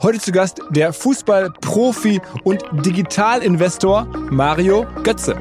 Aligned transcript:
Heute 0.00 0.20
zu 0.20 0.30
Gast 0.30 0.60
der 0.70 0.92
Fußballprofi 0.92 2.20
und 2.44 2.62
Digitalinvestor 2.86 4.06
Mario 4.30 4.86
Götze. 5.02 5.34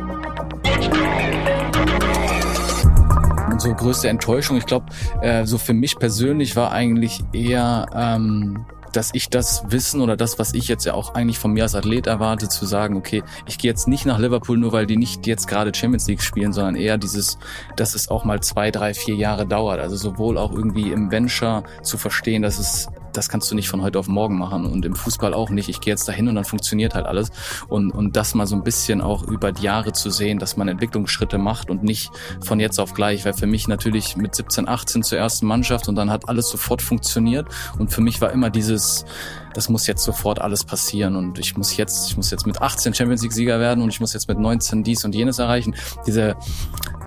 Unsere 3.52 3.76
größte 3.76 4.10
Enttäuschung, 4.10 4.58
ich 4.58 4.66
glaube, 4.66 4.88
äh, 5.22 5.46
so 5.46 5.60
für 5.60 5.74
mich 5.74 6.00
persönlich 6.00 6.56
war 6.56 6.72
eigentlich 6.72 7.20
eher 7.34 7.86
ähm, 7.94 8.66
dass 8.98 9.12
ich 9.14 9.30
das 9.30 9.64
Wissen 9.70 10.02
oder 10.02 10.18
das, 10.18 10.40
was 10.40 10.56
ich 10.56 10.68
jetzt 10.68 10.86
ja 10.86 10.96
auch 10.96 11.14
eigentlich 11.14 11.38
von 11.38 11.52
mir 11.54 11.64
als 11.64 11.76
Athlet 11.76 12.08
erwarte, 12.08 12.50
zu 12.50 12.66
sagen, 12.66 12.98
okay, 12.98 13.22
ich 13.46 13.60
gehe 13.60 13.70
jetzt 13.70 13.88
nicht 13.88 14.08
nach 14.08 14.18
Liverpool, 14.18 14.58
nur 14.58 14.72
weil 14.72 14.88
die 14.88 14.98
nicht 14.98 15.28
jetzt 15.28 15.48
gerade 15.48 15.72
Champions 15.74 16.08
League 16.08 16.22
spielen, 16.22 16.52
sondern 16.52 16.76
eher 16.76 16.98
dieses, 16.98 17.38
dass 17.76 17.94
es 17.94 18.10
auch 18.10 18.26
mal 18.26 18.42
zwei, 18.42 18.72
drei, 18.72 18.96
vier 18.96 19.16
Jahre 19.16 19.46
dauert. 19.46 19.80
Also 19.80 19.96
sowohl 19.96 20.38
auch 20.38 20.52
irgendwie 20.52 20.92
im 20.92 21.12
Venture 21.12 21.64
zu 21.84 22.00
verstehen, 22.00 22.42
dass 22.42 22.58
es 22.58 22.88
das 23.14 23.30
kannst 23.30 23.50
du 23.52 23.56
nicht 23.56 23.70
von 23.70 23.82
heute 23.82 24.00
auf 24.00 24.08
morgen 24.08 24.38
machen 24.38 24.66
und 24.66 24.86
im 24.86 24.96
Fußball 24.96 25.34
auch 25.34 25.50
nicht. 25.50 25.70
Ich 25.70 25.82
gehe 25.82 25.94
jetzt 25.94 26.08
dahin 26.08 26.28
und 26.28 26.36
dann 26.36 26.46
funktioniert 26.46 26.96
halt 26.96 27.06
alles 27.06 27.32
und 27.68 27.92
und 27.92 28.16
das 28.16 28.36
mal 28.36 28.48
so 28.48 28.56
ein 28.56 28.64
bisschen 28.64 29.02
auch 29.02 29.24
über 29.24 29.52
die 29.52 29.64
Jahre 29.64 29.94
zu 29.94 30.10
sehen, 30.10 30.40
dass 30.40 30.58
man 30.58 30.68
Entwicklungsschritte 30.68 31.38
macht 31.38 31.70
und 31.70 31.84
nicht 31.84 32.12
von 32.44 32.60
jetzt 32.60 32.80
auf 32.80 32.94
gleich, 32.94 33.26
weil 33.26 33.34
für 33.34 33.48
mich 33.48 33.68
natürlich 33.68 34.18
mit 34.18 34.36
17, 34.36 34.68
18 34.68 35.04
zur 35.04 35.18
ersten 35.18 35.46
Mannschaft 35.46 35.88
und 35.88 35.96
dann 35.96 36.10
hat 36.10 36.30
alles 36.30 36.50
sofort 36.50 36.82
funktioniert 36.82 37.48
und 37.78 37.92
für 37.92 38.02
mich 38.02 38.22
war 38.22 38.32
immer 38.32 38.50
dieses 38.50 39.06
das 39.54 39.70
muss 39.70 39.88
jetzt 39.88 40.04
sofort 40.04 40.40
alles 40.40 40.64
passieren 40.64 41.16
und 41.16 41.40
ich 41.40 41.58
muss 41.58 41.76
jetzt 41.78 42.10
ich 42.10 42.18
muss 42.18 42.30
jetzt 42.30 42.46
mit 42.46 42.62
18 42.62 42.94
Champions 42.94 43.24
League 43.24 43.34
Sieger 43.34 43.60
werden 43.60 43.84
und 43.84 43.90
ich 43.90 44.00
muss 44.00 44.14
jetzt 44.14 44.28
mit 44.28 44.38
19 44.38 44.84
dies 44.84 45.04
und 45.04 45.16
jenes 45.16 45.40
erreichen. 45.40 45.76
Diese 46.06 46.36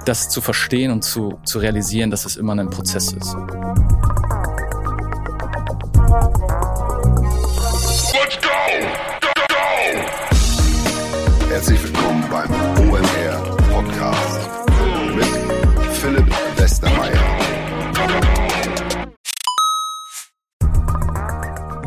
das 0.05 0.29
zu 0.29 0.41
verstehen 0.41 0.91
und 0.91 1.05
zu 1.05 1.39
zu 1.45 1.59
realisieren, 1.59 2.11
dass 2.11 2.25
es 2.25 2.37
immer 2.37 2.55
ein 2.57 2.71
Prozess 2.71 3.13
ist. 3.13 3.37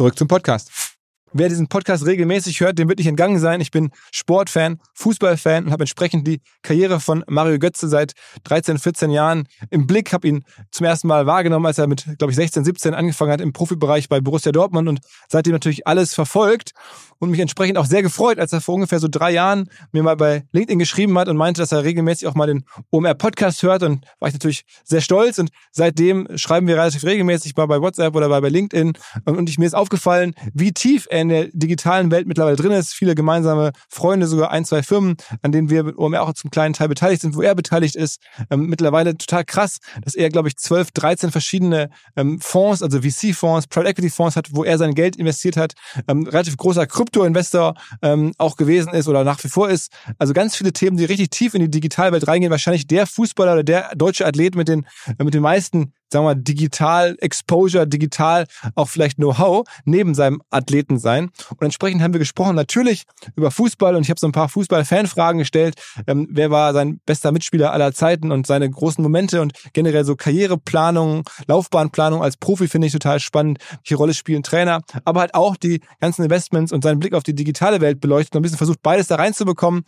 Zurück 0.00 0.16
zum 0.16 0.28
Podcast. 0.28 0.89
Wer 1.32 1.48
diesen 1.48 1.68
Podcast 1.68 2.06
regelmäßig 2.06 2.58
hört, 2.60 2.76
dem 2.78 2.88
wird 2.88 2.98
nicht 2.98 3.06
entgangen 3.06 3.38
sein. 3.38 3.60
Ich 3.60 3.70
bin 3.70 3.90
Sportfan, 4.10 4.80
Fußballfan 4.94 5.66
und 5.66 5.70
habe 5.70 5.84
entsprechend 5.84 6.26
die 6.26 6.40
Karriere 6.62 6.98
von 6.98 7.24
Mario 7.28 7.60
Götze 7.60 7.88
seit 7.88 8.14
13, 8.44 8.78
14 8.78 9.10
Jahren 9.10 9.46
im 9.70 9.86
Blick. 9.86 10.12
Habe 10.12 10.26
ihn 10.26 10.44
zum 10.72 10.86
ersten 10.86 11.06
Mal 11.06 11.26
wahrgenommen, 11.26 11.66
als 11.66 11.78
er 11.78 11.86
mit, 11.86 12.04
glaube 12.18 12.32
ich, 12.32 12.36
16, 12.36 12.64
17 12.64 12.94
angefangen 12.94 13.30
hat 13.30 13.40
im 13.40 13.52
Profibereich 13.52 14.08
bei 14.08 14.20
Borussia 14.20 14.50
Dortmund 14.50 14.88
und 14.88 15.00
seitdem 15.28 15.52
natürlich 15.52 15.86
alles 15.86 16.14
verfolgt 16.14 16.72
und 17.20 17.30
mich 17.30 17.38
entsprechend 17.38 17.78
auch 17.78 17.86
sehr 17.86 18.02
gefreut, 18.02 18.40
als 18.40 18.52
er 18.52 18.60
vor 18.60 18.74
ungefähr 18.74 18.98
so 18.98 19.06
drei 19.08 19.30
Jahren 19.30 19.70
mir 19.92 20.02
mal 20.02 20.16
bei 20.16 20.44
LinkedIn 20.52 20.80
geschrieben 20.80 21.16
hat 21.16 21.28
und 21.28 21.36
meinte, 21.36 21.60
dass 21.60 21.70
er 21.70 21.84
regelmäßig 21.84 22.26
auch 22.26 22.34
mal 22.34 22.46
den 22.46 22.64
OMR-Podcast 22.90 23.62
hört 23.62 23.84
und 23.84 24.04
war 24.18 24.28
ich 24.28 24.34
natürlich 24.34 24.64
sehr 24.82 25.00
stolz 25.00 25.38
und 25.38 25.50
seitdem 25.70 26.26
schreiben 26.34 26.66
wir 26.66 26.76
relativ 26.76 27.04
regelmäßig 27.04 27.56
mal 27.56 27.66
bei 27.66 27.80
WhatsApp 27.80 28.16
oder 28.16 28.28
bei 28.28 28.48
LinkedIn 28.48 28.94
und 29.26 29.48
ich, 29.48 29.58
mir 29.58 29.66
ist 29.66 29.74
aufgefallen, 29.74 30.34
wie 30.54 30.72
tief 30.72 31.06
er 31.10 31.19
in 31.20 31.28
der 31.28 31.48
digitalen 31.52 32.10
Welt 32.10 32.26
mittlerweile 32.26 32.56
drin 32.56 32.72
ist. 32.72 32.92
Viele 32.92 33.14
gemeinsame 33.14 33.72
Freunde, 33.88 34.26
sogar 34.26 34.50
ein, 34.50 34.64
zwei 34.64 34.82
Firmen, 34.82 35.16
an 35.42 35.52
denen 35.52 35.70
wir 35.70 35.84
mit 35.84 35.98
OMR 35.98 36.22
auch 36.22 36.32
zum 36.34 36.50
kleinen 36.50 36.74
Teil 36.74 36.88
beteiligt 36.88 37.22
sind, 37.22 37.34
wo 37.36 37.42
er 37.42 37.54
beteiligt 37.54 37.96
ist. 37.96 38.20
Ähm, 38.50 38.66
mittlerweile 38.66 39.16
total 39.16 39.44
krass, 39.44 39.78
dass 40.02 40.14
er, 40.14 40.28
glaube 40.28 40.48
ich, 40.48 40.56
12, 40.56 40.90
13 40.92 41.30
verschiedene 41.30 41.90
ähm, 42.16 42.40
Fonds, 42.40 42.82
also 42.82 43.00
VC-Fonds, 43.00 43.66
Private 43.68 43.90
Equity-Fonds 43.90 44.36
hat, 44.36 44.48
wo 44.52 44.64
er 44.64 44.78
sein 44.78 44.94
Geld 44.94 45.16
investiert 45.16 45.56
hat. 45.56 45.74
Ähm, 46.08 46.26
relativ 46.26 46.56
großer 46.56 46.86
Krypto-Investor 46.86 47.74
ähm, 48.02 48.32
auch 48.38 48.56
gewesen 48.56 48.92
ist 48.92 49.08
oder 49.08 49.24
nach 49.24 49.42
wie 49.44 49.48
vor 49.48 49.70
ist. 49.70 49.92
Also 50.18 50.32
ganz 50.32 50.56
viele 50.56 50.72
Themen, 50.72 50.96
die 50.96 51.04
richtig 51.04 51.30
tief 51.30 51.54
in 51.54 51.60
die 51.60 51.70
Digitalwelt 51.70 52.26
reingehen. 52.26 52.50
Wahrscheinlich 52.50 52.86
der 52.86 53.06
Fußballer 53.06 53.52
oder 53.52 53.64
der 53.64 53.94
deutsche 53.96 54.26
Athlet 54.26 54.54
mit 54.54 54.68
den, 54.68 54.86
äh, 55.18 55.24
mit 55.24 55.34
den 55.34 55.42
meisten 55.42 55.92
sagen 56.12 56.26
wir 56.26 56.34
digital 56.34 57.16
Exposure, 57.20 57.86
digital 57.86 58.46
auch 58.74 58.88
vielleicht 58.88 59.16
Know-how 59.16 59.66
neben 59.84 60.14
seinem 60.14 60.42
Athleten 60.50 60.98
sein. 60.98 61.30
Und 61.50 61.62
entsprechend 61.62 62.02
haben 62.02 62.12
wir 62.12 62.18
gesprochen 62.18 62.56
natürlich 62.56 63.04
über 63.36 63.50
Fußball 63.50 63.96
und 63.96 64.02
ich 64.02 64.10
habe 64.10 64.20
so 64.20 64.26
ein 64.26 64.32
paar 64.32 64.48
Fußball-Fanfragen 64.48 65.38
gestellt. 65.38 65.74
Ähm, 66.06 66.28
wer 66.30 66.50
war 66.50 66.72
sein 66.72 67.00
bester 67.06 67.32
Mitspieler 67.32 67.72
aller 67.72 67.92
Zeiten 67.92 68.32
und 68.32 68.46
seine 68.46 68.68
großen 68.68 69.02
Momente 69.02 69.40
und 69.40 69.52
generell 69.72 70.04
so 70.04 70.16
Karriereplanung, 70.16 71.24
Laufbahnplanung 71.46 72.22
als 72.22 72.36
Profi 72.36 72.68
finde 72.68 72.86
ich 72.86 72.92
total 72.92 73.20
spannend. 73.20 73.58
Welche 73.82 73.96
Rolle 73.96 74.14
spielen 74.14 74.42
Trainer, 74.42 74.80
aber 75.04 75.20
halt 75.20 75.34
auch 75.34 75.56
die 75.56 75.80
ganzen 76.00 76.24
Investments 76.24 76.72
und 76.72 76.82
seinen 76.82 76.98
Blick 76.98 77.14
auf 77.14 77.22
die 77.22 77.34
digitale 77.34 77.80
Welt 77.80 78.00
beleuchtet 78.00 78.34
und 78.34 78.40
ein 78.40 78.42
bisschen 78.42 78.58
versucht, 78.58 78.82
beides 78.82 79.06
da 79.08 79.16
reinzubekommen. 79.16 79.82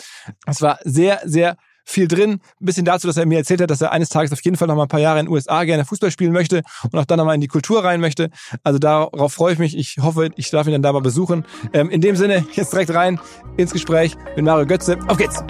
Es 0.46 0.62
war 0.62 0.78
sehr, 0.84 1.20
sehr 1.24 1.56
viel 1.84 2.08
drin. 2.08 2.32
Ein 2.32 2.64
bisschen 2.64 2.84
dazu, 2.84 3.06
dass 3.06 3.16
er 3.16 3.26
mir 3.26 3.38
erzählt 3.38 3.60
hat, 3.60 3.70
dass 3.70 3.80
er 3.80 3.92
eines 3.92 4.08
Tages 4.08 4.32
auf 4.32 4.42
jeden 4.44 4.56
Fall 4.56 4.68
noch 4.68 4.76
mal 4.76 4.82
ein 4.82 4.88
paar 4.88 5.00
Jahre 5.00 5.20
in 5.20 5.26
den 5.26 5.32
USA 5.32 5.64
gerne 5.64 5.84
Fußball 5.84 6.10
spielen 6.10 6.32
möchte 6.32 6.62
und 6.90 6.98
auch 6.98 7.04
dann 7.04 7.18
noch 7.18 7.24
mal 7.24 7.34
in 7.34 7.40
die 7.40 7.48
Kultur 7.48 7.84
rein 7.84 8.00
möchte. 8.00 8.30
Also 8.62 8.78
darauf 8.78 9.32
freue 9.32 9.54
ich 9.54 9.58
mich. 9.58 9.76
Ich 9.76 9.96
hoffe, 10.00 10.30
ich 10.36 10.50
darf 10.50 10.66
ihn 10.66 10.72
dann 10.72 10.82
da 10.82 10.92
mal 10.92 11.02
besuchen. 11.02 11.44
Ähm, 11.72 11.90
in 11.90 12.00
dem 12.00 12.16
Sinne, 12.16 12.44
jetzt 12.54 12.72
direkt 12.72 12.94
rein 12.94 13.20
ins 13.56 13.72
Gespräch 13.72 14.16
mit 14.36 14.44
Mario 14.44 14.66
Götze. 14.66 14.98
Auf 15.08 15.16
geht's! 15.16 15.42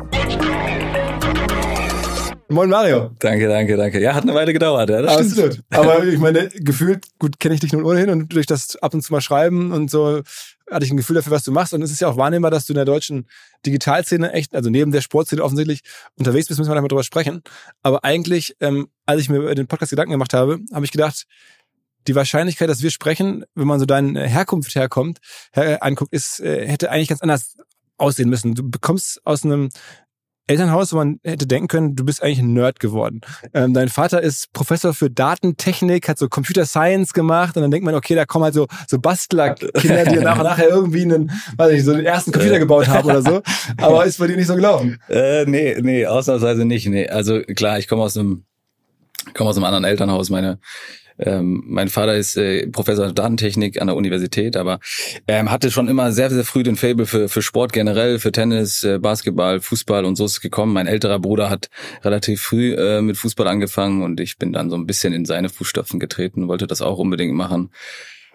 Moin 2.53 2.69
Mario. 2.69 3.11
Danke, 3.19 3.49
danke, 3.49 3.77
danke. 3.79 3.99
Ja, 3.99 4.15
hat 4.15 4.25
eine 4.25 4.35
Weile 4.35 4.53
gedauert. 4.53 4.91
Ja, 4.91 5.01
das 5.01 5.17
Absolut. 5.17 5.61
Aber 5.71 6.05
ich 6.05 6.19
meine, 6.19 6.51
gefühlt, 6.55 7.07
gut, 7.19 7.41
kenne 7.41 7.55
ich 7.55 7.61
dich 7.61 7.73
nun 7.73 7.85
ohnehin 7.85 8.11
und 8.11 8.35
durch 8.35 8.45
das 8.45 8.77
ab 8.77 8.93
und 8.93 9.01
zu 9.01 9.11
mal 9.11 9.23
schreiben 9.23 9.73
und 9.73 9.91
so 9.91 10.21
hatte 10.71 10.85
ich 10.85 10.91
ein 10.91 10.97
Gefühl 10.97 11.17
dafür, 11.17 11.33
was 11.33 11.45
du 11.45 11.53
machst. 11.53 11.75
Und 11.75 11.83
es 11.83 11.91
ist 11.91 12.01
ja 12.01 12.09
auch 12.09 12.17
wahrnehmbar, 12.17 12.51
dass 12.51 12.67
du 12.67 12.73
in 12.73 12.77
der 12.77 12.85
deutschen 12.85 13.27
Digitalszene 13.67 14.33
echt, 14.33 14.55
also 14.55 14.71
neben 14.71 14.93
der 14.93 15.01
Sportszene 15.01 15.43
offensichtlich 15.43 15.83
unterwegs 16.17 16.49
bist, 16.49 16.59
müssen 16.59 16.73
wir 16.73 16.81
mal 16.81 16.89
drüber 16.89 17.05
sprechen. 17.05 17.43
Aber 17.83 18.05
eigentlich, 18.05 18.57
ähm, 18.61 18.89
als 19.07 19.21
ich 19.21 19.29
mir 19.29 19.39
über 19.39 19.55
den 19.55 19.67
Podcast 19.67 19.91
Gedanken 19.91 20.13
gemacht 20.13 20.35
habe, 20.35 20.61
habe 20.73 20.85
ich 20.85 20.93
gedacht, 20.93 21.27
die 22.09 22.15
Wahrscheinlichkeit, 22.15 22.69
dass 22.69 22.83
wir 22.83 22.91
sprechen, 22.91 23.45
wenn 23.55 23.67
man 23.67 23.79
so 23.79 23.87
deine 23.87 24.27
Herkunft 24.27 24.75
herkommt, 24.75 25.19
her, 25.53 25.83
anguckt, 25.83 26.13
ist, 26.13 26.41
äh, 26.41 26.67
hätte 26.67 26.91
eigentlich 26.91 27.09
ganz 27.09 27.21
anders 27.21 27.57
aussehen 27.97 28.29
müssen. 28.29 28.55
Du 28.55 28.69
bekommst 28.69 29.25
aus 29.25 29.45
einem 29.45 29.69
Elternhaus, 30.49 30.93
wo 30.93 30.97
man 30.97 31.21
hätte 31.23 31.47
denken 31.47 31.69
können, 31.69 31.95
du 31.95 32.05
bist 32.05 32.23
eigentlich 32.23 32.41
ein 32.41 32.53
Nerd 32.53 32.81
geworden. 32.81 33.21
Ähm, 33.55 33.75
dein 33.75 33.89
Vater 33.89 34.21
ist 34.23 34.53
Professor 34.53 34.93
für 34.93 35.09
Datentechnik, 35.09 36.09
hat 36.09 36.19
so 36.19 36.29
Computer 36.29 36.67
Science 36.67 37.13
gemacht 37.13 37.57
und 37.57 37.63
dann 37.63 37.71
denkt 37.71 37.85
man, 37.85 37.95
okay, 37.95 38.15
da 38.15 38.25
kommen 38.27 38.45
halt 38.45 38.55
so, 38.55 38.67
so 38.89 38.99
Bastler-Kinder, 38.99 40.05
die 40.05 40.17
nach 40.17 40.39
und 40.39 40.45
nachher 40.45 40.69
irgendwie 40.69 41.03
einen, 41.03 41.31
weiß 41.57 41.73
ich, 41.73 41.85
so 41.85 41.95
den 41.95 42.05
ersten 42.05 42.33
Computer 42.33 42.59
gebaut 42.59 42.89
haben 42.89 43.09
oder 43.09 43.23
so. 43.23 43.43
Aber 43.77 44.05
ist 44.05 44.19
bei 44.19 44.27
dir 44.27 44.37
nicht 44.37 44.49
so 44.49 44.55
gelaufen? 44.55 44.99
Äh, 45.09 45.45
nee, 45.47 45.77
nee, 45.81 46.07
ausnahmsweise 46.07 46.65
nicht. 46.65 46.87
Nee. 46.89 47.07
Also 47.07 47.43
klar, 47.43 47.79
ich 47.79 47.87
komme 47.87 48.03
aus 48.03 48.17
einem, 48.17 48.45
komme 49.35 49.51
aus 49.51 49.57
einem 49.57 49.65
anderen 49.65 49.85
Elternhaus. 49.85 50.31
Meine 50.31 50.59
ähm, 51.19 51.63
mein 51.67 51.89
Vater 51.89 52.15
ist 52.15 52.37
äh, 52.37 52.67
Professor 52.69 53.13
Datentechnik 53.13 53.81
an 53.81 53.87
der 53.87 53.97
Universität, 53.97 54.57
aber 54.57 54.81
ähm, 55.29 55.51
hatte 55.51 55.71
schon 55.71 55.89
immer 55.89 56.13
sehr, 56.13 56.31
sehr 56.31 56.45
früh 56.45 56.63
den 56.63 56.77
Fable 56.77 57.07
für, 57.07 57.29
für 57.29 57.43
Sport 57.43 57.73
generell, 57.73 58.19
für 58.19 58.33
Tennis, 58.33 58.85
äh, 58.85 58.99
Basketball, 58.99 59.61
Fußball 59.61 60.05
und 60.05 60.17
so 60.17 60.25
ist 60.25 60.33
es 60.33 60.41
gekommen. 60.41 60.73
Mein 60.73 60.87
älterer 60.87 61.19
Bruder 61.19 61.51
hat 61.51 61.71
relativ 62.03 62.43
früh 62.43 62.75
äh, 62.75 63.03
mit 63.03 63.17
Fußball 63.17 63.47
angefangen 63.47 64.03
und 64.03 64.21
ich 64.21 64.39
bin 64.39 64.53
dann 64.53 64.71
so 64.71 64.77
ein 64.77 64.87
bisschen 64.87 65.13
in 65.13 65.25
seine 65.25 65.49
Fußstapfen 65.49 66.01
getreten, 66.01 66.49
wollte 66.49 66.67
das 66.67 66.83
auch 66.83 66.99
unbedingt 66.99 67.35
machen. 67.35 67.71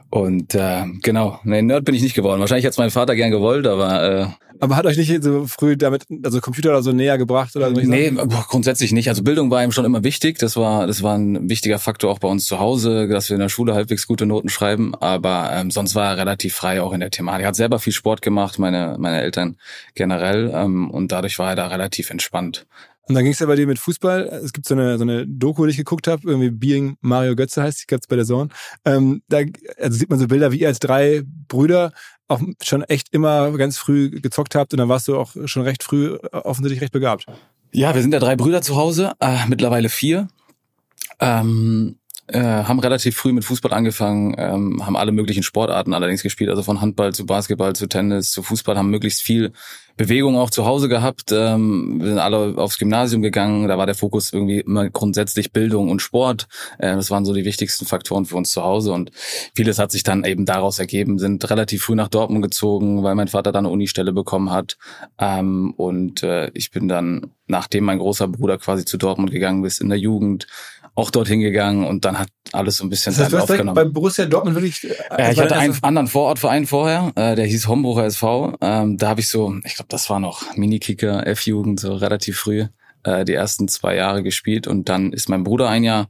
Und 0.10 0.56
äh, 0.56 0.86
genau, 1.02 1.40
nee, 1.44 1.62
Nerd 1.62 1.84
bin 1.84 1.94
ich 1.94 2.02
nicht 2.02 2.16
geworden. 2.16 2.40
Wahrscheinlich 2.40 2.66
es 2.66 2.78
mein 2.78 2.92
Vater 2.92 3.16
gern 3.16 3.32
gewollt, 3.32 3.68
aber 3.68 4.04
äh, 4.04 4.28
aber 4.60 4.76
hat 4.76 4.86
euch 4.86 4.98
nicht 4.98 5.24
so 5.24 5.46
früh 5.48 5.78
damit, 5.78 6.06
also 6.24 6.40
Computer 6.42 6.70
oder 6.70 6.84
so 6.84 6.92
näher 6.92 7.18
gebracht 7.18 7.56
oder 7.56 7.74
so? 7.74 7.82
Nee, 7.82 8.12
grundsätzlich 8.48 8.92
nicht. 8.92 9.10
Also 9.10 9.24
Bildung 9.24 9.52
war 9.52 9.64
ihm 9.64 9.72
schon 9.72 9.86
immer 9.86 10.04
wichtig. 10.04 10.40
Das 10.40 10.56
war, 10.56 10.88
das 10.88 11.04
war 11.04 11.18
ein 11.18 11.50
wichtiger 11.50 11.80
Faktor 11.80 12.12
auch 12.12 12.20
bei 12.20 12.28
uns 12.28 12.46
zu 12.46 12.60
Hause, 12.60 13.08
dass 13.08 13.30
wir 13.30 13.36
in 13.36 13.42
der 13.42 13.50
Schule 13.50 13.74
halbwegs 13.74 14.08
gute 14.08 14.26
Noten 14.26 14.50
schreiben. 14.50 14.96
Aber 14.96 15.52
ähm, 15.54 15.72
sonst 15.72 15.96
war 15.96 16.12
er 16.12 16.18
relativ 16.18 16.56
frei 16.56 16.82
auch 16.82 16.94
in 16.94 17.00
der 17.00 17.12
Thematik. 17.12 17.44
Er 17.44 17.50
hat 17.50 17.56
selber 17.56 17.80
viel 17.80 17.94
Sport 17.94 18.22
gemacht, 18.22 18.60
meine, 18.60 18.98
meine 19.00 19.22
Eltern 19.22 19.58
generell. 19.96 20.52
Ähm, 20.54 20.90
und 20.90 21.12
dadurch 21.12 21.40
war 21.40 21.50
er 21.50 21.56
da 21.56 21.68
relativ 21.68 22.10
entspannt. 22.10 22.66
Und 23.08 23.16
dann 23.16 23.24
ging 23.24 23.34
es 23.34 23.40
ja 23.40 23.46
bei 23.46 23.56
dir 23.56 23.68
mit 23.68 23.80
Fußball. 23.80 24.24
Es 24.44 24.52
gibt 24.54 24.68
so 24.68 24.76
eine, 24.76 24.98
so 24.98 25.04
eine 25.04 25.26
Doku, 25.26 25.66
die 25.66 25.72
ich 25.72 25.78
geguckt 25.78 26.08
habe, 26.08 26.22
irgendwie 26.26 26.52
Being 26.52 26.98
Mario 27.02 27.36
Götze 27.36 27.64
heißt, 27.64 27.82
die 27.82 27.88
gab's 27.88 28.08
bei 28.08 28.16
der 28.16 28.26
Zone. 28.26 28.50
Ähm, 28.86 29.22
da 29.30 29.40
also 29.80 29.98
sieht 29.98 30.10
man 30.10 30.20
so 30.20 30.28
Bilder, 30.28 30.52
wie 30.52 30.60
ihr 30.60 30.68
als 30.68 30.80
drei 30.80 31.24
Brüder 31.48 31.94
auch 32.28 32.42
schon 32.62 32.84
echt 32.84 33.14
immer 33.14 33.52
ganz 33.58 33.78
früh 33.78 34.10
gezockt 34.10 34.56
habt 34.56 34.74
und 34.74 34.80
dann 34.80 34.90
warst 34.90 35.08
du 35.08 35.18
auch 35.18 35.36
schon 35.46 35.64
recht 35.64 35.84
früh 35.84 36.16
äh, 36.16 36.36
offensichtlich 36.36 36.82
recht 36.82 36.92
begabt. 36.92 37.26
Ja, 37.72 37.96
wir 37.96 38.02
sind 38.02 38.14
ja 38.14 38.20
drei 38.20 38.36
Brüder 38.36 38.62
zu 38.62 38.76
Hause, 38.76 39.14
äh, 39.20 39.46
mittlerweile 39.48 39.90
vier. 39.90 40.28
Ähm, 41.20 41.98
äh, 42.28 42.40
haben 42.40 42.80
relativ 42.80 43.16
früh 43.16 43.32
mit 43.32 43.46
Fußball 43.46 43.74
angefangen, 43.74 44.36
ähm, 44.38 44.86
haben 44.86 44.98
alle 44.98 45.12
möglichen 45.12 45.44
Sportarten 45.44 45.94
allerdings 45.94 46.24
gespielt, 46.24 46.50
also 46.50 46.62
von 46.62 46.82
Handball 46.82 47.14
zu 47.14 47.26
Basketball 47.26 47.74
zu 47.74 47.88
Tennis 47.88 48.32
zu 48.32 48.44
Fußball, 48.44 48.78
haben 48.78 48.90
möglichst 48.90 49.22
viel 49.22 49.54
Bewegung 49.96 50.38
auch 50.38 50.52
zu 50.52 50.66
Hause 50.66 50.90
gehabt. 50.90 51.32
Ähm, 51.32 52.00
wir 52.00 52.10
sind 52.10 52.20
alle 52.20 52.58
aufs 52.58 52.78
Gymnasium 52.78 53.22
gegangen, 53.22 53.68
da 53.68 53.78
war 53.78 53.86
der 53.88 53.96
Fokus 53.96 54.32
irgendwie 54.32 54.60
immer 54.60 54.90
grundsätzlich 54.90 55.52
Bildung 55.52 55.90
und 55.90 56.02
Sport. 56.02 56.48
Äh, 56.78 56.96
das 56.96 57.10
waren 57.10 57.26
so 57.26 57.34
die 57.34 57.46
wichtigsten 57.46 57.86
Faktoren 57.86 58.26
für 58.26 58.36
uns 58.36 58.52
zu 58.52 58.62
Hause 58.62 58.92
und 58.92 59.12
vieles 59.56 59.80
hat 59.80 59.92
sich 59.92 60.04
dann 60.04 60.24
eben 60.24 60.46
daraus 60.46 60.80
ergeben, 60.80 61.20
sind 61.20 61.50
relativ 61.50 61.84
früh 61.84 61.96
nach 61.96 62.10
Dortmund 62.10 62.44
gezogen, 62.44 63.04
weil 63.04 63.16
mein 63.16 63.28
Vater 63.28 63.52
da 63.52 63.60
eine 63.60 63.70
Unistelle 63.70 64.14
bekommen 64.14 64.52
hat 64.52 64.78
ähm, 65.18 65.74
und 65.78 66.24
äh, 66.24 66.52
ich 66.54 66.72
bin 66.72 66.88
dann, 66.88 67.32
nachdem 67.48 67.86
mein 67.86 67.98
großer 68.00 68.28
Bruder 68.28 68.58
quasi 68.58 68.86
zu 68.86 68.98
Dortmund 68.98 69.32
gegangen 69.32 69.64
ist 69.64 69.82
in 69.82 69.90
der 69.90 69.98
Jugend, 69.98 70.46
auch 70.98 71.12
dorthin 71.12 71.42
gegangen 71.42 71.86
und 71.86 72.06
dann 72.06 72.18
hat 72.18 72.30
alles 72.54 72.78
so 72.78 72.86
ein 72.86 72.90
bisschen 72.90 73.14
das 73.16 73.26
heißt, 73.26 73.36
aufgenommen. 73.36 73.76
Bei 73.76 73.86
Borussia 73.86 74.26
Dortmund 74.26 74.56
wirklich. 74.56 74.84
Äh, 74.84 75.32
ich 75.32 75.40
hatte 75.40 75.56
einen 75.56 75.78
anderen 75.84 76.08
Vorortverein 76.08 76.66
vorher, 76.66 77.12
äh, 77.16 77.36
der 77.36 77.46
hieß 77.46 77.68
Hombrucher 77.68 78.06
SV. 78.06 78.56
Ähm, 78.62 78.98
da 78.98 79.10
habe 79.10 79.20
ich 79.20 79.30
so, 79.30 79.54
ich 79.64 79.76
glaube, 79.76 79.90
das 79.90 80.10
war 80.10 80.20
noch 80.20 80.56
Mini-Kicker, 80.56 81.28
F-Jugend, 81.28 81.80
so 81.80 81.94
relativ 81.94 82.40
früh 82.40 82.66
äh, 83.08 83.26
die 83.26 83.34
ersten 83.34 83.68
zwei 83.68 83.96
Jahre 83.96 84.24
gespielt 84.24 84.68
und 84.68 84.90
dann 84.90 85.14
ist 85.14 85.30
mein 85.30 85.44
Bruder 85.44 85.70
ein 85.70 85.84
Jahr 85.84 86.10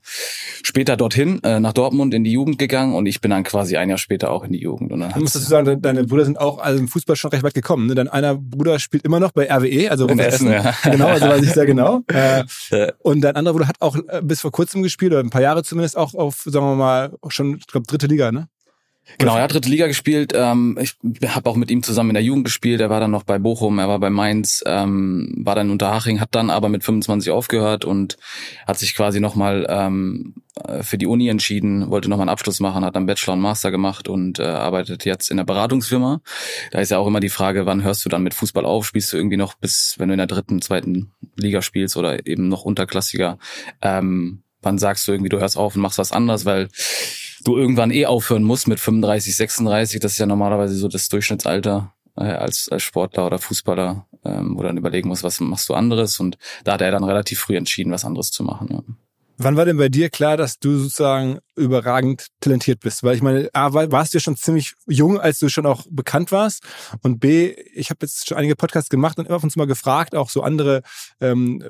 später 0.64 0.98
dorthin 0.98 1.42
äh, 1.44 1.60
nach 1.60 1.74
Dortmund 1.74 2.14
in 2.14 2.24
die 2.24 2.32
Jugend 2.32 2.58
gegangen 2.58 2.96
und 2.96 3.06
ich 3.06 3.22
bin 3.22 3.32
dann 3.32 3.44
quasi 3.44 3.78
ein 3.78 3.90
Jahr 3.90 3.98
später 3.98 4.32
auch 4.32 4.44
in 4.44 4.52
die 4.52 4.60
Jugend. 4.60 4.92
Und 4.92 5.02
dann 5.02 5.12
du 5.12 5.20
musst 5.20 5.36
dazu 5.36 5.46
sagen, 5.46 5.82
deine 5.82 6.04
Brüder 6.06 6.26
sind 6.26 6.40
auch 6.40 6.58
also 6.60 6.80
im 6.80 6.88
Fußball 6.88 7.16
schon 7.16 7.32
recht 7.32 7.44
weit 7.44 7.54
gekommen. 7.54 7.88
Ne? 7.88 7.96
Dein 7.96 8.08
einer 8.08 8.36
Bruder 8.36 8.80
spielt 8.80 9.06
immer 9.06 9.20
noch 9.20 9.32
bei 9.32 9.50
RWE, 9.52 9.92
also 9.92 10.08
in 10.08 10.20
Essen, 10.20 10.52
Essen. 10.52 10.52
Ja. 10.52 10.92
genau, 10.92 11.08
also 11.08 11.28
weiß 11.28 11.44
ich 11.44 11.54
sehr 11.54 11.66
genau. 11.66 12.02
Äh, 12.72 12.92
und 13.00 13.22
dein 13.22 13.36
anderer 13.36 13.54
Bruder 13.54 13.68
hat 13.68 13.78
auch 13.80 13.96
äh, 13.96 14.22
bis 14.24 14.42
vor 14.42 14.52
kurzem 14.52 14.84
gespielt 14.84 15.12
oder 15.12 15.22
ein 15.22 15.30
paar 15.30 15.42
Jahre 15.42 15.64
zumindest 15.64 15.96
auch 15.96 16.14
auf, 16.14 16.44
sagen 16.46 16.66
wir 16.66 16.76
mal, 16.76 17.14
schon, 17.30 17.58
ich 17.58 17.68
glaube 17.68 17.86
dritte 17.88 18.08
Liga, 18.08 18.32
ne? 18.32 18.48
Genau, 19.18 19.36
er 19.36 19.44
hat 19.44 19.54
dritte 19.54 19.70
Liga 19.70 19.88
gespielt. 19.88 20.34
Ähm, 20.36 20.78
ich 20.80 20.96
habe 21.28 21.50
auch 21.50 21.56
mit 21.56 21.72
ihm 21.72 21.82
zusammen 21.82 22.12
in 22.12 22.16
der 22.16 22.24
Jugend 22.24 22.46
gespielt. 22.46 22.82
Er 22.82 22.90
war 22.90 23.00
dann 23.00 23.12
noch 23.12 23.24
bei 23.24 23.40
Bochum, 23.40 23.80
er 23.80 23.88
war 23.88 24.00
bei 24.00 24.10
Mainz, 24.10 24.64
ähm, 24.66 25.34
war 25.38 25.56
dann 25.56 25.72
unter 25.72 25.92
Haching, 25.92 26.20
hat 26.20 26.36
dann 26.36 26.50
aber 26.50 26.70
mit 26.70 26.84
25 26.84 27.32
aufgehört 27.32 27.86
und 27.86 28.18
hat 28.68 28.78
sich 28.78 28.96
quasi 28.96 29.20
nochmal 29.20 29.66
ähm, 29.70 30.36
für 30.82 30.98
die 30.98 31.08
Uni 31.08 31.30
entschieden, 31.30 31.90
wollte 31.90 32.10
nochmal 32.10 32.26
einen 32.26 32.34
Abschluss 32.34 32.60
machen, 32.60 32.84
hat 32.84 32.96
dann 32.96 33.06
Bachelor 33.06 33.34
und 33.34 33.42
Master 33.42 33.72
gemacht 33.72 34.08
und 34.08 34.40
äh, 34.40 34.44
arbeitet 34.44 35.06
jetzt 35.06 35.32
in 35.32 35.38
der 35.38 35.46
Beratungsfirma. 35.46 36.22
Da 36.72 36.80
ist 36.80 36.92
ja 36.92 36.98
auch 36.98 37.08
immer 37.08 37.20
die 37.20 37.30
Frage, 37.30 37.66
wann 37.66 37.84
hörst 37.84 38.06
du 38.06 38.10
dann 38.10 38.24
mit 38.24 38.34
Fußball 38.34 38.66
auf? 38.66 38.86
Spielst 38.86 39.14
du 39.14 39.18
irgendwie 39.18 39.38
noch 39.38 39.56
bis, 39.56 39.96
wenn 39.98 40.10
du 40.10 40.14
in 40.14 40.20
der 40.20 40.28
dritten, 40.28 40.62
zweiten 40.62 41.12
Liga 41.36 41.62
spielst 41.62 41.98
oder 41.98 42.28
eben 42.28 42.50
noch 42.50 42.64
unterklassiger? 42.64 43.40
Ähm, 43.82 44.44
wann 44.62 44.78
sagst 44.78 45.08
du 45.08 45.12
irgendwie, 45.12 45.30
du 45.30 45.40
hörst 45.40 45.58
auf 45.58 45.76
und 45.76 45.82
machst 45.82 45.98
was 45.98 46.12
anderes, 46.12 46.46
weil 46.46 46.70
du 47.48 47.58
irgendwann 47.58 47.92
eh 47.92 48.06
aufhören 48.06 48.44
musst 48.44 48.68
mit 48.68 48.80
35, 48.80 49.36
36. 49.36 50.00
Das 50.00 50.14
ist 50.14 50.18
ja 50.18 50.26
normalerweise 50.26 50.76
so 50.76 50.88
das 50.88 51.10
Durchschnittsalter 51.10 51.94
äh, 52.18 52.24
als, 52.24 52.70
als 52.70 52.84
Sportler 52.84 53.26
oder 53.26 53.40
Fußballer, 53.40 54.06
ähm, 54.26 54.58
wo 54.58 54.64
dann 54.64 54.78
überlegen 54.78 55.08
musst, 55.08 55.24
was 55.24 55.40
machst 55.40 55.70
du 55.70 55.74
anderes. 55.74 56.20
Und 56.20 56.38
da 56.64 56.74
hat 56.74 56.82
er 56.82 56.92
dann 56.92 57.04
relativ 57.04 57.40
früh 57.40 57.56
entschieden, 57.56 57.92
was 57.92 58.06
anderes 58.06 58.32
zu 58.32 58.44
machen. 58.44 58.68
Ja. 58.72 58.84
Wann 59.40 59.56
war 59.56 59.66
denn 59.66 59.78
bei 59.78 59.88
dir 59.88 60.10
klar, 60.10 60.36
dass 60.36 60.58
du 60.58 60.78
sozusagen 60.78 61.38
überragend 61.56 62.28
talentiert 62.40 62.80
bist? 62.80 63.04
Weil 63.04 63.16
ich 63.16 63.22
meine, 63.22 63.50
A, 63.54 63.72
warst 63.72 64.14
du 64.14 64.18
ja 64.18 64.20
schon 64.20 64.36
ziemlich 64.36 64.74
jung, 64.88 65.20
als 65.20 65.38
du 65.38 65.48
schon 65.48 65.68
auch 65.68 65.86
bekannt 65.92 66.32
warst. 66.32 66.64
Und 67.04 67.20
B, 67.20 67.54
ich 67.74 67.92
habe 67.92 68.00
jetzt 68.02 68.28
schon 68.28 68.38
einige 68.38 68.56
Podcasts 68.56 68.90
gemacht 68.90 69.20
und 69.20 69.28
immer 69.28 69.40
von 69.40 69.48
uns 69.48 69.56
mal 69.56 69.68
gefragt, 69.68 70.16
auch 70.16 70.32
so 70.32 70.42
andere 70.42 70.82
ähm, 71.22 71.64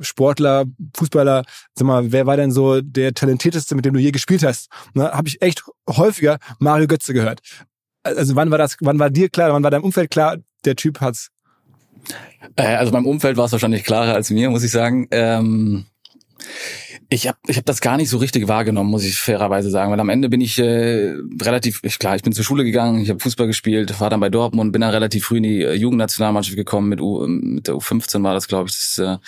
Sportler, 0.00 0.64
Fußballer, 0.96 1.44
sag 1.74 1.86
mal, 1.86 2.10
wer 2.10 2.26
war 2.26 2.36
denn 2.36 2.50
so 2.50 2.80
der 2.80 3.14
talentierteste, 3.14 3.76
mit 3.76 3.84
dem 3.84 3.94
du 3.94 4.00
je 4.00 4.10
gespielt 4.10 4.42
hast? 4.42 4.68
Da 4.94 5.12
habe 5.12 5.28
ich 5.28 5.40
echt 5.42 5.62
häufiger 5.88 6.38
Mario 6.58 6.88
Götze 6.88 7.14
gehört. 7.14 7.40
Also 8.02 8.34
wann 8.34 8.50
war 8.50 8.58
das, 8.58 8.76
wann 8.80 8.98
war 8.98 9.10
dir 9.10 9.28
klar, 9.28 9.52
wann 9.52 9.62
war 9.62 9.70
deinem 9.70 9.84
Umfeld 9.84 10.10
klar, 10.10 10.38
der 10.64 10.74
Typ 10.74 11.00
hat's? 11.00 11.28
Äh, 12.56 12.74
also 12.74 12.90
meinem 12.90 13.06
Umfeld 13.06 13.36
war 13.36 13.44
es 13.44 13.52
wahrscheinlich 13.52 13.84
klarer 13.84 14.14
als 14.14 14.30
mir, 14.30 14.50
muss 14.50 14.64
ich 14.64 14.72
sagen. 14.72 15.06
Ähm 15.12 15.86
ich 17.12 17.28
habe 17.28 17.38
ich 17.46 17.58
hab 17.58 17.66
das 17.66 17.82
gar 17.82 17.98
nicht 17.98 18.08
so 18.08 18.16
richtig 18.16 18.48
wahrgenommen, 18.48 18.90
muss 18.90 19.04
ich 19.04 19.18
fairerweise 19.18 19.68
sagen, 19.70 19.92
weil 19.92 20.00
am 20.00 20.08
Ende 20.08 20.30
bin 20.30 20.40
ich 20.40 20.58
äh, 20.58 21.14
relativ, 21.42 21.80
ich, 21.82 21.98
klar, 21.98 22.16
ich 22.16 22.22
bin 22.22 22.32
zur 22.32 22.44
Schule 22.44 22.64
gegangen, 22.64 23.02
ich 23.02 23.10
habe 23.10 23.20
Fußball 23.20 23.46
gespielt, 23.46 24.00
war 24.00 24.08
dann 24.08 24.20
bei 24.20 24.30
Dortmund, 24.30 24.72
bin 24.72 24.80
dann 24.80 24.90
relativ 24.90 25.26
früh 25.26 25.36
in 25.36 25.42
die 25.42 25.62
äh, 25.62 25.74
Jugendnationalmannschaft 25.74 26.56
gekommen, 26.56 26.88
mit, 26.88 27.02
U, 27.02 27.26
mit 27.26 27.68
der 27.68 27.74
U15 27.74 28.22
war 28.22 28.32
das, 28.32 28.48
glaube 28.48 28.70
ich, 28.70 28.76
das, 28.76 28.98
äh, 28.98 29.18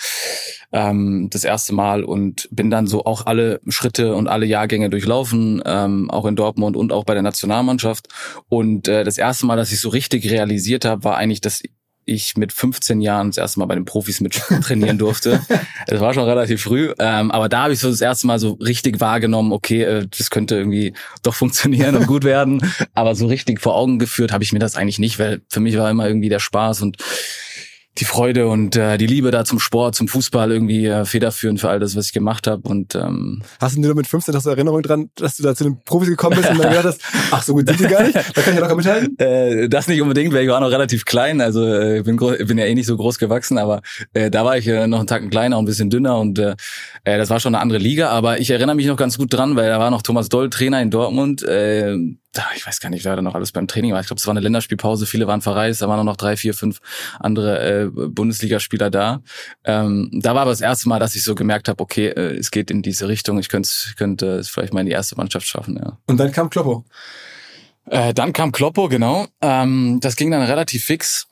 ähm, 0.71 1.29
das 1.29 1.43
erste 1.43 1.75
Mal 1.75 2.03
und 2.03 2.47
bin 2.51 2.71
dann 2.71 2.87
so 2.87 3.05
auch 3.05 3.27
alle 3.27 3.61
Schritte 3.67 4.15
und 4.15 4.27
alle 4.27 4.47
Jahrgänge 4.47 4.89
durchlaufen, 4.89 5.61
ähm, 5.65 6.09
auch 6.09 6.25
in 6.25 6.35
Dortmund 6.35 6.75
und 6.75 6.91
auch 6.91 7.03
bei 7.03 7.13
der 7.13 7.23
Nationalmannschaft. 7.23 8.07
Und 8.49 8.87
äh, 8.87 9.03
das 9.03 9.19
erste 9.19 9.45
Mal, 9.45 9.57
dass 9.57 9.71
ich 9.71 9.79
so 9.79 9.89
richtig 9.89 10.29
realisiert 10.31 10.85
habe, 10.85 11.03
war 11.03 11.17
eigentlich, 11.17 11.41
dass 11.41 11.61
ich 12.05 12.37
mit 12.37 12.53
15 12.53 13.01
Jahren 13.01 13.29
das 13.29 13.37
erste 13.37 13.59
Mal 13.59 13.65
bei 13.65 13.75
den 13.75 13.85
Profis 13.85 14.21
mit 14.21 14.33
trainieren 14.61 14.97
durfte. 14.97 15.41
Das 15.87 15.99
war 15.99 16.13
schon 16.13 16.23
relativ 16.23 16.61
früh, 16.61 16.93
ähm, 16.99 17.31
aber 17.31 17.49
da 17.49 17.63
habe 17.63 17.73
ich 17.73 17.79
so 17.79 17.89
das 17.89 18.01
erste 18.01 18.27
Mal 18.27 18.39
so 18.39 18.53
richtig 18.53 18.99
wahrgenommen, 18.99 19.51
okay, 19.51 19.83
äh, 19.83 20.07
das 20.07 20.29
könnte 20.29 20.55
irgendwie 20.55 20.93
doch 21.23 21.33
funktionieren 21.33 21.95
und 21.95 22.07
gut 22.07 22.23
werden. 22.23 22.61
Aber 22.93 23.15
so 23.15 23.27
richtig 23.27 23.59
vor 23.61 23.75
Augen 23.75 23.99
geführt 23.99 24.31
habe 24.31 24.43
ich 24.43 24.53
mir 24.53 24.59
das 24.59 24.75
eigentlich 24.75 24.99
nicht, 24.99 25.19
weil 25.19 25.41
für 25.49 25.59
mich 25.59 25.77
war 25.77 25.89
immer 25.89 26.07
irgendwie 26.07 26.29
der 26.29 26.39
Spaß 26.39 26.81
und 26.81 26.97
die 27.97 28.05
Freude 28.05 28.47
und 28.47 28.75
äh, 28.75 28.97
die 28.97 29.07
Liebe 29.07 29.31
da 29.31 29.45
zum 29.45 29.59
Sport, 29.59 29.95
zum 29.95 30.07
Fußball 30.07 30.51
irgendwie 30.51 30.85
äh, 30.85 31.05
federführend 31.05 31.59
für 31.61 31.69
all 31.69 31.79
das, 31.79 31.95
was 31.95 32.07
ich 32.07 32.13
gemacht 32.13 32.47
habe. 32.47 32.67
Und 32.67 32.95
ähm, 32.95 33.41
hast 33.59 33.77
du 33.77 33.81
nur 33.81 33.95
mit 33.95 34.07
15 34.07 34.35
hast 34.35 34.45
du 34.45 34.49
Erinnerung 34.49 34.81
dran, 34.81 35.09
dass 35.15 35.37
du 35.37 35.43
da 35.43 35.55
zu 35.55 35.63
den 35.63 35.81
Profis 35.83 36.09
gekommen 36.09 36.37
bist 36.37 36.49
und 36.49 36.59
dann 36.59 36.69
gedacht 36.69 36.85
hast, 36.85 37.01
ach 37.31 37.43
so 37.43 37.53
gut 37.53 37.67
sind 37.67 37.79
die 37.79 37.87
gar 37.87 38.03
nicht, 38.03 38.15
da 38.15 38.21
kann 38.41 38.53
ich 38.53 38.55
ja 38.55 38.59
locker 38.59 38.75
mithalten? 38.75 39.15
Äh, 39.25 39.69
das 39.69 39.87
nicht 39.87 40.01
unbedingt, 40.01 40.33
weil 40.33 40.43
ich 40.43 40.49
war 40.49 40.59
noch 40.59 40.69
relativ 40.69 41.05
klein, 41.05 41.39
also 41.39 41.65
äh, 41.65 42.01
bin 42.03 42.17
bin 42.17 42.57
ja 42.57 42.65
eh 42.65 42.75
nicht 42.75 42.85
so 42.85 42.97
groß 42.97 43.17
gewachsen, 43.17 43.57
aber 43.57 43.81
äh, 44.13 44.29
da 44.29 44.43
war 44.43 44.57
ich 44.57 44.67
äh, 44.67 44.87
noch 44.87 44.99
einen 44.99 45.07
Tacken 45.07 45.29
kleiner 45.29 45.57
und 45.57 45.63
ein 45.63 45.67
bisschen 45.67 45.89
dünner 45.89 46.19
und 46.19 46.37
äh, 46.37 46.55
äh, 47.03 47.17
das 47.17 47.29
war 47.29 47.39
schon 47.39 47.55
eine 47.55 47.61
andere 47.61 47.79
Liga. 47.79 48.09
Aber 48.09 48.39
ich 48.39 48.49
erinnere 48.49 48.75
mich 48.75 48.87
noch 48.87 48.97
ganz 48.97 49.17
gut 49.17 49.33
dran, 49.33 49.55
weil 49.55 49.69
da 49.69 49.79
war 49.79 49.91
noch 49.91 50.01
Thomas 50.01 50.29
Doll 50.29 50.49
Trainer 50.49 50.81
in 50.81 50.91
Dortmund. 50.91 51.43
Äh, 51.43 51.97
ich 52.55 52.65
weiß 52.65 52.79
gar 52.79 52.89
nicht, 52.89 53.05
wer 53.05 53.15
da 53.15 53.21
noch 53.21 53.35
alles 53.35 53.51
beim 53.51 53.67
Training 53.67 53.93
war. 53.93 54.01
Ich 54.01 54.07
glaube, 54.07 54.19
es 54.19 54.27
war 54.27 54.31
eine 54.31 54.39
Länderspielpause, 54.39 55.05
viele 55.05 55.27
waren 55.27 55.41
verreist, 55.41 55.81
da 55.81 55.87
waren 55.87 56.05
noch 56.05 56.17
drei, 56.17 56.37
vier, 56.37 56.53
fünf 56.53 56.79
andere 57.19 57.83
äh, 57.83 57.89
Bundesligaspieler 57.89 58.89
da. 58.89 59.21
Ähm, 59.63 60.09
da 60.13 60.35
war 60.35 60.43
aber 60.43 60.51
das 60.51 60.61
erste 60.61 60.89
Mal, 60.89 60.99
dass 60.99 61.15
ich 61.15 61.23
so 61.23 61.35
gemerkt 61.35 61.67
habe, 61.67 61.81
okay, 61.81 62.07
äh, 62.07 62.37
es 62.37 62.51
geht 62.51 62.71
in 62.71 62.81
diese 62.81 63.07
Richtung, 63.07 63.39
ich 63.39 63.49
könnte, 63.49 63.69
könnte 63.97 64.37
es 64.37 64.49
vielleicht 64.49 64.73
mal 64.73 64.81
in 64.81 64.87
die 64.87 64.91
erste 64.91 65.15
Mannschaft 65.15 65.47
schaffen. 65.47 65.77
Ja. 65.77 65.97
Und 66.05 66.17
dann 66.17 66.31
kam 66.31 66.49
Kloppo. 66.49 66.85
Äh, 67.85 68.13
dann 68.13 68.33
kam 68.33 68.51
Kloppo, 68.51 68.89
genau. 68.89 69.27
Ähm, 69.41 69.99
das 70.01 70.15
ging 70.15 70.31
dann 70.31 70.41
relativ 70.41 70.85
fix. 70.85 71.27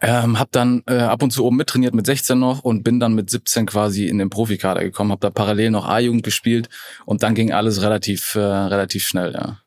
Ähm, 0.00 0.38
hab 0.38 0.50
dann 0.50 0.82
äh, 0.86 0.96
ab 0.96 1.22
und 1.22 1.30
zu 1.30 1.44
oben 1.44 1.56
mittrainiert 1.56 1.94
mit 1.94 2.06
16 2.06 2.38
noch 2.38 2.64
und 2.64 2.82
bin 2.82 2.98
dann 2.98 3.14
mit 3.14 3.30
17 3.30 3.66
quasi 3.66 4.06
in 4.06 4.18
den 4.18 4.28
Profikader 4.28 4.82
gekommen, 4.82 5.12
hab 5.12 5.20
da 5.20 5.30
parallel 5.30 5.70
noch 5.70 5.86
A-Jugend 5.86 6.24
gespielt 6.24 6.68
und 7.04 7.22
dann 7.22 7.34
ging 7.34 7.52
alles 7.52 7.80
relativ 7.80 8.34
äh, 8.34 8.40
relativ 8.40 9.06
schnell, 9.06 9.34
ja. 9.34 9.58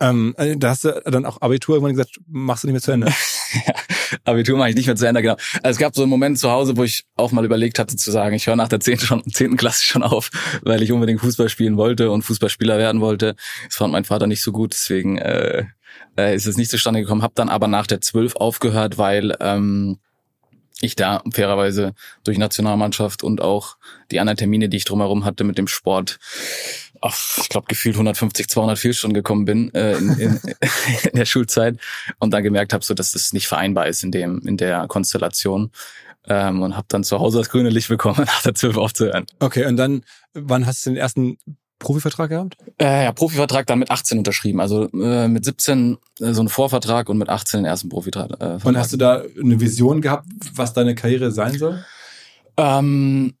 Ähm, 0.00 0.34
äh, 0.38 0.56
da 0.56 0.70
hast 0.70 0.84
du 0.84 1.02
dann 1.06 1.26
auch 1.26 1.40
Abitur 1.40 1.74
irgendwann 1.76 1.94
gesagt, 1.94 2.20
machst 2.28 2.62
du 2.62 2.68
nicht 2.68 2.74
mehr 2.74 2.82
zu 2.82 2.92
Ende. 2.92 3.12
Abitur 4.24 4.56
mache 4.56 4.70
ich 4.70 4.76
nicht 4.76 4.86
mehr 4.86 4.96
zu 4.96 5.06
Ende, 5.06 5.22
genau. 5.22 5.36
Also 5.62 5.70
es 5.70 5.78
gab 5.78 5.94
so 5.94 6.02
einen 6.02 6.10
Moment 6.10 6.38
zu 6.38 6.50
Hause, 6.50 6.76
wo 6.76 6.84
ich 6.84 7.04
auch 7.16 7.32
mal 7.32 7.44
überlegt 7.44 7.78
hatte 7.78 7.96
zu 7.96 8.10
sagen, 8.12 8.36
ich 8.36 8.46
höre 8.46 8.56
nach 8.56 8.68
der 8.68 8.80
10. 8.80 9.00
Schon, 9.00 9.22
10. 9.28 9.56
Klasse 9.56 9.84
schon 9.84 10.02
auf, 10.02 10.30
weil 10.62 10.82
ich 10.82 10.92
unbedingt 10.92 11.20
Fußball 11.20 11.48
spielen 11.48 11.76
wollte 11.76 12.10
und 12.10 12.22
Fußballspieler 12.22 12.78
werden 12.78 13.00
wollte. 13.00 13.34
Das 13.66 13.76
fand 13.76 13.92
mein 13.92 14.04
Vater 14.04 14.26
nicht 14.26 14.42
so 14.42 14.52
gut, 14.52 14.72
deswegen 14.72 15.18
äh, 15.18 15.64
äh, 16.16 16.34
ist 16.34 16.46
es 16.46 16.56
nicht 16.56 16.70
zustande 16.70 17.00
gekommen. 17.00 17.22
Hab 17.22 17.34
dann 17.34 17.48
aber 17.48 17.66
nach 17.66 17.86
der 17.86 18.00
12 18.00 18.36
aufgehört, 18.36 18.98
weil 18.98 19.36
ähm, 19.40 19.98
ich 20.80 20.96
da 20.96 21.22
fairerweise 21.32 21.94
durch 22.24 22.38
Nationalmannschaft 22.38 23.22
und 23.22 23.40
auch 23.40 23.76
die 24.10 24.20
anderen 24.20 24.36
Termine, 24.36 24.68
die 24.68 24.76
ich 24.76 24.84
drumherum 24.84 25.24
hatte 25.24 25.44
mit 25.44 25.58
dem 25.58 25.68
Sport, 25.68 26.18
auf, 27.02 27.38
ich 27.42 27.48
glaube, 27.48 27.66
gefühlt 27.68 27.96
150, 27.96 28.48
200 28.48 28.78
Fehlstunden 28.78 29.14
gekommen 29.14 29.44
bin 29.44 29.74
äh, 29.74 29.96
in, 29.96 30.12
in, 30.18 30.40
in 31.10 31.16
der 31.16 31.24
Schulzeit 31.24 31.78
und 32.18 32.32
dann 32.32 32.42
gemerkt 32.42 32.72
habe, 32.72 32.84
so, 32.84 32.94
dass 32.94 33.12
das 33.12 33.32
nicht 33.32 33.48
vereinbar 33.48 33.88
ist 33.88 34.02
in 34.02 34.12
dem 34.12 34.40
in 34.46 34.56
der 34.56 34.86
Konstellation 34.86 35.70
ähm, 36.28 36.62
und 36.62 36.76
habe 36.76 36.86
dann 36.88 37.04
zu 37.04 37.18
Hause 37.18 37.38
das 37.38 37.50
grüne 37.50 37.70
Licht 37.70 37.88
bekommen, 37.88 38.18
nach 38.26 38.42
der 38.42 38.54
12 38.54 38.76
aufzuhören. 38.76 39.26
Okay, 39.40 39.66
und 39.66 39.76
dann, 39.76 40.04
wann 40.32 40.66
hast 40.66 40.86
du 40.86 40.90
den 40.90 40.96
ersten 40.96 41.38
Profivertrag 41.80 42.30
gehabt? 42.30 42.56
Äh, 42.80 43.04
ja, 43.04 43.12
Profivertrag 43.12 43.66
dann 43.66 43.80
mit 43.80 43.90
18 43.90 44.18
unterschrieben. 44.18 44.60
Also 44.60 44.88
äh, 44.90 45.26
mit 45.26 45.44
17 45.44 45.98
äh, 46.20 46.32
so 46.32 46.42
ein 46.42 46.48
Vorvertrag 46.48 47.08
und 47.08 47.18
mit 47.18 47.28
18 47.28 47.58
den 47.58 47.64
ersten 47.64 47.88
Profivertrag. 47.88 48.40
Äh, 48.40 48.66
und 48.66 48.78
hast 48.78 48.92
du 48.92 48.96
da 48.96 49.22
eine 49.40 49.60
Vision 49.60 50.00
gehabt, 50.00 50.26
was 50.54 50.72
deine 50.72 50.94
Karriere 50.94 51.32
sein 51.32 51.58
soll? 51.58 51.84
Ähm, 52.56 53.34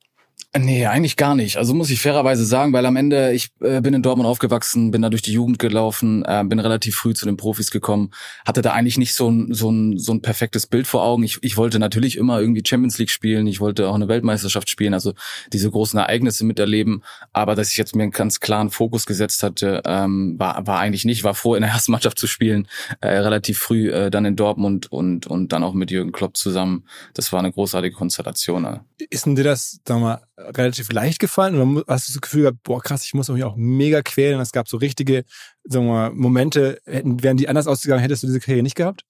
Nee, 0.54 0.84
eigentlich 0.84 1.16
gar 1.16 1.34
nicht. 1.34 1.56
Also 1.56 1.72
muss 1.72 1.88
ich 1.88 2.02
fairerweise 2.02 2.44
sagen, 2.44 2.74
weil 2.74 2.84
am 2.84 2.96
Ende, 2.96 3.32
ich 3.32 3.48
äh, 3.60 3.80
bin 3.80 3.94
in 3.94 4.02
Dortmund 4.02 4.28
aufgewachsen, 4.28 4.90
bin 4.90 5.00
da 5.00 5.08
durch 5.08 5.22
die 5.22 5.32
Jugend 5.32 5.58
gelaufen, 5.58 6.22
äh, 6.26 6.44
bin 6.44 6.58
relativ 6.58 6.94
früh 6.94 7.14
zu 7.14 7.24
den 7.24 7.38
Profis 7.38 7.70
gekommen, 7.70 8.10
hatte 8.46 8.60
da 8.60 8.72
eigentlich 8.74 8.98
nicht 8.98 9.14
so 9.14 9.30
ein, 9.30 9.54
so 9.54 9.70
ein, 9.70 9.96
so 9.96 10.12
ein 10.12 10.20
perfektes 10.20 10.66
Bild 10.66 10.86
vor 10.86 11.04
Augen. 11.04 11.22
Ich, 11.22 11.38
ich 11.40 11.56
wollte 11.56 11.78
natürlich 11.78 12.18
immer 12.18 12.38
irgendwie 12.38 12.62
Champions 12.66 12.98
League 12.98 13.08
spielen, 13.08 13.46
ich 13.46 13.60
wollte 13.60 13.88
auch 13.88 13.94
eine 13.94 14.08
Weltmeisterschaft 14.08 14.68
spielen, 14.68 14.92
also 14.92 15.14
diese 15.54 15.70
großen 15.70 15.98
Ereignisse 15.98 16.44
miterleben. 16.44 17.02
Aber 17.32 17.54
dass 17.54 17.70
ich 17.70 17.78
jetzt 17.78 17.96
mir 17.96 18.02
einen 18.02 18.12
ganz 18.12 18.38
klaren 18.38 18.68
Fokus 18.68 19.06
gesetzt 19.06 19.42
hatte, 19.42 19.80
ähm, 19.86 20.38
war, 20.38 20.66
war 20.66 20.80
eigentlich 20.80 21.06
nicht. 21.06 21.24
War 21.24 21.34
froh, 21.34 21.54
in 21.54 21.62
der 21.62 21.70
ersten 21.70 21.92
Mannschaft 21.92 22.18
zu 22.18 22.26
spielen, 22.26 22.68
äh, 23.00 23.08
relativ 23.08 23.58
früh 23.58 23.90
äh, 23.90 24.10
dann 24.10 24.26
in 24.26 24.36
Dortmund 24.36 24.92
und, 24.92 25.26
und 25.26 25.54
dann 25.54 25.64
auch 25.64 25.72
mit 25.72 25.90
Jürgen 25.90 26.12
Klopp 26.12 26.36
zusammen. 26.36 26.84
Das 27.14 27.32
war 27.32 27.38
eine 27.38 27.52
großartige 27.52 27.96
Konstellation. 27.96 28.80
Ist 29.08 29.24
denn 29.24 29.34
dir 29.34 29.44
das, 29.44 29.80
sag 29.86 29.98
mal, 29.98 30.20
relativ 30.56 30.92
leicht 30.92 31.18
gefallen? 31.18 31.54
Oder 31.54 31.84
hast 31.88 32.08
du 32.08 32.12
das 32.12 32.20
Gefühl 32.20 32.42
gehabt, 32.42 32.62
boah, 32.62 32.80
krass, 32.80 33.04
ich 33.04 33.14
muss 33.14 33.28
mich 33.28 33.44
auch 33.44 33.56
mega 33.56 34.02
quälen. 34.02 34.40
Es 34.40 34.52
gab 34.52 34.68
so 34.68 34.76
richtige, 34.76 35.24
sagen 35.64 35.86
wir 35.86 35.92
mal, 35.92 36.10
Momente, 36.12 36.80
hätten, 36.84 37.22
wären 37.22 37.36
die 37.36 37.48
anders 37.48 37.66
ausgegangen, 37.66 38.02
hättest 38.02 38.22
du 38.22 38.26
diese 38.26 38.40
Karriere 38.40 38.62
nicht 38.62 38.76
gehabt? 38.76 39.04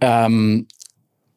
Ähm, 0.00 0.66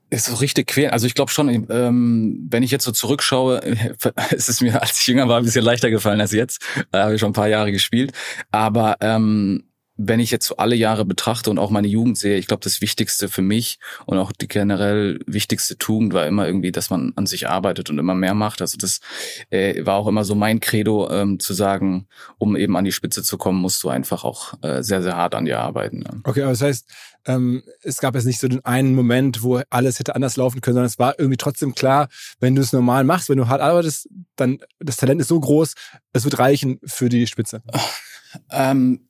ist 0.10 0.26
so 0.26 0.36
richtig 0.36 0.68
quälen. 0.68 0.92
Also 0.92 1.08
ich 1.08 1.16
glaube 1.16 1.32
schon, 1.32 1.50
ähm, 1.70 2.48
wenn 2.50 2.64
ich 2.64 2.72
jetzt 2.72 2.86
so 2.86 2.92
zurückschaue, 2.92 3.58
ist 4.32 4.50
es 4.50 4.62
mir, 4.62 4.82
als 4.82 5.00
ich 5.00 5.08
jünger 5.08 5.28
war, 5.28 5.38
ein 5.38 5.46
bisschen 5.46 5.66
leichter 5.66 5.90
gefallen 5.90 6.22
als 6.22 6.32
jetzt. 6.32 6.62
Da 6.92 7.04
habe 7.04 7.16
ich 7.16 7.20
schon 7.20 7.32
ein 7.32 7.34
paar 7.34 7.48
Jahre 7.48 7.72
gespielt. 7.72 8.14
Aber 8.52 8.98
ähm, 9.02 9.64
wenn 9.96 10.20
ich 10.20 10.32
jetzt 10.32 10.48
so 10.48 10.58
alle 10.58 10.76
Jahre 10.76 11.06
betrachte 11.06 11.52
und 11.52 11.60
auch 11.60 11.70
meine 11.70 11.88
Jugend 11.88 12.18
sehe, 12.18 12.38
ich 12.38 12.48
glaube, 12.48 12.64
das 12.64 12.82
Wichtigste 12.82 13.30
für 13.30 13.44
mich 13.44 13.80
und 14.06 14.18
auch 14.18 14.32
die 14.32 14.48
generell 14.48 15.20
wichtigste 15.28 15.78
Tugend 15.78 16.14
war 16.14 16.26
immer 16.26 16.48
irgendwie, 16.48 16.72
dass 16.72 16.90
man 16.90 17.14
an 17.16 17.28
sich 17.28 17.48
arbeitet 17.48 17.90
und 17.92 18.00
immer 18.00 18.16
mehr 18.16 18.34
macht. 18.34 18.62
Also 18.62 18.78
das 18.78 19.02
äh, 19.52 19.86
war 19.86 19.96
auch 19.96 20.08
immer 20.08 20.24
so 20.24 20.34
mein 20.34 20.60
Credo, 20.60 21.10
ähm, 21.12 21.40
zu 21.40 21.54
sagen, 21.54 22.08
um 22.40 22.56
eben 22.56 22.76
an 22.76 22.86
die 22.86 22.92
Spitze 22.92 23.22
zu 23.22 23.38
kommen, 23.38 23.62
musst 23.62 23.84
du 23.84 23.90
einfach 23.90 24.24
auch 24.24 24.56
äh, 24.64 24.82
sehr, 24.82 25.04
sehr 25.04 25.16
hart 25.16 25.36
an 25.36 25.46
dir 25.46 25.60
arbeiten. 25.60 26.04
Ja. 26.04 26.14
Okay, 26.24 26.42
aber 26.42 26.52
das 26.52 26.62
heißt, 26.62 26.90
ähm, 27.26 27.64
es 27.84 28.00
gab 28.00 28.16
jetzt 28.16 28.26
nicht 28.26 28.40
so 28.40 28.48
den 28.48 28.66
einen 28.66 28.96
Moment, 28.96 29.44
wo 29.44 29.62
alles 29.70 30.00
hätte 30.00 30.16
anders 30.16 30.38
laufen 30.38 30.62
können, 30.62 30.76
sondern 30.76 30.88
es 30.88 31.00
war 31.00 31.20
irgendwie 31.20 31.38
trotzdem 31.38 31.76
klar, 31.76 32.10
wenn 32.40 32.56
du 32.56 32.62
es 32.62 32.74
normal 32.74 33.04
machst, 33.04 33.30
wenn 33.30 33.38
du 33.38 33.48
hart 33.48 33.62
arbeitest, 33.62 34.10
dann 34.36 34.58
das 34.80 34.98
Talent 34.98 35.22
ist 35.22 35.28
so 35.28 35.40
groß, 35.40 35.74
es 36.14 36.24
wird 36.24 36.40
reichen 36.40 36.80
für 36.84 37.10
die 37.10 37.28
Spitze. 37.28 37.62
Ähm, 38.50 39.10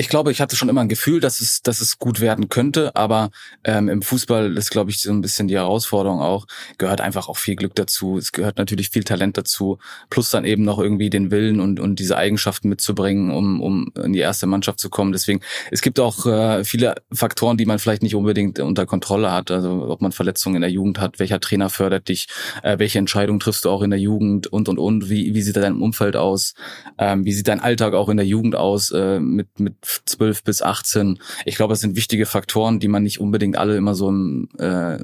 ich 0.00 0.08
glaube, 0.08 0.32
ich 0.32 0.40
hatte 0.40 0.56
schon 0.56 0.70
immer 0.70 0.80
ein 0.80 0.88
Gefühl, 0.88 1.20
dass 1.20 1.42
es, 1.42 1.60
dass 1.60 1.82
es 1.82 1.98
gut 1.98 2.20
werden 2.20 2.48
könnte, 2.48 2.96
aber 2.96 3.30
ähm, 3.64 3.90
im 3.90 4.00
Fußball 4.00 4.56
ist, 4.56 4.70
glaube 4.70 4.90
ich, 4.90 5.02
so 5.02 5.10
ein 5.10 5.20
bisschen 5.20 5.46
die 5.46 5.56
Herausforderung 5.56 6.20
auch, 6.20 6.46
gehört 6.78 7.02
einfach 7.02 7.28
auch 7.28 7.36
viel 7.36 7.54
Glück 7.54 7.74
dazu. 7.74 8.16
Es 8.16 8.32
gehört 8.32 8.56
natürlich 8.56 8.88
viel 8.88 9.04
Talent 9.04 9.36
dazu, 9.36 9.78
plus 10.08 10.30
dann 10.30 10.46
eben 10.46 10.64
noch 10.64 10.78
irgendwie 10.78 11.10
den 11.10 11.30
Willen 11.30 11.60
und, 11.60 11.80
und 11.80 11.98
diese 11.98 12.16
Eigenschaften 12.16 12.70
mitzubringen, 12.70 13.30
um, 13.30 13.60
um 13.60 13.92
in 14.02 14.14
die 14.14 14.20
erste 14.20 14.46
Mannschaft 14.46 14.80
zu 14.80 14.88
kommen. 14.88 15.12
Deswegen, 15.12 15.40
es 15.70 15.82
gibt 15.82 16.00
auch 16.00 16.24
äh, 16.24 16.64
viele 16.64 16.94
Faktoren, 17.12 17.58
die 17.58 17.66
man 17.66 17.78
vielleicht 17.78 18.02
nicht 18.02 18.14
unbedingt 18.14 18.58
unter 18.58 18.86
Kontrolle 18.86 19.30
hat. 19.30 19.50
Also 19.50 19.86
ob 19.86 20.00
man 20.00 20.12
Verletzungen 20.12 20.56
in 20.56 20.62
der 20.62 20.70
Jugend 20.70 20.98
hat, 20.98 21.18
welcher 21.18 21.40
Trainer 21.40 21.68
fördert 21.68 22.08
dich, 22.08 22.26
äh, 22.62 22.78
welche 22.78 22.98
Entscheidung 22.98 23.38
triffst 23.38 23.66
du 23.66 23.70
auch 23.70 23.82
in 23.82 23.90
der 23.90 24.00
Jugend 24.00 24.46
und 24.46 24.70
und 24.70 24.78
und, 24.78 25.10
wie, 25.10 25.34
wie 25.34 25.42
sieht 25.42 25.56
dein 25.56 25.76
Umfeld 25.76 26.16
aus, 26.16 26.54
ähm, 26.96 27.26
wie 27.26 27.34
sieht 27.34 27.48
dein 27.48 27.60
Alltag 27.60 27.92
auch 27.92 28.08
in 28.08 28.16
der 28.16 28.26
Jugend 28.26 28.56
aus, 28.56 28.92
äh, 28.92 29.20
mit, 29.20 29.60
mit 29.60 29.89
12 30.04 30.44
bis 30.44 30.62
18. 30.62 31.18
Ich 31.44 31.56
glaube, 31.56 31.74
es 31.74 31.80
sind 31.80 31.96
wichtige 31.96 32.26
Faktoren, 32.26 32.80
die 32.80 32.88
man 32.88 33.02
nicht 33.02 33.20
unbedingt 33.20 33.56
alle 33.56 33.76
immer 33.76 33.94
so 33.94 34.10
äh, 34.58 34.98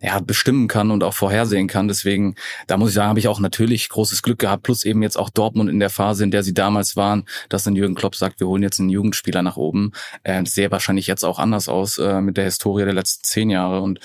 ja, 0.00 0.20
bestimmen 0.20 0.68
kann 0.68 0.90
und 0.90 1.04
auch 1.04 1.14
vorhersehen 1.14 1.68
kann. 1.68 1.88
Deswegen, 1.88 2.34
da 2.66 2.76
muss 2.76 2.90
ich 2.90 2.94
sagen, 2.94 3.08
habe 3.08 3.18
ich 3.18 3.28
auch 3.28 3.40
natürlich 3.40 3.88
großes 3.88 4.22
Glück 4.22 4.38
gehabt, 4.38 4.62
plus 4.62 4.84
eben 4.84 5.02
jetzt 5.02 5.18
auch 5.18 5.30
Dortmund 5.30 5.70
in 5.70 5.80
der 5.80 5.90
Phase, 5.90 6.24
in 6.24 6.30
der 6.30 6.42
sie 6.42 6.54
damals 6.54 6.96
waren, 6.96 7.24
dass 7.48 7.64
dann 7.64 7.76
Jürgen 7.76 7.94
Klopp 7.94 8.14
sagt, 8.14 8.40
wir 8.40 8.46
holen 8.46 8.62
jetzt 8.62 8.80
einen 8.80 8.90
Jugendspieler 8.90 9.42
nach 9.42 9.56
oben. 9.56 9.92
Äh, 10.22 10.44
sehr 10.46 10.70
wahrscheinlich 10.70 11.06
jetzt 11.06 11.24
auch 11.24 11.38
anders 11.38 11.68
aus 11.68 11.98
äh, 11.98 12.20
mit 12.20 12.36
der 12.36 12.44
Historie 12.44 12.84
der 12.84 12.94
letzten 12.94 13.24
zehn 13.24 13.50
Jahre. 13.50 13.80
Und 13.80 14.00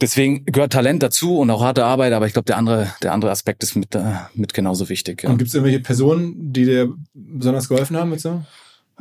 Deswegen 0.00 0.44
gehört 0.44 0.74
Talent 0.74 1.02
dazu 1.02 1.38
und 1.38 1.50
auch 1.50 1.62
harte 1.62 1.84
Arbeit, 1.84 2.12
aber 2.12 2.26
ich 2.26 2.34
glaube, 2.34 2.44
der 2.44 2.58
andere, 2.58 2.92
der 3.02 3.12
andere 3.14 3.30
Aspekt 3.30 3.62
ist 3.62 3.76
mit, 3.76 3.94
äh, 3.94 4.02
mit 4.34 4.52
genauso 4.52 4.90
wichtig. 4.90 5.22
Ja. 5.22 5.30
Und 5.30 5.38
gibt 5.38 5.48
es 5.48 5.54
irgendwelche 5.54 5.80
Personen, 5.80 6.52
die 6.52 6.66
dir 6.66 6.92
besonders 7.14 7.68
geholfen 7.68 7.96
haben 7.96 8.10
mit 8.10 8.20
so? 8.20 8.42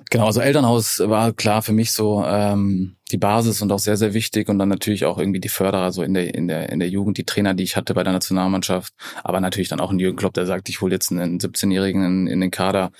Genau, 0.10 0.26
also 0.26 0.42
Elternhaus 0.42 1.00
war 1.00 1.32
klar 1.32 1.62
für 1.62 1.72
mich 1.72 1.94
so 1.94 2.24
ähm, 2.26 2.98
die 3.12 3.18
Basis 3.18 3.62
und 3.62 3.72
auch 3.72 3.80
sehr, 3.80 3.96
sehr 3.96 4.14
wichtig 4.14 4.50
und 4.50 4.60
dann 4.60 4.68
natürlich 4.68 5.06
auch 5.06 5.18
irgendwie 5.18 5.40
die 5.40 5.50
Förderer 5.50 5.92
so 5.94 6.04
in 6.04 6.14
der, 6.14 6.36
in 6.36 6.48
der, 6.48 6.70
in 6.70 6.80
der 6.80 6.90
Jugend, 6.90 7.18
die 7.18 7.24
Trainer, 7.24 7.54
die 7.54 7.64
ich 7.64 7.78
hatte 7.78 7.94
bei 7.94 8.04
der 8.04 8.12
Nationalmannschaft, 8.12 8.94
aber 9.24 9.40
natürlich 9.40 9.70
dann 9.70 9.80
auch 9.80 9.92
ein 9.92 10.00
Jürgen 10.00 10.18
Klopp, 10.18 10.34
der 10.34 10.46
sagt, 10.46 10.68
ich 10.68 10.82
hole 10.82 10.94
jetzt 10.94 11.12
einen 11.12 11.40
17-Jährigen 11.40 12.04
in, 12.04 12.28
in 12.28 12.42
den 12.42 12.52
Kader. 12.52 12.92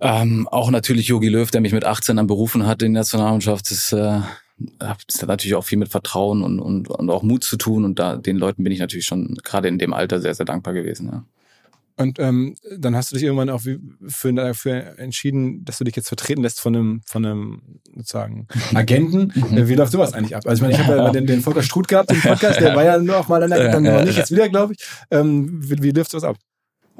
Ähm, 0.00 0.46
auch 0.48 0.70
natürlich 0.70 1.08
Jogi 1.08 1.28
Löw, 1.28 1.50
der 1.50 1.62
mich 1.62 1.72
mit 1.72 1.86
18 1.86 2.16
dann 2.16 2.26
berufen 2.26 2.66
hat 2.66 2.82
in 2.82 2.92
der 2.92 3.00
Nationalmannschaft, 3.00 3.70
das, 3.70 3.92
äh, 3.92 4.20
das 4.78 5.22
hat 5.22 5.28
natürlich 5.28 5.54
auch 5.54 5.64
viel 5.64 5.78
mit 5.78 5.88
Vertrauen 5.88 6.42
und, 6.42 6.60
und, 6.60 6.88
und 6.88 7.10
auch 7.10 7.22
Mut 7.22 7.44
zu 7.44 7.56
tun 7.56 7.84
und 7.84 7.98
da 7.98 8.16
den 8.16 8.36
Leuten 8.36 8.62
bin 8.62 8.72
ich 8.72 8.78
natürlich 8.78 9.06
schon 9.06 9.36
gerade 9.42 9.68
in 9.68 9.78
dem 9.78 9.94
Alter 9.94 10.20
sehr, 10.20 10.34
sehr 10.34 10.46
dankbar 10.46 10.74
gewesen. 10.74 11.08
Ja. 11.10 11.24
Und 11.96 12.18
ähm, 12.18 12.56
dann 12.76 12.96
hast 12.96 13.12
du 13.12 13.14
dich 13.14 13.24
irgendwann 13.24 13.50
auch 13.50 13.60
für, 13.60 14.32
dafür 14.32 14.98
entschieden, 14.98 15.64
dass 15.64 15.78
du 15.78 15.84
dich 15.84 15.94
jetzt 15.94 16.08
vertreten 16.08 16.42
lässt 16.42 16.60
von 16.60 16.74
einem, 16.74 17.02
von 17.06 17.24
einem 17.24 17.62
sozusagen 17.94 18.48
Agenten. 18.74 19.32
Mhm. 19.34 19.56
Äh, 19.56 19.68
wie 19.68 19.74
läuft 19.74 19.92
sowas 19.92 20.12
eigentlich 20.12 20.34
ab? 20.34 20.42
Also 20.44 20.56
ich 20.56 20.62
meine, 20.62 20.74
ich 20.74 20.86
habe 20.86 20.98
ja 20.98 21.10
den, 21.10 21.26
den 21.26 21.40
Volker 21.40 21.62
Struth 21.62 21.86
gehabt, 21.86 22.10
den 22.10 22.20
Podcast, 22.20 22.60
der 22.60 22.74
war 22.74 22.84
ja 22.84 22.98
nur 22.98 23.18
auch 23.18 23.28
mal 23.28 23.40
dann, 23.40 23.50
dann 23.50 23.82
noch 23.84 24.04
nicht, 24.04 24.16
jetzt 24.16 24.32
wieder, 24.32 24.48
glaube 24.48 24.72
ich. 24.72 24.84
Ähm, 25.12 25.60
wie, 25.62 25.82
wie 25.82 25.90
läuft 25.92 26.10
sowas 26.10 26.24
ab? 26.24 26.36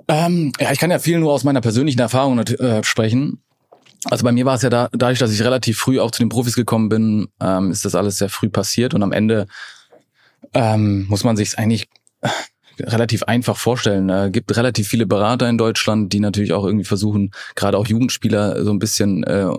Ähm, 0.06 0.52
ja, 0.60 0.70
ich 0.70 0.78
kann 0.78 0.92
ja 0.92 1.00
viel 1.00 1.18
nur 1.18 1.32
aus 1.32 1.42
meiner 1.42 1.60
persönlichen 1.60 2.00
Erfahrung 2.00 2.38
äh, 2.38 2.84
sprechen. 2.84 3.42
Also 4.10 4.22
bei 4.24 4.32
mir 4.32 4.44
war 4.44 4.54
es 4.54 4.62
ja 4.62 4.70
da, 4.70 4.88
dadurch, 4.92 5.18
dass 5.18 5.32
ich 5.32 5.42
relativ 5.42 5.78
früh 5.78 5.98
auch 5.98 6.10
zu 6.10 6.22
den 6.22 6.28
Profis 6.28 6.54
gekommen 6.54 6.88
bin, 6.88 7.28
ähm, 7.40 7.70
ist 7.72 7.84
das 7.84 7.94
alles 7.94 8.18
sehr 8.18 8.28
früh 8.28 8.48
passiert 8.48 8.94
und 8.94 9.02
am 9.02 9.12
Ende 9.12 9.46
ähm, 10.52 11.06
muss 11.08 11.24
man 11.24 11.36
sich 11.36 11.58
eigentlich 11.58 11.88
relativ 12.80 13.24
einfach 13.24 13.56
vorstellen. 13.56 14.08
Es 14.08 14.32
gibt 14.32 14.56
relativ 14.56 14.88
viele 14.88 15.06
Berater 15.06 15.48
in 15.48 15.58
Deutschland, 15.58 16.12
die 16.12 16.20
natürlich 16.20 16.52
auch 16.52 16.64
irgendwie 16.64 16.84
versuchen, 16.84 17.32
gerade 17.54 17.78
auch 17.78 17.86
Jugendspieler 17.86 18.64
so 18.64 18.70
ein 18.70 18.78
bisschen 18.78 19.24
äh, 19.24 19.50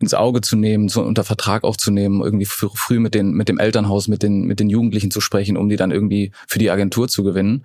ins 0.00 0.14
Auge 0.14 0.40
zu 0.40 0.56
nehmen, 0.56 0.88
so 0.88 1.02
unter 1.02 1.24
Vertrag 1.24 1.64
aufzunehmen, 1.64 2.20
irgendwie 2.22 2.46
früh 2.46 2.98
mit 2.98 3.14
den 3.14 3.32
mit 3.32 3.48
dem 3.48 3.58
Elternhaus, 3.58 4.08
mit 4.08 4.22
den 4.22 4.42
mit 4.42 4.60
den 4.60 4.68
Jugendlichen 4.68 5.10
zu 5.10 5.20
sprechen, 5.20 5.56
um 5.56 5.68
die 5.68 5.76
dann 5.76 5.92
irgendwie 5.92 6.32
für 6.48 6.58
die 6.58 6.70
Agentur 6.70 7.08
zu 7.08 7.22
gewinnen. 7.22 7.64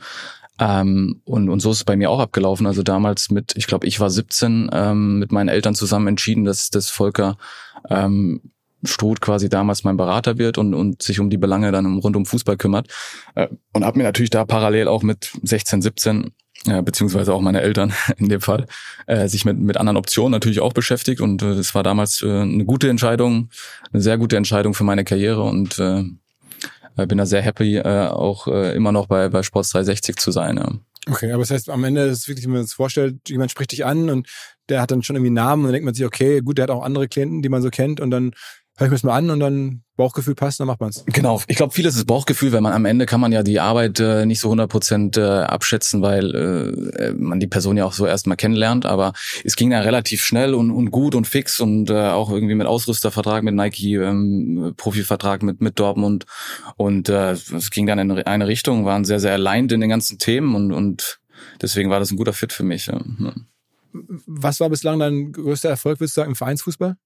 Ähm, 0.60 1.22
und, 1.26 1.50
und 1.50 1.60
so 1.60 1.72
ist 1.72 1.78
es 1.78 1.84
bei 1.84 1.96
mir 1.96 2.10
auch 2.10 2.20
abgelaufen. 2.20 2.66
Also 2.66 2.82
damals 2.82 3.30
mit, 3.30 3.56
ich 3.56 3.68
glaube, 3.68 3.86
ich 3.86 4.00
war 4.00 4.10
17, 4.10 4.70
ähm, 4.74 5.20
mit 5.20 5.32
meinen 5.32 5.50
Eltern 5.50 5.76
zusammen 5.76 6.08
entschieden, 6.08 6.46
dass, 6.46 6.72
dass 6.72 6.90
Volker 6.90 7.38
ähm, 7.90 8.42
Struth 8.84 9.22
quasi 9.22 9.50
damals 9.50 9.84
mein 9.84 9.98
Berater 9.98 10.38
wird 10.38 10.58
und, 10.58 10.74
und 10.74 11.02
sich 11.02 11.20
um 11.20 11.30
die 11.30 11.38
Belange 11.38 11.72
dann 11.72 11.98
rund 12.00 12.16
um 12.16 12.26
Fußball 12.26 12.58
kümmert. 12.58 12.88
Äh, 13.36 13.48
und 13.74 13.86
habe 13.86 13.98
mir 13.98 14.04
natürlich 14.04 14.30
da 14.30 14.46
parallel 14.46 14.88
auch 14.88 15.04
mit 15.04 15.32
16, 15.44 15.82
17 15.82 16.32
ja, 16.66 16.82
beziehungsweise 16.82 17.34
auch 17.34 17.42
meine 17.42 17.62
Eltern 17.62 17.94
in 18.18 18.30
dem 18.30 18.42
Fall, 18.42 18.66
äh, 19.06 19.28
sich 19.28 19.46
mit, 19.46 19.58
mit 19.60 19.78
anderen 19.78 19.98
Optionen 19.98 20.32
natürlich 20.32 20.60
auch 20.60 20.74
beschäftigt. 20.74 21.22
Und 21.22 21.42
äh, 21.42 21.52
es 21.52 21.76
war 21.76 21.84
damals 21.84 22.22
äh, 22.22 22.42
eine 22.42 22.66
gute 22.66 22.90
Entscheidung, 22.90 23.50
eine 23.92 24.02
sehr 24.02 24.18
gute 24.18 24.38
Entscheidung 24.38 24.74
für 24.74 24.84
meine 24.84 25.04
Karriere 25.04 25.44
und 25.44 25.80
äh, 25.80 26.04
bin 27.06 27.18
da 27.20 27.26
sehr 27.26 27.42
happy, 27.42 27.78
äh, 27.78 28.08
auch 28.08 28.48
äh, 28.48 28.76
immer 28.76 28.92
noch 28.92 29.08
bei, 29.08 29.30
bei 29.30 29.44
Sports 29.44 29.70
360 29.70 30.18
zu 30.18 30.32
sein. 30.32 30.58
Ja. 30.58 30.72
Okay, 31.10 31.32
aber 31.32 31.44
das 31.44 31.52
heißt, 31.52 31.70
am 31.70 31.84
Ende 31.84 32.02
ist 32.02 32.28
wirklich, 32.28 32.46
wenn 32.46 32.54
man 32.54 32.64
sich 32.66 32.76
vorstellt, 32.76 33.18
jemand 33.30 33.52
spricht 33.52 33.72
dich 33.72 33.86
an 33.86 34.10
und 34.10 34.28
der 34.68 34.82
hat 34.82 34.92
dann 34.92 35.04
schon 35.04 35.16
irgendwie 35.16 35.30
einen 35.30 35.36
Namen 35.36 35.62
und 35.62 35.68
dann 35.68 35.74
denkt 35.74 35.86
man 35.86 35.94
sich, 35.94 36.06
okay, 36.06 36.42
gut, 36.42 36.58
der 36.58 36.64
hat 36.64 36.72
auch 36.72 36.84
andere 36.84 37.08
Klienten, 37.08 37.42
die 37.42 37.50
man 37.50 37.62
so 37.62 37.70
kennt 37.70 38.02
und 38.02 38.12
dann 38.12 38.32
höre 38.78 38.86
ich 38.86 38.92
mir 38.92 38.96
das 38.96 39.04
mal 39.04 39.18
an 39.18 39.30
und 39.32 39.40
dann 39.40 39.84
Bauchgefühl 39.96 40.36
passt, 40.36 40.60
dann 40.60 40.68
macht 40.68 40.80
man's. 40.80 41.04
Genau, 41.08 41.42
ich 41.48 41.58
glaube, 41.58 41.74
vieles 41.74 41.96
ist 41.96 42.06
Bauchgefühl, 42.06 42.52
weil 42.52 42.62
man 42.62 42.74
am 42.74 42.86
Ende 42.86 43.08
kann 43.08 43.20
man 43.20 43.32
ja 43.32 43.42
die 43.42 43.60
Arbeit 43.60 44.00
äh, 44.00 44.28
nicht 44.28 44.40
so 44.40 44.50
100 44.50 44.70
Prozent 44.70 45.18
äh, 45.18 45.22
abschätzen, 45.22 46.04
weil 46.04 46.36
äh, 46.36 47.14
man 47.14 47.40
die 47.40 47.48
Person 47.48 47.78
ja 47.78 47.86
auch 47.86 47.94
so 47.94 48.06
erstmal 48.06 48.38
kennenlernt. 48.38 48.86
Aber 48.86 49.14
es 49.44 49.56
ging 49.56 49.72
dann 49.72 49.82
relativ 49.82 50.24
schnell 50.24 50.54
und, 50.54 50.70
und 50.70 50.92
gut 50.92 51.16
und 51.16 51.26
fix 51.26 51.60
und 51.60 51.90
äh, 51.90 52.10
auch 52.10 52.30
irgendwie 52.30 52.54
mit 52.54 52.68
Ausrüstervertrag 52.68 53.44
mit 53.44 53.56
Nike, 53.56 53.96
ähm, 53.96 54.74
Profivertrag 54.78 55.42
mit 55.42 55.60
mit 55.62 55.80
Dortmund 55.80 56.26
und 56.76 57.10
äh, 57.10 57.32
es 57.32 57.72
ging 57.72 57.88
dann 57.88 57.98
in 57.98 58.12
eine 58.12 58.48
Richtung, 58.48 58.86
waren 58.86 59.04
sehr 59.04 59.20
sehr 59.20 59.34
aligned 59.34 59.72
in 59.72 59.82
den 59.82 59.90
ganzen 59.90 60.20
Themen 60.20 60.54
und 60.56 60.72
und 60.72 61.20
deswegen 61.60 61.90
war 61.90 62.00
das 62.00 62.12
ein 62.12 62.18
guter 62.18 62.34
Fit 62.34 62.54
für 62.54 62.64
mich. 62.64 62.86
Ja. 62.86 63.02
Was 64.28 64.60
war 64.60 64.70
bislang 64.70 65.00
dein 65.00 65.32
größter 65.32 65.70
Erfolg, 65.70 66.00
würdest 66.00 66.16
du 66.16 66.22
sagen, 66.22 66.32
im 66.32 66.36
Vereinsfußball? 66.36 66.98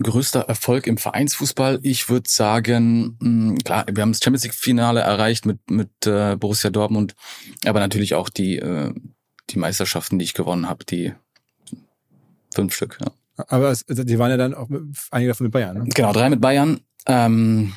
Größter 0.00 0.40
Erfolg 0.40 0.86
im 0.86 0.98
Vereinsfußball? 0.98 1.80
Ich 1.82 2.08
würde 2.08 2.28
sagen, 2.28 3.16
hm, 3.20 3.58
klar, 3.64 3.86
wir 3.90 4.02
haben 4.02 4.12
das 4.12 4.20
Champions 4.22 4.44
League 4.44 4.54
Finale 4.54 5.00
erreicht 5.00 5.46
mit 5.46 5.58
mit 5.70 5.90
äh, 6.06 6.36
Borussia 6.36 6.70
Dortmund, 6.70 7.14
aber 7.66 7.80
natürlich 7.80 8.14
auch 8.14 8.28
die 8.28 8.58
äh, 8.58 8.92
die 9.50 9.58
Meisterschaften, 9.58 10.18
die 10.18 10.24
ich 10.24 10.34
gewonnen 10.34 10.68
habe, 10.68 10.84
die 10.84 11.12
fünf 12.54 12.74
Stück. 12.74 12.98
Ja. 13.00 13.12
Aber 13.48 13.70
es, 13.70 13.84
die 13.86 14.18
waren 14.18 14.30
ja 14.30 14.36
dann 14.36 14.54
auch 14.54 14.68
mit, 14.68 14.82
einige 15.10 15.30
davon 15.30 15.44
mit 15.44 15.52
Bayern. 15.52 15.78
Ne? 15.78 15.88
Genau, 15.94 16.12
drei 16.12 16.28
mit 16.28 16.40
Bayern. 16.40 16.80
Ähm, 17.06 17.72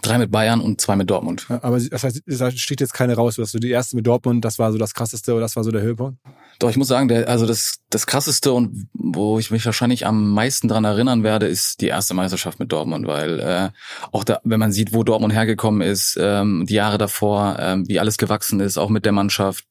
Drei 0.00 0.16
mit 0.16 0.30
Bayern 0.30 0.60
und 0.60 0.80
zwei 0.80 0.96
mit 0.96 1.10
Dortmund. 1.10 1.46
aber 1.50 1.78
das 1.78 2.02
heißt, 2.02 2.22
da 2.24 2.50
steht 2.50 2.80
jetzt 2.80 2.94
keine 2.94 3.14
raus, 3.14 3.36
dass 3.36 3.52
du 3.52 3.58
die 3.58 3.68
erste 3.68 3.94
mit 3.94 4.06
Dortmund, 4.06 4.42
das 4.42 4.58
war 4.58 4.72
so 4.72 4.78
das 4.78 4.94
krasseste 4.94 5.32
oder 5.32 5.42
das 5.42 5.54
war 5.54 5.64
so 5.64 5.70
der 5.70 5.82
Höhepunkt? 5.82 6.18
Doch, 6.58 6.70
ich 6.70 6.76
muss 6.76 6.88
sagen, 6.88 7.08
der, 7.08 7.28
also 7.28 7.46
das, 7.46 7.80
das 7.90 8.06
krasseste 8.06 8.52
und 8.52 8.88
wo 8.92 9.38
ich 9.38 9.50
mich 9.50 9.66
wahrscheinlich 9.66 10.06
am 10.06 10.30
meisten 10.30 10.68
dran 10.68 10.84
erinnern 10.84 11.22
werde, 11.22 11.46
ist 11.46 11.80
die 11.80 11.88
erste 11.88 12.14
Meisterschaft 12.14 12.60
mit 12.60 12.70
Dortmund, 12.70 13.06
weil 13.06 13.40
äh, 13.40 13.68
auch 14.12 14.24
da, 14.24 14.40
wenn 14.44 14.60
man 14.60 14.72
sieht, 14.72 14.92
wo 14.92 15.02
Dortmund 15.02 15.32
hergekommen 15.32 15.82
ist, 15.82 16.18
ähm, 16.20 16.64
die 16.66 16.74
Jahre 16.74 16.98
davor, 16.98 17.56
ähm, 17.58 17.88
wie 17.88 17.98
alles 17.98 18.18
gewachsen 18.18 18.60
ist, 18.60 18.78
auch 18.78 18.90
mit 18.90 19.04
der 19.04 19.12
Mannschaft, 19.12 19.66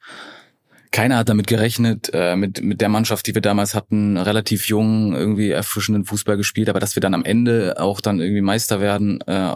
keiner 0.91 1.17
hat 1.17 1.29
damit 1.29 1.47
gerechnet, 1.47 2.11
äh, 2.13 2.35
mit, 2.35 2.61
mit 2.61 2.81
der 2.81 2.89
Mannschaft, 2.89 3.25
die 3.25 3.33
wir 3.33 3.41
damals 3.41 3.73
hatten, 3.73 4.17
relativ 4.17 4.67
jung, 4.67 5.15
irgendwie 5.15 5.49
erfrischenden 5.49 6.03
Fußball 6.03 6.35
gespielt, 6.35 6.67
aber 6.67 6.81
dass 6.81 6.95
wir 6.95 7.01
dann 7.01 7.13
am 7.13 7.23
Ende 7.23 7.75
auch 7.79 8.01
dann 8.01 8.19
irgendwie 8.19 8.41
Meister 8.41 8.81
werden, 8.81 9.21
äh, 9.21 9.55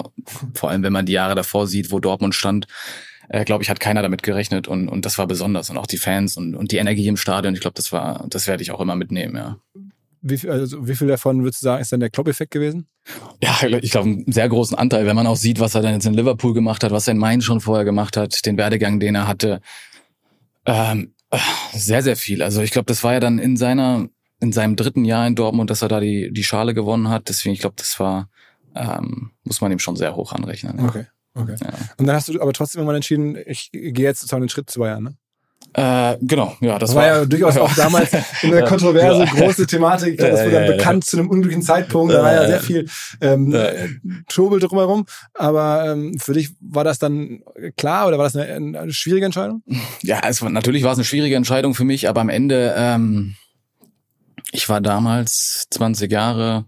vor 0.54 0.70
allem 0.70 0.84
wenn 0.84 0.94
man 0.94 1.06
die 1.06 1.14
Jahre 1.14 1.36
davor 1.36 1.68
sieht, 1.68 1.92
wo 1.92 2.00
Dortmund 2.00 2.36
stand, 2.36 2.68
äh, 3.30 3.46
glaube 3.46 3.64
ich, 3.64 3.70
hat 3.70 3.80
keiner 3.80 4.02
damit 4.02 4.24
gerechnet 4.24 4.68
und, 4.68 4.88
und 4.88 5.06
das 5.06 5.18
war 5.18 5.28
besonders 5.28 5.70
und 5.70 5.78
auch 5.78 5.88
die 5.88 5.98
Fans 5.98 6.38
und, 6.38 6.56
und 6.56 6.72
die 6.72 6.78
Energie 6.78 7.08
im 7.08 7.18
Stadion, 7.18 7.54
ich 7.54 7.62
glaube, 7.62 7.76
das 7.76 7.92
war, 7.92 8.26
das 8.30 8.48
werde 8.48 8.64
ich 8.64 8.72
auch 8.72 8.82
immer 8.82 8.96
mitnehmen, 8.96 9.36
ja. 9.36 9.58
Wie 10.28 10.40
viel, 10.40 10.50
also 10.50 10.88
wie 10.88 10.96
viel 10.96 11.08
davon 11.08 11.44
würdest 11.44 11.62
du 11.62 11.66
sagen, 11.66 11.82
ist 11.84 11.92
dann 11.92 12.00
der 12.00 12.10
Klopp-Effekt 12.10 12.50
gewesen? 12.50 12.88
Ja, 13.44 13.56
ich 13.62 13.92
glaube, 13.92 14.10
einen 14.10 14.32
sehr 14.32 14.50
großen 14.50 14.76
Anteil, 14.76 15.06
wenn 15.06 15.16
man 15.16 15.28
auch 15.28 15.36
sieht, 15.36 15.60
was 15.60 15.76
er 15.76 15.84
dann 15.84 15.94
jetzt 15.94 16.08
in 16.08 16.16
Liverpool 16.16 16.56
gemacht 16.56 16.84
hat, 16.84 16.92
was 16.92 17.08
er 17.08 17.12
in 17.12 17.20
Mainz 17.20 17.44
schon 17.44 17.62
vorher 17.62 17.86
gemacht 17.86 18.18
hat, 18.18 18.44
den 18.44 18.58
Werdegang, 18.58 19.00
den 19.00 19.14
er 19.14 19.28
hatte. 19.28 19.62
Ähm, 20.66 21.14
sehr, 21.74 22.02
sehr 22.02 22.16
viel. 22.16 22.42
Also 22.42 22.62
ich 22.62 22.72
glaube, 22.72 22.88
das 22.88 23.04
war 23.04 23.14
ja 23.14 23.20
dann 23.20 23.38
in 23.38 23.56
seiner, 23.56 24.08
in 24.40 24.52
seinem 24.52 24.76
dritten 24.76 25.06
Jahr 25.06 25.28
in 25.28 25.36
Dortmund, 25.36 25.70
dass 25.70 25.84
er 25.84 25.90
da 25.90 26.00
die, 26.00 26.32
die 26.32 26.44
Schale 26.44 26.74
gewonnen 26.74 27.10
hat. 27.10 27.30
Deswegen, 27.30 27.54
ich 27.54 27.60
glaube, 27.60 27.76
das 27.78 28.00
war, 28.00 28.30
ähm, 28.74 29.32
muss 29.44 29.62
man 29.62 29.72
ihm 29.72 29.80
schon 29.80 29.96
sehr 29.96 30.16
hoch 30.16 30.34
anrechnen. 30.34 30.80
Okay. 30.80 31.06
Okay. 31.36 31.56
Ja. 31.62 31.70
Und 31.98 32.08
dann 32.08 32.16
hast 32.16 32.30
du 32.30 32.42
aber 32.42 32.54
trotzdem 32.54 32.80
irgendwann 32.80 32.96
entschieden, 32.96 33.38
ich 33.46 33.70
gehe 33.72 33.92
jetzt 33.94 34.22
sozusagen 34.22 34.42
den 34.42 34.50
Schritt 34.50 34.70
zu 34.70 34.80
Bayern, 34.80 35.04
ne? 35.04 35.16
Äh, 35.78 36.18
genau, 36.22 36.56
ja, 36.62 36.80
das, 36.80 36.92
das 36.92 36.96
war, 36.96 37.04
war, 37.04 37.18
ja 37.18 37.26
durchaus 37.26 37.58
auch 37.58 37.74
damals 37.76 38.10
eine 38.44 38.64
kontroverse, 38.64 39.26
ja. 39.26 39.26
große 39.26 39.68
Thematik. 39.68 40.14
Ich 40.14 40.18
glaube, 40.18 40.32
das 40.32 40.46
wurde 40.46 40.56
dann 40.56 40.78
bekannt 40.78 41.04
zu 41.04 41.18
einem 41.18 41.30
unglücklichen 41.30 41.64
Zeitpunkt. 41.64 42.14
Da 42.14 42.24
war 42.24 42.34
ja 42.34 42.48
sehr 42.48 42.62
viel 42.62 42.88
ähm, 43.20 43.54
Trubel 44.30 44.62
drumherum. 44.62 45.06
Aber 45.34 45.92
ähm, 45.92 46.18
für 46.18 46.34
dich 46.34 46.52
war 46.62 46.86
das 46.86 46.98
dann 46.98 47.42
klar 47.76 48.08
oder 48.08 48.18
war 48.18 48.24
das 48.24 48.38
eine, 48.38 48.80
eine 48.80 48.94
schwierige 48.94 49.26
Entscheidung? 49.26 49.64
Ja, 50.02 50.22
es 50.26 50.42
war, 50.42 50.50
natürlich 50.50 50.84
war 50.84 50.94
es 50.94 50.98
eine 50.98 51.06
schwierige 51.06 51.36
Entscheidung 51.36 51.76
für 51.76 51.84
mich, 51.84 52.08
aber 52.08 52.22
am 52.22 52.30
Ende, 52.30 52.74
ähm, 52.78 53.36
ich 54.54 54.70
war 54.70 54.80
damals 54.80 55.68
20 55.72 56.10
Jahre, 56.10 56.66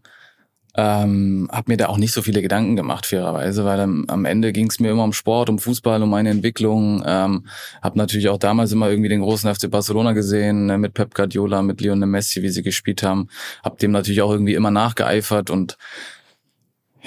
ähm, 0.77 1.49
habe 1.51 1.71
mir 1.71 1.77
da 1.77 1.87
auch 1.87 1.97
nicht 1.97 2.13
so 2.13 2.21
viele 2.21 2.43
Gedanken 2.43 2.75
gemacht, 2.75 3.07
fairerweise, 3.07 3.65
weil 3.65 3.79
am, 3.79 4.05
am 4.07 4.25
Ende 4.25 4.53
ging 4.53 4.69
es 4.69 4.79
mir 4.79 4.91
immer 4.91 5.03
um 5.03 5.11
Sport, 5.11 5.49
um 5.49 5.57
Fußball, 5.57 6.03
um 6.03 6.09
meine 6.11 6.29
Entwicklung. 6.29 7.03
Ähm, 7.05 7.47
habe 7.81 7.97
natürlich 7.97 8.29
auch 8.29 8.37
damals 8.37 8.71
immer 8.71 8.87
irgendwie 8.87 9.09
den 9.09 9.21
großen 9.21 9.53
FC 9.53 9.71
Barcelona 9.71 10.13
gesehen, 10.13 10.67
ne, 10.67 10.77
mit 10.77 10.93
Pep 10.93 11.15
Guardiola, 11.15 11.63
mit 11.63 11.81
Lionel 11.81 12.07
Messi, 12.07 12.43
wie 12.43 12.49
sie 12.49 12.61
gespielt 12.61 13.01
haben. 13.01 13.27
Hab 13.63 13.79
dem 13.79 13.91
natürlich 13.91 14.21
auch 14.21 14.31
irgendwie 14.31 14.53
immer 14.53 14.69
nachgeeifert 14.69 15.49
und 15.49 15.77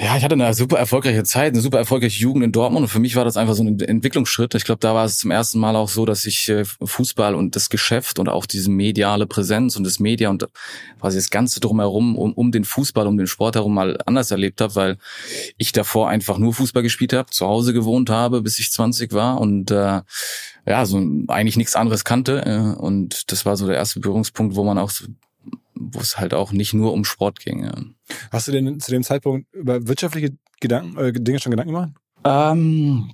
ja, 0.03 0.17
ich 0.17 0.25
hatte 0.25 0.33
eine 0.33 0.55
super 0.55 0.79
erfolgreiche 0.79 1.25
Zeit, 1.25 1.53
eine 1.53 1.61
super 1.61 1.77
erfolgreiche 1.77 2.23
Jugend 2.23 2.43
in 2.43 2.53
Dortmund 2.53 2.85
und 2.85 2.89
für 2.89 3.01
mich 3.01 3.17
war 3.17 3.27
das 3.27 3.37
einfach 3.37 3.53
so 3.53 3.63
ein 3.63 3.79
Entwicklungsschritt. 3.81 4.55
Ich 4.55 4.65
glaube, 4.65 4.81
da 4.81 4.95
war 4.95 5.05
es 5.05 5.19
zum 5.19 5.31
ersten 5.31 5.59
Mal 5.59 5.77
auch 5.77 5.91
so, 5.91 6.07
dass 6.07 6.25
ich 6.25 6.49
äh, 6.49 6.65
Fußball 6.65 7.35
und 7.35 7.55
das 7.55 7.69
Geschäft 7.69 8.19
und 8.19 8.31
auch 8.31 8.47
diese 8.47 8.71
mediale 8.71 9.27
Präsenz 9.27 9.77
und 9.77 9.85
das 9.85 9.99
Media 9.99 10.31
und 10.31 10.49
quasi 10.99 11.19
das 11.19 11.29
Ganze 11.29 11.61
drumherum 11.61 12.17
um, 12.17 12.33
um 12.33 12.51
den 12.51 12.65
Fußball, 12.65 13.07
um 13.07 13.19
den 13.19 13.27
Sport 13.27 13.57
herum 13.57 13.75
mal 13.75 13.99
anders 14.07 14.31
erlebt 14.31 14.63
habe, 14.63 14.75
weil 14.75 14.99
ich 15.59 15.73
davor 15.73 16.09
einfach 16.09 16.39
nur 16.39 16.55
Fußball 16.55 16.83
gespielt 16.83 17.13
habe, 17.13 17.31
zu 17.31 17.47
Hause 17.47 17.75
gewohnt 17.75 18.09
habe, 18.09 18.41
bis 18.41 18.59
ich 18.59 18.73
20 18.73 19.13
war 19.13 19.39
und 19.39 19.71
äh, 19.71 20.01
ja, 20.67 20.87
so 20.87 20.97
eigentlich 21.29 21.59
nichts 21.59 21.77
anderes 21.77 22.05
kannte 22.05 22.43
äh, 22.47 22.81
und 22.81 23.31
das 23.33 23.45
war 23.45 23.55
so 23.59 23.67
der 23.67 23.77
erste 23.77 24.01
Berührungspunkt, 24.01 24.57
wo 24.57 24.65
man 24.65 24.79
auch 24.79 24.89
so 24.89 25.05
wo 25.81 25.99
es 26.01 26.19
halt 26.19 26.35
auch 26.35 26.53
nicht 26.53 26.75
nur 26.75 26.93
um 26.93 27.05
Sport 27.05 27.41
ging. 27.41 27.65
Ja. 27.65 27.73
Hast 28.31 28.49
du 28.49 28.53
denn 28.53 28.79
zu 28.81 28.91
dem 28.91 29.03
Zeitpunkt 29.03 29.53
über 29.55 29.89
wirtschaftliche 29.89 30.37
Gedanken, 30.61 30.99
äh, 30.99 31.13
Dinge 31.13 31.41
schon 31.41 31.51
Gedanken 31.51 31.73
gemacht? 31.73 31.93
Ähm, 32.25 33.13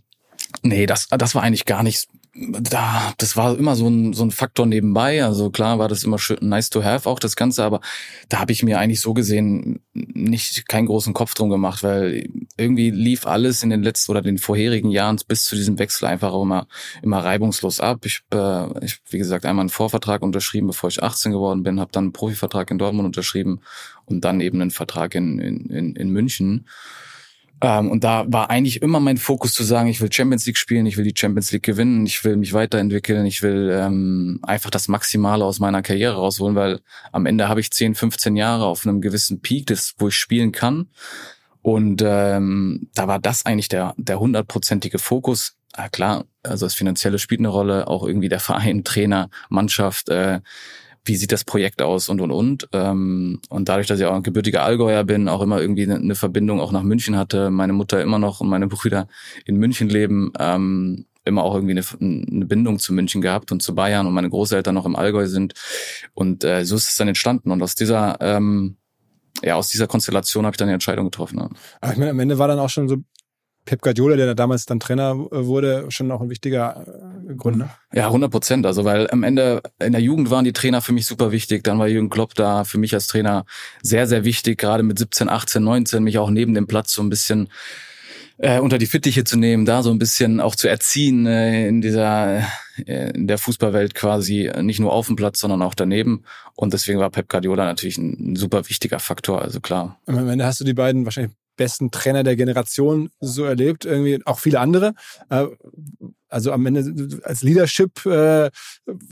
nee, 0.62 0.86
das, 0.86 1.08
das 1.08 1.34
war 1.34 1.42
eigentlich 1.42 1.64
gar 1.64 1.82
nicht 1.82 2.08
da, 2.38 3.14
das 3.18 3.36
war 3.36 3.56
immer 3.56 3.76
so 3.76 3.88
ein, 3.88 4.12
so 4.12 4.22
ein 4.22 4.30
Faktor 4.30 4.66
nebenbei. 4.66 5.24
Also 5.24 5.50
klar 5.50 5.78
war 5.78 5.88
das 5.88 6.04
immer 6.04 6.18
schön, 6.18 6.38
nice 6.40 6.70
to 6.70 6.82
have 6.84 7.08
auch 7.08 7.18
das 7.18 7.36
Ganze, 7.36 7.64
aber 7.64 7.80
da 8.28 8.40
habe 8.40 8.52
ich 8.52 8.62
mir 8.62 8.78
eigentlich 8.78 9.00
so 9.00 9.14
gesehen 9.14 9.80
nicht 9.94 10.68
keinen 10.68 10.86
großen 10.86 11.14
Kopf 11.14 11.34
drum 11.34 11.48
gemacht, 11.48 11.82
weil 11.82 12.28
irgendwie 12.56 12.90
lief 12.90 13.26
alles 13.26 13.62
in 13.62 13.70
den 13.70 13.82
letzten 13.82 14.12
oder 14.12 14.22
den 14.22 14.38
vorherigen 14.38 14.90
Jahren 14.90 15.18
bis 15.26 15.44
zu 15.44 15.56
diesem 15.56 15.78
Wechsel 15.78 16.06
einfach 16.06 16.34
immer, 16.34 16.66
immer 17.02 17.24
reibungslos 17.24 17.80
ab. 17.80 18.04
Ich, 18.04 18.22
äh, 18.32 18.84
ich 18.84 19.00
wie 19.08 19.18
gesagt, 19.18 19.46
einmal 19.46 19.62
einen 19.62 19.70
Vorvertrag 19.70 20.22
unterschrieben, 20.22 20.66
bevor 20.66 20.90
ich 20.90 21.02
18 21.02 21.32
geworden 21.32 21.62
bin, 21.62 21.80
habe 21.80 21.92
dann 21.92 22.04
einen 22.04 22.12
Profivertrag 22.12 22.70
in 22.70 22.78
Dortmund 22.78 23.06
unterschrieben 23.06 23.60
und 24.04 24.24
dann 24.24 24.40
eben 24.40 24.60
einen 24.60 24.70
Vertrag 24.70 25.14
in, 25.14 25.38
in, 25.38 25.96
in 25.96 26.10
München. 26.10 26.66
Ähm, 27.62 27.90
und 27.90 28.04
da 28.04 28.24
war 28.28 28.50
eigentlich 28.50 28.82
immer 28.82 29.00
mein 29.00 29.16
Fokus 29.16 29.54
zu 29.54 29.64
sagen, 29.64 29.88
ich 29.88 30.00
will 30.00 30.12
Champions 30.12 30.44
League 30.46 30.58
spielen, 30.58 30.84
ich 30.86 30.96
will 30.96 31.04
die 31.04 31.18
Champions 31.18 31.52
League 31.52 31.62
gewinnen, 31.62 32.04
ich 32.04 32.22
will 32.24 32.36
mich 32.36 32.52
weiterentwickeln, 32.52 33.24
ich 33.24 33.42
will 33.42 33.70
ähm, 33.72 34.40
einfach 34.42 34.70
das 34.70 34.88
Maximale 34.88 35.44
aus 35.44 35.58
meiner 35.58 35.82
Karriere 35.82 36.16
rausholen, 36.16 36.54
weil 36.54 36.80
am 37.12 37.24
Ende 37.24 37.48
habe 37.48 37.60
ich 37.60 37.70
10, 37.70 37.94
15 37.94 38.36
Jahre 38.36 38.66
auf 38.66 38.86
einem 38.86 39.00
gewissen 39.00 39.40
Peak, 39.40 39.66
das, 39.66 39.94
wo 39.98 40.08
ich 40.08 40.16
spielen 40.16 40.52
kann. 40.52 40.88
Und 41.62 42.02
ähm, 42.04 42.90
da 42.94 43.08
war 43.08 43.18
das 43.18 43.44
eigentlich 43.44 43.68
der 43.68 43.94
der 43.96 44.20
hundertprozentige 44.20 44.98
Fokus. 44.98 45.56
Ja, 45.76 45.88
klar, 45.88 46.24
also 46.42 46.66
das 46.66 46.74
Finanzielle 46.74 47.18
spielt 47.18 47.40
eine 47.40 47.48
Rolle, 47.48 47.88
auch 47.88 48.06
irgendwie 48.06 48.28
der 48.28 48.40
Verein, 48.40 48.84
Trainer, 48.84 49.30
Mannschaft. 49.48 50.08
Äh, 50.08 50.40
wie 51.06 51.16
sieht 51.16 51.32
das 51.32 51.44
Projekt 51.44 51.82
aus 51.82 52.08
und 52.08 52.20
und 52.20 52.30
und. 52.30 52.68
Ähm, 52.72 53.40
und 53.48 53.68
dadurch, 53.68 53.86
dass 53.86 54.00
ich 54.00 54.06
auch 54.06 54.14
ein 54.14 54.22
gebürtiger 54.22 54.62
Allgäuer 54.62 55.04
bin, 55.04 55.28
auch 55.28 55.42
immer 55.42 55.60
irgendwie 55.60 55.90
eine, 55.90 56.14
Verbindung 56.14 56.60
auch 56.60 56.72
nach 56.72 56.82
München 56.82 57.16
hatte, 57.16 57.50
meine 57.50 57.72
Mutter 57.72 58.02
immer 58.02 58.18
noch 58.18 58.40
und 58.40 58.48
meine 58.48 58.66
Brüder 58.66 59.08
in 59.44 59.56
München 59.56 59.88
leben, 59.88 60.32
ähm, 60.38 61.06
immer 61.24 61.42
auch 61.42 61.54
irgendwie 61.54 61.72
eine, 61.72 61.84
eine 62.00 62.46
Bindung 62.46 62.78
zu 62.78 62.92
München 62.92 63.20
gehabt 63.20 63.50
und 63.52 63.62
zu 63.62 63.74
Bayern 63.74 64.06
und 64.06 64.14
meine 64.14 64.30
Großeltern 64.30 64.74
noch 64.74 64.86
im 64.86 64.96
Allgäu 64.96 65.26
sind. 65.26 65.54
Und 66.14 66.44
äh, 66.44 66.64
so 66.64 66.76
ist 66.76 66.88
es 66.88 66.96
dann 66.96 67.08
entstanden. 67.08 67.50
Und 67.50 67.62
aus 67.62 67.74
dieser 67.74 68.18
ähm, 68.20 68.76
ja, 69.42 69.54
aus 69.56 69.68
dieser 69.68 69.86
Konstellation 69.86 70.46
habe 70.46 70.54
ich 70.54 70.58
dann 70.58 70.68
die 70.68 70.74
Entscheidung 70.74 71.06
getroffen. 71.06 71.38
Ja. 71.38 71.50
Aber 71.80 71.92
ich 71.92 71.98
meine, 71.98 72.12
am 72.12 72.20
Ende 72.20 72.38
war 72.38 72.48
dann 72.48 72.58
auch 72.58 72.70
schon 72.70 72.88
so 72.88 72.96
Pep 73.66 73.82
Guardiola, 73.82 74.16
der 74.16 74.34
damals 74.34 74.64
dann 74.64 74.80
Trainer 74.80 75.10
äh, 75.10 75.44
wurde, 75.44 75.86
schon 75.90 76.10
auch 76.10 76.22
ein 76.22 76.30
wichtiger 76.30 76.86
äh, 77.28 77.34
Grund. 77.34 77.58
Ne? 77.58 77.68
Ja, 77.92 78.06
100 78.06 78.30
Prozent. 78.30 78.64
Also 78.64 78.84
weil 78.84 79.10
am 79.10 79.22
Ende 79.22 79.60
in 79.78 79.92
der 79.92 80.00
Jugend 80.00 80.30
waren 80.30 80.44
die 80.44 80.52
Trainer 80.54 80.80
für 80.80 80.92
mich 80.92 81.06
super 81.06 81.32
wichtig. 81.32 81.64
Dann 81.64 81.78
war 81.78 81.88
Jürgen 81.88 82.08
Klopp 82.08 82.34
da 82.34 82.64
für 82.64 82.78
mich 82.78 82.94
als 82.94 83.08
Trainer 83.08 83.44
sehr, 83.82 84.06
sehr 84.06 84.24
wichtig. 84.24 84.58
Gerade 84.58 84.82
mit 84.82 84.98
17, 84.98 85.28
18, 85.28 85.62
19 85.62 86.02
mich 86.02 86.18
auch 86.18 86.30
neben 86.30 86.54
dem 86.54 86.66
Platz 86.66 86.92
so 86.92 87.02
ein 87.02 87.10
bisschen 87.10 87.48
äh, 88.38 88.60
unter 88.60 88.78
die 88.78 88.86
Fittiche 88.86 89.24
zu 89.24 89.38
nehmen, 89.38 89.64
da 89.64 89.82
so 89.82 89.90
ein 89.90 89.98
bisschen 89.98 90.40
auch 90.40 90.54
zu 90.54 90.68
erziehen 90.68 91.26
äh, 91.26 91.66
in 91.66 91.80
dieser 91.80 92.42
äh, 92.86 93.10
in 93.14 93.26
der 93.26 93.38
Fußballwelt 93.38 93.94
quasi 93.94 94.50
nicht 94.60 94.78
nur 94.78 94.92
auf 94.92 95.06
dem 95.06 95.16
Platz, 95.16 95.40
sondern 95.40 95.62
auch 95.62 95.74
daneben. 95.74 96.24
Und 96.54 96.72
deswegen 96.72 97.00
war 97.00 97.10
Pep 97.10 97.28
Guardiola 97.28 97.64
natürlich 97.64 97.98
ein, 97.98 98.32
ein 98.32 98.36
super 98.36 98.68
wichtiger 98.68 99.00
Faktor. 99.00 99.42
Also 99.42 99.60
klar. 99.60 99.98
Am 100.06 100.28
Ende 100.28 100.44
hast 100.44 100.60
du 100.60 100.64
die 100.64 100.74
beiden 100.74 101.04
wahrscheinlich 101.04 101.34
besten 101.56 101.90
Trainer 101.90 102.22
der 102.22 102.36
Generation 102.36 103.10
so 103.20 103.44
erlebt, 103.44 103.84
irgendwie 103.84 104.20
auch 104.26 104.38
viele 104.38 104.60
andere. 104.60 104.94
Also 106.36 106.52
am 106.52 106.66
Ende 106.66 107.18
als 107.22 107.42
Leadership 107.42 108.04
äh, 108.04 108.50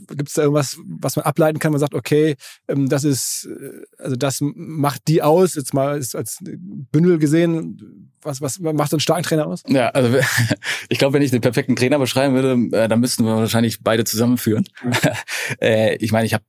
gibt 0.08 0.28
es 0.28 0.34
da 0.34 0.42
irgendwas, 0.42 0.76
was 0.84 1.16
man 1.16 1.24
ableiten 1.24 1.58
kann. 1.58 1.72
Man 1.72 1.80
sagt, 1.80 1.94
okay, 1.94 2.36
ähm, 2.68 2.90
das 2.90 3.04
ist, 3.04 3.48
äh, 3.48 3.80
also 3.96 4.14
das 4.14 4.40
macht 4.42 5.08
die 5.08 5.22
aus. 5.22 5.54
Jetzt 5.54 5.72
mal 5.72 5.96
ist 5.96 6.14
als 6.14 6.40
Bündel 6.42 7.18
gesehen. 7.18 8.10
Was, 8.20 8.42
was 8.42 8.60
macht 8.60 8.90
so 8.90 8.96
einen 8.96 9.00
starken 9.00 9.22
Trainer 9.22 9.46
aus? 9.46 9.62
Ja, 9.66 9.88
also 9.88 10.18
ich 10.90 10.98
glaube, 10.98 11.14
wenn 11.14 11.22
ich 11.22 11.30
den 11.30 11.40
perfekten 11.40 11.76
Trainer 11.76 11.98
beschreiben 11.98 12.34
würde, 12.34 12.76
äh, 12.76 12.88
dann 12.88 13.00
müssten 13.00 13.24
wir 13.24 13.36
wahrscheinlich 13.36 13.80
beide 13.82 14.04
zusammenführen. 14.04 14.66
Mhm. 14.82 14.92
äh, 15.62 15.96
ich 15.96 16.12
meine, 16.12 16.26
ich 16.26 16.34
habe 16.34 16.44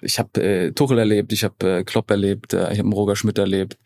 ich 0.00 0.18
habe 0.18 0.42
äh, 0.42 0.72
Tuchel 0.72 0.98
erlebt, 0.98 1.32
ich 1.32 1.42
habe 1.42 1.78
äh, 1.78 1.84
Klopp 1.84 2.10
erlebt, 2.10 2.52
äh, 2.52 2.72
ich 2.72 2.78
habe 2.78 2.88
Roger 2.90 3.16
Schmidt 3.16 3.38
erlebt, 3.38 3.76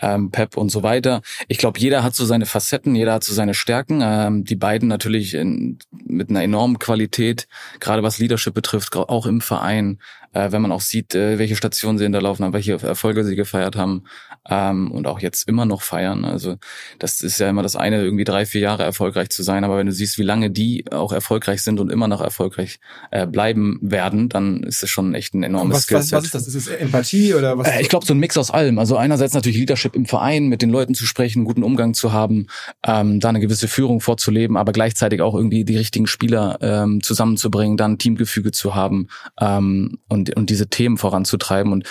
ähm, 0.00 0.30
Pep 0.30 0.56
und 0.56 0.70
so 0.70 0.82
weiter. 0.82 1.22
Ich 1.48 1.58
glaube, 1.58 1.78
jeder 1.78 2.02
hat 2.02 2.14
so 2.14 2.24
seine 2.24 2.46
Facetten, 2.46 2.94
jeder 2.94 3.14
hat 3.14 3.24
so 3.24 3.32
seine 3.32 3.54
Stärken. 3.54 4.00
Ähm, 4.02 4.44
die 4.44 4.56
beiden 4.56 4.88
natürlich 4.88 5.31
in, 5.34 5.78
mit 5.90 6.30
einer 6.30 6.42
enormen 6.42 6.78
Qualität, 6.78 7.48
gerade 7.80 8.02
was 8.02 8.18
Leadership 8.18 8.54
betrifft, 8.54 8.94
auch 8.96 9.26
im 9.26 9.40
Verein, 9.40 9.98
äh, 10.32 10.52
wenn 10.52 10.62
man 10.62 10.72
auch 10.72 10.80
sieht, 10.80 11.14
äh, 11.14 11.38
welche 11.38 11.56
Stationen 11.56 11.98
sie 11.98 12.04
hinterlaufen 12.04 12.44
haben, 12.44 12.52
welche 12.52 12.72
Erfolge 12.72 13.24
sie 13.24 13.36
gefeiert 13.36 13.76
haben 13.76 14.04
ähm, 14.48 14.90
und 14.90 15.06
auch 15.06 15.20
jetzt 15.20 15.48
immer 15.48 15.66
noch 15.66 15.82
feiern. 15.82 16.24
Also 16.24 16.56
das 16.98 17.20
ist 17.20 17.38
ja 17.38 17.48
immer 17.48 17.62
das 17.62 17.76
eine, 17.76 18.02
irgendwie 18.02 18.24
drei, 18.24 18.46
vier 18.46 18.60
Jahre 18.60 18.82
erfolgreich 18.82 19.30
zu 19.30 19.42
sein, 19.42 19.64
aber 19.64 19.78
wenn 19.78 19.86
du 19.86 19.92
siehst, 19.92 20.18
wie 20.18 20.22
lange 20.22 20.50
die 20.50 20.90
auch 20.90 21.12
erfolgreich 21.12 21.62
sind 21.62 21.80
und 21.80 21.90
immer 21.90 22.08
noch 22.08 22.20
erfolgreich 22.20 22.80
äh, 23.10 23.26
bleiben 23.26 23.78
werden, 23.82 24.28
dann 24.28 24.62
ist 24.62 24.82
es 24.82 24.90
schon 24.90 25.14
echt 25.14 25.34
ein 25.34 25.42
enormes 25.42 25.76
was, 25.76 25.82
Skillset. 25.84 26.12
Was, 26.12 26.18
was 26.18 26.24
ist 26.24 26.34
das? 26.34 26.46
Ist 26.48 26.68
es 26.68 26.68
Empathie 26.68 27.34
oder 27.34 27.58
was? 27.58 27.68
Äh, 27.68 27.82
ich 27.82 27.88
glaube, 27.88 28.06
so 28.06 28.14
ein 28.14 28.18
Mix 28.18 28.36
aus 28.36 28.50
allem. 28.50 28.78
Also 28.78 28.96
einerseits 28.96 29.34
natürlich 29.34 29.58
Leadership 29.58 29.94
im 29.94 30.06
Verein, 30.06 30.48
mit 30.48 30.62
den 30.62 30.70
Leuten 30.70 30.94
zu 30.94 31.06
sprechen, 31.06 31.44
guten 31.44 31.62
Umgang 31.62 31.94
zu 31.94 32.12
haben, 32.12 32.46
ähm, 32.86 33.20
da 33.20 33.28
eine 33.28 33.40
gewisse 33.40 33.68
Führung 33.68 34.00
vorzuleben, 34.00 34.56
aber 34.56 34.72
gleichzeitig 34.72 35.20
auch 35.20 35.34
irgendwie 35.34 35.64
die 35.64 35.76
richtigen 35.76 36.06
Spieler 36.06 36.58
ähm, 36.60 37.02
zusammenzubringen, 37.02 37.76
dann 37.76 37.98
Teamgefüge 37.98 38.52
zu 38.52 38.74
haben 38.74 39.08
ähm, 39.40 39.98
und 40.08 40.21
und, 40.22 40.36
und 40.36 40.50
diese 40.50 40.68
Themen 40.68 40.98
voranzutreiben. 40.98 41.72
Und 41.72 41.84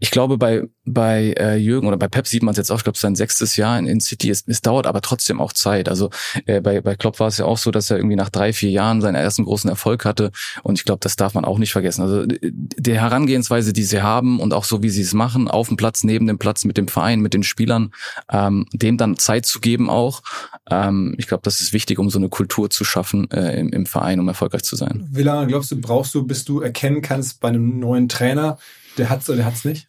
ich 0.00 0.10
glaube, 0.10 0.38
bei, 0.38 0.62
bei 0.84 1.34
äh, 1.38 1.56
Jürgen 1.56 1.86
oder 1.86 1.96
bei 1.96 2.08
Pep 2.08 2.26
sieht 2.26 2.42
man 2.42 2.52
es 2.52 2.58
jetzt 2.58 2.70
auch, 2.70 2.78
ich 2.78 2.84
glaube, 2.84 2.98
sein 2.98 3.14
sechstes 3.14 3.56
Jahr 3.56 3.78
in, 3.78 3.86
in 3.86 4.00
City. 4.00 4.30
Es, 4.30 4.44
es 4.46 4.62
dauert 4.62 4.86
aber 4.86 5.00
trotzdem 5.00 5.40
auch 5.40 5.52
Zeit. 5.52 5.88
Also 5.88 6.10
äh, 6.46 6.60
bei, 6.60 6.80
bei 6.80 6.96
Klopp 6.96 7.20
war 7.20 7.28
es 7.28 7.38
ja 7.38 7.44
auch 7.44 7.58
so, 7.58 7.70
dass 7.70 7.90
er 7.90 7.98
irgendwie 7.98 8.16
nach 8.16 8.30
drei, 8.30 8.52
vier 8.52 8.70
Jahren 8.70 9.00
seinen 9.00 9.16
ersten 9.16 9.44
großen 9.44 9.68
Erfolg 9.68 10.04
hatte. 10.04 10.30
Und 10.62 10.78
ich 10.78 10.84
glaube, 10.84 11.00
das 11.00 11.16
darf 11.16 11.34
man 11.34 11.44
auch 11.44 11.58
nicht 11.58 11.72
vergessen. 11.72 12.02
Also 12.02 12.24
die 12.26 12.98
Herangehensweise, 12.98 13.72
die 13.72 13.84
sie 13.84 14.02
haben 14.02 14.40
und 14.40 14.54
auch 14.54 14.64
so, 14.64 14.82
wie 14.82 14.90
sie 14.90 15.02
es 15.02 15.14
machen, 15.14 15.48
auf 15.48 15.68
dem 15.68 15.76
Platz, 15.76 16.04
neben 16.04 16.26
dem 16.26 16.38
Platz, 16.38 16.64
mit 16.64 16.76
dem 16.76 16.88
Verein, 16.88 17.20
mit 17.20 17.34
den 17.34 17.42
Spielern, 17.42 17.92
ähm, 18.30 18.66
dem 18.72 18.96
dann 18.96 19.18
Zeit 19.18 19.46
zu 19.46 19.60
geben 19.60 19.90
auch. 19.90 20.22
Ähm, 20.70 21.14
ich 21.18 21.26
glaube, 21.26 21.42
das 21.42 21.60
ist 21.60 21.72
wichtig, 21.72 21.98
um 21.98 22.10
so 22.10 22.18
eine 22.18 22.28
Kultur 22.28 22.70
zu 22.70 22.84
schaffen 22.84 23.30
äh, 23.30 23.58
im, 23.58 23.70
im 23.70 23.86
Verein, 23.86 24.20
um 24.20 24.28
erfolgreich 24.28 24.62
zu 24.62 24.76
sein. 24.76 25.06
Wie 25.10 25.22
lange 25.22 25.46
glaubst 25.46 25.70
du, 25.70 25.80
brauchst 25.80 26.14
du, 26.14 26.26
bis 26.26 26.44
du 26.44 26.60
erkennen 26.60 27.02
kannst 27.02 27.40
bei 27.40 27.48
einem 27.48 27.73
neuen 27.78 28.08
Trainer, 28.08 28.58
der 28.98 29.10
hat's 29.10 29.28
oder 29.28 29.38
der 29.38 29.46
hat's 29.46 29.64
nicht? 29.64 29.88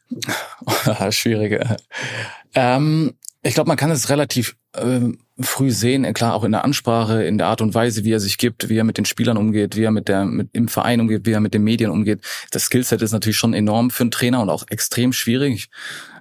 Schwierige. 1.12 1.78
Ähm, 2.54 3.14
ich 3.42 3.54
glaube, 3.54 3.68
man 3.68 3.78
kann 3.78 3.92
es 3.92 4.10
relativ 4.10 4.56
ähm, 4.76 5.20
früh 5.40 5.70
sehen, 5.70 6.12
klar 6.14 6.34
auch 6.34 6.44
in 6.44 6.52
der 6.52 6.64
Ansprache, 6.64 7.24
in 7.24 7.38
der 7.38 7.48
Art 7.48 7.62
und 7.62 7.76
Weise, 7.76 8.04
wie 8.04 8.12
er 8.12 8.20
sich 8.20 8.38
gibt, 8.38 8.70
wie 8.70 8.78
er 8.78 8.84
mit 8.84 8.98
den 8.98 9.06
Spielern 9.06 9.38
umgeht, 9.38 9.76
wie 9.76 9.84
er 9.84 9.92
mit 9.92 10.08
der 10.08 10.26
mit 10.26 10.50
im 10.54 10.68
Verein 10.68 11.02
umgeht, 11.02 11.26
wie 11.26 11.32
er 11.32 11.42
mit 11.42 11.54
den 11.54 11.64
Medien 11.64 11.92
umgeht. 11.92 12.22
Das 12.52 12.64
Skillset 12.64 13.02
ist 13.02 13.12
natürlich 13.12 13.38
schon 13.38 13.54
enorm 13.54 13.92
für 13.92 14.04
einen 14.04 14.12
Trainer 14.12 14.42
und 14.42 14.50
auch 14.50 14.64
extrem 14.70 15.14
schwierig. 15.14 15.70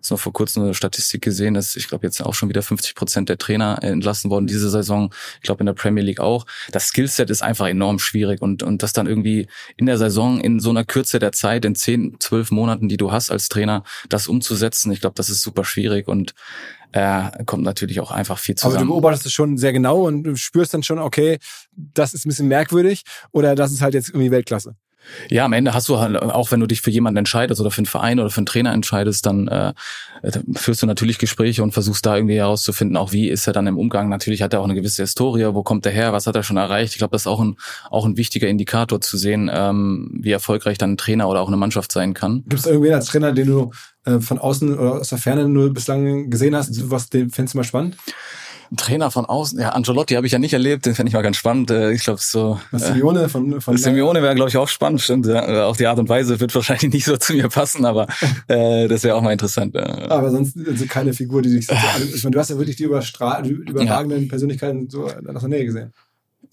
Ich 0.05 0.11
habe 0.11 0.17
noch 0.17 0.21
vor 0.23 0.33
kurzem 0.33 0.65
eine 0.65 0.75
Statistik 0.75 1.23
gesehen, 1.23 1.55
dass 1.55 1.77
ich 1.77 1.89
glaube 1.89 2.07
jetzt 2.07 2.21
auch 2.21 2.35
schon 2.35 2.49
wieder 2.51 2.63
50 2.63 2.95
Prozent 2.95 3.29
der 3.29 3.39
Trainer 3.39 3.79
entlassen 3.83 4.31
worden 4.31 4.47
diese 4.47 4.69
Saison. 4.69 5.13
Ich 5.37 5.43
glaube 5.43 5.61
in 5.61 5.67
der 5.67 5.73
Premier 5.73 6.03
League 6.03 6.21
auch. 6.21 6.47
Das 6.73 6.89
Skillset 6.89 7.31
ist 7.31 7.43
einfach 7.43 7.67
enorm 7.69 7.99
schwierig 7.99 8.43
und 8.43 8.63
und 8.63 8.83
das 8.83 8.93
dann 8.93 9.07
irgendwie 9.07 9.49
in 9.77 9.87
der 9.87 9.97
Saison 9.97 10.41
in 10.41 10.61
so 10.61 10.71
einer 10.71 10.85
Kürze 10.85 11.19
der 11.19 11.33
Zeit 11.33 11.65
in 11.65 11.75
zehn, 11.75 12.17
zwölf 12.21 12.51
Monaten, 12.51 12.89
die 12.89 12.99
du 12.99 13.13
hast 13.13 13.31
als 13.31 13.49
Trainer, 13.49 13.83
das 14.09 14.29
umzusetzen. 14.29 14.93
Ich 14.93 15.01
glaube, 15.01 15.15
das 15.15 15.31
ist 15.31 15.43
super 15.43 15.65
schwierig 15.65 16.07
und 16.07 16.35
äh, 16.93 17.45
kommt 17.45 17.65
natürlich 17.65 18.01
auch 18.01 18.11
einfach 18.11 18.39
viel 18.39 18.55
zusammen. 18.55 18.77
Aber 18.77 18.85
du 18.85 18.91
beobachtest 18.91 19.27
es 19.27 19.33
schon 19.33 19.59
sehr 19.59 19.73
genau 19.73 20.07
und 20.07 20.23
du 20.23 20.37
spürst 20.37 20.75
dann 20.75 20.83
schon, 20.83 20.99
okay, 20.99 21.39
das 21.73 22.15
ist 22.15 22.25
ein 22.25 22.29
bisschen 22.29 22.49
merkwürdig 22.49 23.03
oder 23.33 23.55
das 23.55 23.73
ist 23.73 23.81
halt 23.81 23.95
jetzt 23.95 24.11
irgendwie 24.11 24.31
Weltklasse. 24.31 24.77
Ja, 25.31 25.45
am 25.45 25.53
Ende 25.53 25.75
hast 25.75 25.89
du 25.89 25.99
halt, 25.99 26.17
auch 26.17 26.51
wenn 26.51 26.61
du 26.61 26.67
dich 26.67 26.81
für 26.81 26.91
jemanden 26.91 27.19
entscheidest 27.19 27.61
oder 27.61 27.71
für 27.71 27.79
einen 27.79 27.87
Verein 27.87 28.21
oder 28.21 28.31
für 28.31 28.39
einen 28.39 28.47
Trainer 28.47 28.73
entscheidest, 28.73 29.27
dann 29.27 29.49
äh, 29.49 29.73
führst 30.55 30.83
du 30.83 30.87
natürlich 30.87 31.19
Gespräche 31.19 31.63
und 31.63 31.73
versuchst 31.73 32.05
da 32.07 32.17
irgendwie 32.17 32.37
herauszufinden, 32.37 32.97
auch 32.97 33.13
wie 33.13 33.29
ist 33.29 33.47
er 33.47 33.53
dann 33.53 33.67
im 33.67 33.79
Umgang. 33.79 34.09
Natürlich 34.09 34.43
hat 34.43 34.53
er 34.53 34.61
auch 34.61 34.65
eine 34.65 34.75
gewisse 34.75 35.03
Historie, 35.03 35.47
wo 35.53 35.63
kommt 35.63 35.87
er 35.87 35.93
her, 35.93 36.13
was 36.13 36.27
hat 36.27 36.37
er 36.37 36.43
schon 36.43 36.57
erreicht. 36.57 36.93
Ich 36.93 36.99
glaube, 36.99 37.13
das 37.13 37.23
ist 37.23 37.27
auch 37.27 37.41
ein, 37.41 37.57
auch 37.91 38.05
ein 38.07 38.17
wichtiger 38.17 38.49
Indikator 38.49 39.01
zu 39.01 39.17
sehen, 39.17 39.51
ähm, 39.53 40.11
wie 40.21 40.33
erfolgreich 40.33 40.79
dann 40.79 40.93
ein 40.93 40.97
Trainer 40.97 41.29
oder 41.29 41.41
auch 41.41 41.49
eine 41.49 41.57
Mannschaft 41.57 41.93
sein 41.93 42.15
kann. 42.15 42.43
Gibt 42.49 42.61
es 42.61 42.67
irgendwen 42.67 42.95
als 42.95 43.07
Trainer, 43.07 43.33
den 43.33 43.47
du 43.47 43.71
äh, 44.05 44.21
von 44.21 44.39
außen 44.39 44.79
oder 44.79 45.01
aus 45.01 45.09
der 45.09 45.19
Ferne 45.19 45.49
nur 45.49 45.73
bislang 45.73 46.31
gesehen 46.31 46.55
hast, 46.55 46.91
was 46.91 47.09
den 47.09 47.29
du 47.29 47.45
mal 47.55 47.65
spannend? 47.65 47.97
Ein 48.71 48.77
Trainer 48.77 49.11
von 49.11 49.25
außen, 49.25 49.59
ja, 49.61 49.71
Angelotti 49.71 50.15
habe 50.15 50.27
ich 50.27 50.33
ja 50.33 50.39
nicht 50.39 50.53
erlebt, 50.53 50.87
den 50.87 50.95
fände 50.95 51.09
ich 51.09 51.15
mal 51.15 51.23
ganz 51.23 51.37
spannend. 51.37 51.71
Äh, 51.71 51.93
ich 51.93 52.05
glaube 52.05 52.21
so. 52.23 52.59
Was 52.71 52.87
Simeone 52.87 53.29
von, 53.29 53.61
von 53.61 53.77
Simeone 53.77 54.23
wäre, 54.23 54.35
glaube 54.35 54.49
ich, 54.49 54.57
auch 54.57 54.69
spannend, 54.69 55.01
stimmt. 55.01 55.27
Ja. 55.27 55.67
Auch 55.67 55.77
die 55.77 55.87
Art 55.87 55.99
und 55.99 56.09
Weise 56.09 56.39
wird 56.41 56.55
wahrscheinlich 56.55 56.93
nicht 56.93 57.05
so 57.05 57.17
zu 57.17 57.35
mir 57.35 57.49
passen, 57.49 57.85
aber 57.85 58.07
äh, 58.49 58.89
das 58.89 59.05
wäre 59.05 59.17
auch 59.17 59.23
mal 59.23 59.33
interessant. 59.33 59.75
Ja. 59.75 60.11
Aber 60.11 60.31
sonst 60.31 60.57
also 60.67 60.87
keine 60.87 61.13
Figur, 61.13 61.43
die 61.43 61.51
dich 61.51 61.67
so, 61.67 61.75
ich 62.15 62.23
meine, 62.25 62.35
du 62.35 62.39
hast 62.39 62.51
ja 62.51 62.59
wirklich 62.59 62.77
die 62.77 62.85
überstrahl, 62.85 63.47
überragenden 63.47 64.23
ja. 64.25 64.29
Persönlichkeiten 64.29 64.89
so 64.89 65.05
aus 65.05 65.41
der 65.41 65.49
Nähe 65.49 65.65
gesehen. 65.65 65.93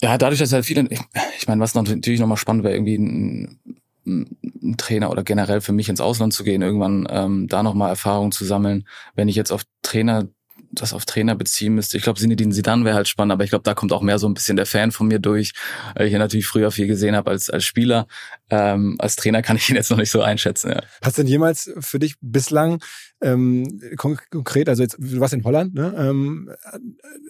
Ja, 0.00 0.18
dadurch, 0.18 0.40
dass 0.40 0.52
halt 0.52 0.64
viele, 0.64 0.86
ich, 0.90 1.00
ich 1.38 1.48
meine, 1.48 1.60
was 1.60 1.74
natürlich 1.74 2.20
nochmal 2.20 2.36
spannend 2.36 2.64
wäre, 2.64 2.74
irgendwie 2.74 2.96
ein, 2.96 3.60
ein 4.06 4.76
Trainer 4.76 5.10
oder 5.10 5.22
generell 5.22 5.60
für 5.60 5.72
mich 5.72 5.88
ins 5.88 6.00
Ausland 6.00 6.32
zu 6.32 6.44
gehen, 6.44 6.62
irgendwann 6.62 7.06
ähm, 7.10 7.48
da 7.48 7.62
nochmal 7.62 7.90
Erfahrungen 7.90 8.32
zu 8.32 8.44
sammeln. 8.44 8.86
Wenn 9.14 9.28
ich 9.28 9.36
jetzt 9.36 9.52
auf 9.52 9.62
Trainer 9.82 10.28
das 10.72 10.92
auf 10.92 11.04
Trainer 11.04 11.34
beziehen 11.34 11.74
müsste. 11.74 11.96
Ich 11.96 12.02
glaube, 12.02 12.18
Sinedin 12.18 12.52
Sidan 12.52 12.84
wäre 12.84 12.96
halt 12.96 13.08
spannend, 13.08 13.32
aber 13.32 13.44
ich 13.44 13.50
glaube, 13.50 13.62
da 13.62 13.74
kommt 13.74 13.92
auch 13.92 14.02
mehr 14.02 14.18
so 14.18 14.28
ein 14.28 14.34
bisschen 14.34 14.56
der 14.56 14.66
Fan 14.66 14.90
von 14.90 15.06
mir 15.06 15.18
durch, 15.18 15.52
weil 15.94 16.06
ich 16.06 16.12
ja 16.12 16.18
natürlich 16.18 16.46
früher 16.46 16.70
viel 16.70 16.86
gesehen 16.86 17.14
habe 17.14 17.30
als, 17.30 17.50
als 17.50 17.64
Spieler. 17.64 18.06
Ähm, 18.50 18.96
als 18.98 19.16
Trainer 19.16 19.42
kann 19.42 19.56
ich 19.56 19.68
ihn 19.68 19.76
jetzt 19.76 19.90
noch 19.90 19.98
nicht 19.98 20.10
so 20.10 20.22
einschätzen. 20.22 20.70
Ja. 20.70 20.82
Hast 21.02 21.18
du 21.18 21.22
denn 21.22 21.30
jemals 21.30 21.70
für 21.80 21.98
dich 21.98 22.14
bislang 22.20 22.80
ähm, 23.22 23.80
konkret, 23.96 24.68
also 24.68 24.82
jetzt, 24.82 24.96
du 24.98 25.20
warst 25.20 25.34
in 25.34 25.44
Holland, 25.44 25.74
ne? 25.74 25.94
Ähm, 25.96 26.50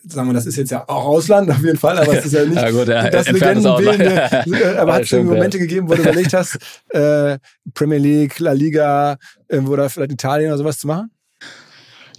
sagen 0.05 0.29
wir, 0.29 0.33
das 0.33 0.47
ist 0.47 0.57
jetzt 0.57 0.71
ja 0.71 0.89
auch 0.89 1.05
Ausland 1.05 1.51
auf 1.51 1.63
jeden 1.63 1.77
Fall, 1.77 1.99
aber 1.99 2.17
es 2.17 2.25
ist 2.25 2.33
ja 2.33 2.45
nicht 2.45 2.57
ja, 2.57 2.71
gut, 2.71 2.89
ja, 2.89 3.11
das 3.11 3.31
Legendenbildende. 3.31 4.31
Äh, 4.47 4.77
aber 4.79 4.95
hat 4.95 5.03
es 5.03 5.13
Momente 5.13 5.59
gegeben, 5.59 5.89
wo 5.89 5.95
du 5.95 6.03
überlegt 6.03 6.33
hast, 6.33 6.59
äh, 6.91 7.39
Premier 7.75 7.99
League, 7.99 8.39
La 8.39 8.53
Liga, 8.53 9.19
irgendwo 9.49 9.73
oder 9.73 9.91
vielleicht 9.91 10.13
Italien 10.13 10.49
oder 10.49 10.59
sowas 10.59 10.79
zu 10.79 10.87
machen? 10.87 11.11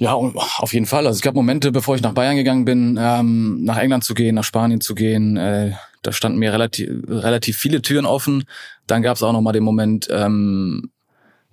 Ja, 0.04 0.16
auf 0.16 0.74
jeden 0.74 0.86
Fall. 0.86 1.08
Also 1.08 1.16
es 1.16 1.22
gab 1.22 1.34
Momente, 1.34 1.72
bevor 1.72 1.96
ich 1.96 2.02
nach 2.02 2.12
Bayern 2.12 2.36
gegangen 2.36 2.66
bin, 2.66 3.00
ähm, 3.00 3.64
nach 3.64 3.78
England 3.78 4.04
zu 4.04 4.14
gehen, 4.14 4.36
nach 4.36 4.44
Spanien 4.44 4.82
zu 4.82 4.96
gehen. 4.96 5.38
Äh, 5.38 5.76
da 6.02 6.12
standen 6.12 6.40
mir 6.40 6.52
relativ, 6.52 6.90
relativ 7.08 7.58
viele 7.58 7.82
Türen 7.82 8.06
offen. 8.06 8.44
Dann 8.86 9.02
gab 9.02 9.16
es 9.16 9.24
auch 9.24 9.32
noch 9.32 9.40
mal 9.40 9.54
den 9.54 9.64
Moment, 9.64 10.10
ähm, 10.12 10.92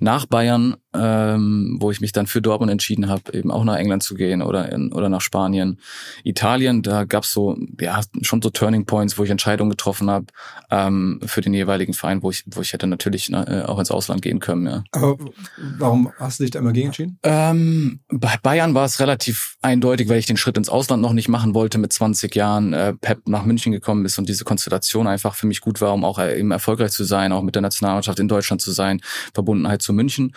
nach 0.00 0.26
Bayern, 0.26 0.74
ähm, 0.94 1.76
wo 1.81 1.90
ich 1.90 2.00
mich 2.00 2.12
dann 2.12 2.26
für 2.26 2.42
Dortmund 2.42 2.70
entschieden 2.70 3.09
habe, 3.09 3.33
eben 3.33 3.50
auch 3.50 3.64
nach 3.64 3.76
England 3.76 4.03
zu 4.03 4.14
gehen 4.14 4.42
oder 4.42 4.70
in, 4.72 4.92
oder 4.92 5.09
nach 5.09 5.20
Spanien, 5.20 5.79
Italien. 6.24 6.83
Da 6.83 7.05
gab's 7.05 7.33
so 7.33 7.57
ja 7.81 8.00
schon 8.22 8.42
so 8.42 8.50
Turning 8.50 8.87
Points, 8.87 9.16
wo 9.18 9.24
ich 9.24 9.31
Entscheidungen 9.31 9.70
getroffen 9.70 10.11
habe 10.11 10.26
ähm, 10.70 11.20
für 11.24 11.40
den 11.40 11.55
jeweiligen 11.55 11.94
Verein, 11.94 12.22
wo 12.22 12.31
ich 12.31 12.44
wo 12.46 12.61
ich 12.61 12.72
hätte 12.72 12.87
natürlich 12.87 13.31
ne, 13.31 13.68
auch 13.68 13.79
ins 13.79 13.90
Ausland 13.90 14.22
gehen 14.22 14.40
können. 14.40 14.66
Ja. 14.66 14.85
Aber 14.92 15.18
warum 15.79 16.12
hast 16.18 16.40
du 16.40 16.44
dich 16.44 16.50
da 16.50 16.59
immer 16.59 16.72
gegen 16.72 16.88
entschieden? 16.88 17.18
Ähm, 17.22 18.00
bei 18.09 18.37
Bayern 18.42 18.74
war 18.74 18.85
es 18.85 19.00
relativ 19.00 19.57
eindeutig, 19.62 20.09
weil 20.09 20.18
ich 20.18 20.26
den 20.26 20.37
Schritt 20.37 20.57
ins 20.57 20.68
Ausland 20.68 21.03
noch 21.03 21.12
nicht 21.12 21.29
machen 21.29 21.55
wollte 21.55 21.79
mit 21.79 21.92
20 21.92 22.35
Jahren. 22.35 22.72
Äh, 22.72 22.94
Pep 22.94 23.29
nach 23.29 23.44
München 23.44 23.72
gekommen 23.72 24.05
ist 24.05 24.18
und 24.18 24.29
diese 24.29 24.44
Konstellation 24.44 25.07
einfach 25.07 25.35
für 25.35 25.46
mich 25.46 25.61
gut 25.61 25.81
war, 25.81 25.94
um 25.94 26.05
auch 26.05 26.18
äh, 26.18 26.38
eben 26.38 26.50
erfolgreich 26.50 26.90
zu 26.90 27.05
sein, 27.05 27.33
auch 27.33 27.42
mit 27.42 27.55
der 27.55 27.62
Nationalmannschaft 27.62 28.18
in 28.18 28.29
Deutschland 28.29 28.61
zu 28.61 28.72
sein, 28.72 29.00
Verbundenheit 29.35 29.83
zu 29.83 29.92
München. 29.92 30.35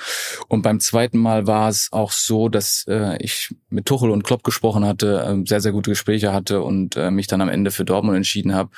Und 0.54 0.62
beim 0.62 0.80
zweiten 0.80 1.18
Mal 1.18 1.48
war 1.48 1.68
es 1.68 1.88
auch 1.92 2.12
so, 2.12 2.48
dass 2.48 2.86
äh, 2.88 3.18
ich 3.18 3.56
mit 3.72 3.88
Tuchel 3.88 4.12
und 4.12 4.24
Klopp 4.24 4.44
gesprochen 4.44 4.86
hatte, 4.86 5.26
äh, 5.28 5.48
sehr, 5.48 5.62
sehr 5.62 5.72
gute 5.72 5.90
Gespräche 5.90 6.32
hatte 6.32 6.62
und 6.62 6.96
äh, 6.96 7.10
mich 7.10 7.26
dann 7.26 7.42
am 7.42 7.50
Ende 7.50 7.72
für 7.72 7.86
Dortmund 7.86 8.16
entschieden 8.16 8.54
habe, 8.54 8.70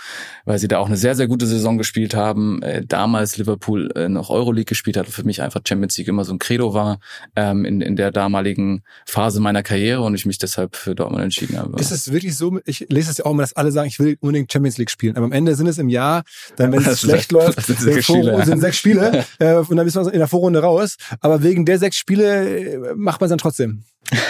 weil 0.45 0.57
sie 0.57 0.69
da 0.69 0.77
auch 0.77 0.85
eine 0.85 0.95
sehr, 0.95 1.15
sehr 1.15 1.27
gute 1.27 1.45
Saison 1.45 1.77
gespielt 1.77 2.15
haben. 2.15 2.61
Äh, 2.61 2.85
damals 2.85 3.35
Liverpool 3.35 3.91
äh, 3.93 4.07
noch 4.07 4.29
Euroleague 4.29 4.69
gespielt 4.69 4.95
hat, 4.95 5.07
für 5.07 5.25
mich 5.25 5.41
einfach 5.41 5.59
Champions 5.67 5.97
League 5.97 6.07
immer 6.07 6.23
so 6.23 6.31
ein 6.31 6.39
Credo 6.39 6.73
war 6.73 6.99
ähm, 7.35 7.65
in, 7.65 7.81
in 7.81 7.97
der 7.97 8.11
damaligen 8.11 8.83
Phase 9.05 9.41
meiner 9.41 9.61
Karriere 9.61 10.01
und 10.01 10.15
ich 10.15 10.25
mich 10.25 10.37
deshalb 10.37 10.77
für 10.77 10.95
Dortmund 10.95 11.23
entschieden 11.23 11.57
habe. 11.57 11.77
Ist 11.77 11.91
es 11.91 12.09
wirklich 12.09 12.37
so, 12.37 12.57
ich 12.63 12.85
lese 12.87 13.11
es 13.11 13.17
ja 13.17 13.25
auch 13.25 13.31
immer, 13.31 13.43
dass 13.43 13.51
alle 13.51 13.73
sagen, 13.73 13.89
ich 13.89 13.99
will 13.99 14.15
unbedingt 14.21 14.49
Champions 14.49 14.77
League 14.77 14.91
spielen. 14.91 15.17
Aber 15.17 15.25
am 15.25 15.33
Ende 15.33 15.55
sind 15.55 15.67
es 15.67 15.77
im 15.77 15.89
Jahr, 15.89 16.23
dann 16.55 16.71
wenn 16.71 16.85
es 16.85 17.01
schlecht 17.01 17.33
läuft, 17.33 17.65
sind 17.65 17.81
sechs 17.81 18.05
Spiele, 18.05 18.45
sind 18.45 18.61
sechs 18.61 18.77
Spiele 18.77 19.25
äh, 19.39 19.55
und 19.55 19.75
dann 19.75 19.85
ist 19.85 19.95
man 19.95 20.07
in 20.07 20.19
der 20.19 20.29
Vorrunde 20.29 20.61
raus. 20.61 20.95
Aber 21.19 21.43
wegen 21.43 21.64
der 21.65 21.79
sechs 21.79 21.97
Spiele 21.97 22.59
äh, 22.59 22.95
macht 22.95 23.21
man 23.21 23.27
es 23.27 23.29
dann 23.29 23.39
trotzdem. 23.39 23.83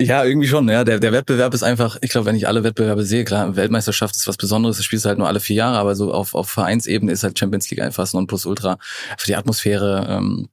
Ja, 0.00 0.24
irgendwie 0.24 0.46
schon. 0.46 0.68
Ja, 0.68 0.84
der, 0.84 1.00
der 1.00 1.10
Wettbewerb 1.10 1.52
ist 1.54 1.64
einfach, 1.64 1.98
ich 2.02 2.10
glaube, 2.10 2.26
wenn 2.26 2.36
ich 2.36 2.46
alle 2.46 2.62
Wettbewerbe 2.62 3.02
sehe, 3.04 3.24
klar, 3.24 3.56
Weltmeisterschaft 3.56 4.14
ist 4.14 4.28
was 4.28 4.36
Besonderes, 4.36 4.76
das 4.76 4.84
spielst 4.84 5.04
du 5.04 5.08
halt 5.08 5.18
nur 5.18 5.26
alle 5.26 5.40
vier 5.40 5.56
Jahre, 5.56 5.78
aber 5.78 5.96
so 5.96 6.12
auf, 6.12 6.36
auf 6.36 6.48
Vereinsebene 6.48 7.10
ist 7.10 7.24
halt 7.24 7.36
Champions 7.36 7.68
League 7.70 7.80
einfach 7.80 8.06
so 8.06 8.16
ein 8.18 8.28
Plus-Ultra 8.28 8.78
für 9.16 9.26
die 9.26 9.34
Atmosphäre. 9.34 10.06
Ähm, 10.08 10.48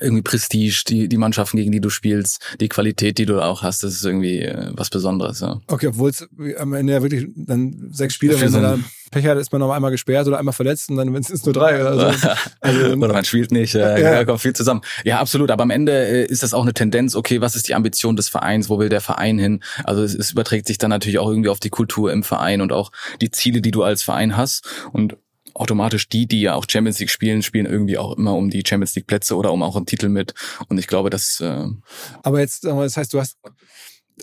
irgendwie 0.00 0.22
Prestige, 0.22 0.84
die, 0.88 1.08
die 1.08 1.16
Mannschaften, 1.16 1.56
gegen 1.56 1.72
die 1.72 1.80
du 1.80 1.90
spielst, 1.90 2.56
die 2.60 2.68
Qualität, 2.68 3.18
die 3.18 3.26
du 3.26 3.40
auch 3.40 3.62
hast, 3.62 3.82
das 3.82 3.92
ist 3.92 4.04
irgendwie 4.04 4.40
äh, 4.40 4.70
was 4.72 4.90
Besonderes. 4.90 5.40
Ja. 5.40 5.60
Okay, 5.66 5.88
obwohl 5.88 6.10
es 6.10 6.26
am 6.58 6.72
Ende 6.74 6.94
ja 6.94 7.02
wirklich 7.02 7.28
dann 7.34 7.88
sechs 7.92 8.14
Spiele, 8.14 8.40
wenn 8.40 8.52
man 8.52 8.62
da 8.62 8.78
Pech 9.12 9.26
hat, 9.26 9.38
ist 9.38 9.52
man 9.52 9.60
noch 9.60 9.70
einmal 9.70 9.90
gesperrt 9.90 10.26
oder 10.26 10.38
einmal 10.38 10.54
verletzt 10.54 10.90
und 10.90 10.96
dann 10.96 11.12
wenn 11.12 11.22
es 11.22 11.44
nur 11.44 11.52
drei 11.52 11.80
oder 11.80 12.12
so. 12.12 12.28
Also, 12.60 12.92
oder 12.92 13.12
man 13.12 13.24
spielt 13.24 13.52
nicht, 13.52 13.74
äh, 13.74 14.00
ja. 14.00 14.24
kommt 14.24 14.40
viel 14.40 14.54
zusammen. 14.54 14.80
Ja, 15.04 15.20
absolut, 15.20 15.50
aber 15.50 15.62
am 15.62 15.70
Ende 15.70 15.92
äh, 15.92 16.24
ist 16.24 16.42
das 16.42 16.54
auch 16.54 16.62
eine 16.62 16.72
Tendenz, 16.72 17.14
okay, 17.14 17.40
was 17.40 17.54
ist 17.54 17.68
die 17.68 17.74
Ambition 17.74 18.16
des 18.16 18.28
Vereins, 18.28 18.68
wo 18.68 18.78
will 18.78 18.88
der 18.88 19.00
Verein 19.00 19.38
hin? 19.38 19.62
Also 19.84 20.02
es, 20.02 20.14
es 20.14 20.32
überträgt 20.32 20.66
sich 20.66 20.78
dann 20.78 20.90
natürlich 20.90 21.18
auch 21.18 21.28
irgendwie 21.28 21.50
auf 21.50 21.60
die 21.60 21.70
Kultur 21.70 22.12
im 22.12 22.22
Verein 22.22 22.60
und 22.60 22.72
auch 22.72 22.90
die 23.20 23.30
Ziele, 23.30 23.60
die 23.60 23.70
du 23.70 23.82
als 23.82 24.02
Verein 24.02 24.36
hast 24.36 24.66
und 24.92 25.16
automatisch 25.54 26.08
die, 26.08 26.26
die 26.26 26.40
ja 26.40 26.54
auch 26.54 26.64
Champions 26.68 26.98
League 26.98 27.10
spielen, 27.10 27.42
spielen 27.42 27.66
irgendwie 27.66 27.98
auch 27.98 28.16
immer 28.16 28.34
um 28.34 28.48
die 28.48 28.62
Champions 28.66 28.94
League 28.94 29.06
Plätze 29.06 29.36
oder 29.36 29.52
um 29.52 29.62
auch 29.62 29.76
einen 29.76 29.86
Titel 29.86 30.08
mit. 30.08 30.34
Und 30.68 30.78
ich 30.78 30.86
glaube, 30.86 31.10
dass. 31.10 31.40
Äh 31.40 31.66
Aber 32.22 32.40
jetzt, 32.40 32.64
das 32.64 32.96
heißt, 32.96 33.12
du 33.12 33.20
hast 33.20 33.36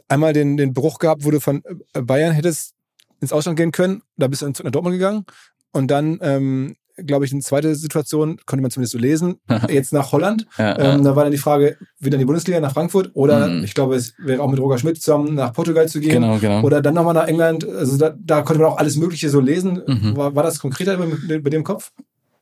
einmal 0.08 0.34
den, 0.34 0.58
den 0.58 0.74
Bruch 0.74 0.98
gehabt, 0.98 1.24
wo 1.24 1.32
du 1.32 1.40
von 1.40 1.62
äh, 1.94 2.02
Bayern 2.02 2.34
hättest 2.34 2.74
ins 3.22 3.34
Ausland 3.34 3.58
gehen 3.58 3.72
können. 3.72 4.02
Da 4.18 4.28
bist 4.28 4.42
du 4.42 4.48
nach 4.48 4.72
Dortmund 4.72 4.94
gegangen. 4.94 5.26
Und 5.72 5.92
dann 5.92 6.20
ähm, 6.22 6.76
glaube 7.06 7.26
ich, 7.26 7.32
eine 7.32 7.42
zweite 7.42 7.76
Situation, 7.76 8.40
konnte 8.46 8.62
man 8.62 8.72
zumindest 8.72 8.94
so 8.94 8.98
lesen, 8.98 9.36
jetzt 9.70 9.94
nach 9.94 10.12
Holland. 10.12 10.46
Ja, 10.58 10.78
ähm, 10.78 11.04
da 11.04 11.16
war 11.16 11.24
dann 11.24 11.32
die 11.32 11.38
Frage, 11.38 11.78
wieder 12.00 12.16
in 12.16 12.20
die 12.20 12.26
Bundesliga 12.26 12.60
nach 12.60 12.74
Frankfurt 12.74 13.12
oder 13.14 13.48
mhm. 13.48 13.64
ich 13.64 13.74
glaube, 13.74 13.96
es 13.96 14.14
wäre 14.20 14.42
auch 14.42 14.50
mit 14.50 14.60
Roger 14.60 14.78
Schmidt 14.78 15.02
zusammen 15.02 15.36
nach 15.36 15.54
Portugal 15.54 15.88
zu 15.88 16.00
gehen. 16.00 16.12
Genau, 16.12 16.38
genau. 16.38 16.62
Oder 16.62 16.82
dann 16.82 16.94
nochmal 16.94 17.14
nach 17.14 17.28
England. 17.28 17.68
Also 17.68 17.98
da, 17.98 18.16
da 18.18 18.42
konnte 18.42 18.62
man 18.62 18.72
auch 18.72 18.78
alles 18.78 18.98
Mögliche 18.98 19.30
so 19.30 19.40
lesen. 19.40 19.82
Mhm. 19.86 20.18
War, 20.18 20.36
war 20.36 20.44
das 20.44 20.60
konkreter 20.60 20.98
bei, 20.98 21.40
bei 21.40 21.50
dem 21.50 21.64
Kopf? 21.64 21.92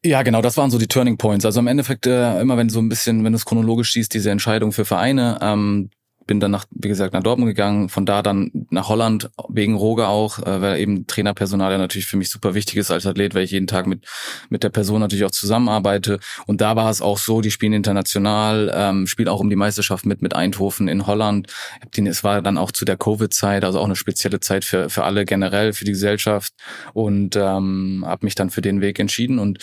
Ja, 0.05 0.21
genau, 0.21 0.41
das 0.41 0.55
waren 0.57 0.69
so 0.69 0.77
die 0.77 0.87
Turning 0.87 1.17
Points. 1.17 1.43
Also 1.43 1.59
im 1.59 1.67
Endeffekt 1.67 2.05
äh, 2.05 2.39
immer, 2.39 2.55
wenn 2.55 2.69
so 2.69 2.79
ein 2.79 2.87
bisschen, 2.87 3.23
wenn 3.23 3.33
du 3.33 3.37
es 3.37 3.45
chronologisch 3.45 3.93
siehst, 3.93 4.13
diese 4.13 4.29
Entscheidung 4.29 4.71
für 4.71 4.85
Vereine, 4.85 5.39
ähm, 5.41 5.89
bin 6.27 6.39
dann 6.39 6.51
nach, 6.51 6.65
wie 6.71 6.89
gesagt, 6.89 7.13
nach 7.13 7.23
Dortmund 7.23 7.49
gegangen, 7.49 7.89
von 7.89 8.05
da 8.05 8.21
dann 8.21 8.51
nach 8.69 8.89
Holland, 8.89 9.29
wegen 9.49 9.75
Roger 9.75 10.09
auch, 10.09 10.39
äh, 10.39 10.61
weil 10.61 10.79
eben 10.79 11.07
Trainerpersonal 11.07 11.71
ja 11.71 11.77
natürlich 11.77 12.05
für 12.05 12.17
mich 12.17 12.29
super 12.29 12.53
wichtig 12.53 12.75
ist 12.75 12.91
als 12.91 13.05
Athlet, 13.05 13.33
weil 13.33 13.43
ich 13.43 13.51
jeden 13.51 13.67
Tag 13.67 13.87
mit, 13.87 14.05
mit 14.49 14.63
der 14.63 14.69
Person 14.69 14.99
natürlich 14.99 15.25
auch 15.25 15.31
zusammenarbeite. 15.31 16.19
Und 16.45 16.61
da 16.61 16.75
war 16.75 16.91
es 16.91 17.01
auch 17.01 17.17
so, 17.17 17.41
die 17.41 17.51
spielen 17.51 17.73
international, 17.73 18.71
ähm, 18.75 19.07
spielen 19.07 19.29
auch 19.29 19.39
um 19.39 19.49
die 19.49 19.55
Meisterschaft 19.55 20.05
mit, 20.05 20.21
mit 20.21 20.35
Eindhoven 20.35 20.87
in 20.87 21.07
Holland. 21.07 21.47
Es 21.95 22.23
war 22.23 22.41
dann 22.41 22.57
auch 22.57 22.71
zu 22.71 22.85
der 22.85 22.97
Covid-Zeit, 22.97 23.63
also 23.63 23.79
auch 23.79 23.85
eine 23.85 23.95
spezielle 23.95 24.39
Zeit 24.39 24.65
für, 24.65 24.89
für 24.89 25.05
alle 25.05 25.25
generell, 25.25 25.73
für 25.73 25.85
die 25.85 25.91
Gesellschaft 25.91 26.53
und 26.93 27.35
ähm, 27.35 28.03
habe 28.05 28.25
mich 28.25 28.35
dann 28.35 28.49
für 28.49 28.61
den 28.61 28.81
Weg 28.81 28.99
entschieden 28.99 29.39
und 29.39 29.59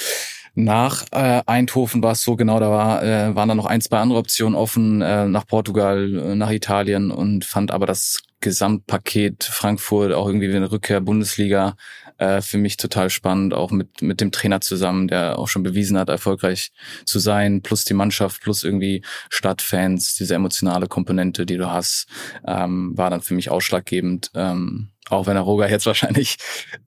nach 0.54 1.04
äh, 1.10 1.42
Eindhoven 1.46 2.02
war 2.02 2.12
es 2.12 2.22
so 2.22 2.36
genau, 2.36 2.60
da 2.60 2.70
war, 2.70 3.02
äh, 3.02 3.34
waren 3.34 3.48
dann 3.48 3.56
noch 3.56 3.66
ein, 3.66 3.80
zwei 3.80 3.98
andere 3.98 4.20
Optionen 4.20 4.54
offen, 4.54 5.02
äh, 5.02 5.26
nach 5.26 5.46
Portugal, 5.46 6.14
äh, 6.14 6.34
nach 6.36 6.50
Italien 6.50 7.10
und 7.10 7.44
fand 7.44 7.72
aber 7.72 7.86
das 7.86 8.22
Gesamtpaket 8.40 9.44
Frankfurt 9.44 10.12
auch 10.12 10.26
irgendwie 10.26 10.50
wie 10.50 10.56
eine 10.56 10.70
Rückkehr 10.70 11.00
Bundesliga 11.00 11.76
äh, 12.18 12.40
für 12.42 12.58
mich 12.58 12.76
total 12.76 13.10
spannend, 13.10 13.54
auch 13.54 13.70
mit, 13.70 14.02
mit 14.02 14.20
dem 14.20 14.32
Trainer 14.32 14.60
zusammen, 14.60 15.08
der 15.08 15.38
auch 15.38 15.48
schon 15.48 15.62
bewiesen 15.62 15.98
hat, 15.98 16.08
erfolgreich 16.08 16.70
zu 17.04 17.18
sein, 17.18 17.62
plus 17.62 17.84
die 17.84 17.94
Mannschaft, 17.94 18.42
plus 18.42 18.62
irgendwie 18.62 19.02
Stadtfans, 19.30 20.14
diese 20.14 20.34
emotionale 20.34 20.86
Komponente, 20.86 21.46
die 21.46 21.56
du 21.56 21.70
hast, 21.70 22.06
ähm, 22.46 22.96
war 22.96 23.10
dann 23.10 23.22
für 23.22 23.34
mich 23.34 23.50
ausschlaggebend. 23.50 24.30
Ähm, 24.34 24.90
auch 25.10 25.26
wenn 25.26 25.36
er 25.36 25.42
Roger 25.42 25.68
jetzt 25.68 25.86
wahrscheinlich 25.86 26.36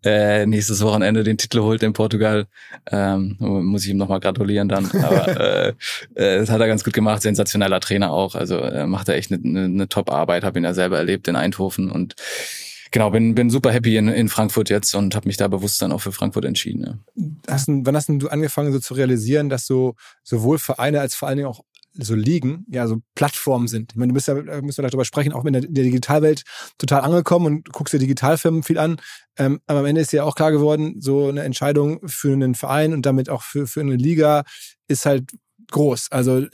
äh, 0.04 0.46
nächstes 0.46 0.82
Wochenende 0.82 1.24
den 1.24 1.38
Titel 1.38 1.60
holt 1.60 1.84
in 1.84 1.94
Portugal, 1.94 2.48
ähm, 2.92 3.36
muss 3.40 3.84
ich 3.84 3.92
ihm 3.92 3.98
nochmal 3.98 4.20
gratulieren 4.20 4.70
dann. 4.70 4.90
Aber 4.92 5.28
äh, 5.40 5.70
äh, 6.16 6.40
das 6.40 6.50
hat 6.50 6.60
er 6.60 6.68
ganz 6.68 6.84
gut 6.84 6.94
gemacht, 6.94 7.22
sensationeller 7.22 7.80
Trainer 7.80 8.12
auch. 8.12 8.36
Also 8.36 8.58
äh, 8.58 8.88
macht 8.88 9.10
er 9.10 9.16
echt 9.16 9.32
eine, 9.32 9.44
eine, 9.44 9.66
eine 9.66 9.90
Top-Arbeit, 9.90 10.44
habe 10.44 10.60
ihn 10.60 10.66
ja 10.66 10.74
selber 10.74 10.98
erlebt 10.98 11.28
in 11.28 11.36
Eindhoven 11.36 11.92
und 11.92 12.16
genau, 12.92 13.12
bin, 13.12 13.36
bin 13.36 13.50
super 13.50 13.72
happy 13.72 13.98
in, 13.98 14.08
in 14.08 14.30
Frankfurt 14.30 14.70
jetzt 14.70 14.96
und 14.96 15.16
habe 15.16 15.28
mich 15.28 15.38
da 15.38 15.48
bewusst 15.48 15.82
dann 15.82 15.92
auch 15.92 16.02
für 16.02 16.12
Frankfurt 16.12 16.46
entschieden. 16.46 17.02
Ja. 17.16 17.54
Hast, 17.54 17.68
wann 17.68 17.96
hast 17.96 18.10
du 18.10 18.28
angefangen 18.30 18.74
so 18.74 18.80
zu 18.80 18.94
realisieren, 18.94 19.50
dass 19.50 19.66
so 19.66 19.96
sowohl 20.24 20.58
Vereine 20.58 21.02
als 21.02 21.16
vor 21.16 21.28
allen 21.28 21.38
Dingen 21.38 21.50
auch 21.50 21.62
so 22.00 22.16
liegen, 22.16 22.66
ja, 22.70 22.88
so 22.88 22.98
Plattformen 23.16 23.68
sind. 23.68 23.92
Ich 23.92 23.98
meine, 23.98 24.10
du 24.10 24.14
bist 24.14 24.28
ja, 24.28 24.36
müssen 24.36 24.84
wir 24.84 24.90
darüber 24.90 25.06
sprechen, 25.06 25.34
auch 25.34 25.46
in 25.46 25.54
der, 25.54 25.64
in 25.64 25.74
der 25.74 25.84
Digitalwelt 25.84 26.44
total 26.78 27.02
angekommen 27.02 27.46
und 27.46 27.74
guckst 27.74 27.94
dir 27.94 28.00
Digitalfirmen 28.00 28.64
viel 28.64 28.78
an. 28.78 28.98
Ähm, 29.38 29.60
aber 29.68 29.80
am 29.80 29.86
Ende 29.86 30.02
ist 30.02 30.14
ja 30.14 30.24
auch 30.24 30.36
klar 30.36 30.52
geworden, 30.52 31.00
so 31.00 31.28
eine 31.28 31.44
Entscheidung 31.44 32.00
für 32.08 32.34
einen 32.34 32.56
Verein 32.56 32.94
und 32.94 33.06
damit 33.06 33.30
auch 33.30 33.44
für, 33.44 33.68
für 33.68 33.82
eine 33.82 33.96
Liga 33.96 34.44
ist 34.88 35.06
halt 35.06 35.32
groß. 35.72 36.08
Also 36.12 36.46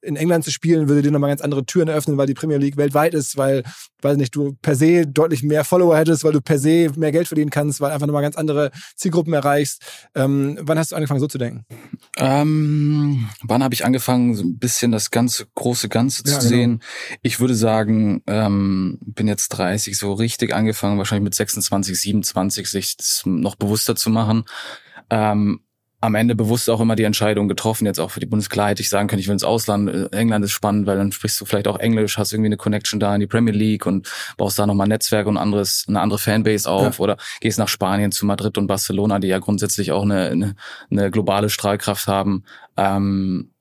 in 0.00 0.16
England 0.16 0.44
zu 0.44 0.50
spielen 0.50 0.88
würde 0.88 1.02
dir 1.02 1.10
nochmal 1.10 1.30
ganz 1.30 1.40
andere 1.40 1.64
Türen 1.64 1.88
eröffnen, 1.88 2.16
weil 2.16 2.26
die 2.26 2.34
Premier 2.34 2.58
League 2.58 2.76
weltweit 2.76 3.14
ist, 3.14 3.36
weil, 3.36 3.62
weiß 4.02 4.16
nicht, 4.16 4.34
du 4.34 4.56
per 4.60 4.74
se 4.74 5.06
deutlich 5.06 5.42
mehr 5.42 5.64
Follower 5.64 5.96
hättest, 5.96 6.24
weil 6.24 6.32
du 6.32 6.40
per 6.40 6.58
se 6.58 6.90
mehr 6.96 7.12
Geld 7.12 7.28
verdienen 7.28 7.50
kannst, 7.50 7.80
weil 7.80 7.92
einfach 7.92 8.06
nochmal 8.06 8.22
ganz 8.22 8.36
andere 8.36 8.70
Zielgruppen 8.96 9.32
erreichst. 9.32 9.82
Ähm, 10.14 10.58
wann 10.60 10.78
hast 10.78 10.92
du 10.92 10.96
angefangen, 10.96 11.20
so 11.20 11.28
zu 11.28 11.38
denken? 11.38 11.64
Ähm, 12.16 13.28
wann 13.42 13.62
habe 13.62 13.74
ich 13.74 13.84
angefangen, 13.84 14.34
so 14.34 14.42
ein 14.44 14.58
bisschen 14.58 14.92
das 14.92 15.10
ganze 15.10 15.46
große 15.54 15.88
Ganze 15.88 16.24
zu 16.24 16.32
ja, 16.32 16.38
genau. 16.38 16.48
sehen? 16.48 16.82
Ich 17.22 17.40
würde 17.40 17.54
sagen, 17.54 18.22
ähm, 18.26 18.98
bin 19.00 19.28
jetzt 19.28 19.48
30, 19.50 19.96
so 19.96 20.12
richtig 20.12 20.54
angefangen, 20.54 20.98
wahrscheinlich 20.98 21.24
mit 21.24 21.34
26, 21.34 22.00
27, 22.00 22.66
sich 22.68 22.96
das 22.96 23.22
noch 23.24 23.56
bewusster 23.56 23.96
zu 23.96 24.10
machen. 24.10 24.44
Ähm, 25.10 25.60
am 26.02 26.16
Ende 26.16 26.34
bewusst 26.34 26.68
auch 26.68 26.80
immer 26.80 26.96
die 26.96 27.04
Entscheidung 27.04 27.46
getroffen, 27.46 27.86
jetzt 27.86 28.00
auch 28.00 28.10
für 28.10 28.18
die 28.18 28.26
Bundesliga 28.26 28.66
hätte 28.66 28.82
ich 28.82 28.88
sagen 28.88 29.06
können, 29.06 29.20
ich 29.20 29.28
will 29.28 29.34
ins 29.34 29.44
Ausland. 29.44 29.88
Äh, 29.88 30.08
England 30.10 30.44
ist 30.44 30.50
spannend, 30.50 30.86
weil 30.86 30.96
dann 30.96 31.12
sprichst 31.12 31.40
du 31.40 31.44
vielleicht 31.44 31.68
auch 31.68 31.78
Englisch, 31.78 32.18
hast 32.18 32.32
irgendwie 32.32 32.48
eine 32.48 32.56
Connection 32.56 32.98
da 32.98 33.14
in 33.14 33.20
die 33.20 33.28
Premier 33.28 33.54
League 33.54 33.86
und 33.86 34.08
baust 34.36 34.58
da 34.58 34.66
nochmal 34.66 34.88
Netzwerk 34.88 35.28
und 35.28 35.36
anderes, 35.36 35.84
eine 35.88 36.00
andere 36.00 36.18
Fanbase 36.18 36.68
auf 36.68 36.98
ja. 36.98 37.04
oder 37.04 37.16
gehst 37.40 37.58
nach 37.58 37.68
Spanien 37.68 38.10
zu 38.10 38.26
Madrid 38.26 38.58
und 38.58 38.66
Barcelona, 38.66 39.20
die 39.20 39.28
ja 39.28 39.38
grundsätzlich 39.38 39.92
auch 39.92 40.02
eine, 40.02 40.30
eine, 40.30 40.56
eine 40.90 41.10
globale 41.12 41.48
Strahlkraft 41.48 42.08
haben. 42.08 42.42
Ähm, 42.76 43.52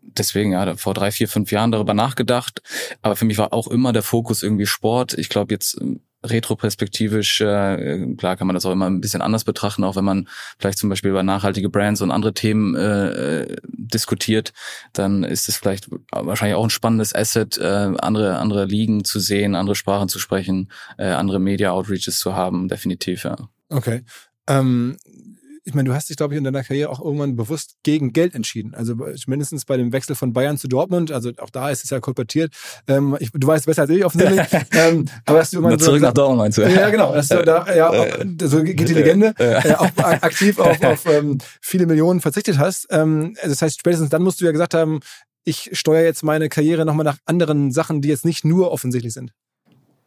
deswegen 0.00 0.52
ja 0.52 0.76
vor 0.76 0.94
drei, 0.94 1.12
vier, 1.12 1.28
fünf 1.28 1.52
Jahren 1.52 1.70
darüber 1.70 1.92
nachgedacht. 1.92 2.62
Aber 3.02 3.14
für 3.14 3.26
mich 3.26 3.36
war 3.36 3.52
auch 3.52 3.68
immer 3.68 3.92
der 3.92 4.02
Fokus 4.02 4.42
irgendwie 4.42 4.66
Sport. 4.66 5.12
Ich 5.14 5.28
glaube 5.28 5.52
jetzt 5.52 5.78
retroperspektivisch, 6.24 7.40
äh, 7.40 8.14
klar 8.16 8.36
kann 8.36 8.46
man 8.46 8.54
das 8.54 8.66
auch 8.66 8.72
immer 8.72 8.88
ein 8.88 9.00
bisschen 9.00 9.22
anders 9.22 9.44
betrachten, 9.44 9.84
auch 9.84 9.96
wenn 9.96 10.04
man 10.04 10.28
vielleicht 10.58 10.78
zum 10.78 10.90
Beispiel 10.90 11.10
über 11.10 11.22
nachhaltige 11.22 11.70
Brands 11.70 12.02
und 12.02 12.10
andere 12.10 12.34
Themen 12.34 12.74
äh, 12.74 13.56
diskutiert, 13.64 14.52
dann 14.92 15.24
ist 15.24 15.48
es 15.48 15.56
vielleicht 15.56 15.88
wahrscheinlich 16.12 16.56
auch 16.56 16.64
ein 16.64 16.70
spannendes 16.70 17.14
Asset, 17.14 17.58
äh, 17.58 17.92
andere 17.98 18.38
andere 18.38 18.64
Ligen 18.66 19.04
zu 19.04 19.18
sehen, 19.20 19.54
andere 19.54 19.76
Sprachen 19.76 20.08
zu 20.08 20.18
sprechen, 20.18 20.70
äh, 20.98 21.06
andere 21.06 21.40
Media 21.40 21.70
Outreaches 21.72 22.18
zu 22.18 22.34
haben, 22.34 22.68
definitiv, 22.68 23.24
ja. 23.24 23.36
Okay. 23.70 24.02
Ähm, 24.46 24.96
ich 25.70 25.74
meine, 25.74 25.88
du 25.88 25.94
hast 25.94 26.08
dich, 26.08 26.16
glaube 26.16 26.34
ich, 26.34 26.38
in 26.38 26.42
deiner 26.42 26.64
Karriere 26.64 26.90
auch 26.90 27.00
irgendwann 27.00 27.36
bewusst 27.36 27.76
gegen 27.84 28.12
Geld 28.12 28.34
entschieden. 28.34 28.74
Also 28.74 28.96
mindestens 29.26 29.64
bei 29.64 29.76
dem 29.76 29.92
Wechsel 29.92 30.16
von 30.16 30.32
Bayern 30.32 30.58
zu 30.58 30.66
Dortmund, 30.66 31.12
also 31.12 31.30
auch 31.38 31.50
da 31.50 31.70
ist 31.70 31.84
es 31.84 31.90
ja 31.90 32.00
kolportiert. 32.00 32.52
Ähm, 32.88 33.16
ich, 33.20 33.30
du 33.32 33.46
weißt 33.46 33.66
besser 33.66 33.82
als 33.82 33.90
ich 33.90 34.04
offensichtlich. 34.04 34.62
ähm, 34.72 35.04
aber 35.26 35.38
hast 35.38 35.52
du 35.52 35.58
irgendwann 35.58 35.78
so 35.78 35.84
zurück 35.84 36.00
gesagt, 36.00 36.16
nach 36.16 36.22
Dortmund 36.22 36.38
meinst 36.38 36.58
du? 36.58 36.62
Ja, 36.62 36.90
genau. 36.90 37.14
Hast 37.14 37.30
du 37.30 37.42
da, 37.44 37.72
ja, 37.72 37.88
auch, 37.88 38.06
so 38.42 38.64
geht 38.64 38.88
die 38.88 38.94
Legende, 38.94 39.32
äh, 39.38 39.74
auch 39.74 39.96
aktiv 39.96 40.58
auf, 40.58 40.82
auf 40.82 41.06
ähm, 41.06 41.38
viele 41.60 41.86
Millionen 41.86 42.20
verzichtet 42.20 42.58
hast. 42.58 42.88
Ähm, 42.90 43.36
das 43.40 43.62
heißt, 43.62 43.78
spätestens 43.78 44.08
dann 44.08 44.22
musst 44.22 44.40
du 44.40 44.46
ja 44.46 44.50
gesagt 44.50 44.74
haben, 44.74 44.98
ich 45.44 45.70
steuere 45.72 46.04
jetzt 46.04 46.24
meine 46.24 46.48
Karriere 46.48 46.84
nochmal 46.84 47.04
nach 47.04 47.18
anderen 47.26 47.70
Sachen, 47.70 48.02
die 48.02 48.08
jetzt 48.08 48.24
nicht 48.24 48.44
nur 48.44 48.72
offensichtlich 48.72 49.14
sind. 49.14 49.32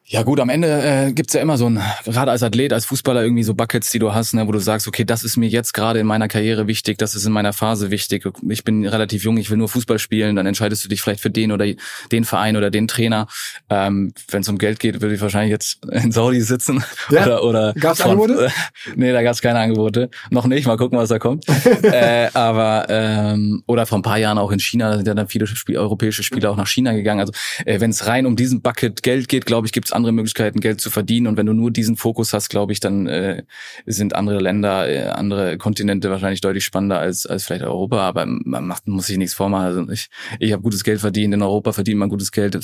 Ja 0.05 0.23
gut, 0.23 0.41
am 0.41 0.49
Ende 0.49 0.67
äh, 0.67 1.13
gibt's 1.13 1.33
ja 1.33 1.41
immer 1.41 1.57
so 1.57 1.69
ein, 1.69 1.81
gerade 2.03 2.29
als 2.29 2.43
Athlet, 2.43 2.73
als 2.73 2.85
Fußballer 2.85 3.23
irgendwie 3.23 3.43
so 3.43 3.53
Buckets, 3.53 3.89
die 3.89 3.99
du 3.99 4.13
hast, 4.13 4.33
ne, 4.33 4.45
wo 4.45 4.51
du 4.51 4.59
sagst, 4.59 4.85
okay, 4.85 5.05
das 5.05 5.23
ist 5.23 5.37
mir 5.37 5.47
jetzt 5.47 5.73
gerade 5.73 5.97
in 5.99 6.05
meiner 6.05 6.27
Karriere 6.27 6.67
wichtig, 6.67 6.97
das 6.97 7.15
ist 7.15 7.25
in 7.25 7.31
meiner 7.31 7.53
Phase 7.53 7.89
wichtig. 7.89 8.27
Ich 8.49 8.65
bin 8.65 8.85
relativ 8.85 9.23
jung, 9.23 9.37
ich 9.37 9.49
will 9.49 9.55
nur 9.55 9.69
Fußball 9.69 9.99
spielen, 9.99 10.35
dann 10.35 10.45
entscheidest 10.45 10.83
du 10.83 10.89
dich 10.89 11.01
vielleicht 11.01 11.21
für 11.21 11.29
den 11.29 11.53
oder 11.53 11.65
den 12.11 12.25
Verein 12.25 12.57
oder 12.57 12.69
den 12.69 12.89
Trainer. 12.89 13.27
Ähm, 13.69 14.13
Wenn 14.29 14.41
es 14.41 14.49
um 14.49 14.57
Geld 14.57 14.81
geht, 14.81 14.99
würde 14.99 15.15
ich 15.15 15.21
wahrscheinlich 15.21 15.51
jetzt 15.51 15.85
in 15.89 16.11
Saudi 16.11 16.41
sitzen. 16.41 16.83
Ja? 17.09 17.23
Oder, 17.23 17.43
oder 17.45 17.73
Gab's 17.73 18.01
von- 18.01 18.11
Angebote? 18.11 18.47
Äh, 18.47 18.49
nee, 18.97 19.13
da 19.13 19.21
gab's 19.23 19.41
keine 19.41 19.59
Angebote. 19.59 20.09
Noch 20.29 20.47
nicht, 20.47 20.67
mal 20.67 20.75
gucken, 20.75 20.97
was 20.99 21.07
da 21.07 21.17
kommt. 21.17 21.45
äh, 21.81 22.27
aber 22.33 22.87
ähm, 22.89 23.63
oder 23.67 23.85
vor 23.85 23.99
ein 23.99 24.03
paar 24.03 24.17
Jahren 24.17 24.37
auch 24.37 24.51
in 24.51 24.59
China, 24.59 24.89
da 24.89 24.97
sind 24.97 25.07
ja 25.07 25.13
dann 25.13 25.29
viele 25.29 25.47
Spiel, 25.47 25.77
europäische 25.77 26.23
Spieler 26.23 26.51
auch 26.51 26.57
nach 26.57 26.67
China 26.67 26.91
gegangen. 26.91 27.21
Also 27.21 27.31
äh, 27.65 27.79
wenn 27.79 27.91
es 27.91 28.05
rein 28.05 28.25
um 28.25 28.35
diesen 28.35 28.61
Bucket 28.61 29.01
Geld 29.01 29.29
geht, 29.29 29.45
glaube 29.45 29.65
ich, 29.65 29.71
gibt's 29.71 29.92
andere 29.93 30.11
Möglichkeiten, 30.11 30.59
Geld 30.59 30.81
zu 30.81 30.89
verdienen. 30.89 31.27
Und 31.27 31.37
wenn 31.37 31.45
du 31.45 31.53
nur 31.53 31.71
diesen 31.71 31.95
Fokus 31.95 32.33
hast, 32.33 32.49
glaube 32.49 32.73
ich, 32.73 32.79
dann 32.79 33.07
äh, 33.07 33.43
sind 33.85 34.15
andere 34.15 34.39
Länder, 34.39 34.89
äh, 34.89 35.07
andere 35.07 35.57
Kontinente 35.57 36.09
wahrscheinlich 36.09 36.41
deutlich 36.41 36.65
spannender 36.65 36.99
als, 36.99 37.25
als 37.25 37.45
vielleicht 37.45 37.63
Europa. 37.63 37.99
Aber 37.99 38.25
man 38.25 38.67
macht, 38.67 38.87
muss 38.87 39.07
sich 39.07 39.17
nichts 39.17 39.33
vormachen. 39.33 39.65
Also 39.65 39.89
ich, 39.91 40.09
ich 40.39 40.51
habe 40.51 40.63
gutes 40.63 40.83
Geld 40.83 40.99
verdient. 40.99 41.33
In 41.33 41.41
Europa 41.41 41.71
verdient 41.71 41.99
man 41.99 42.09
gutes 42.09 42.31
Geld. 42.31 42.57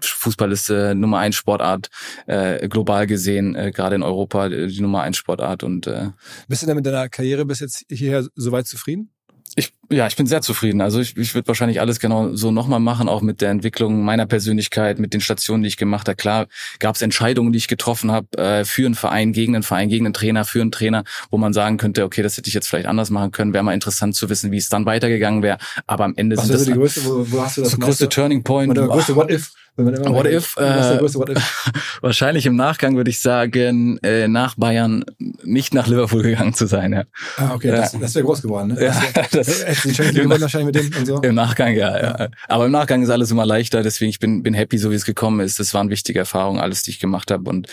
Fußball 0.00 0.52
ist 0.52 0.70
äh, 0.70 0.94
Nummer 0.94 1.18
eins 1.18 1.36
Sportart, 1.36 1.90
äh, 2.26 2.68
global 2.68 3.06
gesehen, 3.06 3.54
äh, 3.54 3.70
gerade 3.70 3.96
in 3.96 4.02
Europa 4.02 4.46
äh, 4.46 4.66
die 4.66 4.80
Nummer 4.80 5.02
eins 5.02 5.16
Sportart. 5.16 5.62
Und 5.62 5.86
äh, 5.86 6.10
Bist 6.48 6.62
du 6.62 6.66
denn 6.66 6.76
mit 6.76 6.86
deiner 6.86 7.08
Karriere 7.08 7.44
bis 7.44 7.60
jetzt 7.60 7.84
hierher 7.88 8.26
soweit 8.34 8.66
zufrieden? 8.66 9.10
Ich, 9.56 9.72
ja, 9.90 10.06
ich 10.06 10.16
bin 10.16 10.26
sehr 10.26 10.42
zufrieden. 10.42 10.80
Also 10.80 11.00
ich, 11.00 11.16
ich 11.16 11.34
würde 11.34 11.46
wahrscheinlich 11.48 11.80
alles 11.80 12.00
genau 12.00 12.34
so 12.34 12.50
nochmal 12.50 12.80
machen, 12.80 13.08
auch 13.08 13.22
mit 13.22 13.40
der 13.40 13.50
Entwicklung 13.50 14.02
meiner 14.02 14.26
Persönlichkeit, 14.26 14.98
mit 14.98 15.14
den 15.14 15.20
Stationen, 15.20 15.62
die 15.62 15.68
ich 15.68 15.76
gemacht 15.76 16.08
habe. 16.08 16.16
Klar 16.16 16.46
gab 16.80 16.96
es 16.96 17.02
Entscheidungen, 17.02 17.52
die 17.52 17.58
ich 17.58 17.68
getroffen 17.68 18.10
habe, 18.10 18.36
äh, 18.36 18.64
für 18.64 18.86
einen 18.86 18.94
Verein, 18.94 19.32
gegen 19.32 19.54
einen 19.54 19.62
Verein, 19.62 19.88
gegen 19.88 20.06
einen 20.06 20.14
Trainer, 20.14 20.44
für 20.44 20.60
einen 20.60 20.72
Trainer, 20.72 21.04
wo 21.30 21.38
man 21.38 21.52
sagen 21.52 21.76
könnte, 21.76 22.04
okay, 22.04 22.22
das 22.22 22.36
hätte 22.36 22.48
ich 22.48 22.54
jetzt 22.54 22.68
vielleicht 22.68 22.86
anders 22.86 23.10
machen 23.10 23.30
können. 23.30 23.52
Wäre 23.52 23.62
mal 23.62 23.74
interessant 23.74 24.16
zu 24.16 24.28
wissen, 24.28 24.50
wie 24.50 24.58
es 24.58 24.68
dann 24.68 24.86
weitergegangen 24.86 25.42
wäre. 25.42 25.58
Aber 25.86 26.04
am 26.04 26.14
Ende 26.16 26.36
Was 26.36 26.46
sind 26.46 26.56
ist 26.56 26.68
das 26.68 26.74
größte, 26.74 27.04
wo, 27.04 27.26
wo 27.30 27.42
hast 27.42 27.56
du 27.56 27.62
das 27.62 27.70
das 27.70 27.80
größte 27.80 28.08
Turning 28.08 28.42
Point. 28.42 28.70
Oder 28.70 28.88
größte 28.88 29.14
What 29.14 29.30
If? 29.30 29.52
Wenn 29.76 29.86
man 29.86 29.94
immer 29.94 30.10
What 30.14 30.24
mal- 30.24 30.32
if, 30.32 30.56
äh, 30.56 30.98
größte 30.98 31.18
What 31.18 31.30
If? 31.30 31.72
Wahrscheinlich 32.00 32.46
im 32.46 32.54
Nachgang 32.54 32.96
würde 32.96 33.10
ich 33.10 33.20
sagen, 33.20 33.98
äh, 34.04 34.28
nach 34.28 34.54
Bayern 34.54 35.04
nicht 35.42 35.74
nach 35.74 35.88
Liverpool 35.88 36.22
gegangen 36.22 36.54
zu 36.54 36.66
sein. 36.66 36.92
Ja, 36.92 37.04
Ah, 37.36 37.54
okay, 37.54 37.72
das, 37.72 37.92
das 37.98 38.14
wäre 38.14 38.24
groß 38.24 38.42
geworden, 38.42 38.68
ne? 38.74 38.84
ja 38.84 38.94
Das 39.32 39.48
wär, 39.48 39.74
das, 39.74 40.14
gewonnen 40.14 40.40
wahrscheinlich 40.40 40.66
mit 40.66 40.92
dem 40.92 40.98
und 41.00 41.06
so? 41.06 41.20
Im 41.22 41.34
Nachgang, 41.34 41.74
ja, 41.74 42.00
ja. 42.00 42.28
Aber 42.46 42.66
im 42.66 42.72
Nachgang 42.72 43.02
ist 43.02 43.10
alles 43.10 43.32
immer 43.32 43.46
leichter, 43.46 43.82
deswegen 43.82 44.10
ich 44.10 44.20
bin, 44.20 44.44
bin 44.44 44.54
happy, 44.54 44.78
so 44.78 44.92
wie 44.92 44.94
es 44.94 45.04
gekommen 45.04 45.40
ist. 45.40 45.58
Das 45.58 45.74
waren 45.74 45.90
wichtige 45.90 46.20
Erfahrungen, 46.20 46.60
alles, 46.60 46.84
die 46.84 46.90
ich 46.92 47.00
gemacht 47.00 47.32
habe. 47.32 47.50
Und 47.50 47.66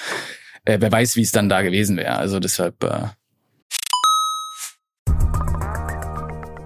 äh, 0.65 0.77
wer 0.81 0.91
weiß, 0.91 1.15
wie 1.17 1.21
es 1.21 1.31
dann 1.31 1.49
da 1.49 1.61
gewesen 1.61 1.97
wäre. 1.97 2.15
Also 2.17 2.39
deshalb, 2.39 2.83
äh, 2.83 3.09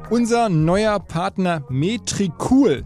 Unser 0.10 0.50
neuer 0.50 1.00
Partner 1.00 1.64
Metricool 1.70 2.86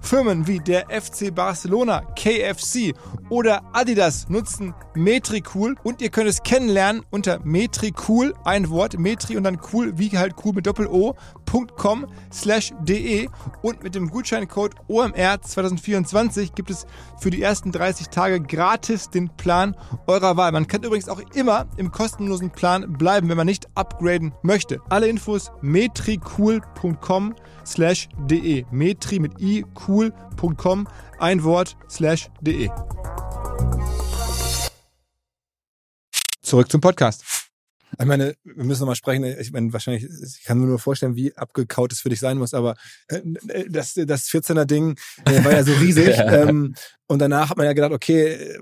Firmen 0.00 0.46
wie 0.46 0.58
der 0.58 0.86
FC 0.88 1.34
Barcelona, 1.34 2.00
KFC 2.16 2.94
oder 3.28 3.62
Adidas 3.72 4.28
nutzen 4.28 4.74
Metricool 4.94 5.76
und 5.82 6.00
ihr 6.00 6.10
könnt 6.10 6.28
es 6.28 6.42
kennenlernen 6.42 7.02
unter 7.10 7.38
Metricool, 7.44 8.34
ein 8.44 8.70
Wort, 8.70 8.98
Metri 8.98 9.36
und 9.36 9.44
dann 9.44 9.58
cool, 9.72 9.92
wie 9.96 10.10
halt 10.16 10.34
cool 10.44 10.52
mit 10.54 10.66
Doppel-O.com 10.66 12.06
slash 12.32 12.72
de 12.82 13.28
und 13.62 13.82
mit 13.82 13.94
dem 13.94 14.08
Gutscheincode 14.08 14.74
OMR 14.88 15.40
2024 15.42 16.54
gibt 16.54 16.70
es 16.70 16.86
für 17.18 17.30
die 17.30 17.42
ersten 17.42 17.70
30 17.70 18.08
Tage 18.08 18.40
gratis 18.40 19.10
den 19.10 19.28
Plan 19.36 19.76
eurer 20.06 20.36
Wahl. 20.36 20.52
Man 20.52 20.66
kann 20.66 20.82
übrigens 20.82 21.08
auch 21.08 21.20
immer 21.34 21.66
im 21.76 21.92
kostenlosen 21.92 22.50
Plan 22.50 22.92
bleiben, 22.94 23.28
wenn 23.28 23.36
man 23.36 23.46
nicht 23.46 23.68
upgraden 23.74 24.34
möchte. 24.42 24.80
Alle 24.88 25.08
Infos 25.08 25.52
metricool.com 25.60 27.34
slash 27.34 27.49
de. 27.76 28.64
Metri 28.70 29.18
mit 29.18 29.40
i, 29.40 29.64
cool.com, 29.86 30.88
ein 31.18 31.42
Wort, 31.44 31.76
slash 31.88 32.30
de. 32.40 32.70
Zurück 36.42 36.70
zum 36.70 36.80
Podcast. 36.80 37.24
Ich 37.98 38.06
meine, 38.06 38.34
wir 38.44 38.64
müssen 38.64 38.80
nochmal 38.80 38.96
sprechen. 38.96 39.24
Ich 39.24 39.52
meine, 39.52 39.72
wahrscheinlich, 39.72 40.04
ich 40.04 40.44
kann 40.44 40.58
mir 40.58 40.66
nur 40.66 40.78
vorstellen, 40.78 41.16
wie 41.16 41.36
abgekaut 41.36 41.92
es 41.92 42.00
für 42.00 42.08
dich 42.08 42.20
sein 42.20 42.38
muss, 42.38 42.54
aber 42.54 42.76
äh, 43.08 43.20
das, 43.68 43.94
das 43.94 44.28
14er-Ding 44.28 44.96
äh, 45.26 45.44
war 45.44 45.52
ja 45.52 45.64
so 45.64 45.72
riesig. 45.72 46.16
Ja. 46.20 46.48
ähm, 46.48 46.74
und 47.10 47.18
danach 47.18 47.50
hat 47.50 47.56
man 47.56 47.66
ja 47.66 47.72
gedacht, 47.72 47.90
okay, 47.90 48.56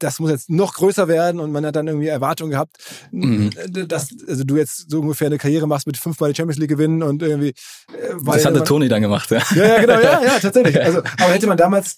das 0.00 0.18
muss 0.18 0.30
jetzt 0.30 0.50
noch 0.50 0.74
größer 0.74 1.06
werden 1.06 1.38
und 1.38 1.52
man 1.52 1.64
hat 1.64 1.76
dann 1.76 1.86
irgendwie 1.86 2.08
Erwartungen 2.08 2.50
gehabt, 2.50 2.76
Mhm. 3.12 3.50
dass 3.86 4.08
also 4.26 4.42
du 4.42 4.56
jetzt 4.56 4.90
so 4.90 4.98
ungefähr 4.98 5.28
eine 5.28 5.38
Karriere 5.38 5.68
machst 5.68 5.86
mit 5.86 5.96
fünfmal 5.96 6.32
die 6.32 6.36
Champions 6.36 6.58
League 6.58 6.70
gewinnen 6.70 7.04
und 7.04 7.22
irgendwie. 7.22 7.50
Äh, 7.50 8.14
das 8.24 8.44
hatte 8.44 8.64
Toni 8.64 8.88
dann 8.88 9.00
gemacht. 9.00 9.30
Ja. 9.30 9.40
ja, 9.54 9.64
ja, 9.64 9.80
genau, 9.80 10.00
ja, 10.00 10.24
ja, 10.24 10.38
tatsächlich. 10.42 10.82
Also, 10.82 10.98
aber 10.98 11.32
hätte 11.32 11.46
man 11.46 11.56
damals 11.56 11.96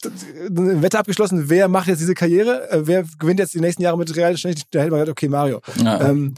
eine 0.54 0.82
Wette 0.82 0.98
abgeschlossen, 0.98 1.48
wer 1.48 1.68
macht 1.68 1.88
jetzt 1.88 2.00
diese 2.00 2.14
Karriere, 2.14 2.70
äh, 2.70 2.86
wer 2.86 3.04
gewinnt 3.18 3.40
jetzt 3.40 3.54
die 3.54 3.60
nächsten 3.60 3.80
Jahre 3.82 3.96
mit 3.96 4.14
Real, 4.14 4.34
da 4.34 4.48
hätte 4.50 4.66
man 4.74 4.90
gesagt, 4.90 5.08
okay, 5.08 5.28
Mario. 5.28 5.62
Ja. 5.82 6.10
Ähm, 6.10 6.34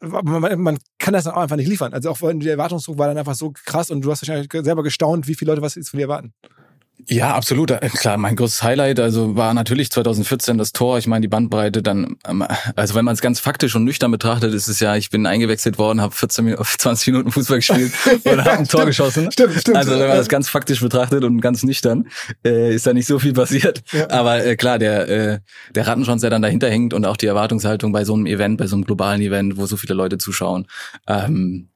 man, 0.00 0.60
man 0.60 0.78
kann 0.98 1.14
das 1.14 1.26
auch 1.26 1.38
einfach 1.38 1.56
nicht 1.56 1.68
liefern. 1.68 1.94
Also 1.94 2.10
auch 2.10 2.18
der 2.20 2.52
Erwartungsdruck 2.52 2.98
war 2.98 3.08
dann 3.08 3.16
einfach 3.16 3.34
so 3.34 3.52
krass 3.64 3.90
und 3.90 4.02
du 4.02 4.10
hast 4.10 4.20
wahrscheinlich 4.22 4.48
selber 4.62 4.82
gestaunt, 4.82 5.26
wie 5.26 5.34
viele 5.34 5.52
Leute 5.52 5.62
was 5.62 5.74
jetzt 5.74 5.88
von 5.88 5.96
dir 5.98 6.04
erwarten. 6.04 6.34
Ja, 7.06 7.34
absolut. 7.34 7.70
Äh, 7.70 7.88
Klar, 7.88 8.18
mein 8.18 8.36
größtes 8.36 8.62
Highlight 8.62 9.00
also 9.00 9.36
war 9.36 9.54
natürlich 9.54 9.90
2014 9.90 10.58
das 10.58 10.72
Tor. 10.72 10.98
Ich 10.98 11.06
meine, 11.06 11.22
die 11.22 11.28
Bandbreite 11.28 11.82
dann, 11.82 12.16
ähm, 12.26 12.44
also 12.76 12.94
wenn 12.94 13.04
man 13.04 13.14
es 13.14 13.20
ganz 13.20 13.40
faktisch 13.40 13.74
und 13.76 13.84
nüchtern 13.84 14.10
betrachtet, 14.10 14.52
ist 14.52 14.68
es 14.68 14.80
ja, 14.80 14.96
ich 14.96 15.10
bin 15.10 15.26
eingewechselt 15.26 15.78
worden, 15.78 16.00
habe 16.00 16.14
14 16.14 16.44
Minuten, 16.44 16.64
20 16.64 17.06
Minuten 17.08 17.30
Fußball 17.30 17.58
gespielt 17.58 17.92
und 18.24 18.44
habe 18.44 18.50
ein 18.50 18.68
Tor 18.68 18.86
geschossen. 18.86 19.30
Stimmt, 19.32 19.54
stimmt. 19.60 19.76
Also 19.76 19.92
wenn 19.92 20.08
man 20.08 20.16
das 20.16 20.28
ganz 20.28 20.48
faktisch 20.48 20.80
betrachtet 20.80 21.24
und 21.24 21.40
ganz 21.40 21.62
nüchtern, 21.62 22.08
äh, 22.44 22.74
ist 22.74 22.86
da 22.86 22.92
nicht 22.92 23.06
so 23.06 23.18
viel 23.18 23.32
passiert. 23.32 23.82
Ja. 23.92 24.10
Aber 24.10 24.44
äh, 24.44 24.56
klar, 24.56 24.78
der 24.78 25.08
äh, 25.08 25.38
der 25.74 25.86
Rattenschwanz, 25.86 26.20
der 26.20 26.30
dann 26.30 26.42
dahinter 26.42 26.68
hängt 26.68 26.94
und 26.94 27.04
auch 27.04 27.16
die 27.16 27.26
Erwartungshaltung 27.26 27.92
bei 27.92 28.04
so 28.04 28.14
einem 28.14 28.26
Event, 28.26 28.58
bei 28.58 28.66
so 28.66 28.76
einem 28.76 28.84
globalen 28.84 29.20
Event, 29.20 29.56
wo 29.56 29.66
so 29.66 29.76
viele 29.76 29.94
Leute 29.94 30.18
zuschauen, 30.18 30.66
ähm, 31.06 31.68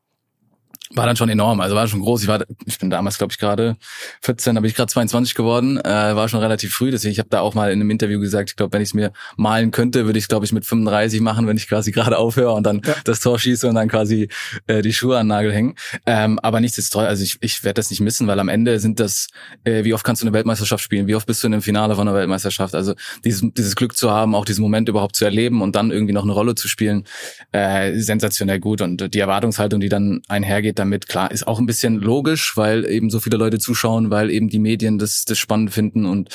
war 0.94 1.06
dann 1.06 1.16
schon 1.16 1.28
enorm. 1.28 1.60
Also 1.60 1.74
war 1.74 1.86
schon 1.88 2.00
groß. 2.00 2.22
Ich 2.22 2.28
war, 2.28 2.44
ich 2.66 2.78
bin 2.78 2.90
damals, 2.90 3.18
glaube 3.18 3.32
ich, 3.32 3.38
gerade 3.38 3.76
14, 4.22 4.54
da 4.54 4.60
bin 4.60 4.68
ich 4.68 4.74
gerade 4.76 4.92
22 4.92 5.34
geworden, 5.34 5.78
äh, 5.78 5.84
war 5.84 6.28
schon 6.28 6.40
relativ 6.40 6.74
früh. 6.74 6.90
Deswegen, 6.90 7.12
ich 7.12 7.18
habe 7.18 7.28
da 7.30 7.40
auch 7.40 7.54
mal 7.54 7.72
in 7.72 7.80
einem 7.80 7.90
Interview 7.90 8.20
gesagt, 8.20 8.50
ich 8.50 8.56
glaube, 8.56 8.72
wenn 8.74 8.82
ich 8.82 8.90
es 8.90 8.94
mir 8.94 9.12
malen 9.36 9.70
könnte, 9.70 10.06
würde 10.06 10.18
ich 10.18 10.28
glaube 10.28 10.44
ich, 10.44 10.52
mit 10.52 10.66
35 10.66 11.20
machen, 11.20 11.46
wenn 11.46 11.56
ich 11.56 11.68
quasi 11.68 11.90
gerade 11.92 12.18
aufhöre 12.18 12.52
und 12.52 12.64
dann 12.64 12.82
Ja. 12.84 12.94
das 13.04 13.20
Tor 13.20 13.38
schieße 13.38 13.68
und 13.68 13.74
dann 13.74 13.88
quasi 13.88 14.28
äh, 14.66 14.82
die 14.82 14.92
Schuhe 14.92 15.16
an 15.18 15.24
den 15.26 15.28
Nagel 15.28 15.52
hängen. 15.52 15.74
Ähm, 16.06 16.38
aber 16.40 16.60
nichtsdestotrotz, 16.60 17.08
also 17.08 17.22
ich, 17.24 17.38
ich 17.40 17.64
werde 17.64 17.74
das 17.74 17.90
nicht 17.90 18.00
missen, 18.00 18.26
weil 18.26 18.38
am 18.40 18.48
Ende 18.48 18.78
sind 18.78 19.00
das, 19.00 19.28
äh, 19.64 19.84
wie 19.84 19.94
oft 19.94 20.04
kannst 20.04 20.22
du 20.22 20.26
eine 20.26 20.34
Weltmeisterschaft 20.34 20.82
spielen? 20.84 21.06
Wie 21.06 21.14
oft 21.14 21.26
bist 21.26 21.42
du 21.42 21.46
in 21.46 21.54
einem 21.54 21.62
Finale 21.62 21.94
von 21.94 22.06
einer 22.06 22.16
Weltmeisterschaft? 22.16 22.74
Also 22.74 22.94
dieses, 23.24 23.42
dieses 23.56 23.76
Glück 23.76 23.96
zu 23.96 24.10
haben, 24.10 24.34
auch 24.34 24.44
diesen 24.44 24.62
Moment 24.62 24.88
überhaupt 24.88 25.16
zu 25.16 25.24
erleben 25.24 25.62
und 25.62 25.74
dann 25.76 25.90
irgendwie 25.90 26.12
noch 26.12 26.24
eine 26.24 26.32
Rolle 26.32 26.54
zu 26.54 26.68
spielen, 26.68 27.04
äh, 27.52 27.94
sensationell 27.98 28.60
gut. 28.60 28.80
Und 28.80 29.14
die 29.14 29.18
Erwartungshaltung, 29.20 29.80
die 29.80 29.88
dann 29.88 30.20
einhergeht 30.28 30.78
damit, 30.82 31.08
klar, 31.08 31.30
ist 31.30 31.46
auch 31.46 31.58
ein 31.58 31.66
bisschen 31.66 31.96
logisch, 32.00 32.56
weil 32.56 32.84
eben 32.84 33.08
so 33.08 33.20
viele 33.20 33.36
Leute 33.36 33.58
zuschauen, 33.58 34.10
weil 34.10 34.30
eben 34.30 34.48
die 34.48 34.58
Medien 34.58 34.98
das, 34.98 35.24
das 35.24 35.38
spannend 35.38 35.72
finden 35.72 36.06
und 36.06 36.28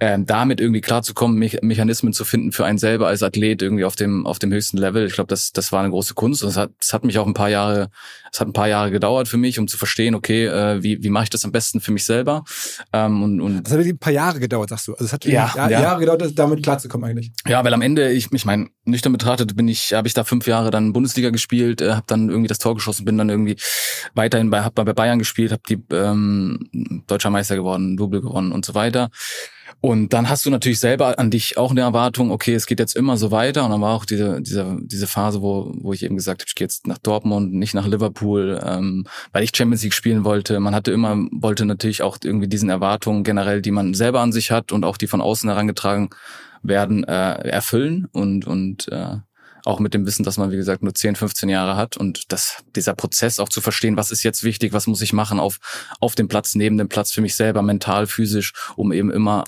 ähm, 0.00 0.24
damit 0.24 0.60
irgendwie 0.60 0.80
klarzukommen, 0.80 1.38
Me 1.38 1.50
Mechanismen 1.62 2.12
zu 2.12 2.24
finden 2.24 2.52
für 2.52 2.64
einen 2.64 2.78
selber 2.78 3.08
als 3.08 3.22
Athlet 3.22 3.62
irgendwie 3.62 3.84
auf 3.84 3.96
dem 3.96 4.26
auf 4.26 4.38
dem 4.38 4.52
höchsten 4.52 4.76
Level. 4.76 5.06
Ich 5.06 5.14
glaube, 5.14 5.28
das 5.28 5.52
das 5.52 5.72
war 5.72 5.80
eine 5.80 5.90
große 5.90 6.14
Kunst. 6.14 6.42
Und 6.42 6.50
es 6.50 6.56
hat 6.56 6.70
hat 6.92 7.04
mich 7.04 7.18
auch 7.18 7.26
ein 7.26 7.34
paar 7.34 7.50
Jahre 7.50 7.90
es 8.32 8.40
hat 8.40 8.48
ein 8.48 8.52
paar 8.52 8.68
Jahre 8.68 8.90
gedauert 8.90 9.28
für 9.28 9.38
mich, 9.38 9.58
um 9.58 9.68
zu 9.68 9.78
verstehen, 9.78 10.14
okay, 10.14 10.46
äh, 10.46 10.82
wie 10.82 11.02
wie 11.02 11.10
mache 11.10 11.24
ich 11.24 11.30
das 11.30 11.44
am 11.44 11.52
besten 11.52 11.80
für 11.80 11.92
mich 11.92 12.04
selber 12.04 12.44
ähm, 12.92 13.22
und 13.22 13.40
und 13.40 13.64
Das 13.64 13.72
hat 13.72 13.80
ein 13.80 13.98
paar 13.98 14.12
Jahre 14.12 14.38
gedauert, 14.38 14.70
sagst 14.70 14.88
du. 14.88 14.92
Also 14.92 15.06
es 15.06 15.12
hat 15.12 15.24
Ja, 15.24 15.52
Jahre, 15.54 15.72
ja. 15.72 15.82
Jahre 15.82 16.00
gedauert, 16.00 16.38
damit 16.38 16.62
klarzukommen 16.62 17.10
eigentlich. 17.10 17.32
Ja, 17.46 17.64
weil 17.64 17.74
am 17.74 17.82
Ende, 17.82 18.12
ich, 18.12 18.30
ich 18.32 18.44
meine, 18.44 18.68
nüchtern 18.84 19.12
betrachtet 19.12 19.56
bin 19.56 19.68
ich, 19.68 19.92
habe 19.92 20.08
ich 20.08 20.14
da 20.14 20.24
fünf 20.24 20.46
Jahre 20.46 20.70
dann 20.70 20.92
Bundesliga 20.92 21.30
gespielt, 21.30 21.80
äh, 21.80 21.92
habe 21.92 22.06
dann 22.06 22.28
irgendwie 22.28 22.48
das 22.48 22.58
Tor 22.58 22.74
geschossen, 22.74 23.04
bin 23.04 23.18
dann 23.18 23.28
irgendwie 23.28 23.56
weiterhin 24.14 24.50
bei, 24.50 24.62
hab 24.62 24.74
bei 24.74 24.84
Bayern 24.84 25.18
gespielt, 25.18 25.52
habe 25.52 25.62
die 25.68 25.78
ähm, 25.92 27.04
Deutscher 27.06 27.30
Meister 27.30 27.56
geworden, 27.56 27.96
Double 27.96 28.20
gewonnen 28.20 28.52
und 28.52 28.64
so 28.64 28.74
weiter. 28.74 29.10
Und 29.80 30.12
dann 30.12 30.28
hast 30.28 30.44
du 30.44 30.50
natürlich 30.50 30.80
selber 30.80 31.18
an 31.20 31.30
dich 31.30 31.56
auch 31.56 31.70
eine 31.70 31.82
Erwartung, 31.82 32.32
okay, 32.32 32.54
es 32.54 32.66
geht 32.66 32.80
jetzt 32.80 32.96
immer 32.96 33.16
so 33.16 33.30
weiter. 33.30 33.64
Und 33.64 33.70
dann 33.70 33.80
war 33.80 33.94
auch 33.94 34.04
diese, 34.04 34.42
diese, 34.42 34.76
diese 34.80 35.06
Phase, 35.06 35.40
wo, 35.40 35.72
wo 35.78 35.92
ich 35.92 36.02
eben 36.02 36.16
gesagt 36.16 36.42
habe, 36.42 36.48
ich 36.48 36.56
gehe 36.56 36.64
jetzt 36.64 36.88
nach 36.88 36.98
Dortmund, 36.98 37.52
nicht 37.54 37.74
nach 37.74 37.86
Liverpool, 37.86 38.60
ähm, 38.64 39.06
weil 39.32 39.44
ich 39.44 39.52
Champions 39.54 39.84
League 39.84 39.94
spielen 39.94 40.24
wollte. 40.24 40.58
Man 40.58 40.74
hatte 40.74 40.90
immer, 40.90 41.16
wollte 41.30 41.64
natürlich 41.64 42.02
auch 42.02 42.18
irgendwie 42.24 42.48
diesen 42.48 42.70
Erwartungen 42.70 43.22
generell, 43.22 43.62
die 43.62 43.70
man 43.70 43.94
selber 43.94 44.20
an 44.20 44.32
sich 44.32 44.50
hat 44.50 44.72
und 44.72 44.84
auch 44.84 44.96
die 44.96 45.06
von 45.06 45.20
außen 45.20 45.48
herangetragen 45.48 46.10
werden, 46.62 47.04
äh, 47.04 47.48
erfüllen 47.48 48.08
und, 48.10 48.48
und 48.48 48.88
äh, 48.88 49.18
auch 49.68 49.80
mit 49.80 49.92
dem 49.92 50.06
Wissen, 50.06 50.24
dass 50.24 50.38
man, 50.38 50.50
wie 50.50 50.56
gesagt, 50.56 50.82
nur 50.82 50.94
10, 50.94 51.14
15 51.14 51.48
Jahre 51.50 51.76
hat 51.76 51.98
und 51.98 52.32
das, 52.32 52.64
dieser 52.74 52.94
Prozess 52.94 53.38
auch 53.38 53.50
zu 53.50 53.60
verstehen, 53.60 53.98
was 53.98 54.10
ist 54.10 54.22
jetzt 54.22 54.42
wichtig, 54.42 54.72
was 54.72 54.86
muss 54.86 55.02
ich 55.02 55.12
machen 55.12 55.38
auf, 55.38 55.58
auf 56.00 56.14
dem 56.14 56.26
Platz, 56.26 56.54
neben 56.54 56.78
dem 56.78 56.88
Platz 56.88 57.12
für 57.12 57.20
mich 57.20 57.34
selber, 57.34 57.60
mental, 57.60 58.06
physisch, 58.06 58.54
um 58.76 58.92
eben 58.92 59.10
immer 59.10 59.44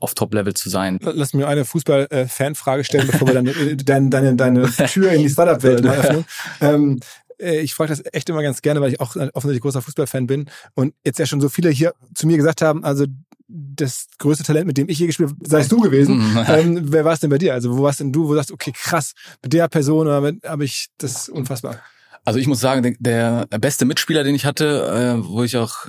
auf 0.00 0.14
Top-Level 0.14 0.54
zu 0.54 0.68
sein. 0.68 0.98
Lass 1.00 1.34
mir 1.34 1.46
eine 1.46 1.64
Fußball-Fan-Frage 1.64 2.82
stellen, 2.82 3.06
bevor 3.06 3.28
wir 3.28 3.34
dann 3.34 3.46
äh, 3.46 3.76
deine, 3.76 4.10
deine, 4.10 4.34
deine 4.34 4.70
Tür 4.70 5.12
in 5.12 5.22
die 5.22 5.30
Startup-Welt 5.30 5.84
mal 5.84 5.96
öffnen. 5.96 6.24
Ähm, 6.60 7.00
äh, 7.40 7.60
ich 7.60 7.74
frage 7.74 7.90
das 7.90 8.02
echt 8.12 8.28
immer 8.28 8.42
ganz 8.42 8.60
gerne, 8.60 8.80
weil 8.80 8.92
ich 8.92 9.00
auch 9.00 9.14
offensichtlich 9.14 9.62
großer 9.62 9.82
Fußballfan 9.82 10.26
bin 10.26 10.50
und 10.74 10.94
jetzt 11.04 11.18
ja 11.18 11.26
schon 11.26 11.40
so 11.40 11.48
viele 11.48 11.70
hier 11.70 11.94
zu 12.14 12.26
mir 12.26 12.36
gesagt 12.36 12.60
haben, 12.60 12.84
also 12.84 13.06
das 13.48 14.08
größte 14.18 14.44
Talent, 14.44 14.66
mit 14.66 14.76
dem 14.76 14.88
ich 14.88 14.98
je 14.98 15.06
gespielt 15.06 15.30
habe, 15.30 15.48
seist 15.48 15.72
du 15.72 15.80
gewesen. 15.80 16.18
Mhm. 16.18 16.44
ähm, 16.48 16.92
wer 16.92 17.04
war 17.04 17.14
es 17.14 17.20
denn 17.20 17.30
bei 17.30 17.38
dir? 17.38 17.54
Also 17.54 17.76
wo 17.76 17.82
warst 17.82 18.00
denn 18.00 18.12
du, 18.12 18.24
wo 18.24 18.30
du 18.30 18.36
sagst, 18.36 18.52
okay, 18.52 18.72
krass, 18.72 19.14
mit 19.42 19.52
der 19.52 19.68
Person 19.68 20.08
habe 20.08 20.64
ich 20.64 20.88
das 20.98 21.28
unfassbar. 21.28 21.80
Also 22.24 22.38
ich 22.38 22.46
muss 22.46 22.60
sagen, 22.60 22.96
der, 23.00 23.46
beste 23.58 23.86
Mitspieler, 23.86 24.22
den 24.22 24.34
ich 24.34 24.44
hatte, 24.44 25.18
äh, 25.18 25.26
wo 25.26 25.42
ich 25.42 25.56
auch 25.56 25.88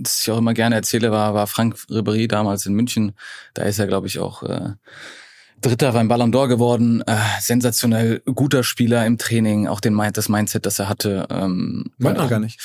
das 0.00 0.22
ich 0.22 0.30
auch 0.30 0.38
immer 0.38 0.54
gerne 0.54 0.76
erzähle, 0.76 1.10
war, 1.10 1.34
war 1.34 1.46
Frank 1.46 1.74
Ribéry 1.90 2.28
damals 2.28 2.66
in 2.66 2.74
München. 2.74 3.12
Da 3.54 3.62
ist 3.62 3.78
er, 3.78 3.86
glaube 3.86 4.06
ich, 4.06 4.18
auch 4.18 4.42
äh, 4.44 4.74
Dritter 5.60 5.92
beim 5.92 6.08
Ballon 6.08 6.32
d'Or 6.32 6.48
geworden. 6.48 7.02
Äh, 7.06 7.16
sensationell 7.40 8.22
guter 8.24 8.62
Spieler 8.62 9.04
im 9.06 9.18
Training, 9.18 9.66
auch 9.66 9.80
den 9.80 9.98
das 10.12 10.28
Mindset, 10.28 10.66
das 10.66 10.78
er 10.78 10.88
hatte. 10.88 11.26
Ähm, 11.30 11.90
Meint 11.98 12.18
man 12.18 12.28
gar 12.28 12.38
nicht. 12.38 12.60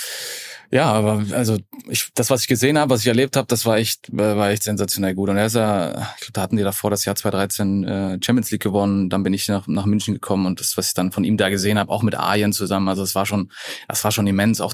Ja, 0.73 0.91
aber 0.91 1.23
also 1.33 1.59
ich, 1.87 2.09
das, 2.15 2.31
was 2.31 2.41
ich 2.41 2.47
gesehen 2.47 2.79
habe, 2.79 2.89
was 2.89 3.01
ich 3.01 3.07
erlebt 3.07 3.35
habe, 3.35 3.45
das 3.45 3.63
war 3.67 3.77
echt, 3.77 4.09
äh, 4.09 4.17
war 4.17 4.49
echt 4.49 4.63
sensationell 4.63 5.13
gut. 5.13 5.29
Und 5.29 5.37
er 5.37 5.45
ist 5.45 5.53
ja, 5.53 5.91
ich 6.15 6.21
glaube, 6.21 6.33
da 6.33 6.41
hatten 6.41 6.57
die 6.57 6.63
davor 6.63 6.89
das 6.89 7.05
Jahr 7.05 7.15
2013 7.15 7.83
äh, 7.83 8.17
Champions 8.25 8.49
League 8.49 8.63
gewonnen. 8.63 9.07
Dann 9.07 9.21
bin 9.21 9.35
ich 9.35 9.47
nach, 9.47 9.67
nach 9.67 9.85
München 9.85 10.15
gekommen 10.15 10.47
und 10.47 10.59
das, 10.59 10.75
was 10.75 10.87
ich 10.87 10.93
dann 10.95 11.11
von 11.11 11.25
ihm 11.25 11.37
da 11.37 11.49
gesehen 11.49 11.77
habe, 11.77 11.91
auch 11.91 12.01
mit 12.01 12.15
Arjen 12.15 12.53
zusammen, 12.53 12.89
also 12.89 13.03
es 13.03 13.13
war 13.13 13.27
schon, 13.27 13.51
das 13.87 14.03
war 14.03 14.11
schon 14.11 14.25
immens, 14.25 14.61
auch 14.61 14.73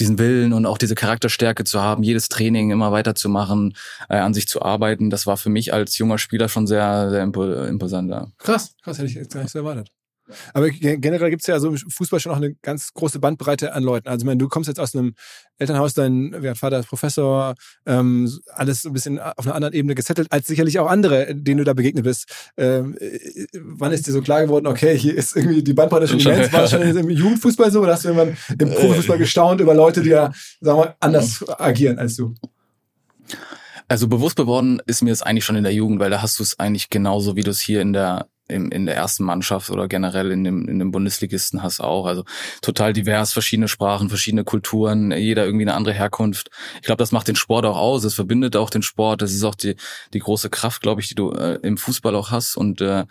diesen 0.00 0.18
Willen 0.18 0.52
und 0.52 0.66
auch 0.66 0.78
diese 0.78 0.96
Charakterstärke 0.96 1.62
zu 1.62 1.80
haben, 1.80 2.02
jedes 2.02 2.28
Training 2.28 2.72
immer 2.72 2.90
weiterzumachen, 2.90 3.76
äh, 4.08 4.16
an 4.16 4.34
sich 4.34 4.48
zu 4.48 4.62
arbeiten. 4.62 5.10
Das 5.10 5.28
war 5.28 5.36
für 5.36 5.50
mich 5.50 5.72
als 5.72 5.96
junger 5.96 6.18
Spieler 6.18 6.48
schon 6.48 6.66
sehr, 6.66 7.08
sehr 7.10 7.22
imposant. 7.22 8.10
Ja. 8.10 8.26
Krass, 8.38 8.74
krass, 8.82 8.98
hätte 8.98 9.06
ich 9.06 9.14
jetzt 9.14 9.32
gar 9.32 9.42
nicht 9.42 9.52
so 9.52 9.60
erwartet. 9.60 9.95
Aber 10.54 10.70
generell 10.70 11.30
gibt 11.30 11.42
es 11.42 11.46
ja 11.46 11.58
so 11.60 11.68
im 11.68 11.76
Fußball 11.76 12.20
schon 12.20 12.32
auch 12.32 12.36
eine 12.36 12.54
ganz 12.54 12.92
große 12.92 13.18
Bandbreite 13.18 13.72
an 13.72 13.82
Leuten. 13.82 14.08
Also 14.08 14.22
ich 14.22 14.26
meine, 14.26 14.38
du 14.38 14.48
kommst 14.48 14.68
jetzt 14.68 14.80
aus 14.80 14.94
einem 14.94 15.14
Elternhaus, 15.58 15.94
dein 15.94 16.34
Vater 16.54 16.78
ist 16.78 16.88
Professor, 16.88 17.54
ähm, 17.86 18.30
alles 18.52 18.82
so 18.82 18.90
ein 18.90 18.92
bisschen 18.92 19.18
auf 19.18 19.46
einer 19.46 19.54
anderen 19.54 19.74
Ebene 19.74 19.94
gesettelt, 19.94 20.28
als 20.30 20.46
sicherlich 20.46 20.78
auch 20.78 20.88
andere, 20.88 21.34
denen 21.34 21.58
du 21.58 21.64
da 21.64 21.72
begegnet 21.72 22.04
bist. 22.04 22.50
Ähm, 22.56 22.96
äh, 23.00 23.46
wann 23.54 23.92
ist 23.92 24.06
dir 24.06 24.12
so 24.12 24.22
klar 24.22 24.42
geworden, 24.42 24.66
okay, 24.66 24.96
hier 24.98 25.14
ist 25.14 25.36
irgendwie 25.36 25.62
die 25.62 25.74
Bandbreite 25.74 26.08
schon 26.08 26.20
immens? 26.20 26.52
War 26.52 26.62
das 26.62 26.70
schon 26.70 26.82
im 26.82 27.10
Jugendfußball 27.10 27.70
so 27.70 27.80
oder 27.80 27.92
hast 27.92 28.04
du 28.04 28.08
irgendwann 28.08 28.36
im 28.58 28.70
Profifußball 28.70 29.18
gestaunt 29.18 29.60
über 29.60 29.74
Leute, 29.74 30.02
die 30.02 30.10
ja, 30.10 30.32
sagen 30.60 30.78
wir, 30.80 30.96
anders 31.00 31.44
agieren 31.58 31.98
als 31.98 32.16
du? 32.16 32.34
Also 33.88 34.08
bewusst 34.08 34.36
geworden 34.36 34.82
ist 34.86 35.02
mir 35.02 35.10
das 35.10 35.22
eigentlich 35.22 35.44
schon 35.44 35.56
in 35.56 35.62
der 35.62 35.72
Jugend, 35.72 36.00
weil 36.00 36.10
da 36.10 36.20
hast 36.20 36.38
du 36.38 36.42
es 36.42 36.58
eigentlich 36.58 36.90
genauso, 36.90 37.36
wie 37.36 37.42
du 37.42 37.50
es 37.50 37.60
hier 37.60 37.80
in 37.80 37.92
der 37.92 38.26
im, 38.48 38.70
in 38.70 38.86
der 38.86 38.96
ersten 38.96 39.24
Mannschaft 39.24 39.70
oder 39.70 39.88
generell 39.88 40.30
in 40.30 40.44
dem, 40.44 40.68
in 40.68 40.78
dem 40.78 40.90
Bundesligisten 40.90 41.62
hast 41.62 41.80
auch. 41.80 42.06
Also 42.06 42.24
total 42.62 42.92
divers, 42.92 43.32
verschiedene 43.32 43.68
Sprachen, 43.68 44.08
verschiedene 44.08 44.44
Kulturen, 44.44 45.12
jeder 45.12 45.44
irgendwie 45.44 45.64
eine 45.64 45.74
andere 45.74 45.94
Herkunft. 45.94 46.50
Ich 46.76 46.82
glaube, 46.82 46.98
das 46.98 47.12
macht 47.12 47.28
den 47.28 47.36
Sport 47.36 47.66
auch 47.66 47.76
aus. 47.76 48.04
Es 48.04 48.14
verbindet 48.14 48.56
auch 48.56 48.70
den 48.70 48.82
Sport. 48.82 49.22
Das 49.22 49.32
ist 49.32 49.44
auch 49.44 49.54
die, 49.54 49.76
die 50.12 50.18
große 50.18 50.50
Kraft, 50.50 50.82
glaube 50.82 51.00
ich, 51.00 51.08
die 51.08 51.14
du 51.14 51.32
äh, 51.32 51.58
im 51.62 51.76
Fußball 51.76 52.14
auch 52.14 52.30
hast. 52.30 52.56
Und 52.56 52.80
äh, 52.80 53.04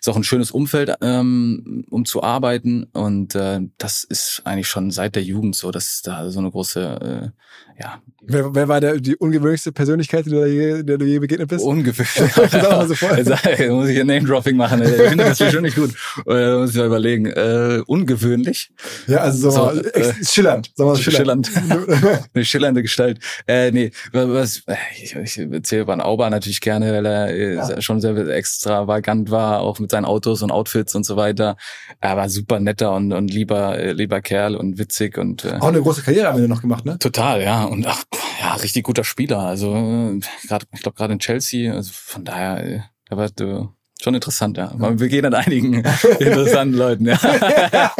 ist 0.00 0.08
auch 0.08 0.16
ein 0.16 0.24
schönes 0.24 0.50
Umfeld, 0.50 0.94
ähm, 1.00 1.84
um 1.90 2.04
zu 2.04 2.22
arbeiten. 2.22 2.84
Und 2.92 3.34
äh, 3.34 3.60
das 3.78 4.04
ist 4.04 4.42
eigentlich 4.44 4.68
schon 4.68 4.90
seit 4.90 5.14
der 5.14 5.22
Jugend 5.22 5.56
so, 5.56 5.70
dass 5.70 6.02
da 6.02 6.30
so 6.30 6.40
eine 6.40 6.50
große, 6.50 7.32
äh, 7.32 7.73
ja. 7.78 8.00
Wer, 8.26 8.54
wer 8.54 8.68
war 8.68 8.80
der, 8.80 8.96
die 9.00 9.16
ungewöhnlichste 9.16 9.70
Persönlichkeit, 9.72 10.24
die 10.24 10.30
du 10.30 10.46
je, 10.46 10.82
der 10.82 10.96
du 10.96 11.04
je 11.04 11.18
begegnet 11.18 11.48
bist? 11.48 11.64
Ungewöhnlich. 11.64 12.32
so 13.68 13.74
muss 13.74 13.88
ich 13.88 14.00
ein 14.00 14.06
Name-Dropping 14.06 14.56
machen. 14.56 14.82
Ich 14.82 14.88
finde 14.88 15.24
das 15.24 15.38
schon 15.52 15.62
nicht 15.62 15.76
gut. 15.76 15.90
Äh, 16.26 16.56
muss 16.56 16.70
ich 16.70 16.76
mal 16.76 16.86
überlegen. 16.86 17.26
Äh, 17.26 17.82
ungewöhnlich. 17.86 18.70
Ja, 19.06 19.18
also 19.18 19.50
so, 19.50 19.72
so 19.74 19.80
äh, 19.82 20.14
schillernd. 20.24 20.70
Sagen 20.74 20.90
wir 20.90 20.96
schillernd. 20.96 21.48
schillernd. 21.48 22.28
Eine 22.34 22.44
schillernde 22.44 22.82
Gestalt. 22.82 23.18
Äh, 23.46 23.72
nee, 23.72 23.90
was, 24.12 24.62
ich, 25.02 25.14
ich 25.14 25.38
erzähle 25.38 25.82
über 25.82 25.92
einen 25.92 26.02
Auber 26.02 26.30
natürlich 26.30 26.62
gerne, 26.62 26.92
weil 26.92 27.04
er 27.04 27.28
äh, 27.28 27.54
ja. 27.56 27.80
schon 27.82 28.00
sehr 28.00 28.16
extravagant 28.16 29.30
war, 29.30 29.60
auch 29.60 29.80
mit 29.80 29.90
seinen 29.90 30.06
Autos 30.06 30.42
und 30.42 30.50
Outfits 30.50 30.94
und 30.94 31.04
so 31.04 31.16
weiter. 31.16 31.56
Er 32.00 32.16
war 32.16 32.30
super 32.30 32.58
netter 32.58 32.94
und, 32.94 33.12
und 33.12 33.28
lieber, 33.28 33.78
äh, 33.78 33.92
lieber 33.92 34.22
Kerl 34.22 34.56
und 34.56 34.78
witzig 34.78 35.18
und 35.18 35.44
äh, 35.44 35.58
auch 35.60 35.68
eine 35.68 35.82
große 35.82 36.02
Karriere 36.02 36.28
haben 36.28 36.40
wir 36.40 36.48
noch 36.48 36.62
gemacht, 36.62 36.86
ne? 36.86 36.98
Total, 36.98 37.42
ja. 37.42 37.63
Und 37.64 37.86
ach, 37.86 38.04
ja, 38.40 38.54
richtig 38.54 38.84
guter 38.84 39.04
Spieler. 39.04 39.40
Also 39.40 39.74
äh, 39.74 40.20
gerade, 40.46 40.66
ich 40.72 40.82
glaube 40.82 40.96
gerade 40.96 41.12
in 41.12 41.18
Chelsea. 41.18 41.72
Also 41.72 41.92
von 41.92 42.24
daher, 42.24 42.64
äh, 42.64 42.80
da 43.08 43.16
war 43.16 43.30
du 43.30 43.74
Schon 44.02 44.14
interessant, 44.14 44.58
ja. 44.58 44.70
Wir 44.76 45.08
gehen 45.08 45.24
an 45.24 45.34
einigen 45.34 45.74
interessanten 46.18 46.74
Leuten, 46.76 47.06
ja. 47.06 47.16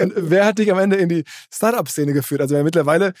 Und 0.00 0.12
wer 0.16 0.44
hat 0.44 0.58
dich 0.58 0.70
am 0.72 0.78
Ende 0.78 0.96
in 0.96 1.08
die 1.08 1.24
Startup-Szene 1.50 2.12
geführt? 2.12 2.40
Also 2.40 2.60
mittlerweile, 2.62 3.14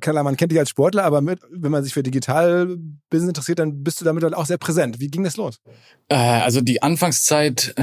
klar, 0.00 0.24
man 0.24 0.36
kennt 0.36 0.50
dich 0.50 0.58
als 0.58 0.70
Sportler, 0.70 1.04
aber 1.04 1.20
mit, 1.20 1.40
wenn 1.50 1.70
man 1.70 1.84
sich 1.84 1.94
für 1.94 2.02
Digital-Business 2.02 3.28
interessiert, 3.28 3.60
dann 3.60 3.84
bist 3.84 4.00
du 4.00 4.04
damit 4.04 4.24
auch 4.34 4.44
sehr 4.44 4.58
präsent. 4.58 4.98
Wie 4.98 5.08
ging 5.08 5.22
das 5.22 5.36
los? 5.36 5.60
Äh, 6.08 6.16
also 6.16 6.60
die 6.60 6.82
Anfangszeit, 6.82 7.74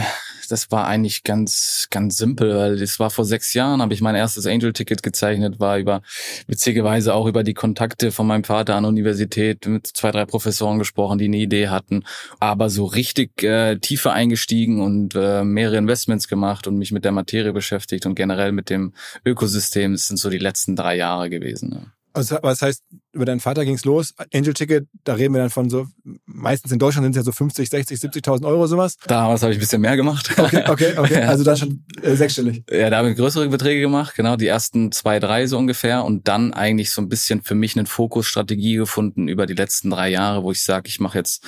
das 0.48 0.72
war 0.72 0.88
eigentlich 0.88 1.24
ganz, 1.24 1.88
ganz 1.90 2.18
simpel, 2.18 2.56
weil 2.56 2.78
das 2.78 3.00
war 3.00 3.10
vor 3.10 3.26
sechs 3.26 3.54
Jahren, 3.54 3.82
habe 3.82 3.94
ich 3.94 4.02
mein 4.02 4.16
erstes 4.16 4.46
Angel-Ticket 4.46 5.04
gezeichnet, 5.04 5.60
war 5.60 5.78
über, 5.78 6.02
witzigerweise 6.48 7.14
auch 7.14 7.28
über 7.28 7.44
die 7.44 7.54
Kontakte 7.54 8.12
von 8.12 8.28
meinem 8.28 8.44
Vater 8.44 8.76
an 8.76 8.84
der 8.84 8.90
Universität 8.90 9.66
mit 9.68 9.88
zwei, 9.88 10.12
drei 10.12 10.26
Professoren 10.26 10.80
gesprochen, 10.80 11.18
die 11.18 11.26
eine 11.26 11.38
Idee 11.38 11.70
hatten, 11.70 12.04
aber 12.40 12.70
so 12.70 12.86
richtig 12.86 13.44
äh, 13.44 13.78
tiefer 13.78 14.14
eingestiegen 14.14 14.82
und 14.82 15.16
äh, 15.16 15.44
mehrere 15.44 15.78
Investments 15.78 16.28
gemacht 16.28 16.68
und 16.68 16.78
mich 16.78 16.92
mit 16.92 17.06
der 17.06 17.12
Materie 17.12 17.54
beschäftigt 17.54 18.06
und 18.06 18.16
generell 18.16 18.52
mit 18.52 18.70
dem 18.70 18.94
Ökosystem. 19.26 19.94
Das 19.94 20.08
sind 20.08 20.18
so 20.18 20.30
die 20.30 20.38
letzten 20.38 20.76
drei 20.76 20.98
Jahre 20.98 21.30
gewesen. 21.30 21.72
Ja. 21.74 21.95
Also, 22.16 22.38
was 22.42 22.62
heißt, 22.62 22.82
über 23.12 23.26
deinen 23.26 23.42
Vater 23.42 23.66
ging's 23.66 23.84
los. 23.84 24.14
Angel 24.34 24.54
Ticket, 24.54 24.88
da 25.04 25.16
reden 25.16 25.34
wir 25.34 25.42
dann 25.42 25.50
von 25.50 25.70
so, 25.70 25.88
meistens 26.26 26.72
in 26.72 26.80
Deutschland 26.80 27.04
sind 27.04 27.12
es 27.12 27.18
ja 27.18 27.24
so 27.24 27.34
50, 27.34 27.70
60, 27.70 28.00
70.000 28.00 28.46
Euro 28.46 28.68
sowas. 28.68 28.96
Damals 29.06 29.42
habe 29.42 29.52
ich 29.52 29.58
ein 29.58 29.60
bisschen 29.60 29.82
mehr 29.82 29.98
gemacht. 29.98 30.32
Okay, 30.38 30.64
okay, 30.68 30.94
okay. 30.98 31.22
Also 31.24 31.44
dann 31.44 31.58
schon 31.58 31.84
äh, 32.02 32.16
sechsstellig. 32.16 32.64
Ja, 32.72 32.90
da 32.90 32.98
habe 32.98 33.12
ich 33.12 33.18
größere 33.18 33.50
Beträge 33.50 33.82
gemacht, 33.82 34.16
genau, 34.16 34.38
die 34.38 34.48
ersten 34.48 34.94
zwei, 34.94 35.20
drei 35.20 35.46
so 35.48 35.58
ungefähr. 35.58 36.06
Und 36.06 36.28
dann 36.30 36.54
eigentlich 36.54 36.92
so 36.92 37.02
ein 37.02 37.10
bisschen 37.10 37.42
für 37.42 37.56
mich 37.56 37.78
eine 37.78 37.86
Fokusstrategie 37.86 38.76
gefunden 38.76 39.28
über 39.28 39.46
die 39.46 39.54
letzten 39.54 39.90
drei 39.90 40.10
Jahre, 40.10 40.44
wo 40.44 40.52
ich 40.52 40.64
sage, 40.64 40.88
ich 40.88 41.02
mache 41.02 41.18
jetzt 41.18 41.44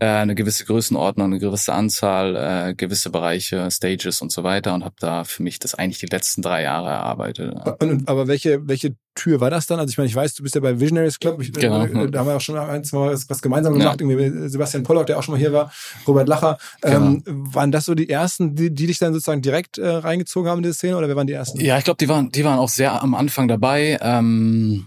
äh, 0.00 0.06
eine 0.06 0.34
gewisse 0.34 0.64
Größenordnung, 0.64 1.26
eine 1.26 1.38
gewisse 1.38 1.74
Anzahl, 1.74 2.70
äh, 2.70 2.74
gewisse 2.74 3.10
Bereiche, 3.10 3.70
Stages 3.70 4.22
und 4.22 4.32
so 4.32 4.42
weiter 4.42 4.74
und 4.74 4.84
habe 4.84 4.94
da 4.98 5.24
für 5.24 5.42
mich 5.42 5.58
das 5.58 5.74
eigentlich 5.74 5.98
die 5.98 6.06
letzten 6.06 6.42
drei 6.42 6.62
Jahre 6.62 6.88
erarbeitet. 6.88 7.54
Und, 7.80 8.08
aber 8.08 8.26
welche, 8.26 8.66
welche 8.66 8.96
Tür 9.14 9.40
war 9.40 9.50
das 9.50 9.66
dann? 9.66 9.78
Also 9.78 9.90
ich 9.90 9.98
meine, 9.98 10.08
ich 10.08 10.14
weiß, 10.14 10.34
du 10.34 10.42
bist 10.42 10.54
ja 10.54 10.60
bei 10.62 10.80
Visionaries 10.80 11.18
Club, 11.18 11.42
ich, 11.42 11.52
genau. 11.52 11.84
Äh, 11.84 12.10
da 12.10 12.20
haben 12.20 12.26
wir 12.26 12.36
auch 12.36 12.40
schon 12.40 12.56
ein, 12.56 12.82
zwei 12.82 13.10
was, 13.10 13.28
was 13.28 13.42
gemeinsam 13.42 13.74
gemacht, 13.74 14.00
ja. 14.00 14.08
irgendwie 14.08 14.48
Sebastian 14.48 14.84
Pollock, 14.84 15.06
der 15.06 15.18
auch 15.18 15.22
schon 15.22 15.34
mal 15.34 15.38
hier 15.38 15.52
war, 15.52 15.70
Robert 16.06 16.28
Lacher. 16.28 16.58
Ähm, 16.82 17.22
genau. 17.22 17.54
waren 17.54 17.70
das 17.70 17.84
so 17.84 17.94
die 17.94 18.08
ersten, 18.08 18.54
die, 18.54 18.72
die 18.72 18.86
dich 18.86 18.98
dann 18.98 19.12
sozusagen 19.12 19.42
direkt 19.42 19.76
äh, 19.78 19.86
reingezogen 19.86 20.48
haben 20.48 20.58
in 20.58 20.62
diese 20.62 20.74
Szene 20.74 20.96
oder 20.96 21.08
wer 21.08 21.16
waren 21.16 21.26
die 21.26 21.34
ersten? 21.34 21.60
Ja, 21.60 21.76
ich 21.76 21.84
glaube, 21.84 21.98
die 21.98 22.08
waren, 22.08 22.30
die 22.30 22.44
waren 22.44 22.58
auch 22.58 22.68
sehr 22.68 23.02
am 23.02 23.14
Anfang 23.14 23.48
dabei. 23.48 23.98
Ähm 24.00 24.86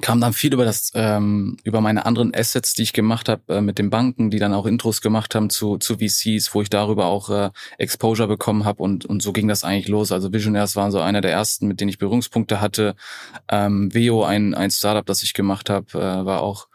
kam 0.00 0.20
dann 0.20 0.32
viel 0.32 0.52
über 0.52 0.64
das 0.64 0.90
ähm, 0.94 1.56
über 1.64 1.80
meine 1.80 2.06
anderen 2.06 2.34
Assets, 2.34 2.74
die 2.74 2.82
ich 2.82 2.92
gemacht 2.92 3.28
habe 3.28 3.42
äh, 3.48 3.60
mit 3.60 3.78
den 3.78 3.90
Banken, 3.90 4.30
die 4.30 4.38
dann 4.38 4.54
auch 4.54 4.66
Intros 4.66 5.00
gemacht 5.00 5.34
haben 5.34 5.50
zu 5.50 5.78
zu 5.78 5.96
VCs, 5.98 6.54
wo 6.54 6.62
ich 6.62 6.70
darüber 6.70 7.06
auch 7.06 7.30
äh, 7.30 7.50
Exposure 7.78 8.28
bekommen 8.28 8.64
habe 8.64 8.82
und 8.82 9.04
und 9.04 9.22
so 9.22 9.32
ging 9.32 9.48
das 9.48 9.64
eigentlich 9.64 9.88
los. 9.88 10.12
Also 10.12 10.32
Visionaires 10.32 10.76
waren 10.76 10.90
so 10.90 11.00
einer 11.00 11.20
der 11.20 11.32
ersten, 11.32 11.68
mit 11.68 11.80
denen 11.80 11.88
ich 11.88 11.98
Berührungspunkte 11.98 12.60
hatte. 12.60 12.94
Ähm, 13.50 13.92
Veo, 13.92 14.24
ein 14.24 14.54
ein 14.54 14.70
Startup, 14.70 15.06
das 15.06 15.22
ich 15.22 15.34
gemacht 15.34 15.70
habe, 15.70 15.86
äh, 15.92 16.26
war 16.26 16.40
auch 16.40 16.68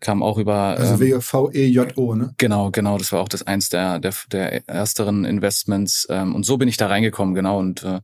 kam 0.00 0.22
auch 0.22 0.38
über 0.38 0.76
also 0.78 1.02
ähm, 1.02 1.20
V 1.20 1.50
E 1.52 1.66
J 1.66 1.96
O 1.96 2.14
ne 2.14 2.34
genau 2.38 2.70
genau 2.70 2.98
das 2.98 3.12
war 3.12 3.20
auch 3.20 3.28
das 3.28 3.46
eins 3.46 3.68
der 3.68 3.98
der 3.98 4.14
der 4.30 4.68
ersteren 4.68 5.24
Investments 5.24 6.06
ähm, 6.10 6.34
und 6.34 6.44
so 6.44 6.56
bin 6.56 6.68
ich 6.68 6.76
da 6.76 6.86
reingekommen 6.86 7.34
genau 7.34 7.58
und 7.58 7.82
äh, 7.82 8.00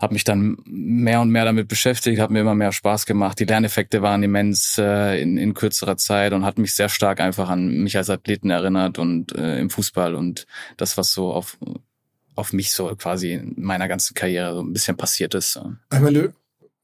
habe 0.00 0.14
mich 0.14 0.24
dann 0.24 0.56
mehr 0.64 1.20
und 1.20 1.30
mehr 1.30 1.44
damit 1.44 1.68
beschäftigt, 1.68 2.20
hat 2.20 2.30
mir 2.30 2.40
immer 2.40 2.54
mehr 2.54 2.72
Spaß 2.72 3.06
gemacht. 3.06 3.38
Die 3.40 3.44
Lerneffekte 3.44 4.02
waren 4.02 4.22
immens 4.22 4.78
äh, 4.78 5.20
in, 5.20 5.36
in 5.36 5.54
kürzerer 5.54 5.96
Zeit 5.96 6.32
und 6.32 6.44
hat 6.44 6.58
mich 6.58 6.74
sehr 6.74 6.88
stark 6.88 7.20
einfach 7.20 7.48
an 7.48 7.68
mich 7.68 7.96
als 7.96 8.10
Athleten 8.10 8.50
erinnert 8.50 8.98
und 8.98 9.34
äh, 9.36 9.58
im 9.58 9.70
Fußball 9.70 10.14
und 10.14 10.46
das, 10.76 10.96
was 10.96 11.12
so 11.12 11.32
auf 11.32 11.58
auf 12.38 12.52
mich 12.52 12.70
so 12.70 12.94
quasi 12.94 13.32
in 13.32 13.54
meiner 13.56 13.88
ganzen 13.88 14.14
Karriere 14.14 14.54
so 14.54 14.60
ein 14.60 14.72
bisschen 14.72 14.96
passiert 14.96 15.34
ist. 15.34 15.60
Ich 15.92 15.98
meine, 15.98 16.32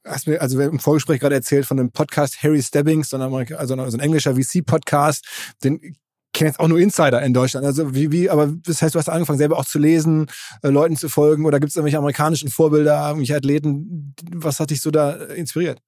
hast 0.04 0.26
mir, 0.26 0.40
also 0.40 0.60
im 0.60 0.80
Vorgespräch 0.80 1.20
gerade 1.20 1.36
erzählt 1.36 1.64
von 1.64 1.76
dem 1.76 1.92
Podcast 1.92 2.42
Harry 2.42 2.60
Stebbings, 2.60 3.10
so 3.10 3.16
ein, 3.16 3.54
also 3.54 3.76
so 3.90 3.96
ein 3.96 4.00
englischer 4.00 4.34
VC-Podcast, 4.34 5.24
den 5.62 5.96
kenne 6.34 6.50
jetzt 6.50 6.60
auch 6.60 6.68
nur 6.68 6.78
Insider 6.78 7.22
in 7.22 7.32
Deutschland. 7.32 7.64
Also 7.64 7.94
wie, 7.94 8.12
wie, 8.12 8.28
aber 8.28 8.52
das 8.66 8.82
heißt, 8.82 8.94
du 8.94 8.98
hast 8.98 9.08
angefangen, 9.08 9.38
selber 9.38 9.58
auch 9.58 9.64
zu 9.64 9.78
lesen, 9.78 10.26
äh, 10.62 10.68
Leuten 10.68 10.96
zu 10.96 11.08
folgen 11.08 11.46
oder 11.46 11.60
gibt 11.60 11.70
es 11.70 11.76
irgendwelche 11.76 11.98
amerikanischen 11.98 12.50
Vorbilder, 12.50 13.06
irgendwelche 13.06 13.36
Athleten? 13.36 14.14
Was 14.34 14.60
hat 14.60 14.70
dich 14.70 14.82
so 14.82 14.90
da 14.90 15.12
inspiriert? 15.12 15.80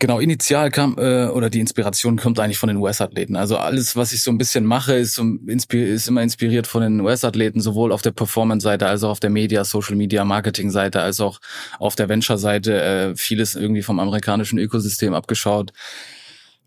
Genau, 0.00 0.20
initial 0.20 0.70
kam 0.70 0.96
äh, 0.96 1.26
oder 1.26 1.50
die 1.50 1.58
Inspiration 1.58 2.18
kommt 2.18 2.38
eigentlich 2.38 2.58
von 2.58 2.68
den 2.68 2.76
US-Athleten. 2.76 3.34
Also 3.34 3.56
alles, 3.56 3.96
was 3.96 4.12
ich 4.12 4.22
so 4.22 4.30
ein 4.30 4.38
bisschen 4.38 4.64
mache, 4.64 4.94
ist, 4.94 5.20
ist 5.48 6.08
immer 6.08 6.22
inspiriert 6.22 6.68
von 6.68 6.82
den 6.82 7.00
US-Athleten, 7.00 7.60
sowohl 7.60 7.90
auf 7.90 8.02
der 8.02 8.12
Performance-Seite 8.12 8.86
als 8.86 9.02
auch 9.02 9.10
auf 9.10 9.20
der 9.20 9.30
Media, 9.30 9.64
Social 9.64 9.96
Media, 9.96 10.24
Marketing-Seite, 10.24 11.00
als 11.00 11.18
auch 11.18 11.40
auf 11.80 11.96
der 11.96 12.08
Venture-Seite. 12.08 12.80
Äh, 12.80 13.16
vieles 13.16 13.56
irgendwie 13.56 13.82
vom 13.82 13.98
amerikanischen 13.98 14.60
Ökosystem 14.60 15.14
abgeschaut 15.14 15.72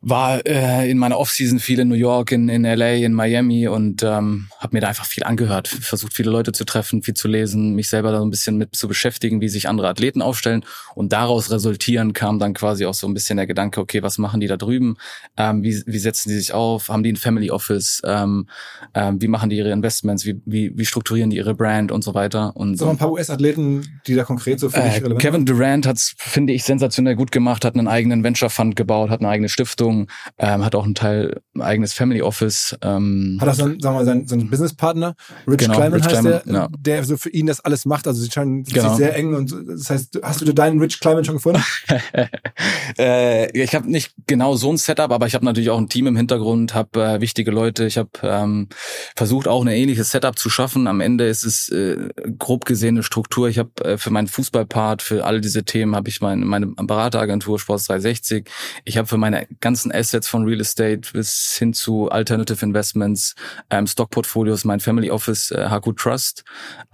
war 0.02 0.43
äh, 0.47 0.89
in 0.89 0.97
meiner 0.97 1.20
Offseason 1.20 1.60
viel 1.60 1.80
in 1.80 1.88
New 1.88 1.95
York, 1.95 2.32
in, 2.32 2.49
in 2.49 2.64
LA, 2.64 2.93
in 2.93 3.14
Miami 3.14 3.68
und 3.68 4.02
ähm, 4.02 4.47
habe 4.58 4.76
mir 4.76 4.82
da 4.82 4.88
einfach 4.88 5.06
viel 5.06 5.24
angehört, 5.24 5.68
versucht 5.68 6.14
viele 6.14 6.32
Leute 6.32 6.54
zu 6.54 6.66
treffen, 6.66 7.04
viel 7.04 7.14
zu 7.14 7.28
lesen, 7.28 7.76
mich 7.76 7.88
selber 7.88 8.12
da 8.12 8.18
so 8.18 8.26
ein 8.26 8.32
bisschen 8.32 8.58
mit 8.58 8.76
zu 8.76 8.88
beschäftigen, 8.88 9.41
wie 9.41 9.49
sich 9.49 9.70
andere 9.70 9.88
Athleten 9.88 10.24
aufstellen. 10.24 10.66
Und 10.95 11.14
daraus 11.14 11.52
resultieren 11.52 12.14
kam 12.14 12.39
dann 12.39 12.56
quasi 12.56 12.88
auch 12.88 12.95
so 12.95 13.08
ein 13.08 13.14
bisschen 13.14 13.38
der 13.38 13.45
Gedanke, 13.45 13.80
okay, 13.80 14.02
was 14.02 14.18
machen 14.18 14.39
die 14.39 14.47
da 14.47 14.58
drüben, 14.58 14.97
ähm, 15.38 15.62
wie, 15.62 15.84
wie 15.86 15.99
setzen 15.99 16.30
die 16.30 16.36
sich 16.36 16.54
auf, 16.54 16.89
haben 16.89 17.04
die 17.04 17.12
ein 17.12 17.18
Family 17.18 17.52
Office, 17.52 18.02
ähm, 18.04 18.47
ähm, 18.95 19.22
wie 19.22 19.28
machen 19.28 19.52
die 19.52 19.58
ihre 19.58 19.72
Investments, 19.72 20.26
wie, 20.26 20.41
wie, 20.45 20.76
wie 20.76 20.86
strukturieren 20.86 21.30
die 21.30 21.38
ihre 21.38 21.54
Brand 21.54 21.91
und 21.91 22.04
so 22.04 22.16
weiter. 22.16 22.56
Und 22.56 22.76
so. 22.78 22.89
ein 22.89 22.97
paar 22.97 23.12
US-Athleten, 23.12 24.02
die 24.08 24.16
da 24.16 24.24
konkret 24.24 24.60
so 24.60 24.72
für 24.72 24.80
äh, 24.80 24.89
dich 24.89 25.04
relevant 25.04 25.22
Kevin 25.22 25.45
Durant 25.45 25.86
hat's, 25.86 26.16
finde 26.18 26.54
ich, 26.54 26.64
sensationell 26.64 27.16
gut 27.16 27.32
gemacht, 27.32 27.64
hat 27.66 27.76
einen 27.76 27.88
eigenen 27.88 28.24
Venture 28.24 28.49
Fund 28.49 28.76
gebaut, 28.76 29.12
hat 29.12 29.20
eine 29.20 29.30
eigene 29.30 29.47
Stiftung 29.47 29.91
Beziehung, 29.92 30.08
ähm, 30.38 30.66
hat 30.66 30.76
auch 30.76 30.86
ein 30.86 30.96
Teil 30.96 31.42
ein 31.56 31.62
eigenes 31.62 31.94
Family 31.94 32.22
Office. 32.22 32.76
Ähm, 32.82 33.38
hat 33.42 33.50
auch 33.50 33.54
so, 33.54 33.66
sagen 33.80 33.98
wir 33.98 34.06
seinen, 34.06 34.28
seinen 34.28 34.50
Businesspartner, 34.50 35.16
Rich 35.48 35.58
genau, 35.58 35.76
Kleiman 35.76 35.94
Rich 35.94 36.06
heißt 36.06 36.22
Kleiman, 36.22 36.42
der, 36.46 36.54
ja. 36.54 36.68
der 36.78 37.04
so 37.04 37.18
für 37.18 37.30
ihn 37.30 37.48
das 37.48 37.60
alles 37.60 37.86
macht. 37.86 38.08
Also 38.08 38.22
sie 38.22 38.32
scheinen 38.32 38.64
genau. 38.64 38.89
sich 38.89 38.98
sehr 38.98 39.16
eng 39.16 39.36
und 39.36 39.54
das 39.68 39.89
heißt, 39.89 40.20
hast 40.24 40.42
du 40.42 40.54
deinen 40.54 40.80
Rich 40.80 41.00
Kleiman 41.00 41.24
schon 41.24 41.36
gefunden? 41.36 41.64
äh, 42.98 43.52
ich 43.58 43.76
habe 43.76 43.89
nicht 43.89 44.14
genau 44.28 44.56
so 44.56 44.72
ein 44.72 44.78
Setup, 44.78 45.12
aber 45.12 45.28
ich 45.28 45.36
habe 45.36 45.46
natürlich 45.46 45.70
auch 45.70 45.78
ein 45.78 45.89
Team 45.89 46.08
im 46.08 46.16
Hintergrund, 46.16 46.74
habe 46.74 47.04
äh, 47.04 47.22
wichtige 47.22 47.52
Leute. 47.52 47.86
Ich 47.86 47.98
habe 47.98 48.10
ähm, 48.24 48.70
versucht 49.16 49.48
auch 49.48 49.62
eine 49.62 49.76
ähnliche 49.76 50.04
Setup 50.04 50.38
zu 50.38 50.50
schaffen. 50.50 50.88
Am 50.88 51.02
Ende 51.02 51.28
ist 51.28 51.44
es 51.44 51.70
äh, 51.70 52.10
grob 52.38 52.66
gesehen 52.66 52.96
eine 52.96 53.04
Struktur. 53.04 53.50
Ich 53.50 53.60
habe 53.60 53.72
äh, 53.84 53.98
für 53.98 54.12
meinen 54.12 54.28
Fußballpart, 54.28 55.02
für 55.02 55.26
all 55.26 55.42
diese 55.42 55.64
Themen 55.64 55.96
habe 55.96 56.10
ich 56.10 56.22
meine, 56.22 56.46
meine 56.46 56.68
Berateragentur 56.68 57.60
Sports 57.60 57.86
360. 57.86 58.50
Ich 58.86 58.98
habe 58.98 59.08
für 59.08 59.18
meine 59.18 59.48
ganzen 59.60 59.81
ganzen 59.82 59.92
Assets 59.92 60.28
von 60.28 60.46
Real 60.46 60.62
Estate 60.62 61.02
bis 61.14 61.56
hin 61.58 61.74
zu 61.74 62.10
Alternative 62.10 62.64
Investments, 62.64 63.36
ähm, 63.72 63.88
Stockportfolios, 63.88 64.64
mein 64.64 64.80
Family 64.80 65.10
Office, 65.10 65.50
äh, 65.52 65.70
Haku 65.70 65.94
Trust, 65.94 66.44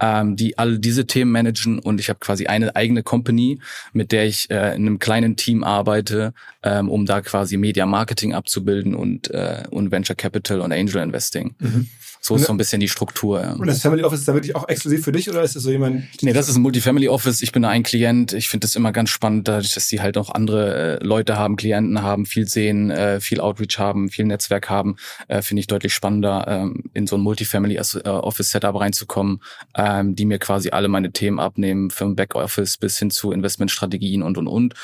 ähm, 0.00 0.36
die 0.36 0.56
all 0.56 0.78
diese 0.78 1.06
Themen 1.06 1.30
managen 1.30 1.78
und 1.80 2.00
ich 2.00 2.08
habe 2.08 2.18
quasi 2.18 2.46
eine 2.46 2.74
eigene 2.76 3.02
Company, 3.02 3.60
mit 3.92 4.12
der 4.12 4.26
ich 4.26 4.50
äh, 4.50 4.74
in 4.74 4.86
einem 4.86 4.98
kleinen 4.98 5.36
Team 5.36 5.64
arbeite, 5.64 6.32
ähm, 6.62 6.88
um 6.88 7.04
da 7.04 7.20
quasi 7.20 7.58
Media 7.58 7.84
Marketing 7.84 8.32
abzubilden 8.32 8.94
und, 8.94 9.30
äh, 9.30 9.64
und 9.70 9.90
Venture 9.90 10.16
Capital 10.16 10.60
und 10.60 10.72
Angel 10.72 11.02
Investing. 11.02 11.54
Mhm. 11.58 11.88
So 12.20 12.36
ist 12.36 12.46
so 12.46 12.52
ein 12.52 12.56
bisschen 12.56 12.80
die 12.80 12.88
Struktur. 12.88 13.40
Ja. 13.40 13.52
Und 13.52 13.66
das 13.66 13.80
Family 13.80 14.02
Office 14.02 14.20
ist 14.20 14.28
da 14.28 14.34
wirklich 14.34 14.54
auch 14.56 14.68
exklusiv 14.68 15.04
für 15.04 15.12
dich 15.12 15.30
oder 15.30 15.42
ist 15.42 15.56
das 15.56 15.62
so 15.62 15.70
jemand? 15.70 16.04
Nee, 16.20 16.32
das 16.32 16.48
ist 16.48 16.56
ein 16.56 16.62
Multifamily 16.62 17.08
Office. 17.08 17.42
Ich 17.42 17.52
bin 17.52 17.62
da 17.62 17.68
ein 17.68 17.82
Klient. 17.82 18.32
Ich 18.32 18.48
finde 18.48 18.66
das 18.66 18.76
immer 18.76 18.92
ganz 18.92 19.10
spannend, 19.10 19.48
dadurch, 19.48 19.74
dass 19.74 19.86
die 19.86 20.00
halt 20.00 20.18
auch 20.18 20.30
andere 20.30 21.00
äh, 21.00 21.04
Leute 21.04 21.36
haben, 21.36 21.56
Klienten 21.56 22.02
haben, 22.02 22.26
viel 22.26 22.46
sehen, 22.48 22.90
äh, 22.90 23.20
viel 23.20 23.40
Outreach 23.40 23.78
haben, 23.78 24.10
viel 24.10 24.24
Netzwerk 24.24 24.68
haben, 24.68 24.96
äh, 25.28 25.42
finde 25.42 25.60
ich 25.60 25.66
deutlich 25.66 25.94
spannender, 25.94 26.46
ähm, 26.48 26.84
in 26.94 27.06
so 27.06 27.16
ein 27.16 27.22
Multifamily 27.22 27.76
äh, 27.76 28.08
Office 28.08 28.50
Setup 28.50 28.78
reinzukommen, 28.78 29.40
ähm, 29.76 30.14
die 30.14 30.26
mir 30.26 30.38
quasi 30.38 30.70
alle 30.70 30.88
meine 30.88 31.12
Themen 31.12 31.38
abnehmen, 31.38 31.90
vom 31.90 32.16
Backoffice 32.16 32.76
bis 32.76 32.98
hin 32.98 33.10
zu 33.10 33.32
Investmentstrategien 33.32 34.22
und 34.22 34.38
und 34.38 34.48
und 34.48 34.74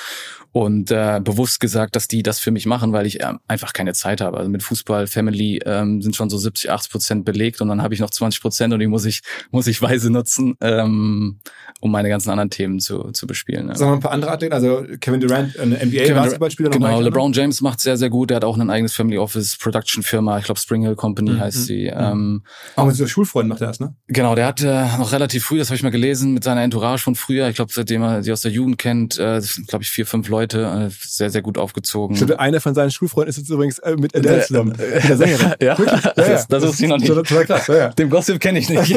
und 0.54 0.92
äh, 0.92 1.20
bewusst 1.20 1.58
gesagt, 1.58 1.96
dass 1.96 2.06
die 2.06 2.22
das 2.22 2.38
für 2.38 2.52
mich 2.52 2.64
machen, 2.64 2.92
weil 2.92 3.06
ich 3.06 3.20
äh, 3.20 3.32
einfach 3.48 3.72
keine 3.72 3.92
Zeit 3.92 4.20
habe. 4.20 4.36
Also 4.36 4.48
mit 4.48 4.62
Fußball, 4.62 5.08
Family 5.08 5.60
ähm, 5.66 6.00
sind 6.00 6.14
schon 6.14 6.30
so 6.30 6.38
70, 6.38 6.70
80 6.70 6.92
Prozent 6.92 7.24
belegt 7.24 7.60
und 7.60 7.66
dann 7.66 7.82
habe 7.82 7.92
ich 7.92 7.98
noch 7.98 8.10
20 8.10 8.40
Prozent 8.40 8.72
und 8.72 8.78
die 8.78 8.86
muss 8.86 9.04
ich 9.04 9.22
muss 9.50 9.66
ich 9.66 9.82
weise 9.82 10.10
nutzen, 10.12 10.54
ähm, 10.60 11.40
um 11.80 11.90
meine 11.90 12.08
ganzen 12.08 12.30
anderen 12.30 12.50
Themen 12.50 12.78
zu, 12.78 13.10
zu 13.10 13.26
bespielen. 13.26 13.66
Ja. 13.66 13.74
Sagen 13.74 13.90
wir 13.90 13.94
ein 13.96 14.00
paar 14.00 14.12
andere 14.12 14.30
Athleten, 14.30 14.54
also 14.54 14.84
Kevin 15.00 15.20
Durant, 15.20 15.58
ein 15.58 15.70
NBA-Basketballspieler. 15.70 16.70
Genau, 16.70 17.00
LeBron 17.00 17.32
James 17.32 17.60
macht 17.60 17.80
sehr 17.80 17.96
sehr 17.96 18.08
gut. 18.08 18.30
Er 18.30 18.36
hat 18.36 18.44
auch 18.44 18.56
ein 18.56 18.70
eigenes 18.70 18.94
Family 18.94 19.18
Office 19.18 19.56
Production 19.56 20.04
Firma. 20.04 20.38
Ich 20.38 20.44
glaube 20.44 20.60
Spring 20.60 20.82
Hill 20.82 20.94
Company 20.94 21.32
mhm. 21.32 21.40
heißt 21.40 21.66
sie. 21.66 21.90
Mhm. 21.92 21.98
Ähm, 21.98 22.42
auch 22.76 22.86
mit 22.86 22.94
so 22.94 23.08
Schulfreunden 23.08 23.48
macht 23.48 23.60
er 23.60 23.66
das, 23.66 23.80
ne? 23.80 23.96
Genau, 24.06 24.36
der 24.36 24.46
hat 24.46 24.62
äh, 24.62 24.98
noch 24.98 25.10
relativ 25.10 25.46
früh, 25.46 25.58
das 25.58 25.66
habe 25.70 25.76
ich 25.76 25.82
mal 25.82 25.90
gelesen, 25.90 26.32
mit 26.32 26.44
seiner 26.44 26.62
Entourage 26.62 27.02
von 27.02 27.16
früher. 27.16 27.48
Ich 27.48 27.56
glaube, 27.56 27.72
seitdem 27.74 28.02
er 28.02 28.22
sie 28.22 28.30
aus 28.30 28.42
der 28.42 28.52
Jugend 28.52 28.78
kennt, 28.78 29.18
äh, 29.18 29.42
glaube 29.66 29.82
ich 29.82 29.90
vier 29.90 30.06
fünf 30.06 30.28
Leute 30.28 30.43
Leute, 30.44 30.88
äh, 30.88 30.90
sehr, 30.90 31.30
sehr 31.30 31.42
gut 31.42 31.58
aufgezogen. 31.58 32.16
Stimmt, 32.16 32.38
einer 32.38 32.60
von 32.60 32.74
seinen 32.74 32.90
Schulfreunden 32.90 33.30
ist 33.30 33.38
jetzt 33.38 33.50
übrigens 33.50 33.78
äh, 33.78 33.96
mit 33.96 34.14
Adele 34.14 34.42
zusammen. 34.42 34.72
Äh, 34.78 35.00
der 35.00 35.16
Sängerin. 35.16 35.54
Ja, 35.60 35.76
ja, 35.78 36.12
das, 36.14 36.48
das 36.48 36.66
wusste 36.66 36.84
ich 36.84 36.90
noch 36.90 36.98
nicht. 36.98 37.06
Total 37.06 37.46
krass, 37.46 37.66
ja, 37.68 37.76
ja. 37.76 37.88
Den 37.98 38.10
Gossip 38.10 38.40
kenne 38.40 38.58
ich 38.58 38.68
nicht. 38.68 38.96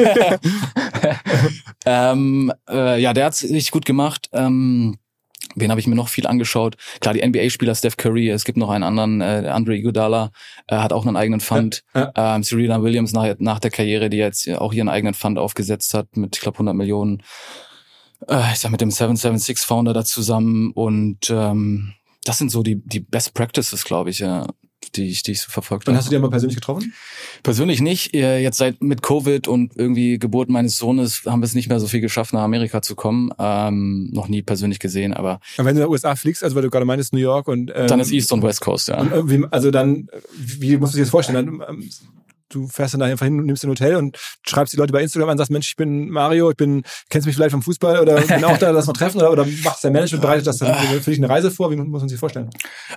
ähm, 1.86 2.52
äh, 2.68 3.00
ja, 3.00 3.12
der 3.12 3.26
hat's 3.26 3.42
richtig 3.42 3.70
gut 3.70 3.86
gemacht. 3.86 4.28
Ähm, 4.32 4.98
Wen 5.54 5.70
habe 5.70 5.80
ich 5.80 5.86
mir 5.86 5.94
noch 5.94 6.08
viel 6.08 6.26
angeschaut? 6.26 6.76
Klar, 7.00 7.14
die 7.14 7.26
NBA-Spieler 7.26 7.74
Steph 7.74 7.96
Curry, 7.96 8.28
es 8.28 8.44
gibt 8.44 8.58
noch 8.58 8.70
einen 8.70 8.84
anderen, 8.84 9.20
äh, 9.20 9.48
Andre 9.48 9.76
Iguodala, 9.76 10.30
äh, 10.66 10.76
hat 10.76 10.92
auch 10.92 11.06
einen 11.06 11.16
eigenen 11.16 11.40
Fund. 11.40 11.84
Ja, 11.94 12.12
ja. 12.14 12.36
Ähm, 12.36 12.42
Serena 12.42 12.82
Williams 12.82 13.12
nach, 13.12 13.34
nach 13.38 13.58
der 13.58 13.70
Karriere, 13.70 14.10
die 14.10 14.18
jetzt 14.18 14.48
auch 14.50 14.72
ihren 14.72 14.88
eigenen 14.88 15.14
Fund 15.14 15.38
aufgesetzt 15.38 15.94
hat 15.94 16.16
mit, 16.16 16.36
ich 16.36 16.42
glaube, 16.42 16.56
100 16.56 16.74
Millionen 16.74 17.22
äh, 18.26 18.52
ich 18.52 18.58
sag 18.58 18.70
mit 18.70 18.80
dem 18.80 18.90
776 18.90 19.58
Founder 19.66 19.92
da 19.92 20.04
zusammen 20.04 20.72
und 20.72 21.30
ähm, 21.30 21.94
das 22.24 22.38
sind 22.38 22.50
so 22.50 22.62
die, 22.62 22.76
die 22.76 23.00
Best 23.00 23.34
Practices, 23.34 23.84
glaube 23.84 24.10
ich, 24.10 24.18
ja, 24.18 24.46
die 24.94 25.08
ich, 25.08 25.22
die 25.22 25.32
ich 25.32 25.42
so 25.42 25.50
verfolgt 25.50 25.86
habe. 25.86 25.92
Und 25.92 25.98
hast 25.98 26.06
du 26.06 26.10
die 26.10 26.18
mal 26.18 26.30
persönlich 26.30 26.56
getroffen? 26.56 26.92
Persönlich 27.42 27.80
nicht. 27.80 28.14
Jetzt 28.14 28.58
seit 28.58 28.82
mit 28.82 29.02
Covid 29.02 29.48
und 29.48 29.76
irgendwie 29.76 30.18
Geburt 30.18 30.48
meines 30.48 30.76
Sohnes 30.76 31.22
haben 31.26 31.40
wir 31.40 31.46
es 31.46 31.54
nicht 31.54 31.68
mehr 31.68 31.80
so 31.80 31.86
viel 31.86 32.00
geschafft, 32.00 32.32
nach 32.32 32.42
Amerika 32.42 32.82
zu 32.82 32.94
kommen. 32.94 33.30
Ähm, 33.38 34.10
noch 34.12 34.28
nie 34.28 34.42
persönlich 34.42 34.78
gesehen, 34.78 35.12
aber. 35.14 35.40
Und 35.56 35.64
wenn 35.64 35.74
du 35.74 35.82
in 35.82 35.86
den 35.86 35.90
USA 35.90 36.16
fliegst, 36.16 36.42
also 36.44 36.56
weil 36.56 36.62
du 36.62 36.70
gerade 36.70 36.84
meintest 36.84 37.12
New 37.12 37.18
York 37.18 37.48
und 37.48 37.72
ähm, 37.74 37.86
dann 37.86 38.00
ist 38.00 38.12
East 38.12 38.32
und 38.32 38.42
West 38.42 38.60
Coast, 38.60 38.88
ja. 38.88 39.00
Und, 39.00 39.30
wie, 39.30 39.44
also 39.50 39.70
dann, 39.70 40.08
wie 40.36 40.76
musst 40.76 40.94
du 40.94 40.98
dir 40.98 41.04
das 41.04 41.10
vorstellen? 41.10 41.58
Dann, 41.58 41.76
ähm, 41.76 41.90
du 42.48 42.66
fährst 42.68 42.94
dann 42.94 43.02
einfach 43.02 43.24
hin 43.24 43.38
und 43.38 43.46
nimmst 43.46 43.64
ein 43.64 43.70
Hotel 43.70 43.96
und 43.96 44.16
schreibst 44.46 44.72
die 44.72 44.78
Leute 44.78 44.92
bei 44.92 45.02
Instagram 45.02 45.30
an, 45.30 45.38
sagst, 45.38 45.50
Mensch, 45.50 45.68
ich 45.68 45.76
bin 45.76 46.08
Mario, 46.08 46.50
ich 46.50 46.56
bin, 46.56 46.82
kennst 47.10 47.26
mich 47.26 47.36
vielleicht 47.36 47.52
vom 47.52 47.62
Fußball 47.62 48.00
oder 48.00 48.20
bin 48.20 48.44
auch 48.44 48.58
da, 48.58 48.70
lass 48.70 48.86
mal 48.86 48.92
treffen 48.92 49.18
oder, 49.18 49.32
oder 49.32 49.46
machst 49.64 49.84
dein 49.84 49.92
Management, 49.92 50.22
bereitet 50.22 50.46
das 50.46 50.58
dann 50.58 50.74
für 50.74 51.10
dich 51.10 51.18
eine 51.18 51.28
Reise 51.28 51.50
vor? 51.50 51.70
Wie 51.70 51.76
muss 51.76 52.00
man 52.00 52.08
sich 52.08 52.18
vorstellen? 52.18 52.50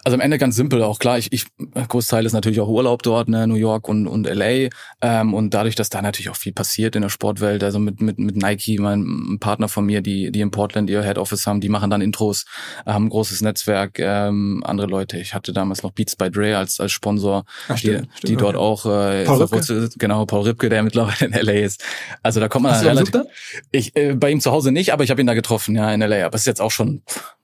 Also 0.04 0.16
am 0.16 0.22
Ende 0.22 0.38
ganz 0.38 0.56
simpel, 0.56 0.84
auch 0.84 1.00
klar, 1.00 1.18
ich, 1.18 1.32
ich 1.32 1.46
Großteil 1.88 2.26
ist 2.26 2.34
natürlich 2.34 2.60
auch 2.60 2.68
Urlaub 2.68 3.04
dort, 3.04 3.30
ne, 3.30 3.48
New 3.48 3.56
York 3.56 3.88
und, 3.88 4.08
und 4.08 4.28
LA. 4.28 4.70
Ähm, 5.02 5.34
und 5.34 5.54
dadurch, 5.54 5.76
dass 5.76 5.90
da 5.90 6.02
natürlich 6.02 6.30
auch 6.30 6.36
viel 6.36 6.54
passiert 6.54 6.96
in 6.96 7.02
der 7.02 7.10
Sportwelt, 7.10 7.64
also 7.64 7.80
mit, 7.80 8.02
mit, 8.02 8.20
mit 8.20 8.36
Nike, 8.36 8.80
mein 8.80 9.38
Partner 9.40 9.68
von 9.68 9.86
mir, 9.86 10.02
die, 10.02 10.32
die 10.32 10.42
in 10.42 10.52
Portland 10.52 10.90
ihr 10.90 11.04
Head 11.04 11.18
Office 11.18 11.48
haben, 11.48 11.62
die 11.62 11.70
machen 11.70 11.90
dann 11.90 12.02
Intros, 12.02 12.46
haben 12.86 13.06
ein 13.06 13.10
großes 13.10 13.42
Netzwerk, 13.42 14.00
ähm, 14.00 14.64
andere 14.66 14.88
Leute. 14.88 15.18
Ich 15.18 15.34
hatte 15.34 15.54
damals 15.54 15.84
noch 15.84 15.92
Beats 15.92 16.16
by 16.16 16.30
Dre 16.30 16.58
als, 16.58 16.80
als 16.80 16.92
Sponsor, 16.92 17.44
Ach, 17.68 17.78
stimmt, 17.78 18.06
die, 18.06 18.18
stimmt, 18.18 18.30
die 18.30 18.36
dort 18.36 18.56
auch 18.56 18.86
äh, 18.86 19.26
Paul 19.26 19.41
Ripke? 19.46 19.90
genau, 19.98 20.26
Paul 20.26 20.44
Ripke, 20.44 20.70
der 20.70 20.84
mittlerweile 20.84 21.26
in 21.26 21.34
LA 21.34 21.54
ist. 21.66 21.84
Also 22.24 22.40
da 22.40 22.48
kommt 22.48 22.64
man 22.64 22.74
Hast 22.74 22.86
relativ. 22.86 23.12
Da? 23.12 23.26
Ich 23.72 23.96
äh, 23.96 24.16
bei 24.16 24.32
ihm 24.32 24.42
zu 24.42 24.52
Hause 24.52 24.72
nicht, 24.72 24.94
aber 24.94 25.04
ich 25.04 25.12
habe 25.12 25.22
ihn 25.22 25.28
da 25.28 25.34
getroffen, 25.34 25.76
ja, 25.76 25.92
in 25.94 26.02
LA. 26.02 26.26
Aber 26.26 26.36
es 26.36 26.42
ist 26.42 26.48
jetzt 26.48 26.62
auch 26.62 26.72
schon, 26.72 27.04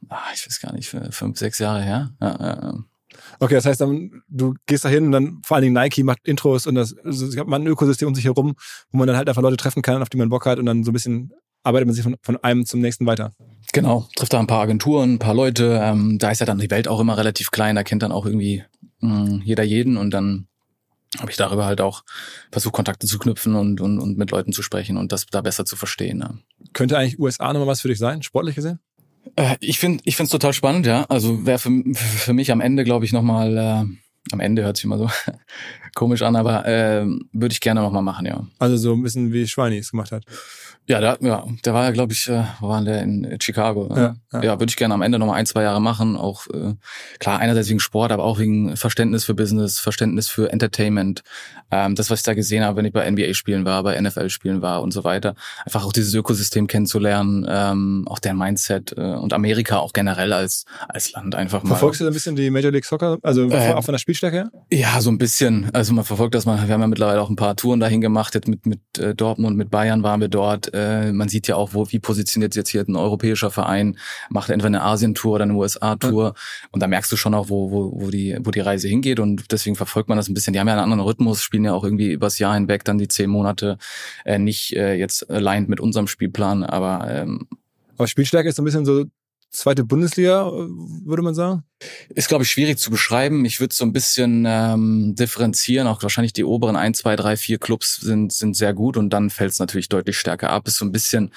ach, 0.09 0.33
ich 0.33 0.45
weiß 0.45 0.59
gar 0.59 0.73
nicht, 0.73 0.93
fünf, 1.11 1.37
sechs 1.37 1.59
Jahre 1.59 1.81
her. 1.81 2.11
Ja, 2.21 2.37
ja. 2.39 2.73
Okay, 3.39 3.55
das 3.55 3.65
heißt, 3.65 3.81
dann, 3.81 4.23
du 4.27 4.55
gehst 4.65 4.85
da 4.85 4.89
hin 4.89 5.05
und 5.05 5.11
dann 5.11 5.41
vor 5.43 5.55
allen 5.55 5.63
Dingen 5.63 5.75
Nike 5.75 6.03
macht 6.03 6.19
Intros 6.27 6.65
und 6.67 6.75
das, 6.75 6.95
also 7.03 7.27
es 7.27 7.35
man 7.35 7.63
ein 7.63 7.67
Ökosystem 7.67 8.07
um 8.07 8.15
sich 8.15 8.25
herum, 8.25 8.55
wo 8.91 8.97
man 8.97 9.07
dann 9.07 9.17
halt 9.17 9.29
einfach 9.29 9.41
Leute 9.41 9.57
treffen 9.57 9.81
kann, 9.81 10.01
auf 10.01 10.09
die 10.09 10.17
man 10.17 10.29
Bock 10.29 10.45
hat 10.45 10.59
und 10.59 10.65
dann 10.65 10.83
so 10.83 10.91
ein 10.91 10.93
bisschen 10.93 11.33
arbeitet 11.63 11.87
man 11.87 11.93
sich 11.93 12.03
von, 12.03 12.15
von 12.21 12.37
einem 12.43 12.65
zum 12.65 12.79
nächsten 12.79 13.05
weiter. 13.05 13.33
Genau, 13.73 14.07
trifft 14.15 14.33
da 14.33 14.39
ein 14.39 14.47
paar 14.47 14.61
Agenturen, 14.61 15.15
ein 15.15 15.19
paar 15.19 15.35
Leute. 15.35 15.79
Ähm, 15.83 16.17
da 16.17 16.31
ist 16.31 16.39
ja 16.39 16.45
dann 16.45 16.59
die 16.59 16.71
Welt 16.71 16.87
auch 16.87 16.99
immer 16.99 17.17
relativ 17.17 17.51
klein, 17.51 17.75
da 17.75 17.83
kennt 17.83 18.03
dann 18.03 18.11
auch 18.11 18.25
irgendwie 18.25 18.63
mh, 19.01 19.25
hm, 19.25 19.41
jeder 19.43 19.63
jeden 19.63 19.97
und 19.97 20.11
dann 20.11 20.47
habe 21.19 21.31
ich 21.31 21.37
darüber 21.37 21.65
halt 21.65 21.81
auch 21.81 22.03
versucht, 22.51 22.73
Kontakte 22.73 23.07
zu 23.07 23.17
knüpfen 23.19 23.55
und, 23.55 23.81
und, 23.81 23.99
und 23.99 24.17
mit 24.17 24.31
Leuten 24.31 24.53
zu 24.53 24.61
sprechen 24.61 24.97
und 24.97 25.11
das 25.11 25.25
da 25.25 25.41
besser 25.41 25.65
zu 25.65 25.75
verstehen. 25.75 26.19
Ja. 26.19 26.33
Könnte 26.73 26.97
eigentlich 26.97 27.19
USA 27.19 27.51
nochmal 27.53 27.67
was 27.67 27.81
für 27.81 27.87
dich 27.87 27.99
sein, 27.99 28.23
sportlich 28.23 28.55
gesehen? 28.55 28.79
Äh, 29.35 29.55
ich 29.59 29.79
finde 29.79 30.01
ich 30.05 30.15
finde 30.15 30.27
es 30.27 30.31
total 30.31 30.53
spannend, 30.53 30.85
ja. 30.85 31.05
Also 31.09 31.45
wäre 31.45 31.59
für, 31.59 31.71
für 31.93 32.33
mich 32.33 32.51
am 32.51 32.61
Ende, 32.61 32.83
glaube 32.83 33.05
ich, 33.05 33.13
nochmal, 33.13 33.57
äh, 33.57 34.31
am 34.31 34.39
Ende 34.39 34.63
hört 34.63 34.77
sich 34.77 34.85
immer 34.85 34.97
so 34.97 35.09
komisch 35.95 36.21
an, 36.21 36.35
aber 36.35 36.65
äh, 36.65 37.05
würde 37.31 37.53
ich 37.53 37.61
gerne 37.61 37.81
nochmal 37.81 38.03
machen, 38.03 38.25
ja. 38.25 38.45
Also 38.59 38.77
so 38.77 38.93
ein 38.93 39.03
bisschen 39.03 39.33
wie 39.33 39.47
Schweini 39.47 39.77
es 39.77 39.91
gemacht 39.91 40.11
hat. 40.11 40.23
Ja, 40.89 41.01
der, 41.01 41.17
ja, 41.19 41.45
der 41.65 41.73
war 41.73 41.83
ja, 41.83 41.91
glaube 41.91 42.13
ich, 42.13 42.29
äh, 42.29 42.43
wo 42.61 42.69
war 42.69 42.81
der 42.81 43.01
in 43.01 43.37
Chicago? 43.41 43.93
Ne? 43.93 44.15
Ja, 44.31 44.39
ja. 44.39 44.45
ja 44.45 44.59
würde 44.59 44.69
ich 44.69 44.77
gerne 44.77 44.93
am 44.93 45.01
Ende 45.01 45.19
nochmal 45.19 45.37
ein, 45.37 45.45
zwei 45.45 45.63
Jahre 45.63 45.81
machen. 45.81 46.15
Auch 46.15 46.47
äh, 46.47 46.75
klar, 47.19 47.39
einerseits 47.39 47.67
wegen 47.67 47.81
Sport, 47.81 48.13
aber 48.13 48.23
auch 48.23 48.39
wegen 48.39 48.77
Verständnis 48.77 49.25
für 49.25 49.33
Business, 49.33 49.79
Verständnis 49.79 50.29
für 50.29 50.49
Entertainment. 50.49 51.23
Ähm, 51.71 51.95
das, 51.95 52.09
was 52.09 52.19
ich 52.19 52.25
da 52.25 52.33
gesehen 52.33 52.63
habe, 52.63 52.77
wenn 52.77 52.85
ich 52.85 52.93
bei 52.93 53.09
NBA 53.09 53.33
spielen 53.33 53.65
war, 53.65 53.83
bei 53.83 53.99
NFL 53.99 54.29
spielen 54.29 54.61
war 54.61 54.81
und 54.81 54.91
so 54.91 55.03
weiter. 55.03 55.35
Einfach 55.65 55.85
auch 55.85 55.91
dieses 55.91 56.13
Ökosystem 56.13 56.67
kennenzulernen, 56.67 57.45
ähm, 57.49 58.05
auch 58.07 58.19
der 58.19 58.33
Mindset 58.33 58.93
äh, 58.97 59.01
und 59.01 59.33
Amerika 59.33 59.79
auch 59.79 59.91
generell 59.91 60.31
als 60.31 60.63
als 60.87 61.11
Land 61.11 61.35
einfach 61.35 61.63
mal. 61.63 61.69
Verfolgst 61.69 61.99
du 61.99 62.05
so 62.05 62.11
ein 62.11 62.13
bisschen 62.13 62.37
die 62.37 62.49
Major 62.49 62.71
League 62.71 62.85
Soccer, 62.85 63.17
also 63.23 63.49
Äh, 63.49 63.73
auch 63.73 63.83
von 63.83 63.91
der 63.91 63.99
Spielstärke 63.99 64.37
her? 64.37 64.51
Ja, 64.71 65.01
so 65.01 65.09
ein 65.09 65.17
bisschen. 65.17 65.69
Also 65.73 65.91
man 65.93 66.05
verfolgt 66.05 66.33
das 66.33 66.45
mal. 66.45 66.65
Wir 66.65 66.73
haben 66.73 66.81
ja 66.81 66.87
mittlerweile 66.87 67.21
auch 67.21 67.29
ein 67.29 67.35
paar 67.35 67.57
Touren 67.57 67.81
dahin 67.81 67.99
gemacht. 67.99 68.33
Jetzt 68.35 68.47
mit 68.47 68.65
mit 68.65 68.79
äh, 68.97 69.13
Dortmund, 69.13 69.57
mit 69.57 69.69
Bayern 69.69 70.03
waren 70.03 70.21
wir 70.21 70.29
dort. 70.29 70.73
Äh, 70.77 71.11
man 71.11 71.29
sieht 71.29 71.47
ja 71.47 71.55
auch, 71.55 71.73
wo 71.73 71.89
wie 71.91 71.99
positioniert 71.99 72.53
sich 72.53 72.61
jetzt 72.61 72.69
hier 72.69 72.81
ein 72.87 72.95
europäischer 72.95 73.51
Verein, 73.51 73.97
macht 74.29 74.49
entweder 74.49 74.67
eine 74.67 74.83
Asien-Tour 74.83 75.35
oder 75.35 75.43
eine 75.43 75.53
USA-Tour. 75.53 76.33
Und 76.71 76.81
da 76.81 76.87
merkst 76.87 77.11
du 77.11 77.15
schon 77.17 77.33
auch, 77.33 77.49
wo 77.49 77.71
wo 77.71 77.91
wo 78.01 78.09
die 78.09 78.37
wo 78.41 78.51
die 78.51 78.59
Reise 78.59 78.87
hingeht. 78.87 79.19
Und 79.19 79.51
deswegen 79.51 79.75
verfolgt 79.75 80.09
man 80.09 80.17
das 80.17 80.29
ein 80.29 80.33
bisschen. 80.33 80.53
Die 80.53 80.59
haben 80.59 80.67
ja 80.67 80.73
einen 80.73 80.83
anderen 80.83 81.01
Rhythmus, 81.01 81.41
spielen 81.41 81.65
ja 81.65 81.73
auch 81.73 81.83
irgendwie 81.83 82.11
übers 82.11 82.39
Jahr 82.39 82.53
hinweg 82.53 82.83
dann 82.83 82.97
die 82.97 83.07
zehn 83.07 83.29
Monate 83.29 83.77
äh, 84.25 84.37
nicht 84.37 84.73
äh, 84.73 84.95
jetzt 84.95 85.29
aligned 85.29 85.69
mit 85.69 85.79
unserem 85.79 86.07
Spielplan, 86.07 86.63
aber 86.63 87.07
ähm, 87.09 87.47
Aber 87.97 88.07
Spielstärke 88.07 88.49
ist 88.49 88.55
so 88.55 88.61
ein 88.61 88.65
bisschen 88.65 88.85
so 88.85 89.05
zweite 89.49 89.83
Bundesliga, 89.83 90.47
äh, 90.47 90.67
würde 91.05 91.23
man 91.23 91.35
sagen. 91.35 91.63
Ist, 92.09 92.27
glaube 92.27 92.43
ich, 92.43 92.51
schwierig 92.51 92.77
zu 92.77 92.89
beschreiben. 92.89 93.45
Ich 93.45 93.59
würde 93.59 93.75
so 93.75 93.85
ein 93.85 93.93
bisschen 93.93 94.45
ähm, 94.47 95.15
differenzieren. 95.15 95.87
Auch 95.87 96.01
wahrscheinlich 96.01 96.33
die 96.33 96.43
oberen 96.43 96.75
ein, 96.75 96.93
zwei, 96.93 97.15
drei, 97.15 97.37
vier 97.37 97.59
Clubs 97.59 97.97
sind, 97.97 98.33
sind 98.33 98.55
sehr 98.55 98.73
gut 98.73 98.97
und 98.97 99.11
dann 99.11 99.29
fällt 99.29 99.51
es 99.51 99.59
natürlich 99.59 99.89
deutlich 99.89 100.17
stärker 100.17 100.49
ab. 100.49 100.67
Ist 100.67 100.77
so 100.77 100.85
ein 100.85 100.91
bisschen 100.91 101.33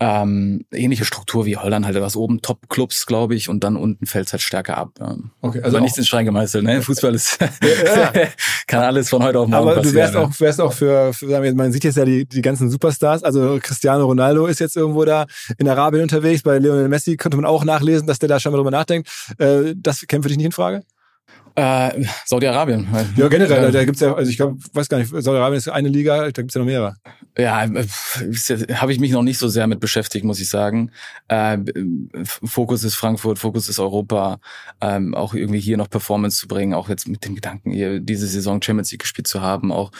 ähm, 0.00 0.64
ähnliche 0.72 1.04
Struktur 1.04 1.44
wie 1.46 1.56
Holland 1.56 1.84
halt. 1.84 2.00
Was 2.00 2.14
oben 2.16 2.40
Top-Clubs, 2.40 3.06
glaube 3.06 3.34
ich, 3.34 3.48
und 3.48 3.64
dann 3.64 3.76
unten 3.76 4.06
fällt 4.06 4.26
es 4.26 4.32
halt 4.32 4.42
stärker 4.42 4.78
ab. 4.78 4.90
Ja. 5.00 5.16
Okay, 5.40 5.60
Also, 5.62 5.80
nichts 5.80 5.98
in 5.98 6.04
Stein 6.04 6.24
gemeißelt. 6.24 6.64
Ne? 6.64 6.82
Fußball 6.82 7.14
ist 7.14 7.38
Ja. 7.40 8.12
kann 8.66 8.82
alles 8.82 9.08
von 9.08 9.22
heute 9.22 9.40
auf 9.40 9.48
morgen 9.48 9.62
Aber 9.62 9.74
du 9.74 9.80
passieren. 9.82 9.96
wärst 9.96 10.14
ne? 10.14 10.20
auch, 10.20 10.40
wärst 10.40 10.60
auch 10.60 10.72
für, 10.72 11.12
für 11.12 11.28
sagen 11.28 11.42
wir, 11.42 11.54
man 11.54 11.72
sieht 11.72 11.84
jetzt 11.84 11.96
ja 11.96 12.04
die, 12.04 12.26
die 12.26 12.42
ganzen 12.42 12.70
Superstars, 12.70 13.24
also 13.24 13.58
Cristiano 13.60 14.04
Ronaldo 14.04 14.46
ist 14.46 14.60
jetzt 14.60 14.76
irgendwo 14.76 15.04
da 15.04 15.26
in 15.58 15.68
Arabien 15.68 16.02
unterwegs, 16.02 16.42
bei 16.42 16.58
Lionel 16.58 16.88
Messi 16.88 17.16
könnte 17.16 17.36
man 17.36 17.46
auch 17.46 17.64
nachlesen, 17.64 18.06
dass 18.06 18.18
der 18.18 18.28
da 18.28 18.38
schon 18.38 18.52
mal 18.52 18.58
drüber 18.58 18.70
nachdenkt. 18.70 19.08
Äh, 19.38 19.74
das 19.76 20.06
käme 20.06 20.22
für 20.22 20.28
dich 20.28 20.38
nicht 20.38 20.46
in 20.46 20.52
Frage? 20.52 20.82
Äh, 21.58 22.04
Saudi-Arabien. 22.24 22.86
Ja, 23.16 23.26
generell, 23.28 23.62
da, 23.62 23.70
da 23.70 23.84
gibt's 23.84 24.00
ja, 24.00 24.14
also 24.14 24.30
ich 24.30 24.36
glaube, 24.36 24.58
weiß 24.72 24.88
gar 24.88 24.98
nicht, 24.98 25.10
Saudi-Arabien 25.10 25.58
ist 25.58 25.68
eine 25.68 25.88
Liga, 25.88 26.30
da 26.30 26.42
gibt's 26.42 26.54
ja 26.54 26.60
noch 26.60 26.66
mehrere. 26.66 26.94
Ja, 27.36 27.64
äh, 27.64 27.86
habe 28.74 28.92
ich 28.92 29.00
mich 29.00 29.10
noch 29.10 29.22
nicht 29.22 29.38
so 29.38 29.48
sehr 29.48 29.66
mit 29.66 29.80
beschäftigt, 29.80 30.24
muss 30.24 30.40
ich 30.40 30.48
sagen. 30.48 30.92
Äh, 31.26 31.58
Fokus 32.24 32.84
ist 32.84 32.94
Frankfurt, 32.94 33.40
Fokus 33.40 33.68
ist 33.68 33.80
Europa, 33.80 34.38
ähm, 34.80 35.14
auch 35.14 35.34
irgendwie 35.34 35.60
hier 35.60 35.76
noch 35.76 35.90
Performance 35.90 36.38
zu 36.38 36.46
bringen, 36.46 36.74
auch 36.74 36.88
jetzt 36.88 37.08
mit 37.08 37.24
dem 37.24 37.34
Gedanken, 37.34 37.72
hier 37.72 37.98
diese 37.98 38.28
Saison 38.28 38.62
Champions 38.62 38.92
League 38.92 39.02
gespielt 39.02 39.26
zu 39.26 39.40
haben, 39.40 39.72
auch 39.72 39.90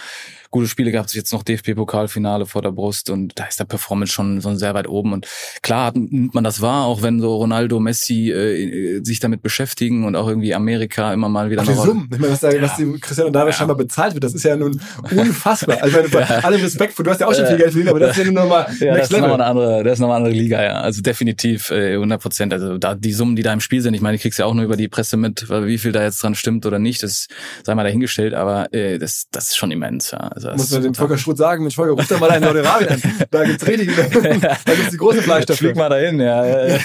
gute 0.50 0.66
Spiele 0.68 0.90
gehabt, 0.92 1.12
jetzt 1.14 1.32
noch 1.32 1.42
DFB-Pokalfinale 1.42 2.46
vor 2.46 2.62
der 2.62 2.72
Brust 2.72 3.10
und 3.10 3.38
da 3.38 3.44
ist 3.44 3.60
der 3.60 3.64
Performance 3.64 4.12
schon, 4.12 4.40
schon 4.40 4.56
sehr 4.56 4.74
weit 4.74 4.88
oben 4.88 5.12
und 5.12 5.26
klar 5.62 5.86
hat- 5.86 5.96
nimmt 5.96 6.34
man 6.34 6.44
das 6.44 6.60
wahr, 6.62 6.86
auch 6.86 7.02
wenn 7.02 7.20
so 7.20 7.36
Ronaldo, 7.36 7.80
Messi 7.80 8.30
äh, 8.30 9.00
sich 9.04 9.20
damit 9.20 9.42
beschäftigen 9.42 10.04
und 10.04 10.16
auch 10.16 10.28
irgendwie 10.28 10.54
Amerika 10.54 11.12
immer 11.12 11.28
mal 11.28 11.50
wieder 11.50 11.62
Ach, 11.62 11.66
die 11.68 11.74
Summen, 11.74 12.08
ich 12.12 12.18
meine, 12.18 12.32
was, 12.32 12.40
da, 12.40 12.50
was 12.62 12.76
die 12.76 12.98
Cristiano 13.00 13.28
Ronaldo 13.28 13.52
scheinbar 13.52 13.76
bezahlt 13.76 14.14
wird, 14.14 14.24
das 14.24 14.34
ist 14.34 14.44
ja 14.44 14.56
nun 14.56 14.80
unfassbar. 15.10 15.78
Also 15.82 16.00
ich 16.00 16.12
meine, 16.12 16.26
bei 16.26 16.44
allem 16.44 16.60
Respekt, 16.60 16.98
du 16.98 17.04
hast 17.10 17.20
ja 17.20 17.26
auch 17.26 17.34
schon 17.34 17.46
viel 17.46 17.56
Geld 17.56 17.70
verdient, 17.70 17.90
aber 17.90 18.00
das 18.00 18.10
ist 18.12 18.18
ja 18.18 18.24
nun 18.24 18.34
nochmal 18.34 18.66
Ja, 18.80 18.96
das 18.96 18.96
Next 18.96 19.02
ist 19.04 19.10
nochmal 19.12 19.30
Level. 19.30 19.34
eine 19.34 19.44
andere, 19.44 19.84
das 19.84 19.92
ist 19.94 19.98
nochmal 20.00 20.16
eine 20.16 20.26
andere 20.26 20.40
Liga, 20.42 20.62
ja. 20.62 20.80
Also 20.80 21.02
definitiv 21.02 21.70
äh, 21.70 21.94
100 21.94 22.20
Prozent. 22.20 22.52
Also 22.52 22.78
da 22.78 22.94
die 22.94 23.12
Summen, 23.12 23.36
die 23.36 23.42
da 23.42 23.52
im 23.52 23.60
Spiel 23.60 23.80
sind, 23.80 23.94
ich 23.94 24.00
meine, 24.00 24.16
ich 24.16 24.22
krieg's 24.22 24.38
ja 24.38 24.46
auch 24.46 24.54
nur 24.54 24.64
über 24.64 24.76
die 24.76 24.88
Presse 24.88 25.16
mit, 25.16 25.48
weil 25.48 25.66
wie 25.66 25.78
viel 25.78 25.92
da 25.92 26.02
jetzt 26.02 26.22
dran 26.22 26.34
stimmt 26.34 26.66
oder 26.66 26.78
nicht, 26.78 27.02
das 27.02 27.28
sei 27.64 27.74
mal 27.74 27.84
dahingestellt, 27.84 28.34
aber 28.34 28.72
äh, 28.72 28.98
das, 28.98 29.26
das 29.30 29.48
ist 29.48 29.56
schon 29.56 29.70
immens, 29.70 30.10
ja. 30.10 30.30
Also 30.44 30.56
Muss 30.56 30.70
man 30.70 30.82
dem 30.82 30.94
Volker 30.94 31.18
Schroth 31.18 31.38
sagen, 31.38 31.62
Mensch, 31.62 31.76
Volker, 31.76 31.92
ruf 31.92 32.06
doch 32.08 32.20
mal 32.20 32.30
einen 32.30 32.44
Saudi-Arabien 32.44 32.90
an. 32.90 33.02
Da 33.30 33.44
gibt's 33.44 33.66
richtig, 33.66 33.94
da 33.96 34.74
gibt's 34.74 34.90
die 34.90 34.96
große 34.96 35.22
Fleisch 35.22 35.44
dafür. 35.46 35.68
Flieg 35.70 35.76
mal 35.76 35.88
dahin, 35.88 36.20
ja. 36.20 36.46
ja, 36.46 36.78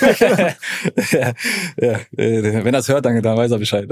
ja. 1.77 1.99
äh, 2.17 2.63
Wenn 2.65 2.73
er 2.73 2.79
es 2.79 2.87
hört, 2.87 3.05
dann, 3.05 3.21
dann 3.21 3.37
weiß 3.37 3.51
er 3.51 3.59
Bescheid. 3.59 3.87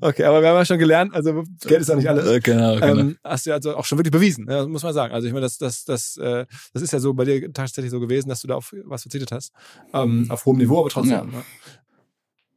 okay, 0.00 0.24
aber 0.24 0.42
wir 0.42 0.48
haben 0.48 0.56
ja 0.56 0.64
schon 0.64 0.78
gelernt, 0.78 1.14
also 1.14 1.44
Geld 1.66 1.82
ist 1.82 1.88
ja 1.88 1.96
nicht 1.96 2.08
alles. 2.08 2.42
Genau, 2.42 2.74
genau. 2.74 2.86
Ähm, 2.86 3.16
hast 3.22 3.46
du 3.46 3.50
ja 3.50 3.56
also 3.56 3.76
auch 3.76 3.84
schon 3.84 3.98
wirklich 3.98 4.12
bewiesen, 4.12 4.46
ja, 4.50 4.66
muss 4.66 4.82
man 4.82 4.92
sagen. 4.92 5.14
Also 5.14 5.26
ich 5.26 5.32
meine, 5.32 5.46
das, 5.46 5.58
das, 5.58 5.84
das, 5.84 6.16
äh, 6.16 6.46
das 6.72 6.82
ist 6.82 6.92
ja 6.92 6.98
so 7.00 7.14
bei 7.14 7.24
dir 7.24 7.52
tatsächlich 7.52 7.90
so 7.90 8.00
gewesen, 8.00 8.28
dass 8.28 8.40
du 8.40 8.48
da 8.48 8.54
auf 8.56 8.74
was 8.84 9.02
verzichtet 9.02 9.32
hast. 9.32 9.52
Ähm, 9.92 10.26
auf 10.28 10.44
hohem 10.46 10.58
Niveau, 10.58 10.80
aber 10.80 10.90
trotzdem. 10.90 11.12
Ja. 11.12 11.24
Ne? 11.24 11.44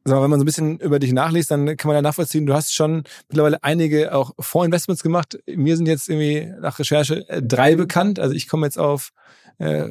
Sag 0.06 0.16
mal, 0.16 0.22
wenn 0.22 0.30
man 0.30 0.38
so 0.38 0.44
ein 0.44 0.46
bisschen 0.46 0.78
über 0.80 0.98
dich 0.98 1.12
nachliest, 1.12 1.50
dann 1.50 1.76
kann 1.78 1.88
man 1.88 1.94
ja 1.96 2.02
nachvollziehen, 2.02 2.44
du 2.44 2.52
hast 2.52 2.74
schon 2.74 3.04
mittlerweile 3.28 3.62
einige 3.64 4.14
auch 4.14 4.32
Vorinvestments 4.38 5.02
gemacht. 5.02 5.38
Mir 5.46 5.76
sind 5.78 5.86
jetzt 5.86 6.08
irgendwie 6.10 6.52
nach 6.60 6.78
Recherche 6.78 7.26
äh, 7.28 7.40
drei 7.42 7.74
bekannt. 7.74 8.18
Also 8.18 8.34
ich 8.34 8.46
komme 8.46 8.66
jetzt 8.66 8.78
auf 8.78 9.10
äh, 9.58 9.90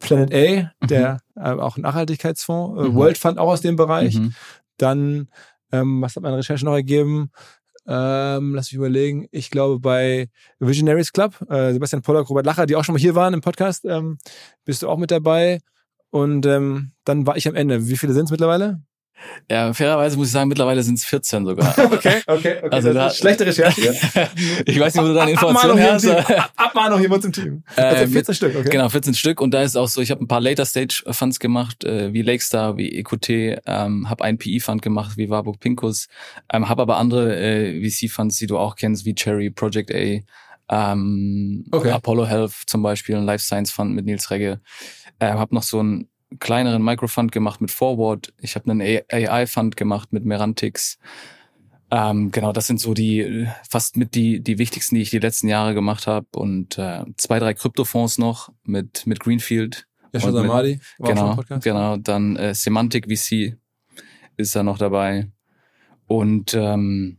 Planet 0.00 0.34
A, 0.34 0.86
der 0.86 1.20
äh, 1.36 1.50
auch 1.52 1.76
Nachhaltigkeitsfonds, 1.76 2.80
äh, 2.80 2.88
Mhm. 2.88 2.94
World 2.96 3.16
Fund 3.18 3.38
auch 3.38 3.48
aus 3.52 3.60
dem 3.60 3.76
Bereich. 3.76 4.16
Mhm. 4.18 4.34
Dann, 4.76 5.28
ähm, 5.70 6.02
was 6.02 6.16
hat 6.16 6.24
meine 6.24 6.36
Recherche 6.38 6.64
noch 6.64 6.74
ergeben? 6.74 7.30
Ähm, 7.86 8.54
lass 8.54 8.66
mich 8.72 8.74
überlegen. 8.76 9.28
Ich 9.30 9.50
glaube, 9.50 9.78
bei 9.78 10.28
Visionaries 10.58 11.12
Club, 11.12 11.38
äh, 11.48 11.72
Sebastian 11.72 12.02
Pollack, 12.02 12.28
Robert 12.28 12.46
Lacher, 12.46 12.66
die 12.66 12.74
auch 12.76 12.82
schon 12.84 12.94
mal 12.94 12.98
hier 13.00 13.14
waren 13.14 13.34
im 13.34 13.40
Podcast, 13.40 13.84
ähm, 13.84 14.18
bist 14.64 14.82
du 14.82 14.88
auch 14.88 14.98
mit 14.98 15.10
dabei. 15.10 15.60
Und 16.10 16.44
ähm, 16.46 16.92
dann 17.04 17.26
war 17.26 17.36
ich 17.36 17.46
am 17.46 17.54
Ende. 17.54 17.88
Wie 17.88 17.96
viele 17.96 18.14
sind 18.14 18.24
es 18.24 18.30
mittlerweile? 18.30 18.80
Ja, 19.50 19.72
fairerweise 19.72 20.16
muss 20.16 20.26
ich 20.28 20.32
sagen, 20.32 20.48
mittlerweile 20.48 20.82
sind 20.82 20.98
es 20.98 21.04
14 21.04 21.46
sogar. 21.46 21.74
Okay, 21.92 22.20
okay, 22.26 22.56
okay. 22.62 22.68
Also 22.70 22.88
das 22.88 22.94
da- 22.94 23.06
ist 23.08 23.16
schlechte 23.18 23.46
Recherche. 23.46 23.80
ich 24.66 24.78
weiß 24.80 24.94
nicht, 24.94 25.02
wo 25.04 25.08
du 25.08 25.14
deine 25.14 25.30
Informationen. 25.32 25.78
Ab- 25.80 26.52
Abmahnung 26.56 26.98
hier 27.00 27.10
uns 27.10 27.24
im 27.24 27.32
Team. 27.32 27.62
Also 27.76 28.02
Äh, 28.04 28.06
14 28.08 28.34
Stück, 28.34 28.56
okay. 28.56 28.68
Genau, 28.70 28.88
14 28.88 29.14
Stück. 29.14 29.40
Und 29.40 29.52
da 29.54 29.62
ist 29.62 29.76
auch 29.76 29.88
so, 29.88 30.00
ich 30.00 30.10
habe 30.10 30.22
ein 30.22 30.28
paar 30.28 30.40
Later 30.40 30.64
Stage 30.66 31.02
Funds 31.10 31.38
gemacht, 31.38 31.84
äh, 31.84 32.12
wie 32.12 32.22
Lakestar, 32.22 32.76
wie 32.76 32.90
EQT, 32.98 33.28
ähm, 33.66 34.08
habe 34.10 34.24
einen 34.24 34.38
PE 34.38 34.60
Fund 34.60 34.82
gemacht, 34.82 35.16
wie 35.16 35.30
Warburg 35.30 35.60
Pinkus, 35.60 36.08
ähm, 36.52 36.68
habe 36.68 36.82
aber 36.82 36.96
andere 36.96 37.36
äh, 37.38 37.88
VC 37.88 38.10
Funds, 38.10 38.36
die 38.38 38.46
du 38.46 38.58
auch 38.58 38.76
kennst, 38.76 39.04
wie 39.06 39.14
Cherry, 39.14 39.50
Project 39.50 39.92
A, 39.94 40.20
ähm, 40.92 41.64
Okay. 41.70 41.90
Apollo 41.90 42.26
Health 42.26 42.52
zum 42.66 42.82
Beispiel, 42.82 43.16
ein 43.16 43.24
Life 43.24 43.44
Science 43.44 43.70
Fund 43.70 43.94
mit 43.94 44.06
Nils 44.06 44.30
Regge. 44.30 44.60
Äh, 45.18 45.28
habe 45.32 45.54
noch 45.54 45.62
so 45.62 45.78
einen 45.80 46.08
kleineren 46.40 46.82
Microfund 46.82 47.32
gemacht 47.32 47.60
mit 47.60 47.70
Forward. 47.70 48.32
Ich 48.40 48.54
habe 48.54 48.70
einen 48.70 48.80
AI 48.80 49.46
Fund 49.46 49.76
gemacht 49.76 50.12
mit 50.12 50.24
Merantix. 50.24 50.98
Ähm, 51.90 52.30
genau, 52.30 52.52
das 52.52 52.66
sind 52.66 52.80
so 52.80 52.94
die 52.94 53.46
fast 53.68 53.96
mit 53.96 54.14
die 54.14 54.40
die 54.40 54.58
wichtigsten, 54.58 54.96
die 54.96 55.02
ich 55.02 55.10
die 55.10 55.18
letzten 55.18 55.48
Jahre 55.48 55.74
gemacht 55.74 56.06
habe 56.06 56.26
und 56.34 56.78
äh, 56.78 57.04
zwei 57.16 57.38
drei 57.38 57.54
Kryptofonds 57.54 58.18
noch 58.18 58.50
mit 58.64 59.06
mit 59.06 59.20
Greenfield. 59.20 59.86
Ja, 60.12 60.20
schon 60.20 60.32
Samadi. 60.32 60.80
War 60.98 61.10
auch 61.10 61.16
schon 61.16 61.16
Genau, 61.16 61.34
Podcast. 61.36 61.64
genau. 61.64 61.96
Dann 61.96 62.36
äh, 62.36 62.54
Semantic 62.54 63.06
VC 63.06 63.56
ist 64.36 64.56
da 64.56 64.62
noch 64.62 64.78
dabei 64.78 65.30
und 66.06 66.54
ähm, 66.54 67.18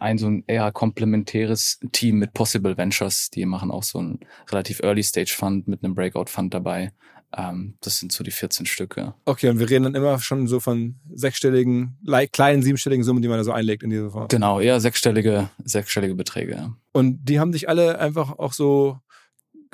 ein 0.00 0.18
so 0.18 0.28
ein 0.28 0.44
eher 0.46 0.70
komplementäres 0.72 1.80
Team 1.92 2.18
mit 2.18 2.32
Possible 2.32 2.76
Ventures, 2.76 3.30
die 3.30 3.44
machen 3.44 3.70
auch 3.70 3.82
so 3.82 4.00
ein 4.00 4.20
relativ 4.50 4.80
Early 4.80 5.02
Stage 5.02 5.34
Fund 5.36 5.68
mit 5.68 5.84
einem 5.84 5.94
Breakout 5.94 6.26
Fund 6.28 6.54
dabei. 6.54 6.92
Ähm, 7.36 7.74
das 7.80 7.98
sind 7.98 8.12
so 8.12 8.22
die 8.24 8.30
14 8.30 8.66
Stücke. 8.66 9.14
Okay, 9.24 9.48
und 9.48 9.58
wir 9.58 9.68
reden 9.68 9.84
dann 9.84 9.94
immer 9.94 10.18
schon 10.20 10.46
so 10.46 10.60
von 10.60 10.96
sechsstelligen, 11.12 11.96
le- 12.02 12.28
kleinen, 12.28 12.62
siebenstelligen 12.62 13.04
Summen, 13.04 13.22
die 13.22 13.28
man 13.28 13.38
da 13.38 13.44
so 13.44 13.52
einlegt 13.52 13.82
in 13.82 13.90
diese 13.90 14.10
Fonds. 14.10 14.28
Genau, 14.34 14.60
eher 14.60 14.80
sechsstellige, 14.80 15.50
sechsstellige 15.64 16.14
Beträge. 16.14 16.52
Ja. 16.52 16.76
Und 16.92 17.24
die 17.24 17.40
haben 17.40 17.52
dich 17.52 17.68
alle 17.68 17.98
einfach 17.98 18.38
auch 18.38 18.52
so 18.52 18.98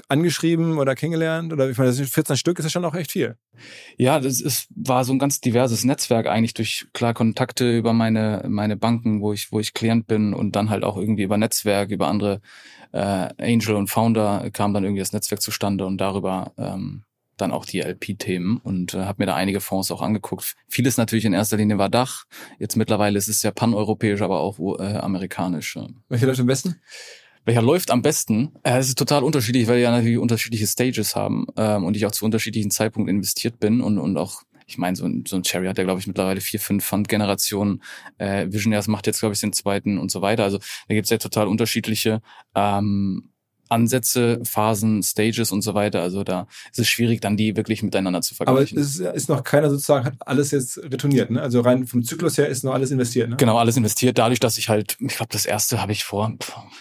angeschrieben 0.08 0.78
oder 0.78 0.94
kennengelernt? 0.94 1.52
Oder 1.52 1.68
ich 1.70 1.76
meine, 1.76 1.90
das 1.90 1.96
sind 1.96 2.08
14 2.08 2.36
Stück, 2.36 2.58
ist 2.58 2.64
ja 2.64 2.70
schon 2.70 2.84
auch 2.84 2.94
echt 2.94 3.12
viel. 3.12 3.36
Ja, 3.96 4.18
das 4.20 4.40
ist, 4.40 4.68
war 4.74 5.04
so 5.04 5.12
ein 5.12 5.18
ganz 5.18 5.40
diverses 5.40 5.84
Netzwerk 5.84 6.26
eigentlich 6.26 6.54
durch 6.54 6.86
klar 6.92 7.14
Kontakte 7.14 7.76
über 7.76 7.92
meine 7.92 8.44
meine 8.48 8.76
Banken, 8.76 9.20
wo 9.20 9.32
ich 9.32 9.52
wo 9.52 9.60
ich 9.60 9.74
Klient 9.74 10.06
bin 10.06 10.32
und 10.34 10.56
dann 10.56 10.70
halt 10.70 10.84
auch 10.84 10.96
irgendwie 10.96 11.22
über 11.24 11.36
Netzwerk, 11.36 11.90
über 11.90 12.08
andere 12.08 12.40
äh, 12.92 13.28
Angel 13.38 13.74
und 13.76 13.88
Founder 13.88 14.48
kam 14.52 14.72
dann 14.74 14.84
irgendwie 14.84 15.00
das 15.00 15.12
Netzwerk 15.12 15.42
zustande 15.42 15.84
und 15.86 15.98
darüber 15.98 16.52
ähm, 16.56 17.04
dann 17.40 17.52
auch 17.52 17.64
die 17.64 17.80
LP-Themen 17.80 18.58
und 18.58 18.94
äh, 18.94 19.04
habe 19.04 19.22
mir 19.22 19.26
da 19.26 19.34
einige 19.34 19.60
Fonds 19.60 19.90
auch 19.90 20.02
angeguckt. 20.02 20.56
Vieles 20.68 20.96
natürlich 20.96 21.24
in 21.24 21.32
erster 21.32 21.56
Linie 21.56 21.78
war 21.78 21.88
Dach. 21.88 22.24
Jetzt 22.58 22.76
mittlerweile 22.76 23.18
ist 23.18 23.28
es 23.28 23.42
ja 23.42 23.50
paneuropäisch, 23.50 24.22
aber 24.22 24.40
auch 24.40 24.58
äh, 24.78 24.96
amerikanisch. 24.96 25.76
ja. 25.76 25.88
Welche 26.08 26.26
Leute 26.26 26.42
am 26.42 26.46
besten? 26.46 26.80
welcher 27.44 27.62
läuft 27.62 27.90
am 27.90 28.02
besten? 28.02 28.52
Äh, 28.62 28.78
es 28.78 28.88
ist 28.88 28.98
total 28.98 29.24
unterschiedlich, 29.24 29.66
weil 29.66 29.76
wir 29.76 29.84
ja 29.84 29.90
natürlich 29.90 30.18
unterschiedliche 30.18 30.66
Stages 30.66 31.16
haben 31.16 31.46
ähm, 31.56 31.84
und 31.84 31.96
ich 31.96 32.06
auch 32.06 32.12
zu 32.12 32.24
unterschiedlichen 32.24 32.70
Zeitpunkten 32.70 33.16
investiert 33.16 33.58
bin 33.58 33.80
und, 33.80 33.98
und 33.98 34.16
auch 34.16 34.42
ich 34.66 34.78
meine, 34.78 34.94
so 34.94 35.04
ein, 35.04 35.24
so 35.26 35.34
ein 35.34 35.42
Cherry 35.42 35.66
hat 35.66 35.78
ja, 35.78 35.84
glaube 35.84 35.98
ich, 35.98 36.06
mittlerweile 36.06 36.40
vier, 36.40 36.60
fünf 36.60 36.84
Fund-Generationen. 36.84 37.82
Äh, 38.18 38.46
Visionaires 38.52 38.86
macht 38.86 39.08
jetzt, 39.08 39.18
glaube 39.18 39.34
ich, 39.34 39.40
den 39.40 39.52
zweiten 39.52 39.98
und 39.98 40.12
so 40.12 40.22
weiter. 40.22 40.44
Also 40.44 40.58
da 40.58 40.94
gibt's 40.94 41.10
ja 41.10 41.18
total 41.18 41.48
unterschiedliche 41.48 42.22
ähm, 42.54 43.29
Ansätze, 43.70 44.40
Phasen, 44.44 45.02
Stages 45.02 45.52
und 45.52 45.62
so 45.62 45.74
weiter. 45.74 46.02
Also 46.02 46.24
da 46.24 46.46
ist 46.70 46.78
es 46.78 46.88
schwierig, 46.88 47.20
dann 47.20 47.36
die 47.36 47.56
wirklich 47.56 47.82
miteinander 47.82 48.20
zu 48.20 48.34
vergleichen. 48.34 48.78
Aber 48.78 48.86
es 48.86 48.98
ist 48.98 49.28
noch 49.28 49.44
keiner 49.44 49.70
sozusagen, 49.70 50.04
hat 50.04 50.14
alles 50.20 50.50
jetzt 50.50 50.78
retourniert. 50.78 51.30
Ne? 51.30 51.40
Also 51.40 51.60
rein 51.60 51.86
vom 51.86 52.02
Zyklus 52.02 52.38
her 52.38 52.48
ist 52.48 52.64
noch 52.64 52.74
alles 52.74 52.90
investiert. 52.90 53.30
Ne? 53.30 53.36
Genau, 53.36 53.58
alles 53.58 53.76
investiert. 53.76 54.18
Dadurch, 54.18 54.40
dass 54.40 54.58
ich 54.58 54.68
halt, 54.68 54.96
ich 55.00 55.16
glaube, 55.16 55.32
das 55.32 55.46
erste 55.46 55.80
habe 55.80 55.92
ich 55.92 56.04
vor 56.04 56.36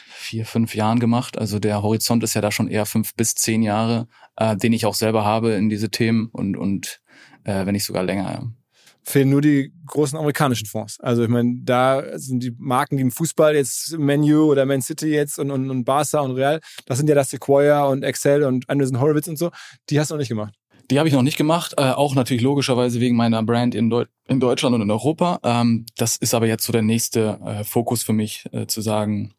vier, 0.07 0.45
fünf 0.45 0.75
Jahren 0.75 0.99
gemacht. 0.99 1.37
Also 1.37 1.59
der 1.59 1.81
Horizont 1.81 2.23
ist 2.23 2.33
ja 2.33 2.41
da 2.41 2.51
schon 2.51 2.67
eher 2.67 2.85
fünf 2.85 3.15
bis 3.15 3.35
zehn 3.35 3.63
Jahre, 3.63 4.07
äh, 4.35 4.55
den 4.55 4.73
ich 4.73 4.85
auch 4.85 4.93
selber 4.93 5.25
habe 5.25 5.51
in 5.53 5.69
diese 5.69 5.89
Themen 5.89 6.29
und, 6.31 6.55
und 6.55 7.01
äh, 7.45 7.65
wenn 7.65 7.73
nicht 7.73 7.85
sogar 7.85 8.03
länger. 8.03 8.31
Ja. 8.31 8.43
Fehlen 9.03 9.29
nur 9.29 9.41
die 9.41 9.73
großen 9.85 10.17
amerikanischen 10.17 10.67
Fonds. 10.67 10.99
Also 10.99 11.23
ich 11.23 11.29
meine, 11.29 11.55
da 11.63 12.17
sind 12.17 12.43
die 12.43 12.53
Marken, 12.57 12.97
die 12.97 13.03
im 13.03 13.11
Fußball 13.11 13.55
jetzt 13.55 13.97
Menu 13.97 14.51
oder 14.51 14.65
Man 14.65 14.81
City 14.81 15.07
jetzt 15.07 15.39
und, 15.39 15.51
und, 15.51 15.69
und 15.69 15.83
Barca 15.83 16.19
und 16.19 16.31
Real, 16.31 16.59
das 16.85 16.97
sind 16.97 17.09
ja 17.09 17.15
das 17.15 17.29
Sequoia 17.29 17.85
und 17.85 18.03
Excel 18.03 18.43
und 18.43 18.69
Anderson 18.69 18.99
Horowitz 18.99 19.27
und 19.27 19.37
so, 19.37 19.51
die 19.89 19.99
hast 19.99 20.11
du 20.11 20.15
noch 20.15 20.19
nicht 20.19 20.29
gemacht. 20.29 20.53
Die 20.91 20.97
habe 20.97 21.07
ich 21.07 21.13
noch 21.13 21.21
nicht 21.21 21.37
gemacht, 21.37 21.75
äh, 21.77 21.91
auch 21.91 22.15
natürlich 22.15 22.41
logischerweise 22.41 22.99
wegen 22.99 23.15
meiner 23.15 23.43
Brand 23.43 23.75
in, 23.75 23.91
Deu 23.91 24.05
in 24.27 24.39
Deutschland 24.39 24.73
und 24.73 24.81
in 24.81 24.89
Europa. 24.89 25.39
Ähm, 25.43 25.85
das 25.97 26.17
ist 26.17 26.33
aber 26.33 26.47
jetzt 26.47 26.65
so 26.65 26.73
der 26.73 26.81
nächste 26.81 27.39
äh, 27.45 27.63
Fokus 27.63 28.01
für 28.01 28.13
mich, 28.13 28.45
äh, 28.51 28.65
zu 28.65 28.81
sagen, 28.81 29.35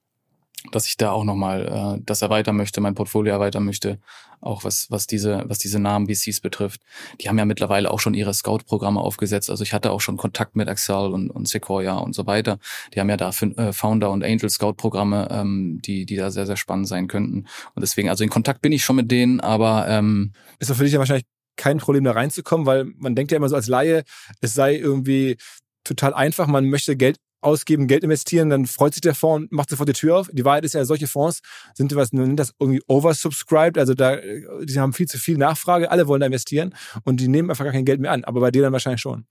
dass 0.73 0.87
ich 0.87 0.97
da 0.97 1.11
auch 1.13 1.25
nochmal 1.25 1.97
äh, 1.99 2.03
das 2.05 2.23
erweitern 2.23 2.57
möchte, 2.57 2.81
mein 2.81 2.95
Portfolio 2.95 3.33
erweitern 3.33 3.65
möchte, 3.65 3.99
auch 4.41 4.65
was, 4.65 4.91
was 4.91 5.07
diese, 5.07 5.45
was 5.47 5.59
diese 5.59 5.79
Namen 5.79 6.07
VCs 6.09 6.41
betrifft. 6.41 6.83
Die 7.21 7.29
haben 7.29 7.39
ja 7.39 7.45
mittlerweile 7.45 7.91
auch 7.91 8.01
schon 8.01 8.15
ihre 8.15 8.33
Scout-Programme 8.33 9.01
aufgesetzt. 9.01 9.51
Also 9.51 9.63
ich 9.63 9.73
hatte 9.73 9.91
auch 9.91 10.01
schon 10.01 10.17
Kontakt 10.17 10.57
mit 10.57 10.69
Excel 10.69 11.13
und, 11.13 11.31
und 11.31 11.49
Sequoia 11.49 11.99
und 11.99 12.15
so 12.15 12.27
weiter. 12.27 12.59
Die 12.95 13.01
haben 13.01 13.09
ja 13.09 13.17
da 13.17 13.31
äh, 13.31 13.73
Founder 13.73 14.11
und 14.11 14.25
Angel 14.25 14.49
Scout-Programme, 14.49 15.29
ähm, 15.31 15.81
die, 15.83 16.07
die 16.07 16.17
da 16.17 16.31
sehr, 16.31 16.47
sehr 16.47 16.57
spannend 16.57 16.89
sein 16.89 17.09
könnten. 17.09 17.47
Und 17.75 17.81
deswegen, 17.83 18.09
also 18.09 18.25
in 18.25 18.31
Kontakt 18.31 18.63
bin 18.63 18.73
ich 18.73 18.85
schon 18.85 18.97
mit 18.97 19.11
denen, 19.11 19.41
aber 19.41 19.87
ähm, 19.89 20.33
ist 20.59 20.71
doch 20.71 20.77
für 20.77 20.85
dich 20.85 20.93
ja 20.93 20.99
wahrscheinlich 20.99 21.27
kein 21.57 21.79
Problem, 21.79 22.05
da 22.05 22.13
reinzukommen, 22.13 22.67
weil 22.67 22.87
man 22.97 23.15
denkt 23.15 23.33
ja 23.33 23.37
immer 23.37 23.49
so 23.49 23.57
als 23.57 23.67
Laie, 23.67 24.05
es 24.41 24.55
sei 24.55 24.77
irgendwie 24.77 25.37
total 25.85 26.15
einfach, 26.15 26.47
man 26.47 26.71
möchte 26.71 26.97
Geld 26.97 27.19
ausgeben, 27.41 27.86
Geld 27.86 28.05
investieren, 28.05 28.51
dann 28.51 28.66
freut 28.66 28.95
sich 28.95 29.01
der 29.01 29.14
Fonds 29.14 29.45
und 29.45 29.53
macht 29.53 29.70
sofort 29.70 29.88
die 29.88 29.95
Tür 29.95 30.18
auf. 30.18 30.30
Die 30.32 30.45
Wahrheit 30.45 30.64
ist 30.64 30.74
ja, 30.74 30.84
solche 30.84 31.07
Fonds 31.07 31.41
sind 31.74 31.95
was, 31.95 32.12
nennt 32.12 32.38
das 32.38 32.55
irgendwie 32.59 32.82
oversubscribed, 32.86 33.78
also 33.78 33.95
da, 33.95 34.16
die 34.16 34.78
haben 34.78 34.93
viel 34.93 35.09
zu 35.09 35.18
viel 35.18 35.36
Nachfrage, 35.36 35.91
alle 35.91 36.07
wollen 36.07 36.20
da 36.20 36.26
investieren 36.26 36.74
und 37.05 37.20
die 37.20 37.28
nehmen 37.28 37.51
einfach 37.51 37.64
gar 37.64 37.72
kein 37.72 37.84
Geld 37.84 38.01
mehr 38.01 38.12
an, 38.12 38.24
aber 38.24 38.41
bei 38.41 38.51
dir 38.51 38.62
dann 38.62 38.72
wahrscheinlich 38.72 39.01
schon. 39.01 39.26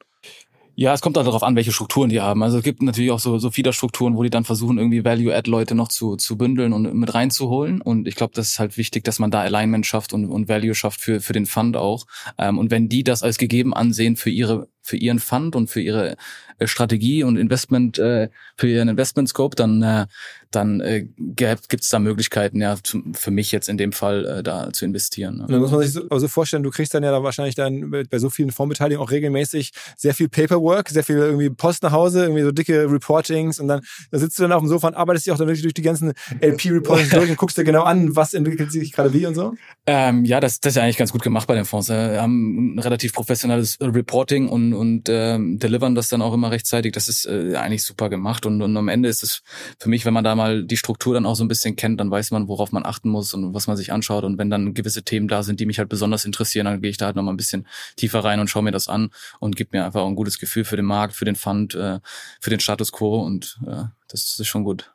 Ja, 0.80 0.93
es 0.93 1.01
kommt 1.01 1.18
auch 1.18 1.26
darauf 1.26 1.43
an, 1.43 1.57
welche 1.57 1.74
Strukturen 1.74 2.07
die 2.07 2.22
haben. 2.22 2.41
Also 2.41 2.60
es 2.60 2.64
gibt 2.64 2.82
natürlich 2.82 3.12
auch 3.12 3.20
so, 3.20 3.38
so 3.38 3.51
viele 3.51 3.74
Strukturen, 3.74 4.16
wo 4.16 4.24
die 4.24 4.30
dann 4.30 4.45
versuchen, 4.45 4.78
irgendwie 4.78 5.03
Value-Add-Leute 5.03 5.76
noch 5.76 5.89
zu, 5.89 6.16
zu 6.16 6.38
bündeln 6.38 6.72
und 6.72 6.93
mit 6.93 7.14
reinzuholen. 7.14 7.82
Und 7.82 8.07
ich 8.07 8.16
glaube, 8.16 8.32
das 8.34 8.47
ist 8.47 8.60
halt 8.60 8.78
wichtig, 8.78 9.03
dass 9.03 9.20
man 9.20 9.30
da 9.30 9.41
Alignment 9.41 9.86
schafft 9.86 10.14
und, 10.14 10.28
und 10.28 10.47
Value 10.47 10.74
schafft 10.74 11.01
für, 11.01 11.20
für 11.20 11.34
den 11.34 11.47
Fund 11.47 11.76
auch. 11.76 12.05
Ähm, 12.38 12.57
und 12.57 12.72
wenn 12.72 12.88
die 12.88 13.03
das 13.03 13.24
als 13.24 13.38
gegeben 13.38 13.74
ansehen 13.74 14.16
für 14.16 14.30
ihre 14.30 14.70
für 14.90 14.98
ihren 14.98 15.20
Fund 15.20 15.56
und 15.56 15.70
für 15.70 15.82
ihre 15.82 16.18
äh, 16.58 16.68
Strategie 16.68 17.24
und 17.24 17.38
Investment, 17.38 18.00
äh, 18.00 18.30
für 18.58 18.68
ihren 18.68 18.90
Investment 18.90 19.30
Scope, 19.30 19.56
dann, 19.56 19.82
äh, 19.82 20.08
dann 20.52 20.82
äh, 20.82 21.08
gibt 21.18 21.82
es 21.82 21.90
da 21.90 22.00
Möglichkeiten, 22.00 22.60
ja, 22.60 22.76
zum, 22.82 23.14
für 23.14 23.32
mich 23.32 23.52
jetzt 23.52 23.70
in 23.70 23.78
dem 23.78 23.92
Fall 23.92 24.26
äh, 24.26 24.44
da 24.44 24.74
zu 24.74 24.86
investieren. 24.86 25.38
Ne? 25.38 25.46
Dann 25.48 25.62
muss 25.62 25.72
man 25.72 25.82
sich 25.82 25.94
so 25.94 26.10
also 26.10 26.28
vorstellen, 26.28 26.64
du 26.64 26.72
kriegst 26.72 26.94
dann 26.94 27.04
ja 27.04 27.12
da 27.12 27.24
wahrscheinlich 27.24 27.56
dann 27.56 27.92
bei 28.10 28.20
so 28.20 28.30
vielen 28.30 28.52
Fondsbeteiligungen 28.52 29.08
auch 29.08 29.12
regelmäßig 29.12 29.72
sehr 29.96 30.14
viel 30.14 30.28
Paperwork, 30.28 30.90
sehr 30.90 31.04
viel 31.04 31.18
irgendwie 31.18 31.50
Post 31.52 31.84
nach 31.84 31.92
Hause, 31.92 32.24
irgendwie 32.24 32.42
so 32.42 32.52
dicke 32.52 32.92
Reportings 32.92 33.60
und 33.60 33.68
dann 33.68 33.82
da 34.12 34.18
sitzt 34.18 34.40
du 34.40 34.44
dann 34.44 34.52
auf 34.52 34.62
dem 34.62 34.68
Sofa 34.68 34.88
und 34.88 34.96
arbeitest 34.96 35.28
dich 35.28 35.34
auch 35.34 35.38
dann 35.38 35.48
wirklich 35.48 35.62
durch 35.62 35.76
die 35.76 35.84
ganzen 35.84 36.14
LP-Reportings 36.42 37.10
durch 37.12 37.30
und 37.30 37.38
guckst 37.38 37.58
dir 37.58 37.64
genau 37.64 37.84
an, 37.84 38.16
was 38.16 38.34
entwickelt 38.34 38.72
sich 38.72 38.92
gerade 38.92 39.14
wie 39.14 39.26
und 39.26 39.36
so? 39.36 39.54
Ähm, 39.86 40.26
ja, 40.26 40.40
das, 40.40 40.60
das 40.60 40.72
ist 40.72 40.78
ja 40.78 40.84
eigentlich 40.84 40.98
ganz 40.98 41.12
gut 41.12 41.22
gemacht 41.22 41.48
bei 41.48 41.56
den 41.56 41.66
Fonds. 41.66 41.90
Wir 41.90 42.22
haben 42.22 42.76
ein 42.76 42.80
relativ 42.80 43.14
professionelles 43.14 43.78
Reporting 43.80 44.50
und 44.50 44.74
und 44.80 45.10
ähm, 45.10 45.60
delivern 45.60 45.94
das 45.94 46.08
dann 46.08 46.22
auch 46.22 46.34
immer 46.34 46.52
rechtzeitig. 46.52 46.94
Das 46.94 47.10
ist 47.10 47.26
äh, 47.26 47.56
eigentlich 47.58 47.84
super 47.84 48.10
gemacht 48.10 48.46
und, 48.46 48.62
und 48.62 48.76
am 48.78 48.88
Ende 48.88 49.10
ist 49.10 49.24
es 49.24 49.44
für 49.78 49.90
mich, 49.90 50.06
wenn 50.06 50.14
man 50.14 50.24
da 50.24 50.36
mal 50.36 50.64
die 50.64 50.78
Struktur 50.78 51.14
dann 51.14 51.26
auch 51.26 51.36
so 51.36 51.44
ein 51.44 51.50
bisschen 51.50 51.76
kennt, 51.76 52.00
dann 52.00 52.10
weiß 52.10 52.32
man, 52.32 52.48
worauf 52.48 52.72
man 52.72 52.86
achten 52.86 53.10
muss 53.10 53.34
und 53.34 53.54
was 53.54 53.68
man 53.68 53.76
sich 53.76 53.92
anschaut 53.92 54.24
und 54.24 54.38
wenn 54.38 54.50
dann 54.50 54.74
gewisse 54.74 55.04
Themen 55.04 55.28
da 55.28 55.44
sind, 55.44 55.60
die 55.60 55.66
mich 55.66 55.80
halt 55.80 55.90
besonders 55.90 56.24
interessieren, 56.24 56.66
dann 56.66 56.82
gehe 56.82 56.90
ich 56.90 56.98
da 56.98 57.08
halt 57.08 57.18
noch 57.18 57.24
mal 57.24 57.34
ein 57.34 57.38
bisschen 57.38 57.68
tiefer 57.98 58.24
rein 58.24 58.40
und 58.40 58.50
schaue 58.50 58.64
mir 58.64 58.72
das 58.72 58.88
an 58.88 59.10
und 59.40 59.58
gebe 59.58 59.78
mir 59.78 59.86
einfach 59.86 60.02
auch 60.02 60.08
ein 60.08 60.16
gutes 60.16 60.40
Gefühl 60.40 60.64
für 60.64 60.78
den 60.78 60.86
Markt, 60.86 61.14
für 61.14 61.26
den 61.26 61.36
Fund, 61.36 61.76
äh, 61.76 62.00
für 62.40 62.50
den 62.50 62.62
Status 62.62 62.94
Quo 62.94 63.22
und 63.22 63.60
äh, 63.68 63.84
das 64.08 64.40
ist 64.40 64.48
schon 64.48 64.64
gut. 64.64 64.92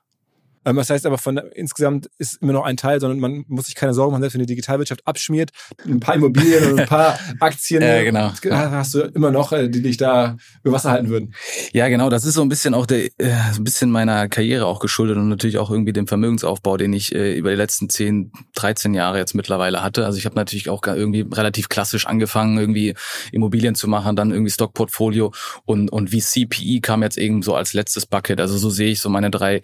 Ähm, 0.64 0.76
das 0.76 0.90
heißt 0.90 1.06
aber 1.06 1.18
von 1.18 1.36
insgesamt 1.36 2.10
ist 2.18 2.42
immer 2.42 2.52
noch 2.52 2.64
ein 2.64 2.76
Teil, 2.76 3.00
sondern 3.00 3.20
man 3.20 3.44
muss 3.48 3.66
sich 3.66 3.74
keine 3.74 3.94
Sorgen 3.94 4.12
machen, 4.12 4.22
selbst 4.22 4.34
wenn 4.34 4.40
die 4.40 4.46
Digitalwirtschaft 4.46 5.06
abschmiert, 5.06 5.50
ein 5.86 6.00
paar 6.00 6.14
Immobilien 6.14 6.72
und 6.72 6.80
ein 6.80 6.86
paar 6.86 7.18
Aktien 7.40 7.82
ja, 7.82 8.02
genau. 8.02 8.32
hast 8.50 8.94
du 8.94 9.00
immer 9.00 9.30
noch, 9.30 9.52
äh, 9.52 9.68
die 9.68 9.82
dich 9.82 9.96
da 9.96 10.36
über 10.62 10.74
Wasser 10.74 10.90
halten 10.90 11.08
würden. 11.08 11.34
Ja, 11.72 11.88
genau. 11.88 12.10
Das 12.10 12.24
ist 12.24 12.34
so 12.34 12.42
ein 12.42 12.48
bisschen 12.48 12.74
auch 12.74 12.86
der, 12.86 13.06
äh, 13.18 13.52
so 13.52 13.60
ein 13.60 13.64
bisschen 13.64 13.90
meiner 13.90 14.28
Karriere 14.28 14.66
auch 14.66 14.80
geschuldet 14.80 15.16
und 15.16 15.28
natürlich 15.28 15.58
auch 15.58 15.70
irgendwie 15.70 15.92
dem 15.92 16.06
Vermögensaufbau, 16.06 16.76
den 16.76 16.92
ich 16.92 17.14
äh, 17.14 17.36
über 17.36 17.50
die 17.50 17.56
letzten 17.56 17.88
10, 17.88 18.32
13 18.54 18.94
Jahre 18.94 19.18
jetzt 19.18 19.34
mittlerweile 19.34 19.82
hatte. 19.82 20.06
Also 20.06 20.18
ich 20.18 20.26
habe 20.26 20.36
natürlich 20.36 20.68
auch 20.68 20.82
irgendwie 20.86 21.26
relativ 21.32 21.68
klassisch 21.68 22.06
angefangen, 22.06 22.58
irgendwie 22.58 22.94
Immobilien 23.32 23.74
zu 23.74 23.88
machen, 23.88 24.16
dann 24.16 24.30
irgendwie 24.30 24.50
Stockportfolio 24.50 25.32
und 25.64 25.90
und 25.90 26.12
wie 26.12 26.20
CPE 26.20 26.80
kam 26.80 27.02
jetzt 27.02 27.18
eben 27.18 27.42
so 27.42 27.54
als 27.54 27.72
letztes 27.72 28.06
Bucket. 28.06 28.40
Also 28.40 28.58
so 28.58 28.70
sehe 28.70 28.90
ich 28.90 29.00
so 29.00 29.08
meine 29.08 29.30
drei 29.30 29.62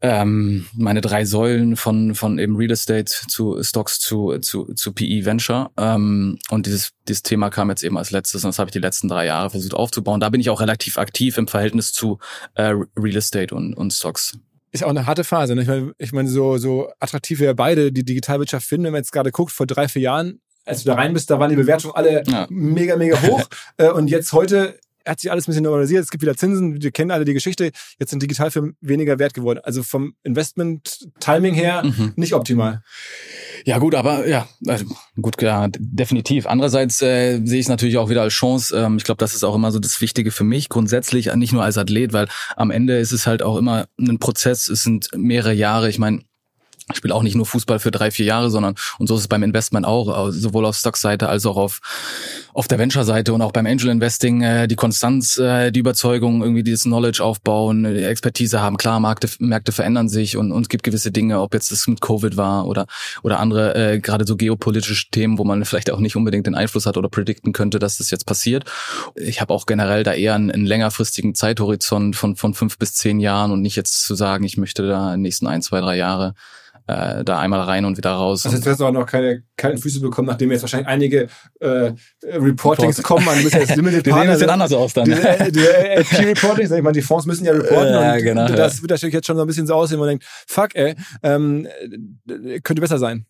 ähm, 0.00 0.66
meine 0.74 1.00
drei 1.00 1.24
Säulen 1.24 1.76
von 1.76 2.14
von 2.14 2.38
eben 2.38 2.56
Real 2.56 2.70
Estate 2.70 3.06
zu 3.06 3.62
Stocks 3.62 3.98
zu 3.98 4.38
zu, 4.38 4.72
zu 4.74 4.92
PE 4.92 5.24
Venture 5.24 5.70
ähm, 5.76 6.38
und 6.50 6.66
dieses 6.66 6.90
dieses 7.08 7.22
Thema 7.22 7.50
kam 7.50 7.70
jetzt 7.70 7.82
eben 7.82 7.98
als 7.98 8.10
letztes 8.10 8.44
und 8.44 8.48
das 8.50 8.58
habe 8.58 8.68
ich 8.68 8.72
die 8.72 8.78
letzten 8.78 9.08
drei 9.08 9.26
Jahre 9.26 9.50
versucht 9.50 9.74
aufzubauen. 9.74 10.20
Da 10.20 10.28
bin 10.28 10.40
ich 10.40 10.50
auch 10.50 10.60
relativ 10.60 10.98
aktiv 10.98 11.36
im 11.38 11.48
Verhältnis 11.48 11.92
zu 11.92 12.18
äh, 12.54 12.74
Real 12.96 13.16
Estate 13.16 13.54
und 13.54 13.74
und 13.74 13.92
Stocks 13.92 14.38
ist 14.70 14.84
auch 14.84 14.90
eine 14.90 15.06
harte 15.06 15.24
Phase. 15.24 15.54
Ne? 15.54 15.62
Ich 15.62 15.68
meine, 15.68 15.92
ich 15.98 16.12
mein, 16.12 16.28
so, 16.28 16.58
so 16.58 16.90
attraktiv 17.00 17.40
wir 17.40 17.54
beide 17.54 17.90
die 17.90 18.04
Digitalwirtschaft 18.04 18.66
finden, 18.66 18.84
wenn 18.84 18.92
man 18.92 19.00
jetzt 19.00 19.12
gerade 19.12 19.32
guckt, 19.32 19.50
vor 19.50 19.66
drei, 19.66 19.88
vier 19.88 20.02
Jahren, 20.02 20.40
als 20.66 20.82
du 20.82 20.90
da 20.90 20.96
rein 20.96 21.14
bist, 21.14 21.30
da 21.30 21.40
waren 21.40 21.48
die 21.48 21.56
Bewertungen 21.56 21.94
alle 21.94 22.22
ja. 22.26 22.46
mega, 22.50 22.96
mega 22.96 23.20
hoch. 23.22 23.42
Äh, 23.78 23.90
und 23.90 24.08
jetzt 24.08 24.32
heute 24.32 24.78
hat 25.08 25.20
sich 25.20 25.30
alles 25.30 25.46
ein 25.46 25.50
bisschen 25.50 25.64
normalisiert. 25.64 26.04
Es 26.04 26.10
gibt 26.10 26.22
wieder 26.22 26.36
Zinsen. 26.36 26.82
Wir 26.82 26.90
kennen 26.90 27.10
alle 27.10 27.24
die 27.24 27.34
Geschichte. 27.34 27.70
Jetzt 27.98 28.10
sind 28.10 28.22
Digitalfirmen 28.22 28.76
weniger 28.80 29.18
wert 29.18 29.34
geworden. 29.34 29.60
Also 29.62 29.82
vom 29.82 30.14
Investment-Timing 30.22 31.54
her 31.54 31.82
mhm. 31.84 32.12
nicht 32.16 32.34
optimal. 32.34 32.82
Ja 33.64 33.78
gut, 33.78 33.94
aber 33.94 34.28
ja, 34.28 34.48
also 34.66 34.84
gut, 35.20 35.40
ja, 35.42 35.68
definitiv. 35.78 36.46
Andererseits 36.46 37.02
äh, 37.02 37.40
sehe 37.44 37.58
ich 37.58 37.66
es 37.66 37.68
natürlich 37.68 37.98
auch 37.98 38.08
wieder 38.08 38.22
als 38.22 38.34
Chance. 38.34 38.76
Ähm, 38.76 38.96
ich 38.96 39.04
glaube, 39.04 39.18
das 39.18 39.34
ist 39.34 39.44
auch 39.44 39.54
immer 39.54 39.72
so 39.72 39.78
das 39.78 40.00
Wichtige 40.00 40.30
für 40.30 40.44
mich 40.44 40.68
grundsätzlich, 40.68 41.32
nicht 41.34 41.52
nur 41.52 41.64
als 41.64 41.78
Athlet, 41.78 42.12
weil 42.12 42.28
am 42.56 42.70
Ende 42.70 42.98
ist 42.98 43.12
es 43.12 43.26
halt 43.26 43.42
auch 43.42 43.56
immer 43.56 43.86
ein 43.98 44.18
Prozess. 44.18 44.68
Es 44.68 44.82
sind 44.82 45.08
mehrere 45.16 45.54
Jahre. 45.54 45.88
Ich 45.88 45.98
meine, 45.98 46.22
ich 46.90 46.96
spiele 46.96 47.14
auch 47.14 47.22
nicht 47.22 47.34
nur 47.34 47.46
Fußball 47.46 47.78
für 47.78 47.90
drei, 47.90 48.10
vier 48.10 48.26
Jahre, 48.26 48.50
sondern 48.50 48.74
und 48.98 49.06
so 49.06 49.14
ist 49.14 49.22
es 49.22 49.28
beim 49.28 49.42
Investment 49.42 49.86
auch, 49.86 50.30
sowohl 50.30 50.66
auf 50.66 50.76
Stockseite 50.76 51.28
als 51.28 51.46
auch 51.46 51.56
auf 51.56 51.80
auf 52.54 52.66
der 52.66 52.78
Venture-Seite 52.78 53.32
und 53.32 53.40
auch 53.40 53.52
beim 53.52 53.66
Angel 53.66 53.88
Investing 53.88 54.42
äh, 54.42 54.66
die 54.66 54.74
Konstanz, 54.74 55.38
äh, 55.38 55.70
die 55.70 55.78
Überzeugung, 55.78 56.42
irgendwie 56.42 56.64
dieses 56.64 56.82
Knowledge 56.84 57.22
aufbauen, 57.22 57.84
die 57.84 58.02
Expertise 58.02 58.60
haben. 58.60 58.78
Klar, 58.78 58.98
Märkte, 58.98 59.28
Märkte 59.38 59.70
verändern 59.70 60.08
sich 60.08 60.36
und, 60.36 60.50
und 60.50 60.62
es 60.62 60.68
gibt 60.68 60.82
gewisse 60.82 61.12
Dinge, 61.12 61.40
ob 61.40 61.54
jetzt 61.54 61.70
das 61.70 61.86
mit 61.86 62.00
Covid 62.00 62.36
war 62.36 62.66
oder 62.66 62.86
oder 63.22 63.38
andere 63.38 63.74
äh, 63.74 64.00
gerade 64.00 64.26
so 64.26 64.36
geopolitische 64.36 65.10
Themen, 65.10 65.38
wo 65.38 65.44
man 65.44 65.64
vielleicht 65.64 65.90
auch 65.90 66.00
nicht 66.00 66.16
unbedingt 66.16 66.46
den 66.46 66.54
Einfluss 66.54 66.86
hat 66.86 66.96
oder 66.96 67.08
predikten 67.08 67.52
könnte, 67.52 67.78
dass 67.78 67.98
das 67.98 68.10
jetzt 68.10 68.26
passiert. 68.26 68.64
Ich 69.14 69.40
habe 69.40 69.54
auch 69.54 69.66
generell 69.66 70.02
da 70.02 70.12
eher 70.14 70.34
einen, 70.34 70.50
einen 70.50 70.66
längerfristigen 70.66 71.34
Zeithorizont 71.34 72.16
von 72.16 72.34
von 72.34 72.54
fünf 72.54 72.78
bis 72.78 72.94
zehn 72.94 73.20
Jahren 73.20 73.52
und 73.52 73.62
nicht 73.62 73.76
jetzt 73.76 74.02
zu 74.02 74.14
sagen, 74.14 74.44
ich 74.44 74.56
möchte 74.56 74.88
da 74.88 75.08
in 75.14 75.18
den 75.18 75.22
nächsten 75.22 75.46
ein, 75.46 75.62
zwei, 75.62 75.80
drei 75.80 75.96
Jahre 75.96 76.34
äh, 76.88 77.22
da 77.22 77.38
einmal 77.38 77.60
rein 77.60 77.84
und 77.84 77.96
wieder 77.98 78.12
raus. 78.12 78.46
Also 78.46 78.56
jetzt 78.56 78.66
wirst 78.66 78.80
du 78.80 78.86
auch 78.86 78.92
noch 78.92 79.06
keine 79.06 79.42
kalten 79.56 79.78
Füße 79.78 80.00
bekommen, 80.00 80.26
nachdem 80.26 80.50
jetzt 80.50 80.62
wahrscheinlich 80.62 80.88
einige 80.88 81.28
äh, 81.60 81.92
Reportings 82.24 83.02
kommen. 83.02 83.26
Man 83.26 83.42
müssen 83.42 83.58
jetzt 83.58 83.76
Limited 83.76 84.06
die 84.06 84.10
sehen 84.10 84.20
ein 84.20 84.28
bisschen 84.28 84.50
anders 84.50 84.72
aus 84.72 84.94
dann. 84.94 85.04
Die, 85.04 85.14
die, 85.14 85.52
die 85.52 85.60
LP-Reportings, 85.60 86.70
ich 86.70 86.82
meine, 86.82 86.94
die 86.94 87.02
Fonds 87.02 87.26
müssen 87.26 87.44
ja 87.44 87.52
reporten 87.52 87.92
ja, 87.92 88.14
und 88.14 88.22
genau, 88.22 88.48
das 88.48 88.76
ja. 88.76 88.82
wird 88.82 88.90
natürlich 88.90 89.14
jetzt 89.14 89.26
schon 89.26 89.36
so 89.36 89.42
ein 89.42 89.46
bisschen 89.46 89.66
so 89.66 89.74
aussehen, 89.74 89.98
wo 89.98 90.04
man 90.04 90.08
denkt, 90.08 90.24
fuck 90.46 90.74
ey, 90.74 90.94
ähm, 91.22 91.68
könnte 92.62 92.80
besser 92.80 92.98
sein. 92.98 93.26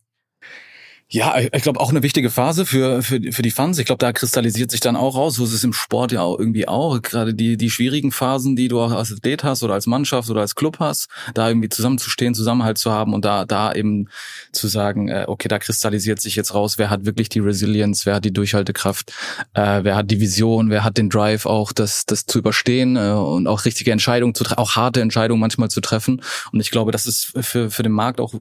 Ja, 1.11 1.39
ich 1.39 1.63
glaube 1.63 1.81
auch 1.81 1.89
eine 1.89 2.03
wichtige 2.03 2.29
Phase 2.29 2.67
für, 2.67 3.03
für, 3.03 3.19
für 3.33 3.41
die 3.41 3.51
Fans. 3.51 3.79
Ich 3.79 3.87
glaube, 3.87 3.99
da 3.99 4.13
kristallisiert 4.13 4.71
sich 4.71 4.81
dann 4.81 4.95
auch 4.95 5.17
raus, 5.17 5.37
so 5.37 5.45
ist 5.45 5.55
es 5.55 5.65
im 5.65 5.73
Sport 5.73 6.13
ja 6.13 6.21
auch 6.21 6.39
irgendwie 6.39 6.69
auch. 6.69 7.01
Gerade 7.01 7.33
die, 7.33 7.57
die 7.57 7.71
schwierigen 7.71 8.13
Phasen, 8.13 8.57
die 8.57 8.69
du 8.69 8.79
auch 8.79 8.93
als 8.93 9.11
Athlet 9.11 9.43
hast 9.43 9.63
oder 9.63 9.73
als 9.73 9.87
Mannschaft 9.87 10.29
oder 10.29 10.43
als 10.43 10.55
Club 10.55 10.81
hast, 10.81 11.09
da 11.33 11.49
irgendwie 11.49 11.71
zusammenzustehen, 11.71 12.35
Zusammenhalt 12.35 12.77
zu 12.77 12.91
haben 12.93 13.15
und 13.15 13.25
da, 13.25 13.47
da 13.47 13.73
eben 13.73 14.11
zu 14.53 14.69
sagen, 14.69 15.09
äh, 15.09 15.25
okay, 15.27 15.49
da 15.49 15.59
kristallisiert 15.59 16.21
sich 16.21 16.37
jetzt 16.37 16.53
raus, 16.53 16.77
wer 16.77 16.91
hat 16.91 17.07
wirklich 17.07 17.31
die 17.31 17.39
Resilience, 17.39 18.05
wer 18.05 18.17
hat 18.17 18.27
die 18.27 18.33
Durchhaltekraft, 18.35 19.15
äh, 19.55 19.85
wer 19.85 19.97
hat 19.97 20.11
die 20.11 20.21
Vision, 20.21 20.69
wer 20.69 20.85
hat 20.85 20.99
den 20.99 21.09
Drive 21.09 21.47
auch, 21.47 21.73
das, 21.73 22.05
das 22.05 22.27
zu 22.27 22.39
überstehen 22.39 22.97
äh, 22.97 23.13
und 23.13 23.47
auch 23.47 23.65
richtige 23.65 23.93
Entscheidungen 23.93 24.35
zu 24.35 24.45
treffen, 24.45 24.59
auch 24.59 24.77
harte 24.77 25.01
Entscheidungen 25.01 25.41
manchmal 25.41 25.71
zu 25.71 25.81
treffen. 25.81 26.21
Und 26.53 26.61
ich 26.61 26.71
glaube, 26.71 26.93
dass 26.93 27.07
es 27.07 27.33
für, 27.41 27.71
für 27.71 27.83
den 27.83 27.93
Markt 27.93 28.21
auch 28.21 28.35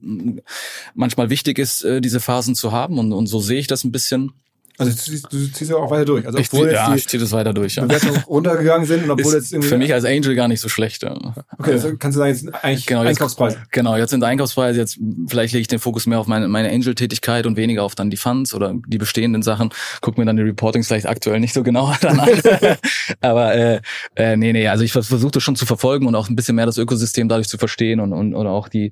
manchmal 0.96 1.30
wichtig 1.30 1.60
ist, 1.60 1.86
äh, 1.86 2.02
diese 2.02 2.20
Phasen 2.20 2.57
zu 2.58 2.72
haben 2.72 3.00
und, 3.00 3.14
und 3.14 3.28
so 3.28 3.40
sehe 3.40 3.60
ich 3.60 3.68
das 3.68 3.84
ein 3.84 3.92
bisschen. 3.92 4.34
Also 4.80 4.92
du 4.92 4.98
ziehst, 4.98 5.28
du 5.32 5.52
ziehst 5.52 5.72
ja 5.72 5.78
auch 5.78 5.90
weiter 5.90 6.06
durch. 6.06 6.26
Also 6.28 6.38
ich 6.38 6.52
zieh, 6.52 6.66
ja, 6.66 6.94
ich 6.94 7.08
ziehe 7.08 7.20
das 7.20 7.32
weiter 7.32 7.52
durch. 7.52 7.76
Ja. 7.76 7.86
Bewertungen 7.86 8.24
runtergegangen 8.28 8.86
sind 8.86 9.06
und 9.06 9.12
obwohl 9.12 9.34
ist 9.34 9.52
jetzt 9.52 9.66
für 9.66 9.78
mich 9.78 9.92
als 9.92 10.06
Angel 10.06 10.36
gar 10.36 10.48
nicht 10.48 10.62
so 10.62 10.70
schlecht. 10.70 11.02
Ja. 11.02 11.16
Okay, 11.58 11.72
also 11.72 11.98
kannst 11.98 12.16
du 12.16 12.20
sagen 12.20 12.32
jetzt 12.32 12.64
eigentlich 12.64 12.86
genau, 12.86 13.02
jetzt, 13.04 13.18
Einkaufspreise. 13.18 13.58
Genau, 13.72 13.96
jetzt 13.96 14.12
sind 14.12 14.24
Einkaufspreise. 14.24 14.80
Jetzt 14.80 15.00
vielleicht 15.28 15.54
lege 15.54 15.62
ich 15.62 15.68
den 15.68 15.80
Fokus 15.80 16.06
mehr 16.06 16.20
auf 16.20 16.28
meine, 16.28 16.48
meine 16.48 16.70
Angel-Tätigkeit 16.70 17.48
und 17.48 17.58
weniger 17.58 17.84
auf 17.84 17.96
dann 17.96 18.12
die 18.12 18.18
Funds 18.18 18.54
oder 18.54 18.76
die 18.86 19.00
bestehenden 19.00 19.42
Sachen. 19.42 19.70
Guck 20.02 20.20
mir 20.20 20.26
dann 20.26 20.38
die 20.38 20.44
Reportings 20.44 20.88
vielleicht 20.88 21.08
aktuell 21.08 21.40
nicht 21.40 21.54
so 21.54 21.64
genau 21.64 21.88
an. 22.02 22.22
Aber 23.22 23.56
äh, 23.56 23.82
äh, 24.16 24.38
nee, 24.38 24.54
nee, 24.54 24.68
also 24.68 24.84
ich 24.84 24.92
versuche 24.92 25.32
das 25.32 25.42
schon 25.42 25.56
zu 25.56 25.66
verfolgen 25.66 26.06
und 26.06 26.14
auch 26.14 26.30
ein 26.30 26.36
bisschen 26.36 26.56
mehr 26.56 26.68
das 26.68 26.78
Ökosystem 26.78 27.28
dadurch 27.30 27.48
zu 27.48 27.58
verstehen 27.58 28.00
und, 28.00 28.14
und 28.14 28.36
oder 28.36 28.52
auch 28.52 28.70
die 28.70 28.92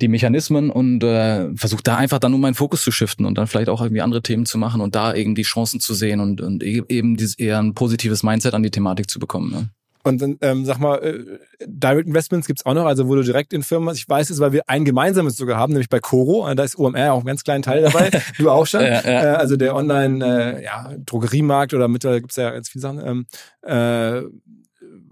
die 0.00 0.08
Mechanismen 0.08 0.70
und 0.70 1.02
äh, 1.02 1.54
versuche 1.56 1.82
da 1.82 1.96
einfach 1.96 2.18
dann 2.18 2.32
nur 2.32 2.40
meinen 2.40 2.54
Fokus 2.54 2.82
zu 2.82 2.92
shiften 2.92 3.24
und 3.24 3.38
dann 3.38 3.46
vielleicht 3.46 3.68
auch 3.68 3.80
irgendwie 3.80 4.02
andere 4.02 4.22
Themen 4.22 4.46
zu 4.46 4.58
machen 4.58 4.80
und 4.80 4.94
da 4.94 5.14
irgendwie 5.16 5.42
Chancen 5.42 5.80
zu 5.80 5.94
sehen 5.94 6.20
und, 6.20 6.40
und 6.40 6.62
e-, 6.62 6.84
eben 6.88 7.16
dieses 7.16 7.38
eher 7.38 7.58
ein 7.58 7.74
positives 7.74 8.22
Mindset 8.22 8.54
an 8.54 8.62
die 8.62 8.70
Thematik 8.70 9.10
zu 9.10 9.18
bekommen. 9.18 9.50
Ne? 9.50 9.70
Und 10.06 10.22
dann, 10.22 10.38
ähm, 10.40 10.64
sag 10.64 10.78
mal, 10.78 11.02
äh, 11.02 11.66
Direct 11.66 12.06
Investments 12.06 12.46
gibt's 12.46 12.64
auch 12.64 12.74
noch, 12.74 12.84
also 12.86 13.08
wo 13.08 13.16
du 13.16 13.22
direkt 13.22 13.52
in 13.52 13.64
Firmen 13.64 13.88
hast. 13.88 13.98
Ich 13.98 14.08
weiß 14.08 14.30
es, 14.30 14.38
weil 14.38 14.52
wir 14.52 14.62
ein 14.68 14.84
gemeinsames 14.84 15.36
sogar 15.36 15.58
haben, 15.58 15.72
nämlich 15.72 15.88
bei 15.88 15.98
Coro. 15.98 16.48
Da 16.54 16.62
ist 16.62 16.78
OMR 16.78 17.12
auch 17.12 17.18
einen 17.18 17.26
ganz 17.26 17.42
kleinen 17.42 17.62
Teil 17.62 17.82
dabei. 17.82 18.10
Du 18.38 18.48
auch 18.50 18.66
schon. 18.66 18.82
ja, 18.82 19.00
ja. 19.00 19.22
Äh, 19.22 19.36
also 19.36 19.56
der 19.56 19.74
Online, 19.74 20.58
äh, 20.58 20.64
ja, 20.64 20.92
Drogeriemarkt 21.04 21.74
oder 21.74 21.88
mittlerweile 21.88 22.20
gibt's 22.20 22.36
ja 22.36 22.50
ganz 22.50 22.68
viele 22.68 22.82
Sachen. 22.82 23.04
Ähm, 23.04 23.26
äh, 23.62 24.22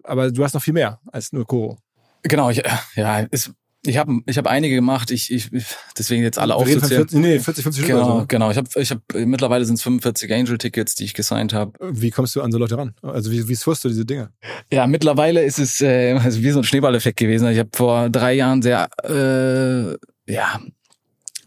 aber 0.05 0.31
du 0.31 0.45
hast 0.45 0.55
noch 0.55 0.63
viel 0.63 0.75
mehr 0.75 1.01
als 1.11 1.33
nur 1.33 1.45
Coro. 1.45 1.79
Genau, 2.23 2.51
ich, 2.51 2.63
ja, 2.95 3.21
ist 3.31 3.53
ich 3.87 3.99
habe 3.99 4.21
ich 4.27 4.39
hab 4.39 4.47
einige 4.47 4.75
gemacht, 4.75 5.11
ich, 5.11 5.31
ich 5.33 5.51
deswegen 5.97 6.23
jetzt 6.23 6.39
alle 6.39 6.55
aufzuzählen. 6.55 7.09
40, 7.09 7.19
nee, 7.19 7.39
40, 7.39 7.63
50 7.65 7.87
Genau, 7.87 7.99
oder 7.99 8.21
so. 8.21 8.27
genau. 8.27 8.51
Ich 8.51 8.57
habe 8.57 8.69
ich 8.77 8.91
hab, 8.91 9.01
mittlerweile 9.15 9.65
sind 9.65 9.75
es 9.75 9.83
45 9.83 10.33
Angel-Tickets, 10.33 10.95
die 10.95 11.05
ich 11.05 11.15
gesigned 11.15 11.53
habe. 11.53 11.73
Wie 11.81 12.11
kommst 12.11 12.35
du 12.37 12.43
an 12.43 12.51
so 12.53 12.59
Leute 12.59 12.79
ran? 12.79 12.95
Also 13.03 13.31
wie, 13.31 13.49
wie 13.49 13.57
führst 13.57 13.85
du 13.85 13.89
diese 13.89 14.05
Dinge? 14.05 14.31
Ja, 14.73 14.87
mittlerweile 14.87 15.43
ist 15.43 15.59
es 15.59 15.81
äh, 15.81 16.13
also 16.15 16.43
wie 16.43 16.51
so 16.51 16.61
ein 16.61 16.65
Schneeballeffekt 16.65 17.19
gewesen. 17.19 17.49
Ich 17.49 17.59
habe 17.59 17.71
vor 17.75 18.09
drei 18.11 18.35
Jahren 18.35 18.63
sehr, 18.63 18.89
äh, 19.05 19.97
ja, 20.33 20.61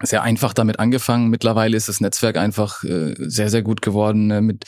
sehr 0.04 0.22
einfach 0.22 0.54
damit 0.54 0.80
angefangen. 0.80 1.30
Mittlerweile 1.30 1.76
ist 1.76 1.90
das 1.90 2.02
Netzwerk 2.02 2.38
einfach 2.38 2.84
äh, 2.84 3.16
sehr, 3.18 3.50
sehr 3.50 3.64
gut 3.64 3.82
geworden 3.82 4.30
äh, 4.32 4.42
mit 4.42 4.66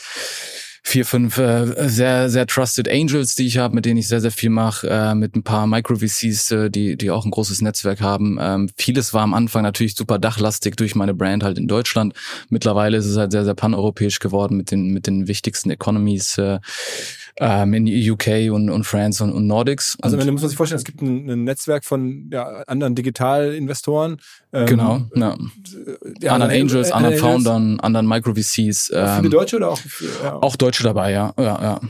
vier, 0.82 1.04
fünf 1.04 1.38
äh, 1.38 1.88
sehr, 1.88 2.30
sehr 2.30 2.46
trusted 2.46 2.88
Angels, 2.88 3.34
die 3.34 3.46
ich 3.46 3.58
habe, 3.58 3.74
mit 3.74 3.84
denen 3.84 3.98
ich 3.98 4.08
sehr, 4.08 4.20
sehr 4.20 4.30
viel 4.30 4.50
mache, 4.50 4.88
äh, 4.88 5.14
mit 5.14 5.36
ein 5.36 5.42
paar 5.42 5.66
Micro-VCs, 5.66 6.50
äh, 6.50 6.70
die, 6.70 6.96
die 6.96 7.10
auch 7.10 7.24
ein 7.24 7.30
großes 7.30 7.60
Netzwerk 7.60 8.00
haben. 8.00 8.38
Ähm, 8.40 8.70
vieles 8.76 9.12
war 9.12 9.22
am 9.22 9.34
Anfang 9.34 9.62
natürlich 9.62 9.94
super 9.94 10.18
dachlastig 10.18 10.76
durch 10.76 10.94
meine 10.94 11.14
Brand 11.14 11.44
halt 11.44 11.58
in 11.58 11.68
Deutschland. 11.68 12.14
Mittlerweile 12.48 12.96
ist 12.96 13.06
es 13.06 13.16
halt 13.16 13.32
sehr, 13.32 13.44
sehr 13.44 13.54
paneuropäisch 13.54 14.18
geworden 14.18 14.56
mit 14.56 14.70
den, 14.70 14.92
mit 14.92 15.06
den 15.06 15.28
wichtigsten 15.28 15.70
Economies. 15.70 16.38
Äh, 16.38 16.60
ähm, 17.40 17.72
in 17.72 18.10
UK 18.10 18.52
und, 18.52 18.68
und 18.68 18.84
France 18.84 19.24
und, 19.24 19.32
und 19.32 19.46
Nordics. 19.46 19.96
Also 20.02 20.18
man 20.18 20.28
muss 20.30 20.42
sich 20.42 20.56
vorstellen, 20.56 20.78
es 20.78 20.84
gibt 20.84 21.00
ein, 21.00 21.28
ein 21.28 21.44
Netzwerk 21.44 21.84
von 21.84 22.28
ja, 22.30 22.44
anderen 22.66 22.94
Digitalinvestoren. 22.94 24.18
Ähm, 24.52 24.66
genau, 24.66 25.00
ja. 25.14 25.36
ja 26.20 26.34
anderen 26.34 26.52
Angels, 26.52 26.92
anderen 26.92 27.16
Foundern, 27.16 27.80
anderen 27.80 28.06
Micro-VCs. 28.06 28.92
Ähm, 28.94 29.16
viele 29.16 29.30
Deutsche 29.30 29.56
oder 29.56 29.70
auch? 29.70 29.80
Ja. 30.22 30.34
Auch 30.34 30.56
Deutsche 30.56 30.82
dabei, 30.82 31.12
ja. 31.12 31.32
ja, 31.38 31.44
ja. 31.44 31.80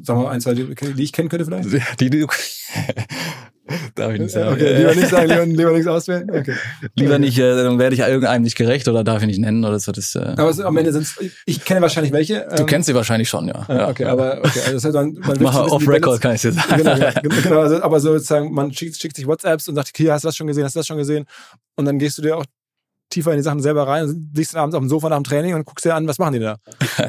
Sagen 0.00 0.20
wir 0.20 0.24
mal 0.24 0.30
ein, 0.30 0.40
zwei, 0.40 0.54
die, 0.54 0.74
die 0.74 1.02
ich 1.02 1.12
kennen 1.12 1.28
könnte 1.28 1.44
vielleicht? 1.44 2.00
Die, 2.00 2.10
die, 2.10 2.26
Darf 3.94 4.12
ich 4.12 4.20
nicht 4.20 4.32
sagen. 4.32 4.52
Okay, 4.52 4.76
lieber 4.76 4.94
nicht 4.94 5.08
sagen, 5.08 5.28
lieber, 5.28 5.46
lieber 5.46 5.72
nichts 5.72 5.86
auswählen. 5.86 6.30
Okay. 6.30 6.54
Lieber 6.96 7.18
nicht, 7.18 7.38
äh, 7.38 7.62
dann 7.62 7.78
werde 7.78 7.94
ich 7.94 8.02
irgendeinem 8.02 8.42
nicht 8.42 8.56
gerecht 8.56 8.88
oder 8.88 9.04
darf 9.04 9.22
ich 9.22 9.26
nicht 9.26 9.38
nennen 9.38 9.64
oder 9.64 9.78
so. 9.80 9.90
Das, 9.90 10.14
äh, 10.14 10.34
aber 10.36 10.50
es, 10.50 10.60
am 10.60 10.76
Ende 10.76 10.92
sind 10.92 11.06
ich 11.46 11.64
kenne 11.64 11.80
wahrscheinlich 11.80 12.12
welche. 12.12 12.46
Du 12.54 12.62
ähm, 12.62 12.66
kennst 12.66 12.88
sie 12.88 12.94
wahrscheinlich 12.94 13.28
schon, 13.28 13.48
ja. 13.48 13.64
ja 13.68 13.88
okay, 13.88 14.04
aber 14.04 14.38
okay, 14.38 14.60
also 14.66 14.72
das 14.72 14.84
heißt, 14.84 14.94
man, 14.94 15.14
man 15.14 15.42
Mach 15.42 15.56
off 15.70 15.88
Record, 15.88 16.20
kann 16.20 16.34
ich 16.34 16.42
dir 16.42 16.52
sagen. 16.52 16.76
Genau, 16.76 16.94
genau, 16.94 17.36
genau 17.42 17.60
also, 17.60 17.82
aber 17.82 18.00
sozusagen, 18.00 18.52
man 18.52 18.72
schickt, 18.72 19.00
schickt 19.00 19.16
sich 19.16 19.26
WhatsApps 19.26 19.66
und 19.68 19.76
sagt, 19.76 19.96
hier, 19.96 20.12
hast 20.12 20.24
du 20.24 20.28
das 20.28 20.36
schon 20.36 20.46
gesehen, 20.46 20.64
hast 20.64 20.76
du 20.76 20.80
das 20.80 20.86
schon 20.86 20.98
gesehen? 20.98 21.24
Und 21.76 21.86
dann 21.86 21.98
gehst 21.98 22.18
du 22.18 22.22
dir 22.22 22.36
auch 22.36 22.44
tiefer 23.10 23.30
in 23.30 23.36
die 23.36 23.42
Sachen 23.42 23.60
selber 23.60 23.86
rein 23.86 24.04
und 24.04 24.30
liegst 24.34 24.56
abends 24.56 24.74
auf 24.74 24.82
dem 24.82 24.88
Sofa 24.88 25.08
nach 25.08 25.18
dem 25.18 25.24
Training 25.24 25.54
und 25.54 25.64
guckst 25.64 25.84
dir 25.84 25.94
an, 25.94 26.08
was 26.08 26.18
machen 26.18 26.34
die 26.34 26.40
da? 26.40 26.56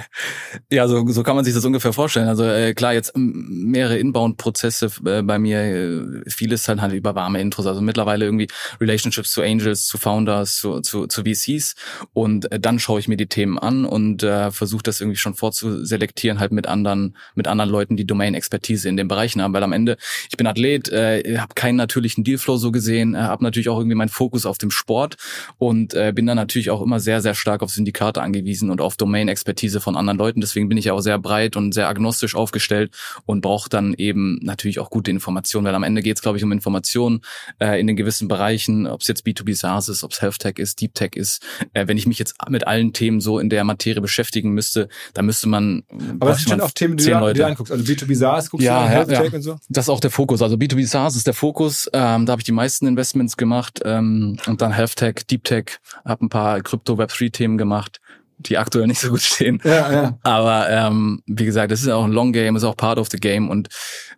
ja, 0.71 0.87
so, 0.87 1.07
so 1.07 1.23
kann 1.23 1.35
man 1.35 1.43
sich 1.43 1.53
das 1.53 1.65
ungefähr 1.65 1.93
vorstellen. 1.93 2.27
Also 2.27 2.43
äh, 2.43 2.73
klar, 2.73 2.93
jetzt 2.93 3.13
mehrere 3.15 3.97
Inbound-Prozesse 3.97 4.91
äh, 5.05 5.21
bei 5.23 5.39
mir, 5.39 5.59
äh, 5.59 6.29
vieles 6.29 6.67
halt, 6.67 6.81
halt 6.81 6.93
über 6.93 7.15
warme 7.15 7.41
Intros. 7.41 7.65
Also 7.65 7.81
mittlerweile 7.81 8.25
irgendwie 8.25 8.47
Relationships 8.79 9.31
zu 9.31 9.41
Angels, 9.41 9.85
zu 9.85 9.97
Founders, 9.97 10.55
zu, 10.55 10.81
zu, 10.81 11.07
zu 11.07 11.23
VCs 11.23 11.75
und 12.13 12.51
äh, 12.51 12.59
dann 12.59 12.79
schaue 12.79 12.99
ich 12.99 13.07
mir 13.07 13.17
die 13.17 13.27
Themen 13.27 13.57
an 13.57 13.85
und 13.85 14.23
äh, 14.23 14.51
versuche 14.51 14.83
das 14.83 15.01
irgendwie 15.01 15.17
schon 15.17 15.33
vorzuselektieren, 15.33 16.39
halt 16.39 16.51
mit 16.51 16.67
anderen, 16.67 17.17
mit 17.33 17.47
anderen 17.47 17.69
Leuten, 17.69 17.97
die 17.97 18.05
Domain-Expertise 18.05 18.87
in 18.89 18.97
den 18.97 19.07
Bereichen 19.07 19.41
haben. 19.41 19.53
Weil 19.53 19.63
am 19.63 19.73
Ende, 19.73 19.97
ich 20.29 20.37
bin 20.37 20.47
Athlet, 20.47 20.89
äh, 20.89 21.37
habe 21.37 21.55
keinen 21.55 21.75
natürlichen 21.75 22.23
Dealflow 22.23 22.57
so 22.57 22.71
gesehen, 22.71 23.15
äh, 23.15 23.19
habe 23.19 23.43
natürlich 23.43 23.69
auch 23.69 23.77
irgendwie 23.77 23.95
meinen 23.95 24.09
Fokus 24.09 24.45
auf 24.45 24.57
dem 24.57 24.71
Sport 24.71 25.15
und 25.57 25.84
äh, 25.93 26.11
bin 26.13 26.25
dann 26.25 26.37
natürlich 26.37 26.69
auch 26.69 26.81
immer 26.81 26.99
sehr, 26.99 27.21
sehr 27.21 27.35
stark 27.35 27.61
auf 27.61 27.71
Syndikate 27.71 28.21
angewiesen 28.21 28.69
und 28.69 28.81
auf 28.81 28.97
Domain-Expertise 28.97 29.79
von 29.79 29.95
anderen 29.95 30.17
Leuten. 30.17 30.41
Deswegen 30.41 30.69
bin 30.69 30.77
ich 30.77 30.91
auch 30.91 31.01
sehr 31.01 31.19
breit 31.19 31.55
und 31.55 31.73
sehr 31.73 31.87
agnostisch 31.87 32.35
aufgestellt 32.35 32.91
und 33.25 33.41
brauche 33.41 33.69
dann 33.69 33.93
eben 33.93 34.39
natürlich 34.41 34.79
auch 34.79 34.89
gute 34.89 35.11
Informationen, 35.11 35.65
weil 35.67 35.75
am 35.75 35.83
Ende 35.83 36.01
geht 36.01 36.17
es, 36.17 36.21
glaube 36.21 36.37
ich, 36.37 36.43
um 36.43 36.51
Informationen 36.51 37.21
äh, 37.59 37.79
in 37.79 37.87
den 37.87 37.95
gewissen 37.95 38.27
Bereichen, 38.27 38.87
ob 38.87 39.01
es 39.01 39.07
jetzt 39.07 39.25
B2B 39.25 39.55
SaaS 39.55 39.89
ist, 39.89 40.03
ob 40.03 40.11
es 40.11 40.21
Health 40.21 40.39
Tech 40.39 40.55
ist, 40.57 40.81
Deep 40.81 40.93
Tech 40.93 41.11
ist. 41.15 41.45
Äh, 41.73 41.87
wenn 41.87 41.97
ich 41.97 42.07
mich 42.07 42.19
jetzt 42.19 42.35
mit 42.49 42.67
allen 42.67 42.93
Themen 42.93 43.21
so 43.21 43.39
in 43.39 43.49
der 43.49 43.63
Materie 43.63 44.01
beschäftigen 44.01 44.51
müsste, 44.51 44.89
dann 45.13 45.25
müsste 45.25 45.49
man. 45.49 45.83
Aber 46.19 46.31
das 46.31 46.39
sind 46.39 46.49
schon 46.49 46.61
auch 46.61 46.71
Themen, 46.71 46.97
die 46.97 47.05
du, 47.05 47.33
du 47.33 47.45
anguckst. 47.45 47.71
Also 47.71 47.83
B2B 47.83 48.15
SaaS 48.15 48.49
guckst 48.49 48.65
ja, 48.65 48.79
du 48.79 48.85
an, 48.85 48.89
Health 48.89 49.11
ja, 49.11 49.21
Tech 49.21 49.33
und 49.33 49.41
so? 49.41 49.57
Das 49.69 49.85
ist 49.85 49.89
auch 49.89 49.99
der 49.99 50.11
Fokus. 50.11 50.41
Also 50.41 50.55
B2B 50.55 50.85
SaaS 50.85 51.15
ist 51.15 51.27
der 51.27 51.33
Fokus. 51.33 51.89
Ähm, 51.93 52.25
da 52.25 52.31
habe 52.31 52.41
ich 52.41 52.45
die 52.45 52.51
meisten 52.51 52.87
Investments 52.87 53.37
gemacht 53.37 53.81
ähm, 53.83 54.37
und 54.47 54.61
dann 54.61 54.71
Health 54.71 54.95
Tech, 54.95 55.15
Deep 55.29 55.43
Tech, 55.43 55.74
habe 56.03 56.25
ein 56.25 56.29
paar 56.29 56.61
Krypto 56.61 56.97
Web 56.97 57.09
3 57.09 57.29
Themen 57.29 57.57
gemacht, 57.57 57.99
die 58.37 58.57
aktuell 58.57 58.87
nicht 58.87 58.99
so 58.99 59.09
gut 59.09 59.21
stehen. 59.21 59.61
Ja, 59.63 59.91
ja. 59.91 60.19
Aber 60.23 60.69
ähm, 60.69 61.21
wie 61.25 61.45
gesagt, 61.45 61.71
das 61.71 61.81
ist 61.81 61.89
auch 61.89 62.03
ein 62.03 62.11
Long 62.11 62.33
Game, 62.33 62.55
ist 62.55 62.63
auch 62.63 62.77
Part 62.77 62.97
of 62.97 63.09
the 63.11 63.17
Game 63.17 63.49
und 63.49 63.69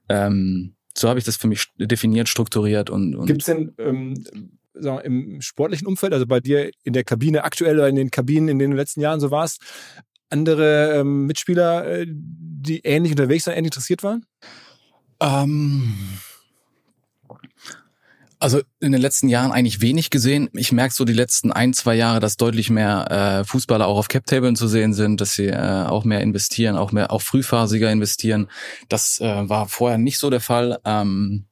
ähm, 0.09 0.75
so 0.97 1.09
habe 1.09 1.19
ich 1.19 1.25
das 1.25 1.37
für 1.37 1.47
mich 1.47 1.67
definiert, 1.77 2.27
strukturiert 2.27 2.89
und. 2.89 3.15
und 3.15 3.27
Gibt 3.27 3.41
es 3.41 3.45
denn 3.45 3.73
ähm, 3.77 4.15
sagen 4.73 4.97
wir, 4.97 5.05
im 5.05 5.41
sportlichen 5.41 5.87
Umfeld, 5.87 6.13
also 6.13 6.25
bei 6.25 6.39
dir 6.39 6.71
in 6.83 6.93
der 6.93 7.03
Kabine 7.03 7.43
aktuell 7.43 7.77
oder 7.77 7.89
in 7.89 7.95
den 7.95 8.11
Kabinen, 8.11 8.49
in 8.49 8.59
den 8.59 8.71
letzten 8.73 9.01
Jahren 9.01 9.19
so 9.19 9.31
warst, 9.31 9.61
andere 10.29 10.99
ähm, 10.99 11.25
Mitspieler, 11.25 11.85
äh, 11.85 12.05
die 12.07 12.79
ähnlich 12.79 13.11
unterwegs 13.11 13.47
waren, 13.47 13.55
ähnlich 13.55 13.69
interessiert 13.69 14.03
waren? 14.03 14.25
Ähm, 15.19 15.93
also 18.39 18.61
in 18.79 18.91
den 18.91 19.01
letzten 19.01 19.29
Jahren 19.29 19.51
eigentlich 19.51 19.81
wenig 19.81 20.09
gesehen. 20.09 20.49
Ich 20.53 20.71
merke 20.71 20.93
so 20.93 21.05
die 21.05 21.13
letzten 21.13 21.51
ein, 21.51 21.73
zwei 21.73 21.95
Jahre, 21.95 22.19
dass 22.19 22.37
deutlich 22.37 22.69
mehr 22.69 23.41
äh, 23.41 23.43
Fußballer 23.43 23.87
auch 23.87 23.97
auf 23.97 24.07
Cap-Tablen 24.07 24.55
zu 24.55 24.67
sehen 24.67 24.93
sind, 24.93 25.21
dass 25.21 25.33
sie 25.33 25.47
äh, 25.47 25.85
auch 25.85 26.03
mehr 26.03 26.21
investieren, 26.21 26.75
auch 26.75 26.91
mehr, 26.91 27.11
auch 27.11 27.21
frühphasiger 27.21 27.91
investieren. 27.91 28.49
Das 28.89 29.19
äh, 29.19 29.49
war 29.49 29.67
vorher 29.67 29.97
nicht 29.97 30.19
so 30.19 30.29
der 30.29 30.41
Fall. 30.41 30.79
Ähm, 30.85 31.45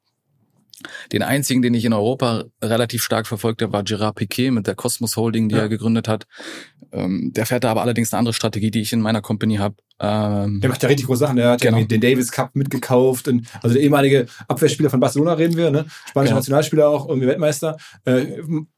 den 1.11 1.23
einzigen, 1.23 1.61
den 1.61 1.73
ich 1.73 1.85
in 1.85 1.93
Europa 1.93 2.45
relativ 2.61 3.03
stark 3.03 3.27
verfolgt 3.27 3.61
habe, 3.61 3.73
war 3.73 3.83
Gerard 3.83 4.15
Piquet 4.15 4.51
mit 4.51 4.67
der 4.67 4.75
Cosmos 4.75 5.15
Holding, 5.17 5.49
die 5.49 5.55
ja. 5.55 5.61
er 5.61 5.69
gegründet 5.69 6.07
hat. 6.07 6.25
Ähm, 6.95 7.31
der 7.33 7.45
fährt 7.45 7.63
da 7.63 7.71
aber 7.71 7.81
allerdings 7.81 8.13
eine 8.13 8.19
andere 8.19 8.33
Strategie, 8.33 8.71
die 8.71 8.81
ich 8.81 8.93
in 8.93 9.01
meiner 9.01 9.21
Company 9.21 9.57
habe. 9.57 9.75
Ähm, 9.99 10.61
der 10.61 10.69
macht 10.69 10.81
ja 10.81 10.87
richtig 10.87 11.07
große 11.07 11.19
Sachen. 11.19 11.35
Der 11.35 11.51
hat 11.51 11.61
genau. 11.61 11.77
ja 11.77 11.83
den 11.85 11.99
Davis 11.99 12.31
Cup 12.31 12.55
mitgekauft. 12.55 13.27
Und, 13.27 13.47
also 13.61 13.73
der 13.73 13.83
ehemalige 13.83 14.27
Abwehrspieler 14.47 14.89
von 14.89 14.99
Barcelona 14.99 15.33
reden 15.33 15.57
wir, 15.57 15.71
ne? 15.71 15.85
Spanischer 16.09 16.29
genau. 16.29 16.39
Nationalspieler 16.39 16.87
auch, 16.87 17.07
irgendwie 17.09 17.27
Weltmeister. 17.27 17.77
Äh, 18.05 18.25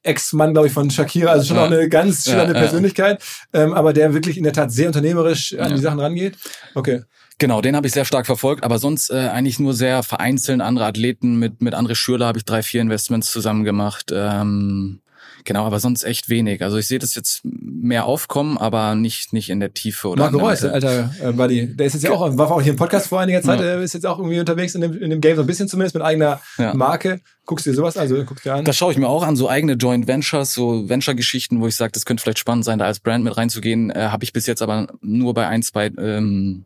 Ex-Mann, 0.03 0.53
glaube 0.53 0.67
ich, 0.67 0.73
von 0.73 0.89
Shakira. 0.89 1.31
Also 1.31 1.45
schon 1.45 1.57
ja. 1.57 1.63
auch 1.65 1.71
eine 1.71 1.89
ganz 1.89 2.23
schillernde 2.23 2.53
ja, 2.53 2.59
Persönlichkeit. 2.59 3.23
Ähm, 3.53 3.73
aber 3.73 3.93
der 3.93 4.13
wirklich 4.13 4.37
in 4.37 4.43
der 4.43 4.53
Tat 4.53 4.71
sehr 4.71 4.87
unternehmerisch 4.87 5.55
an 5.57 5.75
die 5.75 5.81
Sachen 5.81 5.99
rangeht. 5.99 6.37
Okay. 6.73 7.03
Genau, 7.39 7.61
den 7.61 7.75
habe 7.75 7.85
ich 7.85 7.93
sehr 7.93 8.05
stark 8.05 8.25
verfolgt, 8.25 8.63
aber 8.63 8.79
sonst 8.79 9.11
äh, 9.11 9.29
eigentlich 9.29 9.59
nur 9.59 9.75
sehr 9.75 10.01
vereinzelt 10.01 10.59
andere 10.59 10.85
Athleten. 10.85 11.37
Mit 11.37 11.61
mit 11.61 11.75
André 11.75 11.93
Schürler 11.93 12.25
habe 12.25 12.39
ich 12.39 12.45
drei, 12.45 12.63
vier 12.63 12.81
Investments 12.81 13.31
zusammen 13.31 13.63
gemacht. 13.63 14.11
Ähm, 14.11 15.01
Genau, 15.47 15.65
aber 15.65 15.79
sonst 15.79 16.03
echt 16.03 16.27
wenig. 16.27 16.61
Also 16.61 16.75
ich 16.77 16.87
sehe 16.87 16.99
das 16.99 17.15
jetzt 17.15 17.39
mehr 17.45 18.03
aufkommen, 18.05 18.57
aber 18.57 18.95
nicht 18.95 19.31
nicht 19.31 19.49
in 19.49 19.61
der 19.61 19.73
Tiefe 19.73 20.09
oder. 20.09 20.23
Marco 20.25 20.39
Reus, 20.39 20.65
alter 20.65 21.09
äh, 21.23 21.31
Buddy, 21.31 21.73
der 21.73 21.85
ist 21.87 21.93
jetzt 21.93 22.03
ja 22.03 22.11
auch, 22.11 22.37
war 22.37 22.51
auch 22.51 22.61
hier 22.61 22.71
im 22.73 22.77
Podcast 22.77 23.07
vor 23.07 23.21
einiger 23.21 23.41
Zeit, 23.41 23.61
Ja. 23.61 23.65
der 23.65 23.79
ist 23.79 23.93
jetzt 23.93 24.05
auch 24.05 24.19
irgendwie 24.19 24.41
unterwegs 24.41 24.75
in 24.75 24.81
dem, 24.81 25.01
in 25.01 25.09
dem 25.09 25.21
Game, 25.21 25.37
so 25.37 25.43
ein 25.43 25.47
bisschen 25.47 25.69
zumindest 25.69 25.95
mit 25.95 26.03
eigener 26.03 26.41
Ja. 26.57 26.73
Marke. 26.73 27.21
Guckst 27.45 27.65
du 27.65 27.69
dir 27.69 27.77
sowas? 27.77 27.95
Also 27.95 28.17
guckst 28.25 28.43
du 28.45 28.49
dir 28.49 28.55
an? 28.55 28.65
Das 28.65 28.75
schaue 28.75 28.91
ich 28.91 28.97
mir 28.97 29.07
auch 29.07 29.23
an, 29.23 29.37
so 29.37 29.47
eigene 29.47 29.73
Joint 29.75 30.05
Ventures, 30.05 30.53
so 30.53 30.89
Venture-Geschichten, 30.89 31.61
wo 31.61 31.67
ich 31.67 31.77
sage, 31.77 31.93
das 31.93 32.03
könnte 32.03 32.21
vielleicht 32.23 32.39
spannend 32.39 32.65
sein, 32.65 32.77
da 32.77 32.83
als 32.85 32.99
Brand 32.99 33.23
mit 33.23 33.37
reinzugehen. 33.37 33.89
Äh, 33.89 34.09
Habe 34.09 34.25
ich 34.25 34.33
bis 34.33 34.47
jetzt 34.47 34.61
aber 34.61 34.87
nur 35.01 35.33
bei 35.33 35.47
ein, 35.47 35.63
zwei 35.63 35.85
ähm, 35.97 36.65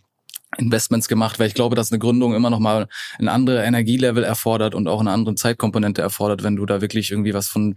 Investments 0.58 1.08
gemacht, 1.08 1.39
weil 1.39 1.47
ich 1.47 1.54
glaube, 1.54 1.76
dass 1.76 1.91
eine 1.91 1.99
Gründung 1.99 2.34
immer 2.34 2.49
noch 2.49 2.60
mal 2.60 2.88
ein 3.20 3.28
andere 3.30 3.64
Energielevel 3.64 4.24
erfordert 4.24 4.76
und 4.76 4.88
auch 4.88 4.99
eine 4.99 5.12
andere 5.12 5.36
Zeitkomponente 5.36 6.02
erfordert, 6.02 6.43
wenn 6.43 6.56
du 6.56 6.66
da 6.66 6.82
wirklich 6.82 7.12
irgendwie 7.12 7.34
was 7.34 7.47
von 7.47 7.76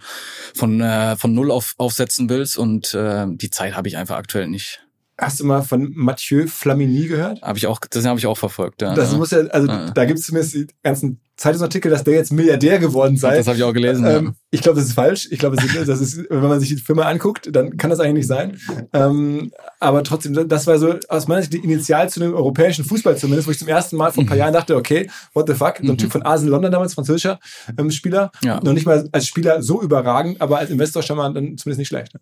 von 0.54 0.80
äh, 0.80 1.16
von 1.16 1.34
null 1.34 1.50
auf, 1.50 1.74
aufsetzen 1.78 2.28
willst 2.28 2.58
und 2.58 2.94
äh, 2.94 3.26
die 3.28 3.50
Zeit 3.50 3.76
habe 3.76 3.88
ich 3.88 3.96
einfach 3.96 4.16
aktuell 4.16 4.48
nicht. 4.48 4.80
Hast 5.16 5.38
du 5.38 5.44
mal 5.44 5.62
von 5.62 5.92
Mathieu 5.94 6.48
Flamini 6.48 7.06
gehört? 7.06 7.40
Habe 7.40 7.56
ich 7.56 7.68
auch, 7.68 7.78
das 7.88 8.04
habe 8.04 8.18
ich 8.18 8.26
auch 8.26 8.36
verfolgt. 8.36 8.82
Ja, 8.82 8.94
Das 8.94 9.12
ja. 9.12 9.18
muss 9.18 9.30
ja, 9.30 9.38
also 9.46 9.68
Ja. 9.68 9.90
da 9.92 10.04
gibt 10.06 10.18
es 10.18 10.26
zumindest 10.26 10.54
die 10.54 10.66
ganzen 10.82 11.20
Zeitungsartikel, 11.36 11.90
dass 11.90 12.04
der 12.04 12.14
jetzt 12.14 12.32
Milliardär 12.32 12.78
geworden 12.78 13.16
sei. 13.16 13.36
das 13.36 13.46
habe 13.48 13.56
ich 13.56 13.64
auch 13.64 13.72
gelesen. 13.72 14.06
Ähm, 14.06 14.34
ich 14.50 14.60
glaube, 14.62 14.78
das 14.78 14.86
ist 14.88 14.94
falsch. 14.94 15.28
Ich 15.32 15.38
glaube, 15.40 15.56
das 15.56 15.64
ist, 15.64 15.88
das 15.88 16.00
ist, 16.00 16.18
wenn 16.30 16.40
man 16.48 16.60
sich 16.60 16.68
die 16.68 16.76
Firma 16.76 17.02
anguckt, 17.02 17.48
dann 17.50 17.76
kann 17.76 17.90
das 17.90 17.98
eigentlich 17.98 18.14
nicht 18.14 18.26
sein. 18.28 18.56
Ähm, 18.92 19.50
aber 19.80 20.04
trotzdem, 20.04 20.48
das 20.48 20.66
war 20.68 20.78
so 20.78 20.94
aus 21.08 21.26
meiner 21.26 21.40
Sicht 21.42 21.52
die 21.54 21.58
Initial 21.58 22.08
zu 22.08 22.20
dem 22.20 22.34
europäischen 22.34 22.84
Fußball 22.84 23.16
zumindest, 23.16 23.48
wo 23.48 23.50
ich 23.50 23.58
zum 23.58 23.66
ersten 23.68 23.96
Mal 23.96 24.12
vor 24.12 24.22
ein 24.22 24.26
paar 24.26 24.36
Mhm. 24.36 24.40
Jahren 24.40 24.52
dachte, 24.52 24.76
okay, 24.76 25.10
what 25.32 25.48
the 25.48 25.54
fuck? 25.54 25.74
So 25.82 25.90
ein 25.92 25.98
Typ 25.98 26.12
von 26.12 26.22
Arsenal 26.22 26.52
London 26.52 26.70
damals, 26.72 26.94
französischer 26.94 27.40
ähm, 27.76 27.90
Spieler. 27.90 28.30
Ja. 28.44 28.60
Noch 28.62 28.72
nicht 28.72 28.86
mal 28.86 29.08
als 29.10 29.26
Spieler 29.26 29.60
so 29.62 29.82
überragend, 29.82 30.40
aber 30.40 30.58
als 30.58 30.70
Investor 30.70 31.02
schon 31.02 31.16
mal 31.16 31.32
dann 31.32 31.56
zumindest 31.58 31.78
nicht 31.78 31.88
schlecht. 31.88 32.12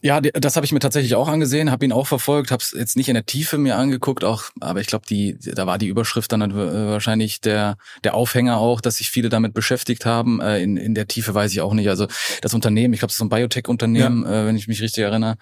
Ja, 0.00 0.20
das 0.20 0.54
habe 0.54 0.64
ich 0.64 0.70
mir 0.70 0.78
tatsächlich 0.78 1.16
auch 1.16 1.26
angesehen, 1.26 1.72
habe 1.72 1.84
ihn 1.84 1.90
auch 1.90 2.06
verfolgt, 2.06 2.52
habe 2.52 2.62
es 2.62 2.70
jetzt 2.70 2.96
nicht 2.96 3.08
in 3.08 3.14
der 3.14 3.26
Tiefe 3.26 3.58
mir 3.58 3.76
angeguckt, 3.76 4.22
auch, 4.22 4.44
aber 4.60 4.80
ich 4.80 4.86
glaube, 4.86 5.06
die, 5.10 5.36
da 5.40 5.66
war 5.66 5.76
die 5.76 5.88
Überschrift 5.88 6.30
dann 6.30 6.40
äh, 6.40 6.54
wahrscheinlich 6.54 7.40
der 7.40 7.76
der 8.04 8.14
Aufhänger 8.14 8.58
auch, 8.58 8.80
dass 8.80 8.98
sich 8.98 9.10
viele 9.10 9.28
damit 9.28 9.54
beschäftigt 9.54 10.06
haben. 10.06 10.40
Äh, 10.40 10.62
in, 10.62 10.76
in 10.76 10.94
der 10.94 11.08
Tiefe 11.08 11.34
weiß 11.34 11.50
ich 11.50 11.60
auch 11.62 11.74
nicht. 11.74 11.88
Also 11.88 12.06
das 12.42 12.54
Unternehmen, 12.54 12.94
ich 12.94 13.00
glaube, 13.00 13.10
es 13.10 13.14
ist 13.14 13.18
so 13.18 13.24
ein 13.24 13.28
Biotech-Unternehmen, 13.28 14.24
äh, 14.24 14.46
wenn 14.46 14.54
ich 14.56 14.68
mich 14.68 14.80
richtig 14.80 15.02
erinnere. 15.02 15.34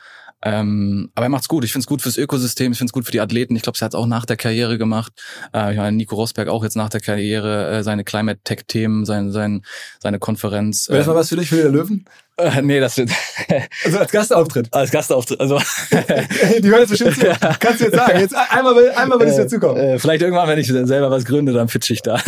Ähm, 0.48 1.10
aber 1.16 1.26
er 1.26 1.30
macht's 1.30 1.48
gut. 1.48 1.64
Ich 1.64 1.72
find's 1.72 1.86
gut 1.88 2.02
fürs 2.02 2.16
Ökosystem, 2.16 2.70
ich 2.72 2.78
find's 2.78 2.92
gut 2.92 3.04
für 3.04 3.10
die 3.10 3.20
Athleten. 3.20 3.56
Ich 3.56 3.62
glaube, 3.62 3.76
er 3.80 3.84
hat's 3.86 3.94
auch 3.96 4.06
nach 4.06 4.24
der 4.26 4.36
Karriere 4.36 4.78
gemacht. 4.78 5.12
Äh, 5.52 5.72
ich 5.72 5.76
meine, 5.78 5.96
Nico 5.96 6.14
Rosberg 6.14 6.48
auch 6.48 6.62
jetzt 6.62 6.76
nach 6.76 6.88
der 6.88 7.00
Karriere 7.00 7.78
äh, 7.78 7.82
seine 7.82 8.04
Climate 8.04 8.40
Tech-Themen, 8.44 9.04
sein, 9.04 9.32
sein, 9.32 9.62
seine 10.00 10.18
Konferenz. 10.20 10.88
Wäre 10.88 10.98
das 10.98 11.06
Äh, 11.06 11.10
mal 11.10 11.16
was 11.16 11.28
für 11.30 11.36
dich, 11.36 11.48
für 11.48 11.56
die 11.56 11.62
Löwen? 11.62 12.04
äh, 12.38 12.60
nee, 12.62 12.78
das 12.80 12.96
wird 12.98 13.10
Also 13.84 13.98
als 13.98 14.12
Gastauftritt. 14.12 14.68
als 14.72 14.90
Gastauftritt. 14.90 15.40
Also 15.40 15.58
die 15.90 16.68
hören 16.68 16.80
jetzt 16.80 16.90
bestimmt 16.90 17.16
zu. 17.18 17.26
Kannst 17.60 17.80
du 17.80 17.84
jetzt 17.86 17.96
sagen. 17.96 18.20
Jetzt 18.20 18.34
einmal, 18.36 18.76
will- 18.76 18.90
einmal 18.90 19.18
würde 19.18 19.30
ich 19.32 19.36
dazu 19.38 19.58
kommen. 19.58 19.78
Äh, 19.78 19.98
vielleicht 19.98 20.22
irgendwann, 20.22 20.46
wenn 20.48 20.58
ich 20.58 20.66
selber 20.68 21.10
was 21.10 21.24
gründe, 21.24 21.52
dann 21.54 21.66
pitch 21.66 21.90
ich 21.90 22.02
da. 22.02 22.20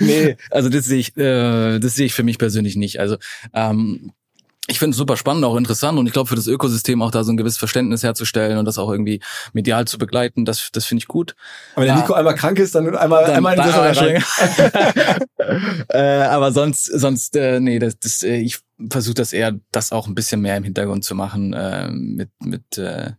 nee, 0.00 0.36
also 0.50 0.68
das 0.68 0.84
sehe 0.84 0.98
ich, 0.98 1.16
äh, 1.16 1.78
das 1.78 1.94
sehe 1.94 2.06
ich 2.06 2.14
für 2.14 2.22
mich 2.22 2.38
persönlich 2.38 2.76
nicht. 2.76 3.00
Also 3.00 3.16
ähm, 3.52 4.12
ich 4.70 4.78
finde 4.78 4.92
es 4.92 4.98
super 4.98 5.16
spannend, 5.16 5.44
auch 5.44 5.56
interessant 5.56 5.98
und 5.98 6.06
ich 6.06 6.12
glaube 6.12 6.28
für 6.28 6.34
das 6.36 6.46
Ökosystem 6.46 7.00
auch 7.02 7.10
da 7.10 7.24
so 7.24 7.32
ein 7.32 7.36
gewisses 7.38 7.58
Verständnis 7.58 8.02
herzustellen 8.02 8.58
und 8.58 8.66
das 8.66 8.76
auch 8.78 8.90
irgendwie 8.90 9.20
medial 9.54 9.86
zu 9.86 9.96
begleiten, 9.98 10.44
das, 10.44 10.68
das 10.72 10.84
finde 10.84 11.00
ich 11.02 11.08
gut. 11.08 11.34
Aber 11.74 11.82
wenn 11.82 11.86
der 11.88 11.96
Ja. 11.96 12.00
Nico 12.02 12.12
einmal 12.12 12.34
krank 12.34 12.58
ist, 12.58 12.74
dann 12.74 12.94
einmal, 12.94 13.24
Dann- 13.24 13.36
einmal 13.36 13.56
in 13.56 13.62
die 13.62 13.68
dann 13.68 13.96
rein. 13.96 15.18
äh, 15.88 16.22
aber 16.26 16.52
sonst, 16.52 16.84
sonst, 16.84 17.34
äh, 17.36 17.60
nee, 17.60 17.78
das, 17.78 17.98
das, 17.98 18.22
äh, 18.22 18.36
ich 18.36 18.58
versuche 18.90 19.14
das 19.14 19.32
eher, 19.32 19.58
das 19.72 19.92
auch 19.92 20.06
ein 20.06 20.14
bisschen 20.14 20.40
mehr 20.40 20.56
im 20.56 20.64
Hintergrund 20.64 21.04
zu 21.04 21.14
machen, 21.14 21.52
äh, 21.52 21.90
mit, 21.90 22.30
mit, 22.42 22.78
äh, 22.78 23.12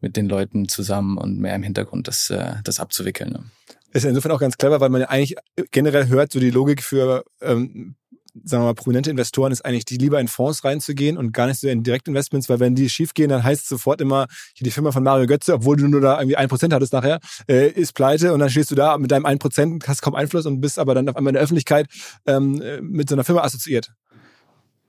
mit 0.00 0.16
den 0.16 0.28
Leuten 0.28 0.68
zusammen 0.68 1.16
und 1.18 1.38
mehr 1.38 1.54
im 1.54 1.62
Hintergrund 1.62 2.08
das, 2.08 2.28
äh, 2.30 2.54
das 2.62 2.78
abzuwickeln. 2.78 3.30
Ne? 3.30 3.44
Ist 3.92 4.02
ja 4.02 4.10
insofern 4.10 4.32
auch 4.32 4.40
ganz 4.40 4.58
clever, 4.58 4.80
weil 4.80 4.90
man 4.90 5.00
ja 5.00 5.08
eigentlich 5.08 5.36
generell 5.70 6.08
hört, 6.08 6.32
so 6.32 6.40
die 6.40 6.50
Logik 6.50 6.82
für, 6.82 7.24
ähm, 7.40 7.94
sagen 8.42 8.62
wir 8.62 8.66
mal, 8.66 8.74
prominente 8.74 9.10
Investoren 9.10 9.52
ist 9.52 9.64
eigentlich, 9.64 9.84
die 9.84 9.96
lieber 9.96 10.20
in 10.20 10.28
Fonds 10.28 10.64
reinzugehen 10.64 11.16
und 11.16 11.32
gar 11.32 11.46
nicht 11.46 11.60
so 11.60 11.68
in 11.68 11.82
Direktinvestments, 11.82 12.48
weil 12.48 12.60
wenn 12.60 12.74
die 12.74 12.88
schiefgehen, 12.88 13.28
dann 13.30 13.44
heißt 13.44 13.62
es 13.62 13.68
sofort 13.68 14.00
immer, 14.00 14.26
hier 14.54 14.64
die 14.64 14.70
Firma 14.70 14.92
von 14.92 15.02
Mario 15.02 15.26
Götze, 15.26 15.54
obwohl 15.54 15.76
du 15.76 15.86
nur 15.86 16.00
da 16.00 16.18
irgendwie 16.18 16.36
ein 16.36 16.48
Prozent 16.48 16.72
hattest 16.72 16.92
nachher, 16.92 17.20
äh, 17.48 17.68
ist 17.68 17.94
pleite 17.94 18.32
und 18.32 18.40
dann 18.40 18.50
stehst 18.50 18.70
du 18.70 18.74
da 18.74 18.98
mit 18.98 19.10
deinem 19.10 19.26
ein 19.26 19.38
Prozent, 19.38 19.86
hast 19.86 20.02
kaum 20.02 20.14
Einfluss 20.14 20.46
und 20.46 20.60
bist 20.60 20.78
aber 20.78 20.94
dann 20.94 21.08
auf 21.08 21.16
einmal 21.16 21.30
in 21.30 21.34
der 21.34 21.42
Öffentlichkeit 21.42 21.86
ähm, 22.26 22.60
äh, 22.60 22.80
mit 22.80 23.08
so 23.08 23.14
einer 23.14 23.24
Firma 23.24 23.42
assoziiert. 23.42 23.92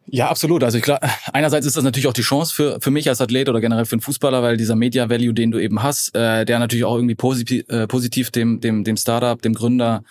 Ja, 0.08 0.30
absolut. 0.30 0.64
Also 0.64 0.78
ich 0.78 0.84
glaube, 0.84 1.02
einerseits 1.34 1.66
ist 1.66 1.78
das 1.78 1.84
natürlich 1.84 2.08
auch 2.08 2.14
die 2.14 2.22
Chance 2.22 2.54
für 2.54 2.80
für 2.80 2.92
mich 2.92 3.10
als 3.10 3.22
Athlet 3.22 3.50
oder 3.50 3.60
generell 3.60 3.86
für 3.86 3.94
einen 3.94 4.02
Fußballer, 4.02 4.44
weil 4.44 4.58
dieser 4.58 4.76
Media 4.76 5.10
Value, 5.10 5.34
den 5.34 5.52
du 5.52 5.60
eben 5.60 5.82
hast, 5.82 6.16
äh, 6.16 6.46
der 6.46 6.60
natürlich 6.60 6.86
auch 6.86 6.96
irgendwie 6.96 7.16
positiv, 7.16 7.66
äh, 7.70 7.88
positiv 7.88 8.30
dem 8.32 8.62
dem 8.62 8.84
dem 8.84 8.98
Startup, 8.98 9.42
dem 9.42 9.56
Gründer, 9.56 10.04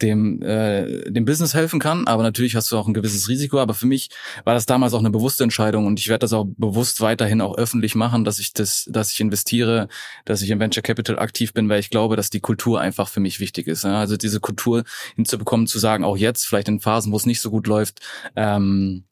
dem 0.00 0.40
äh, 0.42 1.10
dem 1.10 1.26
Business 1.26 1.52
helfen 1.52 1.78
kann. 1.78 2.06
Aber 2.06 2.22
natürlich 2.22 2.56
hast 2.56 2.72
du 2.72 2.78
auch 2.78 2.88
ein 2.88 2.94
gewisses 2.94 3.28
Risiko. 3.28 3.58
Aber 3.58 3.74
für 3.74 3.86
mich 3.86 4.08
war 4.44 4.54
das 4.54 4.64
damals 4.64 4.94
auch 4.94 5.00
eine 5.00 5.10
bewusste 5.10 5.44
Entscheidung 5.44 5.86
und 5.86 6.00
ich 6.00 6.08
werde 6.08 6.20
das 6.20 6.32
auch 6.32 6.46
bewusst 6.56 7.02
weiterhin 7.02 7.42
auch 7.42 7.56
öffentlich 7.58 7.94
machen, 7.94 8.24
dass 8.24 8.38
ich 8.38 8.54
das, 8.54 8.88
dass 8.90 9.12
ich 9.12 9.20
investiere, 9.20 9.88
dass 10.24 10.40
ich 10.40 10.50
im 10.50 10.58
Venture 10.60 10.82
Capital 10.82 11.18
aktiv 11.18 11.52
bin, 11.52 11.68
weil 11.68 11.80
ich 11.80 11.90
glaube, 11.90 12.16
dass 12.16 12.30
die 12.30 12.40
Kultur 12.40 12.80
einfach 12.80 13.08
für 13.08 13.20
mich 13.20 13.40
wichtig 13.40 13.66
ist. 13.66 13.84
Ja? 13.84 14.00
Also 14.00 14.16
diese 14.16 14.40
Kultur 14.40 14.84
hinzubekommen, 15.16 15.66
zu 15.66 15.78
sagen, 15.78 16.02
auch 16.04 16.16
jetzt 16.16 16.46
vielleicht 16.46 16.68
in 16.68 16.80
Phasen, 16.80 17.12
wo 17.12 17.16
es 17.16 17.26
nicht 17.26 17.40
so 17.40 17.50
gut 17.50 17.66
läuft. 17.66 18.00
Ähm, 18.36 19.04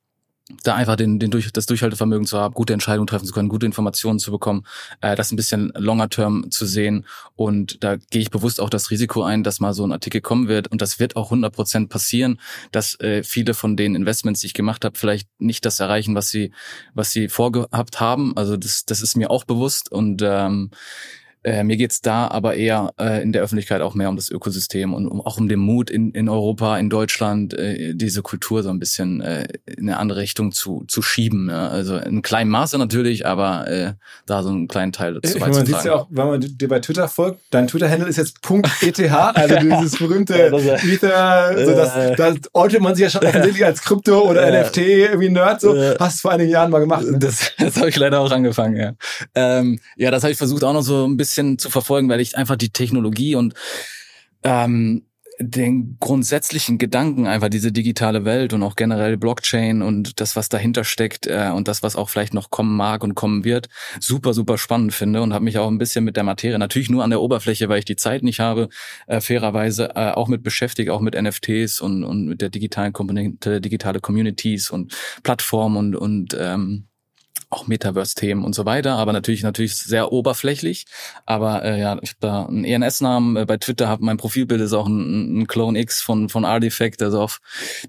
da 0.63 0.75
einfach 0.75 0.97
den, 0.97 1.19
den 1.19 1.31
durch, 1.31 1.53
das 1.53 1.67
Durchhaltevermögen 1.67 2.27
zu 2.27 2.39
haben, 2.39 2.55
gute 2.55 2.73
Entscheidungen 2.73 3.07
treffen 3.07 3.27
zu 3.27 3.33
können, 3.33 3.49
gute 3.49 3.67
Informationen 3.67 4.19
zu 4.19 4.31
bekommen, 4.31 4.65
äh, 5.01 5.17
das 5.17 5.33
ein 5.33 5.37
bisschen 5.37 5.73
longer 5.77 6.09
term 6.09 6.51
zu 6.51 6.67
sehen. 6.67 7.07
Und 7.37 7.83
da 7.83 7.97
gehe 7.97 8.23
ich 8.23 8.31
bewusst 8.31 8.61
auch 8.61 8.71
das 8.71 8.91
Risiko 8.91 9.23
ein, 9.23 9.43
dass 9.43 9.61
mal 9.61 9.75
so 9.75 9.85
ein 9.85 9.93
Artikel 9.93 10.21
kommen 10.21 10.49
wird. 10.49 10.69
Und 10.69 10.83
das 10.83 10.99
wird 10.99 11.17
auch 11.17 11.27
100 11.27 11.55
Prozent 11.55 11.89
passieren, 11.89 12.41
dass 12.71 12.99
äh, 13.01 13.23
viele 13.23 13.55
von 13.55 13.77
den 13.77 13.95
Investments, 13.95 14.41
die 14.41 14.49
ich 14.49 14.55
gemacht 14.55 14.85
habe, 14.85 14.99
vielleicht 14.99 15.29
nicht 15.39 15.65
das 15.65 15.81
erreichen, 15.81 16.15
was 16.15 16.31
sie, 16.31 16.53
was 16.95 17.11
sie 17.11 17.29
vorgehabt 17.29 18.01
haben. 18.01 18.37
Also 18.37 18.57
das, 18.57 18.85
das 18.85 19.03
ist 19.03 19.17
mir 19.17 19.31
auch 19.31 19.45
bewusst. 19.45 19.91
Und 19.91 20.23
ähm, 20.25 20.71
äh, 21.45 21.65
mir 21.65 21.77
geht's 21.77 22.01
da 22.01 22.29
aber 22.29 22.55
eher 22.55 22.93
äh, 23.01 23.23
in 23.23 23.33
der 23.33 23.43
Öffentlichkeit 23.43 23.81
auch 23.81 23.95
mehr 23.95 24.09
um 24.09 24.17
das 24.17 24.31
Ökosystem 24.31 24.95
und 24.95 25.07
um, 25.09 25.21
auch 25.21 25.39
um 25.39 25.49
den 25.49 25.59
Mut 25.59 25.91
in, 25.91 26.13
in 26.13 26.29
Europa, 26.29 26.79
in 26.79 26.89
Deutschland, 26.89 27.53
äh, 27.55 27.95
diese 27.95 28.23
Kultur 28.23 28.63
so 28.63 28.71
ein 28.71 28.79
bisschen 28.79 29.21
äh, 29.21 29.49
in 29.67 29.89
eine 29.89 29.99
andere 29.99 30.21
Richtung 30.21 30.53
zu, 30.53 30.85
zu 30.87 31.03
schieben. 31.03 31.49
Ja? 31.51 31.69
Also 31.69 31.97
in 31.97 32.23
kleinem 32.23 32.51
Maße 32.51 32.79
natürlich, 32.79 33.27
aber 33.27 33.67
äh, 33.69 33.93
da 34.27 34.43
so 34.43 34.51
einen 34.51 34.69
kleinen 34.69 34.93
Teil 34.93 35.15
dazu 35.15 35.35
Ich 35.35 35.41
meine, 35.41 35.55
man 35.55 35.67
sieht 35.67 35.85
ja 35.85 35.95
auch, 35.95 36.07
wenn 36.11 36.27
man 36.27 36.41
dir 36.41 36.69
bei 36.69 36.79
Twitter 36.79 37.09
folgt, 37.09 37.41
dein 37.51 37.67
Twitter-Handle 37.67 38.09
ist 38.09 38.17
jetzt 38.19 38.39
.eth, 38.83 39.01
also 39.11 39.57
dieses 39.57 39.99
berühmte 39.99 40.35
Ether, 40.47 41.65
so 41.65 41.73
das, 41.73 41.97
Äh. 41.97 42.17
das 42.17 42.37
ortet 42.53 42.81
man 42.81 42.95
sich 42.95 43.03
ja 43.05 43.11
schon 43.11 43.27
offensichtlich 43.27 43.65
als 43.65 43.83
Krypto- 43.83 44.29
oder 44.29 44.47
Äh. 44.47 44.63
NFT 44.63 44.79
irgendwie 44.79 45.31
Nerd, 45.31 45.61
so, 45.61 45.75
Äh. 45.75 45.97
hast 45.99 46.19
du 46.19 46.21
vor 46.23 46.33
einigen 46.33 46.51
Jahren 46.51 46.71
mal 46.71 46.79
gemacht. 46.79 47.05
Ne? 47.05 47.19
Das, 47.19 47.51
das 47.59 47.77
habe 47.79 47.89
ich 47.89 47.97
leider 47.97 48.21
auch 48.21 48.31
angefangen, 48.31 48.77
ja. 48.77 48.93
Ähm, 49.35 49.81
ja, 49.97 50.11
das 50.11 50.23
habe 50.23 50.31
ich 50.33 50.39
versucht 50.39 50.63
auch 50.63 50.73
noch 50.73 50.83
so 50.83 51.05
ein 51.07 51.17
bisschen 51.17 51.32
zu 51.59 51.71
verfolgen, 51.71 52.09
weil 52.09 52.21
ich 52.21 52.37
einfach 52.37 52.57
die 52.57 52.71
Technologie 52.71 53.35
und 53.35 53.55
ähm, 54.43 55.07
den 55.39 55.97
grundsätzlichen 55.99 56.79
Gedanken, 56.79 57.27
einfach 57.27 57.49
diese 57.49 57.73
digitale 57.73 58.25
Welt 58.25 58.53
und 58.53 58.63
auch 58.63 58.77
generell 58.77 59.17
Blockchain 59.17 59.83
und 59.83 60.21
das, 60.21 60.37
was 60.37 60.49
dahinter 60.49 60.85
steckt 60.85 61.27
äh, 61.27 61.51
und 61.55 61.69
das, 61.69 61.83
was 61.83 61.97
auch 61.97 62.09
vielleicht 62.09 62.35
noch 62.35 62.51
kommen 62.51 62.77
mag 62.77 63.03
und 63.03 63.15
kommen 63.15 63.45
wird, 63.45 63.69
super, 64.01 64.35
super 64.35 64.59
spannend 64.59 64.93
finde 64.93 65.23
und 65.23 65.33
habe 65.33 65.45
mich 65.45 65.59
auch 65.59 65.69
ein 65.69 65.79
bisschen 65.79 66.05
mit 66.05 66.17
der 66.17 66.25
Materie, 66.25 66.59
natürlich 66.59 66.91
nur 66.91 67.05
an 67.05 67.11
der 67.11 67.21
Oberfläche, 67.21 67.69
weil 67.69 67.79
ich 67.79 67.85
die 67.85 67.97
Zeit 67.97 68.23
nicht 68.23 68.41
habe, 68.41 68.69
äh, 69.07 69.21
fairerweise 69.21 69.91
äh, 69.95 70.13
auch 70.13 70.29
mit 70.29 70.43
beschäftigt, 70.43 70.91
auch 70.91 71.01
mit 71.01 71.21
NFTs 71.21 71.81
und, 71.81 72.05
und 72.05 72.27
mit 72.27 72.41
der 72.41 72.51
digitalen 72.51 72.93
Komponente, 72.93 73.61
digitale 73.61 74.01
Communities 74.01 74.71
und 74.71 74.95
Plattformen 75.23 75.77
und, 75.77 75.97
und 75.97 76.37
ähm, 76.39 76.89
auch 77.53 77.67
Metaverse-Themen 77.67 78.45
und 78.45 78.55
so 78.55 78.65
weiter, 78.65 78.97
aber 78.97 79.13
natürlich 79.13 79.43
natürlich 79.43 79.77
sehr 79.77 80.11
oberflächlich. 80.13 80.87
Aber 81.27 81.63
äh, 81.65 81.79
ja, 81.81 81.99
ich 82.03 82.11
habe 82.11 82.19
da 82.21 82.47
einen 82.47 82.65
ENS-Namen 82.65 83.37
äh, 83.37 83.45
bei 83.45 83.59
Twitter, 83.59 83.89
habe 83.89 84.05
mein 84.05 84.17
Profilbild 84.17 84.61
ist 84.63 84.73
auch 84.73 84.87
ein, 84.87 85.41
ein 85.41 85.47
Clone 85.47 85.79
X 85.79 86.01
von 86.03 86.29
von 86.29 86.45
Artifact, 86.45 87.03
also 87.03 87.21
auf 87.21 87.41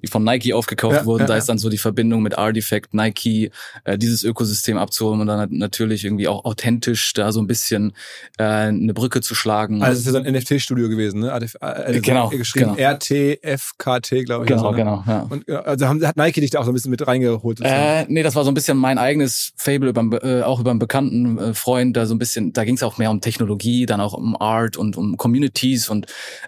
die 0.01 0.07
von 0.07 0.24
Nike 0.24 0.53
aufgekauft 0.53 0.97
Ja, 0.97 1.05
wurden. 1.05 1.22
ja, 1.22 1.28
da 1.28 1.34
ja. 1.34 1.39
ist 1.39 1.47
dann 1.49 1.57
so 1.57 1.70
die 1.70 1.78
Verbindung 1.78 2.22
mit 2.22 2.38
Artifact, 2.38 2.93
Nike, 2.93 3.51
äh, 3.86 3.97
dieses 3.97 4.24
Ökosystem 4.24 4.78
abzuholen 4.78 5.22
und 5.22 5.28
dann 5.28 5.38
nat- 5.39 5.51
natürlich 5.51 6.03
irgendwie 6.03 6.28
auch 6.28 6.43
authentisch 6.45 7.14
da 7.14 7.32
so 7.32 7.39
ein 7.41 7.47
bisschen 7.47 7.93
äh, 8.38 8.43
eine 8.43 8.93
Brücke 8.93 9.22
zu 9.22 9.34
schlagen. 9.36 9.82
Also 9.82 9.93
es 9.93 9.99
ist 9.99 10.05
ja 10.07 10.11
so 10.11 10.18
ein 10.18 10.34
NFT-Studio 10.34 10.89
gewesen, 10.89 11.22
ne? 11.22 11.32
ADF, 11.32 11.55
äh, 11.61 11.99
Genau, 12.01 12.30
Geschrieben 12.30 12.76
genau. 12.76 12.89
RTFKT, 12.91 14.26
glaube 14.26 14.45
ich. 14.45 14.49
genau, 14.49 14.68
also, 14.68 14.72
ne? 14.72 14.76
genau. 14.78 15.03
Ja. 15.07 15.28
Und 15.30 15.49
also 15.49 15.88
haben, 15.88 16.05
hat 16.05 16.18
Nike 16.18 16.41
dich 16.41 16.49
da 16.51 16.59
auch 16.59 16.66
so 16.66 16.72
ein 16.72 16.74
bisschen 16.74 16.91
mit 16.91 17.05
reingeholt. 17.05 17.59
Äh, 17.61 18.05
nee, 18.09 18.24
das 18.24 18.36
war 18.36 18.43
so 18.43 18.51
ein 18.51 18.53
bisschen 18.53 18.78
mein 18.78 18.97
eigenes 18.97 19.53
Fable 19.56 19.89
über, 19.89 20.24
äh, 20.24 20.41
auch 20.41 20.60
über 20.60 20.72
einen 20.72 20.80
bekannten 20.80 21.38
äh, 21.38 21.54
Freund, 21.54 21.95
da 21.95 22.06
so 22.06 22.16
ein 22.16 22.20
bisschen, 22.20 22.54
da 22.54 22.64
ging 22.66 22.76
es 22.76 22.84
auch 22.84 22.97
mehr 22.97 23.12
um 23.12 23.22
Technologie, 23.22 23.86
dann 23.86 24.01
auch 24.01 24.14
um 24.14 24.36
Art 24.39 24.78
und 24.78 24.97
um 24.97 25.16
Communities 25.18 25.89
und 25.89 26.08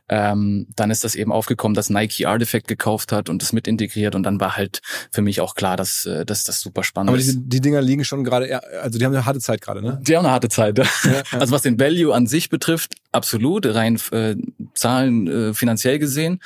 ähm, 0.10 0.68
dann 0.76 0.92
ist 0.92 1.04
das 1.04 1.16
eben 1.16 1.32
aufgekommen, 1.32 1.76
dass 1.76 1.90
Nike 1.90 2.26
Artifact 2.26 2.68
gekauft 2.68 3.12
hat 3.12 3.30
und 3.30 3.42
das 3.42 3.54
mit 3.54 3.68
integriert 3.68 4.16
und 4.16 4.24
dann 4.24 4.40
war 4.40 4.58
halt 4.58 4.82
für 5.12 5.22
mich 5.22 5.40
auch 5.40 5.56
klar, 5.56 5.78
dass, 5.78 6.06
äh, 6.06 6.26
dass 6.26 6.44
das 6.44 6.62
super 6.62 6.84
spannend 6.84 7.10
Aber 7.10 7.18
ist. 7.18 7.36
die, 7.36 7.50
die 7.50 7.62
Dinger 7.62 7.82
liegen 7.82 8.04
schon 8.04 8.24
gerade, 8.24 8.62
also 8.82 8.98
die 8.98 9.06
haben 9.06 9.14
eine 9.14 9.26
harte 9.26 9.40
Zeit 9.40 9.62
gerade, 9.62 9.82
ne? 9.82 10.00
Die 10.02 10.18
haben 10.18 10.26
eine 10.26 10.34
harte 10.34 10.50
Zeit. 10.50 10.78
ja. 10.78 10.86
Also 11.32 11.54
was 11.54 11.62
den 11.62 11.80
Value 11.80 12.14
an 12.14 12.28
sich 12.28 12.50
betrifft, 12.50 12.96
absolut, 13.12 13.66
rein 13.66 14.00
äh, 14.12 14.36
Zahlen 14.74 15.28
äh, 15.28 15.54
finanziell 15.54 16.00
gesehen. 16.00 16.40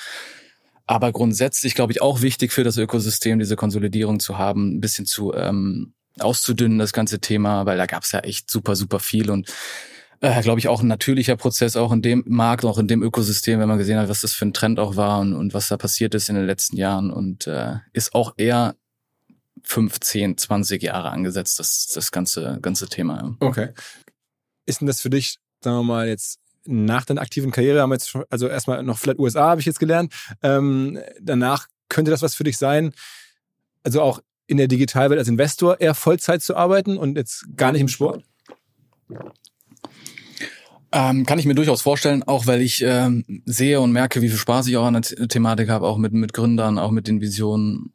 Aber 0.85 1.11
grundsätzlich, 1.11 1.75
glaube 1.75 1.91
ich, 1.93 2.01
auch 2.01 2.21
wichtig 2.21 2.51
für 2.51 2.63
das 2.63 2.77
Ökosystem, 2.77 3.37
diese 3.37 3.55
Konsolidierung 3.55 4.19
zu 4.19 4.39
haben, 4.39 4.75
ein 4.75 4.81
bisschen 4.81 5.05
zu 5.05 5.33
ähm, 5.35 5.93
auszudünnen, 6.21 6.79
das 6.79 6.93
ganze 6.93 7.19
Thema, 7.19 7.65
weil 7.65 7.77
da 7.77 7.85
gab 7.85 8.03
es 8.03 8.11
ja 8.11 8.19
echt 8.19 8.49
super, 8.49 8.75
super 8.75 8.99
viel 8.99 9.29
und 9.29 9.51
äh, 10.21 10.41
glaube 10.41 10.59
ich, 10.59 10.67
auch 10.67 10.81
ein 10.81 10.87
natürlicher 10.87 11.37
Prozess, 11.37 11.77
auch 11.77 11.91
in 11.91 12.01
dem 12.01 12.23
Markt, 12.27 12.65
auch 12.65 12.77
in 12.77 12.87
dem 12.87 13.01
Ökosystem, 13.01 13.59
wenn 13.59 13.69
man 13.69 13.77
gesehen 13.77 13.97
hat, 13.97 14.09
was 14.09 14.21
das 14.21 14.33
für 14.33 14.45
ein 14.45 14.53
Trend 14.53 14.79
auch 14.79 14.95
war 14.95 15.19
und, 15.19 15.33
und 15.33 15.53
was 15.53 15.69
da 15.69 15.77
passiert 15.77 16.13
ist 16.13 16.29
in 16.29 16.35
den 16.35 16.45
letzten 16.45 16.75
Jahren 16.75 17.11
und 17.11 17.47
äh, 17.47 17.75
ist 17.93 18.13
auch 18.13 18.33
eher 18.37 18.75
15, 19.63 20.37
20 20.37 20.83
Jahre 20.83 21.11
angesetzt, 21.11 21.59
das, 21.59 21.87
das 21.87 22.11
ganze, 22.11 22.59
ganze 22.61 22.87
Thema. 22.87 23.35
Okay. 23.39 23.69
Ist 24.65 24.81
denn 24.81 24.87
das 24.87 25.01
für 25.01 25.09
dich, 25.09 25.37
sagen 25.63 25.77
wir 25.77 25.83
mal, 25.83 26.07
jetzt 26.07 26.39
nach 26.65 27.05
deiner 27.05 27.21
aktiven 27.21 27.51
Karriere 27.51 27.81
haben 27.81 27.89
wir 27.89 27.95
jetzt 27.95 28.15
also 28.29 28.47
erstmal 28.47 28.83
noch 28.83 28.97
vielleicht 28.97 29.19
USA 29.19 29.49
habe 29.49 29.61
ich 29.61 29.67
jetzt 29.67 29.79
gelernt. 29.79 30.13
Ähm, 30.43 30.99
danach 31.19 31.67
könnte 31.87 32.11
das 32.11 32.21
was 32.21 32.35
für 32.35 32.43
dich 32.43 32.57
sein, 32.57 32.93
also 33.83 34.01
auch 34.01 34.21
in 34.49 34.57
der 34.57 34.67
Digitalwelt 34.67 35.19
als 35.19 35.27
Investor 35.27 35.79
eher 35.79 35.93
Vollzeit 35.93 36.41
zu 36.41 36.55
arbeiten 36.55 36.97
und 36.97 37.17
jetzt 37.17 37.45
gar 37.55 37.71
nicht 37.71 37.81
im 37.81 37.87
Sport? 37.87 38.23
Ähm, 40.91 41.25
kann 41.27 41.37
ich 41.37 41.45
mir 41.45 41.53
durchaus 41.53 41.83
vorstellen, 41.83 42.23
auch 42.23 42.47
weil 42.47 42.61
ich 42.61 42.81
ähm, 42.83 43.43
sehe 43.45 43.79
und 43.79 43.91
merke, 43.91 44.23
wie 44.23 44.29
viel 44.29 44.39
Spaß 44.39 44.65
ich 44.67 44.77
auch 44.77 44.85
an 44.85 44.93
der 44.93 45.27
Thematik 45.27 45.69
habe, 45.69 45.85
auch 45.85 45.97
mit, 45.97 46.13
mit 46.13 46.33
Gründern, 46.33 46.79
auch 46.79 46.89
mit 46.89 47.07
den 47.07 47.21
Visionen, 47.21 47.93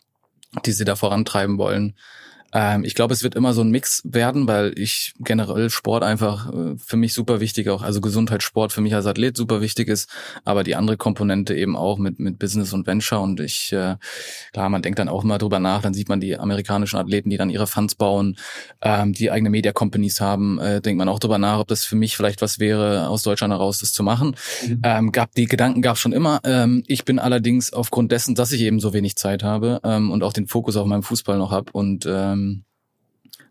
die 0.65 0.71
sie 0.71 0.85
da 0.85 0.95
vorantreiben 0.95 1.59
wollen. 1.59 1.97
Ähm, 2.55 2.85
ich 2.85 2.95
glaube, 2.95 3.13
es 3.13 3.23
wird 3.23 3.35
immer 3.35 3.53
so 3.53 3.61
ein 3.63 3.71
Mix 3.71 4.01
werden, 4.05 4.47
weil 4.47 4.73
ich 4.79 5.13
generell 5.19 5.69
Sport 5.69 6.05
einfach 6.05 6.53
äh, 6.53 6.77
für 6.79 6.97
mich 6.97 7.13
super 7.13 7.41
wichtig 7.41 7.69
auch, 7.69 7.83
also 7.83 8.01
Gesundheitssport 8.01 8.73
für 8.73 8.81
mich 8.81 8.95
als 8.95 9.07
Athlet 9.07 9.37
super 9.37 9.61
wichtig 9.61 9.89
ist, 9.89 10.09
aber 10.45 10.63
die 10.63 10.77
andere 10.77 10.97
Komponente 10.97 11.55
eben 11.55 11.77
auch 11.77 11.99
mit 11.99 12.21
mit 12.21 12.39
Business 12.39 12.73
und 12.73 12.87
Venture 12.87 13.21
und 13.21 13.41
ich 13.41 13.73
äh, 13.73 13.97
klar, 14.53 14.69
man 14.69 14.83
denkt 14.83 15.01
dann 15.01 15.09
auch 15.09 15.25
immer 15.25 15.39
drüber 15.39 15.59
nach, 15.59 15.83
dann 15.83 15.95
sieht 15.95 16.09
man 16.09 16.21
die 16.21 16.39
amerikanischen 16.39 16.97
Athleten, 16.99 17.29
die 17.29 17.37
dann 17.37 17.51
ihre 17.51 17.67
Funds 17.67 17.97
bauen, 17.97 18.37
ähm, 18.81 19.13
die 19.13 19.33
eigene 19.33 19.51
Media 19.51 19.73
Companies 19.73 20.21
haben, 20.21 20.61
äh, 20.61 20.81
denkt 20.81 20.99
man 20.99 21.09
auch 21.09 21.19
drüber 21.19 21.39
nach, 21.39 21.59
ob 21.59 21.69
das 21.69 21.85
für 21.85 21.97
mich 21.97 22.17
vielleicht 22.17 22.41
was 22.41 22.61
wäre, 22.61 23.09
aus 23.09 23.23
Deutschland 23.23 23.53
heraus 23.53 23.81
das 23.81 23.93
zu 23.93 24.05
machen. 24.05 24.37
Mhm. 24.67 24.81
Ähm, 24.85 25.13
gab 25.13 25.35
die 25.35 25.47
Gedanken 25.47 25.83
gab 25.83 25.99
schon 25.99 26.13
immer. 26.13 26.41
Ähm, 26.45 26.85
ich 26.87 27.05
bin 27.05 27.19
allerdings 27.19 27.73
aufgrund 27.73 28.13
dessen, 28.13 28.37
dass 28.37 28.53
ich 28.53 28.61
eben 28.61 28.79
so 28.79 28.93
wenig 28.93 29.17
Zeit 29.17 29.43
habe 29.43 29.81
ähm, 29.83 30.13
und 30.13 30.23
auch 30.23 30.33
den 30.33 30.47
Fokus 30.47 30.77
auf 30.77 30.87
meinem 30.87 31.03
Fußball 31.03 31.37
noch 31.37 31.51
habe 31.51 31.73
und 31.73 32.07
ähm, 32.09 32.44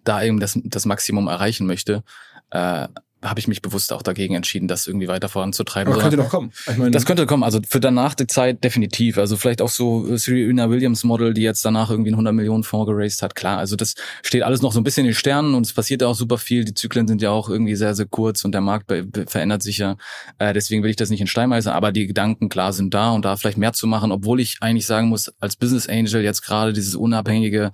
da 0.03 0.23
eben 0.23 0.39
das, 0.39 0.59
das 0.63 0.85
Maximum 0.85 1.27
erreichen 1.27 1.67
möchte, 1.67 2.03
äh, 2.51 2.87
habe 3.23 3.39
ich 3.39 3.47
mich 3.47 3.61
bewusst 3.61 3.93
auch 3.93 4.01
dagegen 4.01 4.35
entschieden, 4.35 4.67
das 4.67 4.85
irgendwie 4.85 5.07
weiter 5.07 5.29
voranzutreiben. 5.29 5.91
Aber 5.91 6.01
könnte 6.01 6.17
doch 6.17 6.29
kommen. 6.29 6.51
Ich 6.69 6.77
meine, 6.77 6.91
das 6.91 7.05
könnte 7.05 7.25
kommen. 7.25 7.43
Also 7.43 7.59
für 7.67 7.79
danach 7.79 8.15
die 8.15 8.27
Zeit 8.27 8.63
definitiv. 8.63 9.17
Also 9.17 9.37
vielleicht 9.37 9.61
auch 9.61 9.69
so 9.69 10.15
Serena 10.17 10.69
Williams 10.69 11.03
Model, 11.03 11.33
die 11.33 11.41
jetzt 11.41 11.63
danach 11.63 11.89
irgendwie 11.89 12.09
einen 12.09 12.15
100 12.15 12.33
Millionen 12.33 12.63
Fonds 12.63 12.89
geraced 12.89 13.21
hat. 13.21 13.35
Klar, 13.35 13.57
also 13.57 13.75
das 13.75 13.95
steht 14.21 14.43
alles 14.43 14.61
noch 14.61 14.73
so 14.73 14.79
ein 14.79 14.83
bisschen 14.83 15.05
in 15.05 15.11
den 15.11 15.15
Sternen 15.15 15.55
und 15.55 15.65
es 15.65 15.73
passiert 15.73 16.01
ja 16.01 16.07
auch 16.07 16.15
super 16.15 16.37
viel. 16.37 16.65
Die 16.65 16.73
Zyklen 16.73 17.07
sind 17.07 17.21
ja 17.21 17.31
auch 17.31 17.49
irgendwie 17.49 17.75
sehr, 17.75 17.95
sehr 17.95 18.05
kurz 18.05 18.43
und 18.43 18.51
der 18.51 18.61
Markt 18.61 18.91
verändert 19.27 19.63
sich 19.63 19.77
ja. 19.77 19.95
Äh, 20.39 20.53
deswegen 20.53 20.83
will 20.83 20.89
ich 20.89 20.95
das 20.95 21.09
nicht 21.09 21.21
in 21.21 21.27
Stein 21.27 21.49
meisen, 21.49 21.69
aber 21.69 21.91
die 21.91 22.07
Gedanken 22.07 22.49
klar 22.49 22.73
sind 22.73 22.93
da 22.93 23.11
und 23.11 23.25
da 23.25 23.37
vielleicht 23.37 23.57
mehr 23.57 23.73
zu 23.73 23.87
machen, 23.87 24.11
obwohl 24.11 24.39
ich 24.39 24.57
eigentlich 24.61 24.85
sagen 24.85 25.07
muss, 25.07 25.31
als 25.39 25.55
Business 25.55 25.87
Angel 25.87 26.23
jetzt 26.23 26.41
gerade 26.41 26.73
dieses 26.73 26.95
unabhängige, 26.95 27.71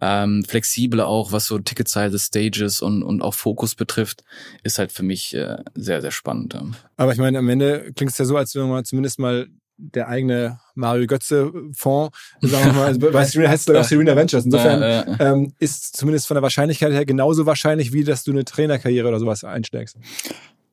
ähm, 0.00 0.44
flexible 0.46 1.04
auch, 1.04 1.32
was 1.32 1.46
so 1.46 1.58
Ticketsize, 1.58 2.18
Stages 2.18 2.82
und, 2.82 3.02
und 3.02 3.22
auch 3.22 3.34
Fokus 3.34 3.74
betrifft, 3.74 4.22
ist 4.62 4.78
halt 4.78 4.91
für 4.92 5.02
mich 5.02 5.34
äh, 5.34 5.56
sehr, 5.74 6.00
sehr 6.00 6.10
spannend. 6.10 6.58
Aber 6.96 7.12
ich 7.12 7.18
meine, 7.18 7.38
am 7.38 7.48
Ende 7.48 7.92
klingt 7.94 8.12
es 8.12 8.18
ja 8.18 8.24
so, 8.24 8.36
als 8.36 8.54
wenn 8.54 8.68
man 8.68 8.84
zumindest 8.84 9.18
mal 9.18 9.48
der 9.76 10.08
eigene 10.08 10.60
Mario 10.74 11.06
Götze 11.06 11.52
Fonds, 11.74 12.16
sagen 12.40 12.66
wir 12.66 12.72
mal, 12.72 12.86
also 12.86 13.00
bei 13.12 13.24
Serena 13.24 13.50
heißt 13.50 13.68
es 13.68 13.74
auch 13.74 13.84
Serena 13.84 14.14
Ventures. 14.14 14.44
Insofern 14.44 14.80
ja, 14.80 15.04
ja. 15.06 15.32
Ähm, 15.32 15.52
ist 15.58 15.96
zumindest 15.96 16.26
von 16.26 16.36
der 16.36 16.42
Wahrscheinlichkeit 16.42 16.92
her 16.92 17.04
genauso 17.04 17.46
wahrscheinlich, 17.46 17.92
wie 17.92 18.04
dass 18.04 18.24
du 18.24 18.30
eine 18.30 18.44
Trainerkarriere 18.44 19.08
oder 19.08 19.18
sowas 19.18 19.44
einsteigst. 19.44 19.96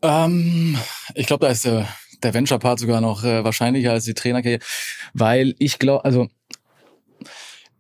Ähm, 0.02 0.78
ich 1.16 1.28
glaube, 1.28 1.46
da 1.46 1.52
ist 1.52 1.66
der, 1.66 1.88
der 2.24 2.34
Venture-Part 2.34 2.80
sogar 2.80 3.02
noch 3.02 3.24
äh, 3.24 3.44
wahrscheinlicher 3.44 3.92
als 3.92 4.06
die 4.06 4.14
Trainerkarriere, 4.14 4.64
weil 5.14 5.56
ich 5.60 5.80
glaube, 5.80 6.06
also 6.06 6.28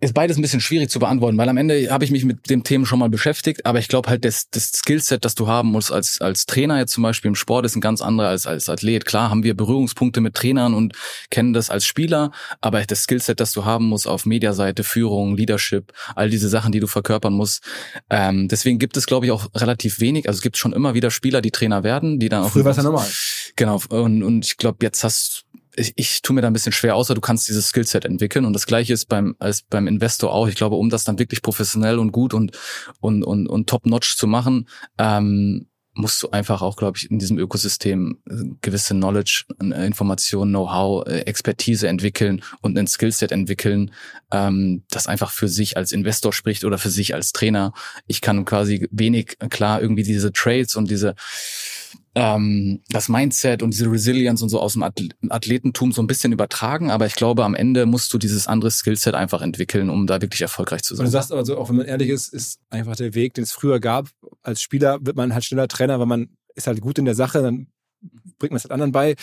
ist 0.01 0.13
beides 0.13 0.37
ein 0.37 0.41
bisschen 0.41 0.61
schwierig 0.61 0.89
zu 0.89 0.99
beantworten, 0.99 1.37
weil 1.37 1.49
am 1.49 1.57
Ende 1.57 1.91
habe 1.91 2.05
ich 2.05 2.11
mich 2.11 2.23
mit 2.23 2.49
dem 2.49 2.63
Thema 2.63 2.85
schon 2.85 2.99
mal 2.99 3.09
beschäftigt, 3.09 3.65
aber 3.65 3.79
ich 3.79 3.87
glaube 3.87 4.09
halt, 4.09 4.23
das, 4.23 4.49
das 4.49 4.71
Skillset, 4.71 5.25
das 5.25 5.35
du 5.35 5.47
haben 5.47 5.69
musst 5.69 5.91
als, 5.91 6.21
als 6.21 6.45
Trainer 6.45 6.79
jetzt 6.79 6.93
zum 6.93 7.03
Beispiel 7.03 7.29
im 7.29 7.35
Sport, 7.35 7.65
ist 7.65 7.75
ein 7.75 7.81
ganz 7.81 8.01
anderer 8.01 8.29
als 8.29 8.47
als 8.47 8.69
Athlet. 8.69 9.05
Klar 9.05 9.29
haben 9.29 9.43
wir 9.43 9.55
Berührungspunkte 9.55 10.21
mit 10.21 10.35
Trainern 10.35 10.73
und 10.73 10.93
kennen 11.29 11.53
das 11.53 11.69
als 11.69 11.85
Spieler, 11.85 12.31
aber 12.61 12.81
das 12.83 13.03
Skillset, 13.03 13.39
das 13.39 13.51
du 13.51 13.65
haben 13.65 13.87
musst 13.87 14.07
auf 14.07 14.25
Mediaseite, 14.25 14.83
Führung, 14.83 15.35
Leadership, 15.35 15.91
all 16.15 16.29
diese 16.29 16.47
Sachen, 16.47 16.71
die 16.71 16.79
du 16.79 16.87
verkörpern 16.87 17.33
musst. 17.33 17.63
Ähm, 18.09 18.47
deswegen 18.47 18.79
gibt 18.79 18.95
es, 18.95 19.05
glaube 19.05 19.25
ich, 19.25 19.31
auch 19.31 19.47
relativ 19.55 19.99
wenig. 19.99 20.27
Also 20.27 20.37
es 20.37 20.41
gibt 20.41 20.57
schon 20.57 20.73
immer 20.73 20.93
wieder 20.93 21.11
Spieler, 21.11 21.41
die 21.41 21.51
Trainer 21.51 21.83
werden, 21.83 22.19
die 22.19 22.29
dann 22.29 22.43
auch. 22.43 22.51
Früher 22.51 22.65
war 22.65 22.71
es 22.71 22.77
ja 22.77 22.83
normal. 22.83 23.07
Genau. 23.55 23.81
Und, 23.89 24.23
und 24.23 24.45
ich 24.45 24.57
glaube, 24.57 24.77
jetzt 24.81 25.03
hast 25.03 25.45
ich, 25.79 25.93
ich 25.95 26.21
tue 26.21 26.35
mir 26.35 26.41
da 26.41 26.47
ein 26.47 26.53
bisschen 26.53 26.71
schwer, 26.71 26.95
außer 26.95 27.15
du 27.15 27.21
kannst 27.21 27.47
dieses 27.47 27.69
Skillset 27.69 28.05
entwickeln. 28.05 28.45
Und 28.45 28.53
das 28.53 28.65
gleiche 28.65 28.93
ist 28.93 29.05
beim, 29.05 29.35
als 29.39 29.61
beim 29.61 29.87
Investor 29.87 30.33
auch. 30.33 30.47
Ich 30.47 30.55
glaube, 30.55 30.75
um 30.75 30.89
das 30.89 31.03
dann 31.03 31.19
wirklich 31.19 31.41
professionell 31.41 31.99
und 31.99 32.11
gut 32.11 32.33
und, 32.33 32.57
und, 32.99 33.23
und, 33.23 33.47
und 33.47 33.69
top-notch 33.69 34.17
zu 34.17 34.27
machen, 34.27 34.67
ähm, 34.97 35.67
musst 35.93 36.23
du 36.23 36.29
einfach 36.29 36.61
auch, 36.61 36.77
glaube 36.77 36.97
ich, 36.97 37.09
in 37.11 37.19
diesem 37.19 37.37
Ökosystem 37.37 38.19
äh, 38.29 38.55
gewisse 38.61 38.93
Knowledge, 38.93 39.45
äh, 39.61 39.85
Informationen, 39.85 40.51
Know-how, 40.51 41.05
äh, 41.07 41.21
Expertise 41.21 41.87
entwickeln 41.87 42.41
und 42.61 42.77
ein 42.77 42.87
Skillset 42.87 43.31
entwickeln, 43.31 43.91
ähm, 44.31 44.83
das 44.89 45.07
einfach 45.07 45.31
für 45.31 45.47
sich 45.47 45.77
als 45.77 45.91
Investor 45.91 46.31
spricht 46.31 46.63
oder 46.63 46.77
für 46.77 46.89
sich 46.89 47.15
als 47.15 47.33
Trainer. 47.33 47.73
Ich 48.07 48.21
kann 48.21 48.45
quasi 48.45 48.87
wenig, 48.91 49.37
klar, 49.49 49.81
irgendwie 49.81 50.03
diese 50.03 50.31
Trades 50.31 50.75
und 50.75 50.89
diese 50.89 51.15
ähm, 52.15 52.81
das 52.89 53.09
Mindset 53.09 53.63
und 53.63 53.73
diese 53.73 53.89
Resilience 53.91 54.41
und 54.41 54.49
so 54.49 54.59
aus 54.59 54.73
dem 54.73 54.83
Athletentum 54.83 55.91
so 55.91 56.01
ein 56.01 56.07
bisschen 56.07 56.31
übertragen, 56.31 56.91
aber 56.91 57.05
ich 57.05 57.15
glaube, 57.15 57.45
am 57.45 57.55
Ende 57.55 57.85
musst 57.85 58.13
du 58.13 58.17
dieses 58.17 58.47
andere 58.47 58.71
Skillset 58.71 59.13
einfach 59.13 59.41
entwickeln, 59.41 59.89
um 59.89 60.07
da 60.07 60.21
wirklich 60.21 60.41
erfolgreich 60.41 60.83
zu 60.83 60.95
sein. 60.95 61.05
Und 61.05 61.07
du 61.07 61.11
sagst 61.11 61.31
also, 61.31 61.57
auch 61.57 61.69
wenn 61.69 61.77
man 61.77 61.85
ehrlich 61.85 62.09
ist, 62.09 62.33
ist 62.33 62.59
einfach 62.69 62.95
der 62.95 63.13
Weg, 63.13 63.35
den 63.35 63.43
es 63.43 63.51
früher 63.51 63.79
gab. 63.79 64.09
Als 64.41 64.61
Spieler 64.61 64.99
wird 65.01 65.15
man 65.15 65.33
halt 65.33 65.45
schneller 65.45 65.67
Trainer, 65.67 65.99
weil 65.99 66.07
man 66.07 66.29
ist 66.55 66.67
halt 66.67 66.81
gut 66.81 66.97
in 66.97 67.05
der 67.05 67.15
Sache, 67.15 67.41
dann 67.41 67.67
bringt 68.39 68.51
man 68.51 68.57
es 68.57 68.63
halt 68.63 68.71
anderen 68.71 68.91
bei 68.91 69.15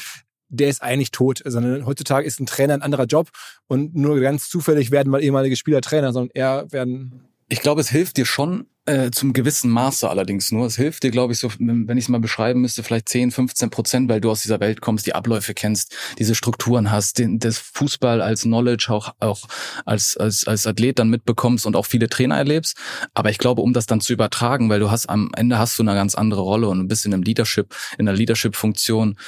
der 0.48 0.68
ist 0.68 0.82
eigentlich 0.82 1.10
tot, 1.10 1.42
sondern 1.44 1.86
heutzutage 1.86 2.26
ist 2.26 2.40
ein 2.40 2.46
Trainer 2.46 2.74
ein 2.74 2.82
anderer 2.82 3.06
Job 3.06 3.30
und 3.66 3.94
nur 3.94 4.20
ganz 4.20 4.48
zufällig 4.48 4.90
werden 4.90 5.10
mal 5.10 5.22
ehemalige 5.22 5.56
Spieler 5.56 5.80
Trainer, 5.80 6.12
sondern 6.12 6.30
eher 6.34 6.66
werden. 6.70 7.28
Ich 7.48 7.60
glaube, 7.60 7.80
es 7.80 7.88
hilft 7.88 8.16
dir 8.16 8.26
schon, 8.26 8.66
äh, 8.86 9.10
zum 9.10 9.32
gewissen 9.32 9.70
Maße 9.70 10.08
allerdings 10.08 10.52
nur. 10.52 10.66
Es 10.66 10.76
hilft 10.76 11.02
dir, 11.02 11.10
glaube 11.10 11.32
ich, 11.32 11.40
so, 11.40 11.50
wenn 11.58 11.98
ich 11.98 12.04
es 12.04 12.08
mal 12.08 12.20
beschreiben 12.20 12.60
müsste, 12.60 12.82
vielleicht 12.82 13.08
10, 13.08 13.32
15 13.32 13.70
Prozent, 13.70 14.08
weil 14.08 14.20
du 14.20 14.30
aus 14.30 14.42
dieser 14.42 14.60
Welt 14.60 14.80
kommst, 14.80 15.06
die 15.06 15.14
Abläufe 15.14 15.54
kennst, 15.54 15.94
diese 16.18 16.34
Strukturen 16.34 16.90
hast, 16.90 17.18
den, 17.18 17.38
das 17.40 17.58
Fußball 17.58 18.22
als 18.22 18.42
Knowledge 18.42 18.86
auch, 18.90 19.14
auch 19.18 19.42
als, 19.84 20.16
als, 20.16 20.46
als 20.46 20.66
Athlet 20.66 20.98
dann 20.98 21.10
mitbekommst 21.10 21.66
und 21.66 21.74
auch 21.74 21.86
viele 21.86 22.08
Trainer 22.08 22.36
erlebst. 22.36 22.76
Aber 23.12 23.30
ich 23.30 23.38
glaube, 23.38 23.62
um 23.62 23.72
das 23.72 23.86
dann 23.86 24.00
zu 24.00 24.12
übertragen, 24.12 24.70
weil 24.70 24.80
du 24.80 24.90
hast 24.90 25.08
am 25.08 25.30
Ende 25.36 25.58
hast 25.58 25.78
du 25.78 25.82
eine 25.82 25.94
ganz 25.94 26.14
andere 26.14 26.42
Rolle 26.42 26.68
und 26.68 26.78
ein 26.78 26.88
bisschen 26.88 27.12
im 27.12 27.22
Leadership, 27.22 27.74
in 27.98 28.06
der 28.06 28.14
Leadership-Funktion, 28.14 29.18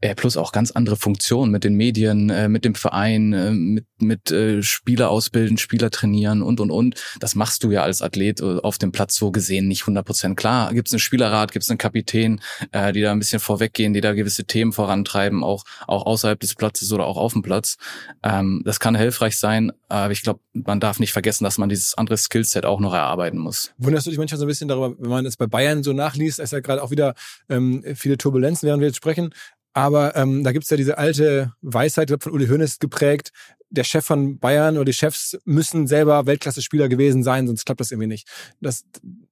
äh, 0.00 0.14
plus 0.14 0.36
auch 0.36 0.52
ganz 0.52 0.70
andere 0.70 0.96
Funktionen 0.96 1.52
mit 1.52 1.64
den 1.64 1.74
Medien, 1.74 2.30
äh, 2.30 2.48
mit 2.48 2.64
dem 2.64 2.74
Verein, 2.74 3.32
äh, 3.34 3.50
mit, 3.50 3.86
mit 4.00 4.30
äh, 4.30 4.62
Spieler 4.62 5.10
ausbilden, 5.10 5.58
Spieler 5.58 5.90
trainieren 5.90 6.40
und 6.42 6.60
und 6.60 6.70
und. 6.70 6.94
Das 7.20 7.34
machst 7.34 7.62
du 7.62 7.70
ja 7.70 7.82
als 7.82 8.00
Athlet 8.00 8.40
äh, 8.40 8.58
auf 8.62 8.78
dem 8.78 8.90
Platz 8.92 9.01
Platz 9.02 9.16
so 9.16 9.32
gesehen 9.32 9.66
nicht 9.66 9.82
100 9.82 10.06
Prozent. 10.06 10.36
Klar, 10.36 10.72
gibt 10.72 10.86
es 10.86 10.94
einen 10.94 11.00
Spielerrat, 11.00 11.50
gibt 11.50 11.64
es 11.64 11.70
einen 11.70 11.78
Kapitän, 11.78 12.40
äh, 12.70 12.92
die 12.92 13.00
da 13.00 13.10
ein 13.10 13.18
bisschen 13.18 13.40
vorweggehen, 13.40 13.94
die 13.94 14.00
da 14.00 14.12
gewisse 14.12 14.44
Themen 14.44 14.72
vorantreiben, 14.72 15.42
auch, 15.42 15.64
auch 15.88 16.06
außerhalb 16.06 16.38
des 16.38 16.54
Platzes 16.54 16.92
oder 16.92 17.04
auch 17.06 17.16
auf 17.16 17.32
dem 17.32 17.42
Platz. 17.42 17.78
Ähm, 18.22 18.62
das 18.64 18.78
kann 18.78 18.94
hilfreich 18.94 19.36
sein, 19.36 19.72
aber 19.88 20.12
ich 20.12 20.22
glaube, 20.22 20.38
man 20.52 20.78
darf 20.78 21.00
nicht 21.00 21.12
vergessen, 21.12 21.42
dass 21.42 21.58
man 21.58 21.68
dieses 21.68 21.98
andere 21.98 22.16
Skillset 22.16 22.64
auch 22.64 22.78
noch 22.78 22.94
erarbeiten 22.94 23.38
muss. 23.38 23.72
Wunderst 23.76 24.06
du 24.06 24.10
dich 24.10 24.20
manchmal 24.20 24.38
so 24.38 24.44
ein 24.44 24.48
bisschen 24.48 24.68
darüber, 24.68 24.94
wenn 24.96 25.10
man 25.10 25.24
jetzt 25.24 25.38
bei 25.38 25.48
Bayern 25.48 25.82
so 25.82 25.92
nachliest, 25.92 26.38
ist 26.38 26.52
ja 26.52 26.60
gerade 26.60 26.80
auch 26.80 26.92
wieder 26.92 27.14
ähm, 27.48 27.82
viele 27.96 28.16
Turbulenzen, 28.18 28.68
während 28.68 28.82
wir 28.82 28.86
jetzt 28.86 28.98
sprechen. 28.98 29.34
Aber 29.74 30.14
ähm, 30.14 30.44
da 30.44 30.52
gibt's 30.52 30.70
ja 30.70 30.76
diese 30.76 30.98
alte 30.98 31.54
Weisheit, 31.60 32.06
glaub, 32.06 32.22
von 32.22 32.32
Uli 32.32 32.46
Hoeneß 32.46 32.78
geprägt, 32.78 33.32
der 33.72 33.84
Chef 33.84 34.04
von 34.04 34.38
Bayern 34.38 34.76
oder 34.76 34.84
die 34.84 34.92
Chefs 34.92 35.38
müssen 35.44 35.86
selber 35.86 36.26
Weltklasse-Spieler 36.26 36.88
gewesen 36.88 37.22
sein, 37.22 37.46
sonst 37.46 37.64
klappt 37.64 37.80
das 37.80 37.90
irgendwie 37.90 38.08
nicht. 38.08 38.28
Das, 38.60 38.84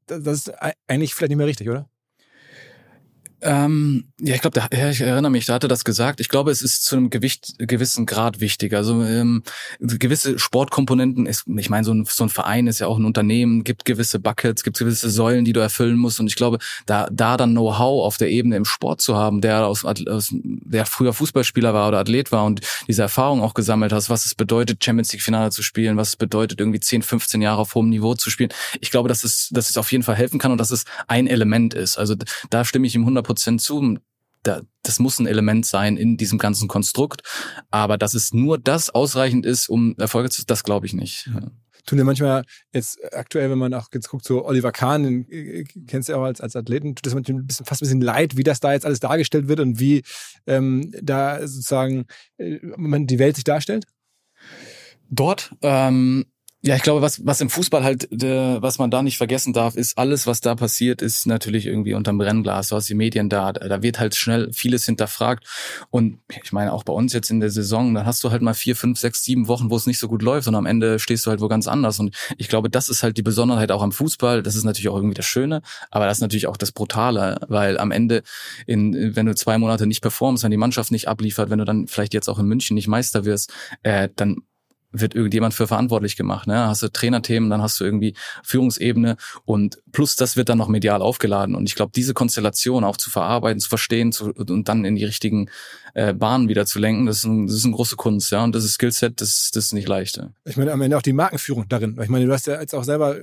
das 0.06 0.26
ist 0.26 0.52
eigentlich 0.88 1.14
vielleicht 1.14 1.30
nicht 1.30 1.38
mehr 1.38 1.46
richtig, 1.46 1.68
oder? 1.68 1.88
Ähm, 3.42 4.12
ja, 4.20 4.34
ich 4.34 4.42
glaube, 4.42 4.60
ja, 4.72 4.90
ich 4.90 5.00
erinnere 5.00 5.30
mich, 5.30 5.46
da 5.46 5.54
hatte 5.54 5.68
das 5.68 5.84
gesagt. 5.84 6.20
Ich 6.20 6.28
glaube, 6.28 6.50
es 6.50 6.60
ist 6.60 6.84
zu 6.84 6.96
einem 6.96 7.10
Gewicht, 7.10 7.54
gewissen 7.58 8.04
Grad 8.04 8.40
wichtig. 8.40 8.74
Also 8.74 9.02
ähm, 9.02 9.42
gewisse 9.80 10.38
Sportkomponenten 10.38 11.26
ist, 11.26 11.44
ich 11.56 11.70
meine, 11.70 11.84
so 11.84 11.92
ein, 11.94 12.04
so 12.04 12.24
ein 12.24 12.28
Verein 12.28 12.66
ist 12.66 12.80
ja 12.80 12.86
auch 12.86 12.98
ein 12.98 13.04
Unternehmen, 13.04 13.64
gibt 13.64 13.84
gewisse 13.84 14.18
Buckets, 14.18 14.62
gibt 14.62 14.78
gewisse 14.78 15.08
Säulen, 15.08 15.44
die 15.44 15.54
du 15.54 15.60
erfüllen 15.60 15.96
musst. 15.96 16.20
Und 16.20 16.26
ich 16.26 16.36
glaube, 16.36 16.58
da, 16.84 17.08
da 17.10 17.36
dann 17.36 17.52
Know-how 17.52 18.04
auf 18.04 18.18
der 18.18 18.30
Ebene 18.30 18.56
im 18.56 18.64
Sport 18.66 19.00
zu 19.00 19.16
haben, 19.16 19.40
der 19.40 19.66
aus, 19.66 19.84
aus 19.84 20.28
der 20.32 20.84
früher 20.84 21.14
Fußballspieler 21.14 21.72
war 21.72 21.88
oder 21.88 22.00
Athlet 22.00 22.32
war 22.32 22.44
und 22.44 22.60
diese 22.88 23.02
Erfahrung 23.02 23.42
auch 23.42 23.54
gesammelt 23.54 23.92
hast, 23.92 24.10
was 24.10 24.26
es 24.26 24.34
bedeutet, 24.34 24.84
Champions 24.84 25.12
League 25.12 25.22
Finale 25.22 25.50
zu 25.50 25.62
spielen, 25.62 25.96
was 25.96 26.08
es 26.08 26.16
bedeutet, 26.16 26.60
irgendwie 26.60 26.80
10, 26.80 27.02
15 27.02 27.40
Jahre 27.40 27.60
auf 27.62 27.74
hohem 27.74 27.88
Niveau 27.88 28.14
zu 28.14 28.28
spielen. 28.28 28.50
Ich 28.80 28.90
glaube, 28.90 29.08
dass 29.08 29.24
es, 29.24 29.48
dass 29.50 29.70
es 29.70 29.78
auf 29.78 29.90
jeden 29.92 30.04
Fall 30.04 30.16
helfen 30.16 30.38
kann 30.38 30.52
und 30.52 30.58
dass 30.58 30.70
es 30.70 30.84
ein 31.08 31.26
Element 31.26 31.72
ist. 31.72 31.96
Also 31.96 32.16
da 32.50 32.64
stimme 32.64 32.86
ich 32.86 32.94
ihm 32.94 33.02
100 33.02 33.29
Prozent 33.30 33.62
zu. 33.62 33.98
Da, 34.42 34.62
das 34.82 34.98
muss 34.98 35.20
ein 35.20 35.26
Element 35.26 35.64
sein 35.64 35.96
in 35.96 36.16
diesem 36.16 36.38
ganzen 36.38 36.66
Konstrukt. 36.66 37.22
Aber 37.70 37.96
dass 37.96 38.14
es 38.14 38.32
nur 38.32 38.58
das 38.58 38.90
ausreichend 38.90 39.46
ist, 39.46 39.68
um 39.68 39.94
Erfolge 39.98 40.30
zu, 40.30 40.44
das 40.44 40.64
glaube 40.64 40.86
ich 40.86 40.94
nicht. 40.94 41.30
Ja. 41.32 41.50
Tun 41.86 41.96
dir 41.96 42.04
manchmal 42.04 42.44
jetzt 42.72 42.98
aktuell, 43.14 43.50
wenn 43.50 43.58
man 43.58 43.72
auch 43.72 43.86
jetzt 43.94 44.08
guckt, 44.08 44.24
so 44.24 44.44
Oliver 44.44 44.72
Kahn, 44.72 45.04
den 45.04 45.30
äh, 45.30 45.64
kennst 45.86 46.08
du 46.08 46.12
ja 46.12 46.18
auch 46.18 46.24
als, 46.24 46.40
als 46.40 46.56
Athleten, 46.56 46.96
tut 46.96 47.06
das 47.06 47.14
manchmal 47.14 47.40
ein 47.40 47.46
bisschen, 47.46 47.66
fast 47.66 47.80
ein 47.82 47.86
bisschen 47.86 48.00
leid, 48.00 48.36
wie 48.36 48.42
das 48.42 48.58
da 48.58 48.72
jetzt 48.72 48.84
alles 48.84 49.00
dargestellt 49.00 49.46
wird 49.46 49.60
und 49.60 49.78
wie 49.78 50.02
ähm, 50.46 50.92
da 51.00 51.46
sozusagen 51.46 52.06
äh, 52.38 52.58
man 52.76 53.06
die 53.06 53.20
Welt 53.20 53.36
sich 53.36 53.44
darstellt? 53.44 53.86
Dort, 55.08 55.54
ähm, 55.62 56.26
ja, 56.62 56.76
ich 56.76 56.82
glaube, 56.82 57.00
was, 57.00 57.24
was 57.24 57.40
im 57.40 57.48
Fußball 57.48 57.82
halt, 57.82 58.12
äh, 58.22 58.60
was 58.60 58.78
man 58.78 58.90
da 58.90 59.02
nicht 59.02 59.16
vergessen 59.16 59.54
darf, 59.54 59.76
ist, 59.76 59.96
alles, 59.96 60.26
was 60.26 60.42
da 60.42 60.54
passiert, 60.54 61.00
ist 61.00 61.26
natürlich 61.26 61.64
irgendwie 61.64 61.94
unterm 61.94 62.18
Brennglas. 62.18 62.68
Du 62.68 62.76
hast 62.76 62.86
die 62.90 62.94
Medien 62.94 63.30
da, 63.30 63.52
da 63.52 63.82
wird 63.82 63.98
halt 63.98 64.14
schnell 64.14 64.52
vieles 64.52 64.84
hinterfragt. 64.84 65.46
Und 65.88 66.18
ich 66.28 66.52
meine, 66.52 66.74
auch 66.74 66.84
bei 66.84 66.92
uns 66.92 67.14
jetzt 67.14 67.30
in 67.30 67.40
der 67.40 67.48
Saison, 67.48 67.94
dann 67.94 68.04
hast 68.04 68.22
du 68.24 68.30
halt 68.30 68.42
mal 68.42 68.52
vier, 68.52 68.76
fünf, 68.76 68.98
sechs, 68.98 69.24
sieben 69.24 69.48
Wochen, 69.48 69.70
wo 69.70 69.76
es 69.76 69.86
nicht 69.86 69.98
so 69.98 70.06
gut 70.06 70.20
läuft 70.20 70.48
und 70.48 70.54
am 70.54 70.66
Ende 70.66 70.98
stehst 70.98 71.24
du 71.24 71.30
halt 71.30 71.40
wo 71.40 71.48
ganz 71.48 71.66
anders. 71.66 71.98
Und 71.98 72.14
ich 72.36 72.48
glaube, 72.48 72.68
das 72.68 72.90
ist 72.90 73.02
halt 73.02 73.16
die 73.16 73.22
Besonderheit 73.22 73.72
auch 73.72 73.82
am 73.82 73.92
Fußball. 73.92 74.42
Das 74.42 74.54
ist 74.54 74.64
natürlich 74.64 74.90
auch 74.90 74.96
irgendwie 74.96 75.14
das 75.14 75.26
Schöne, 75.26 75.62
aber 75.90 76.04
das 76.04 76.18
ist 76.18 76.22
natürlich 76.22 76.46
auch 76.46 76.58
das 76.58 76.72
Brutale, 76.72 77.40
weil 77.48 77.78
am 77.78 77.90
Ende, 77.90 78.22
in, 78.66 79.16
wenn 79.16 79.24
du 79.24 79.34
zwei 79.34 79.56
Monate 79.56 79.86
nicht 79.86 80.02
performst, 80.02 80.44
wenn 80.44 80.50
die 80.50 80.58
Mannschaft 80.58 80.92
nicht 80.92 81.08
abliefert, 81.08 81.48
wenn 81.48 81.58
du 81.58 81.64
dann 81.64 81.86
vielleicht 81.86 82.12
jetzt 82.12 82.28
auch 82.28 82.38
in 82.38 82.46
München 82.46 82.74
nicht 82.74 82.86
Meister 82.86 83.24
wirst, 83.24 83.50
äh, 83.82 84.10
dann 84.14 84.42
wird 84.92 85.14
irgendjemand 85.14 85.54
für 85.54 85.66
verantwortlich 85.66 86.16
gemacht. 86.16 86.46
Ne? 86.46 86.66
Hast 86.66 86.82
du 86.82 86.88
Trainerthemen, 86.88 87.50
dann 87.50 87.62
hast 87.62 87.78
du 87.80 87.84
irgendwie 87.84 88.14
Führungsebene 88.42 89.16
und 89.44 89.80
plus 89.92 90.16
das 90.16 90.36
wird 90.36 90.48
dann 90.48 90.58
noch 90.58 90.68
medial 90.68 91.02
aufgeladen. 91.02 91.54
Und 91.54 91.68
ich 91.68 91.74
glaube, 91.74 91.92
diese 91.94 92.14
Konstellation 92.14 92.84
auch 92.84 92.96
zu 92.96 93.10
verarbeiten, 93.10 93.60
zu 93.60 93.68
verstehen 93.68 94.12
zu, 94.12 94.32
und 94.32 94.68
dann 94.68 94.84
in 94.84 94.96
die 94.96 95.04
richtigen 95.04 95.48
äh, 95.94 96.12
Bahnen 96.12 96.48
wieder 96.48 96.66
zu 96.66 96.78
lenken, 96.78 97.06
das 97.06 97.18
ist, 97.18 97.24
ein, 97.24 97.46
das 97.46 97.56
ist 97.56 97.64
eine 97.64 97.74
große 97.74 97.96
Kunst, 97.96 98.30
ja. 98.32 98.42
Und 98.44 98.54
das 98.54 98.64
ist 98.64 98.74
Skillset, 98.74 99.20
das, 99.20 99.50
das 99.52 99.66
ist 99.66 99.72
nicht 99.72 99.88
leicht. 99.88 100.16
Ja. 100.16 100.30
Ich 100.44 100.56
meine, 100.56 100.72
am 100.72 100.80
Ende 100.80 100.96
auch 100.96 101.02
die 101.02 101.12
Markenführung 101.12 101.68
darin. 101.68 101.98
Ich 102.02 102.08
meine, 102.08 102.26
du 102.26 102.32
hast 102.32 102.46
ja 102.46 102.60
jetzt 102.60 102.74
auch 102.74 102.84
selber, 102.84 103.16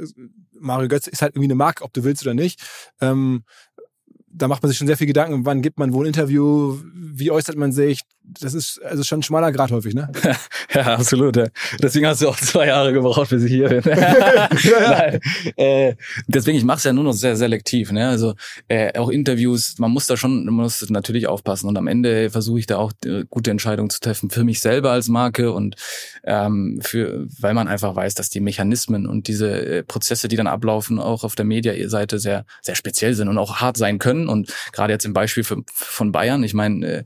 Mario 0.59 0.87
Götze 0.87 1.09
ist 1.09 1.21
halt 1.21 1.35
irgendwie 1.35 1.47
eine 1.47 1.55
Marke, 1.55 1.83
ob 1.83 1.93
du 1.93 2.03
willst 2.03 2.23
oder 2.23 2.33
nicht. 2.33 2.59
Ähm, 3.01 3.43
da 4.37 4.47
macht 4.47 4.61
man 4.61 4.69
sich 4.69 4.77
schon 4.77 4.87
sehr 4.87 4.97
viel 4.97 5.07
Gedanken, 5.07 5.45
wann 5.45 5.61
gibt 5.61 5.79
man 5.79 5.93
wo 5.93 6.01
ein 6.01 6.07
Interview, 6.07 6.77
wie 6.93 7.31
äußert 7.31 7.55
man 7.55 7.71
sich. 7.71 8.01
Das 8.41 8.53
ist 8.53 8.81
also 8.83 9.03
schon 9.03 9.19
ein 9.19 9.23
schmaler 9.23 9.53
Grad 9.53 9.71
häufig, 9.71 9.93
ne? 9.93 10.11
ja, 10.73 10.81
absolut. 10.95 11.37
Ja. 11.37 11.45
Deswegen 11.81 12.07
hast 12.07 12.21
du 12.21 12.27
auch 12.27 12.35
zwei 12.35 12.67
Jahre 12.67 12.91
gebraucht, 12.91 13.29
bis 13.29 13.43
ich 13.43 13.51
hier 13.51 13.69
bin. 13.69 13.83
ja. 13.97 15.13
Äh, 15.55 15.95
deswegen, 16.27 16.57
ich 16.57 16.65
mache 16.65 16.79
es 16.79 16.83
ja 16.83 16.91
nur 16.91 17.05
noch 17.05 17.13
sehr 17.13 17.37
selektiv. 17.37 17.91
Ne? 17.93 18.05
Also 18.05 18.33
äh, 18.67 18.99
auch 18.99 19.09
Interviews, 19.09 19.79
man 19.79 19.91
muss 19.91 20.07
da 20.07 20.17
schon, 20.17 20.43
man 20.43 20.55
muss 20.55 20.89
natürlich 20.89 21.27
aufpassen. 21.27 21.69
Und 21.69 21.77
am 21.77 21.87
Ende 21.87 22.29
versuche 22.29 22.59
ich 22.59 22.65
da 22.65 22.77
auch 22.77 22.91
äh, 23.05 23.23
gute 23.29 23.49
Entscheidungen 23.49 23.89
zu 23.89 24.01
treffen 24.01 24.29
für 24.29 24.43
mich 24.43 24.59
selber 24.59 24.91
als 24.91 25.07
Marke 25.07 25.53
und 25.53 25.77
ähm, 26.25 26.79
für, 26.81 27.27
weil 27.39 27.53
man 27.53 27.69
einfach 27.69 27.95
weiß, 27.95 28.15
dass 28.15 28.29
die 28.29 28.41
Mechanismen 28.41 29.07
und 29.07 29.29
diese 29.29 29.49
äh, 29.49 29.83
Prozesse, 29.83 30.27
die 30.27 30.35
dann 30.35 30.47
ablaufen, 30.47 30.99
auch 30.99 31.23
auf 31.23 31.35
der 31.35 31.45
Media-Seite 31.45 32.19
sehr, 32.19 32.45
sehr 32.61 32.75
speziell 32.75 33.13
sind 33.13 33.29
und 33.29 33.37
auch 33.37 33.61
hart 33.61 33.77
sein 33.77 33.99
können 33.99 34.26
und 34.29 34.53
gerade 34.71 34.93
jetzt 34.93 35.05
im 35.05 35.13
Beispiel 35.13 35.43
für, 35.43 35.63
von 35.73 36.11
Bayern, 36.11 36.43
ich 36.43 36.53
meine, 36.53 36.85
äh, 36.85 37.03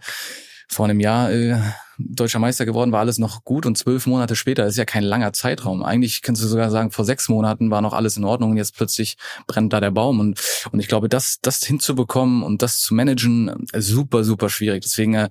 vor 0.67 0.85
einem 0.85 1.01
Jahr 1.01 1.31
äh, 1.31 1.57
deutscher 1.97 2.39
Meister 2.39 2.65
geworden, 2.65 2.91
war 2.91 3.01
alles 3.01 3.17
noch 3.17 3.43
gut 3.43 3.65
und 3.65 3.77
zwölf 3.77 4.07
Monate 4.07 4.35
später 4.35 4.65
ist 4.65 4.77
ja 4.77 4.85
kein 4.85 5.03
langer 5.03 5.33
Zeitraum. 5.33 5.83
Eigentlich 5.83 6.21
kannst 6.21 6.41
du 6.41 6.47
sogar 6.47 6.71
sagen, 6.71 6.91
vor 6.91 7.05
sechs 7.05 7.29
Monaten 7.29 7.71
war 7.71 7.81
noch 7.81 7.93
alles 7.93 8.17
in 8.17 8.23
Ordnung 8.23 8.51
und 8.51 8.57
jetzt 8.57 8.75
plötzlich 8.75 9.17
brennt 9.47 9.73
da 9.73 9.79
der 9.79 9.91
Baum 9.91 10.19
und 10.19 10.39
und 10.71 10.79
ich 10.79 10.87
glaube, 10.87 11.09
das 11.09 11.39
das 11.41 11.63
hinzubekommen 11.63 12.43
und 12.43 12.61
das 12.61 12.79
zu 12.79 12.95
managen, 12.95 13.67
äh, 13.73 13.81
super 13.81 14.23
super 14.23 14.49
schwierig. 14.49 14.83
Deswegen 14.83 15.13
äh, 15.15 15.29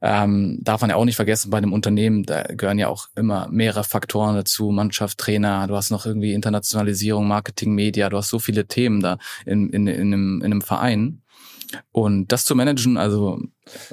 ähm, 0.00 0.58
darf 0.60 0.82
man 0.82 0.90
ja 0.90 0.96
auch 0.96 1.04
nicht 1.04 1.16
vergessen, 1.16 1.50
bei 1.50 1.58
einem 1.58 1.72
Unternehmen 1.72 2.24
da 2.24 2.42
gehören 2.42 2.78
ja 2.78 2.88
auch 2.88 3.08
immer 3.16 3.48
mehrere 3.50 3.84
Faktoren 3.84 4.36
dazu, 4.36 4.70
Mannschaft, 4.70 5.18
Trainer, 5.18 5.66
du 5.66 5.76
hast 5.76 5.90
noch 5.90 6.06
irgendwie 6.06 6.34
Internationalisierung, 6.34 7.26
Marketing, 7.26 7.74
Media, 7.74 8.08
du 8.08 8.18
hast 8.18 8.28
so 8.28 8.38
viele 8.38 8.66
Themen 8.66 9.00
da 9.00 9.18
in 9.46 9.70
in, 9.70 9.86
in, 9.86 10.12
einem, 10.12 10.42
in 10.42 10.52
einem 10.52 10.62
Verein 10.62 11.21
und 11.90 12.28
das 12.28 12.44
zu 12.44 12.54
managen, 12.54 12.96
also 12.96 13.40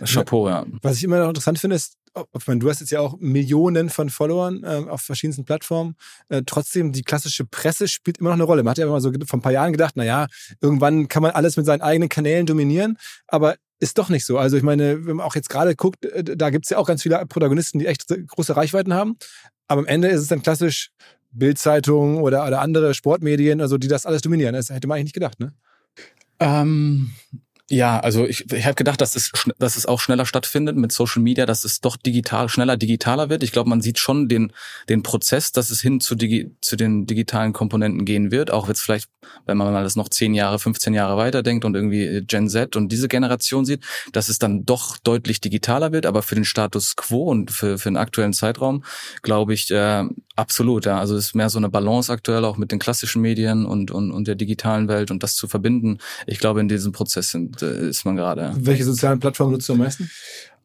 Chapeau, 0.04 0.50
ja. 0.50 0.66
Was 0.82 0.98
ich 0.98 1.04
immer 1.04 1.20
noch 1.20 1.30
interessant 1.30 1.60
finde, 1.60 1.76
ist, 1.76 1.96
ich 2.38 2.48
meine, 2.48 2.60
du 2.60 2.70
hast 2.70 2.80
jetzt 2.80 2.90
ja 2.90 3.00
auch 3.00 3.18
Millionen 3.20 3.90
von 3.90 4.10
Followern 4.10 4.64
äh, 4.64 4.90
auf 4.90 5.02
verschiedensten 5.02 5.46
Plattformen. 5.46 5.96
Äh, 6.28 6.42
trotzdem, 6.46 6.92
die 6.92 7.04
klassische 7.04 7.46
Presse 7.46 7.88
spielt 7.88 8.18
immer 8.18 8.30
noch 8.30 8.36
eine 8.36 8.44
Rolle. 8.44 8.64
Man 8.64 8.72
hat 8.72 8.78
ja 8.78 8.86
immer 8.86 9.00
so 9.00 9.12
vor 9.26 9.40
ein 9.40 9.42
paar 9.42 9.52
Jahren 9.52 9.72
gedacht, 9.72 9.94
na 9.96 10.04
ja, 10.04 10.28
irgendwann 10.62 11.08
kann 11.08 11.22
man 11.22 11.32
alles 11.32 11.56
mit 11.56 11.66
seinen 11.66 11.82
eigenen 11.82 12.10
Kanälen 12.10 12.46
dominieren, 12.46 12.98
aber 13.28 13.56
ist 13.80 13.98
doch 13.98 14.10
nicht 14.10 14.26
so. 14.26 14.38
Also 14.38 14.58
ich 14.58 14.64
meine, 14.64 15.06
wenn 15.06 15.18
man 15.18 15.26
auch 15.26 15.36
jetzt 15.36 15.50
gerade 15.50 15.76
guckt, 15.76 16.04
äh, 16.06 16.24
da 16.24 16.50
gibt's 16.50 16.70
ja 16.70 16.78
auch 16.78 16.88
ganz 16.88 17.04
viele 17.04 17.26
Protagonisten, 17.28 17.80
die 17.80 17.86
echt 17.86 18.08
große 18.08 18.56
Reichweiten 18.56 18.94
haben. 18.94 19.18
Aber 19.68 19.82
am 19.82 19.88
Ende 19.88 20.08
ist 20.10 20.22
es 20.22 20.28
dann 20.28 20.42
klassisch 20.42 20.90
Bildzeitung 21.32 22.22
oder, 22.22 22.46
oder 22.46 22.62
andere 22.62 22.94
Sportmedien, 22.94 23.62
also 23.62 23.78
die 23.78 23.88
das 23.88 24.06
alles 24.06 24.22
dominieren. 24.22 24.54
Das 24.54 24.70
hätte 24.70 24.88
man 24.88 24.96
eigentlich 24.96 25.06
nicht 25.06 25.14
gedacht, 25.14 25.40
ne? 25.40 25.54
Ähm, 26.40 27.12
ja, 27.70 28.00
also 28.00 28.26
ich, 28.26 28.52
ich 28.52 28.66
habe 28.66 28.74
gedacht, 28.74 29.00
dass 29.00 29.16
es, 29.16 29.32
dass 29.60 29.78
es 29.78 29.86
auch 29.86 30.00
schneller 30.00 30.26
stattfindet 30.26 30.76
mit 30.76 30.92
Social 30.92 31.22
Media, 31.22 31.46
dass 31.46 31.64
es 31.64 31.82
doch 31.82 31.98
digital, 31.98 32.50
schneller 32.50 32.78
digitaler 32.78 33.30
wird. 33.30 33.44
Ich 33.44 33.52
glaube, 33.52 33.70
man 33.70 33.82
sieht 33.82 34.00
schon 34.00 34.28
den, 34.28 34.52
den 34.90 35.04
Prozess, 35.04 35.52
dass 35.52 35.70
es 35.70 35.80
hin 35.80 36.00
zu, 36.00 36.16
digi, 36.16 36.52
zu 36.62 36.76
den 36.76 37.06
digitalen 37.06 37.54
Komponenten 37.54 38.06
gehen 38.06 38.32
wird. 38.32 38.50
Auch 38.50 38.68
jetzt 38.70 38.82
vielleicht, 38.82 39.08
wenn 39.46 39.58
man 39.58 39.72
mal 39.72 39.84
das 39.84 39.96
noch 39.96 40.10
zehn 40.10 40.34
Jahre, 40.34 40.58
15 40.58 40.96
Jahre 40.96 41.16
weiterdenkt 41.18 41.64
und 41.64 41.76
irgendwie 41.76 42.24
Gen 42.26 42.50
Z 42.50 42.76
und 42.76 42.92
diese 42.92 43.08
Generation 43.08 43.66
sieht, 43.66 43.84
dass 44.14 44.30
es 44.30 44.40
dann 44.40 44.66
doch 44.66 44.98
deutlich 44.98 45.40
digitaler 45.40 45.92
wird. 45.92 46.08
Aber 46.08 46.24
für 46.24 46.36
den 46.36 46.46
Status 46.46 46.96
quo 46.96 47.30
und 47.30 47.52
für, 47.52 47.78
für 47.78 47.90
den 47.90 47.98
aktuellen 47.98 48.34
Zeitraum, 48.34 48.84
glaube 49.22 49.54
ich, 49.54 49.70
äh, 49.70 50.06
absolut. 50.36 50.86
Ja. 50.86 51.00
Also 51.00 51.16
es 51.16 51.28
ist 51.28 51.36
mehr 51.36 51.50
so 51.50 51.60
eine 51.60 51.70
Balance 51.70 52.12
aktuell 52.12 52.46
auch 52.46 52.58
mit 52.58 52.72
den 52.72 52.80
klassischen 52.80 53.22
Medien 53.22 53.66
und, 53.66 53.92
und, 53.92 54.12
und 54.12 54.28
der 54.28 54.36
digitalen 54.36 54.88
Welt 54.88 55.12
und 55.12 55.22
das 55.22 55.36
zu 55.36 55.48
verbinden. 55.48 56.00
Ich 56.26 56.40
glaube, 56.40 56.62
in 56.62 56.68
diesem 56.68 56.94
Prozess 56.94 57.30
sind 57.30 57.59
ist 57.68 58.06
man 58.06 58.16
gerade. 58.16 58.54
Welche 58.58 58.84
sozialen 58.84 59.20
Plattformen 59.20 59.54
nutzt 59.54 59.70
du 59.70 59.74
am 59.74 59.80
meisten? 59.80 60.10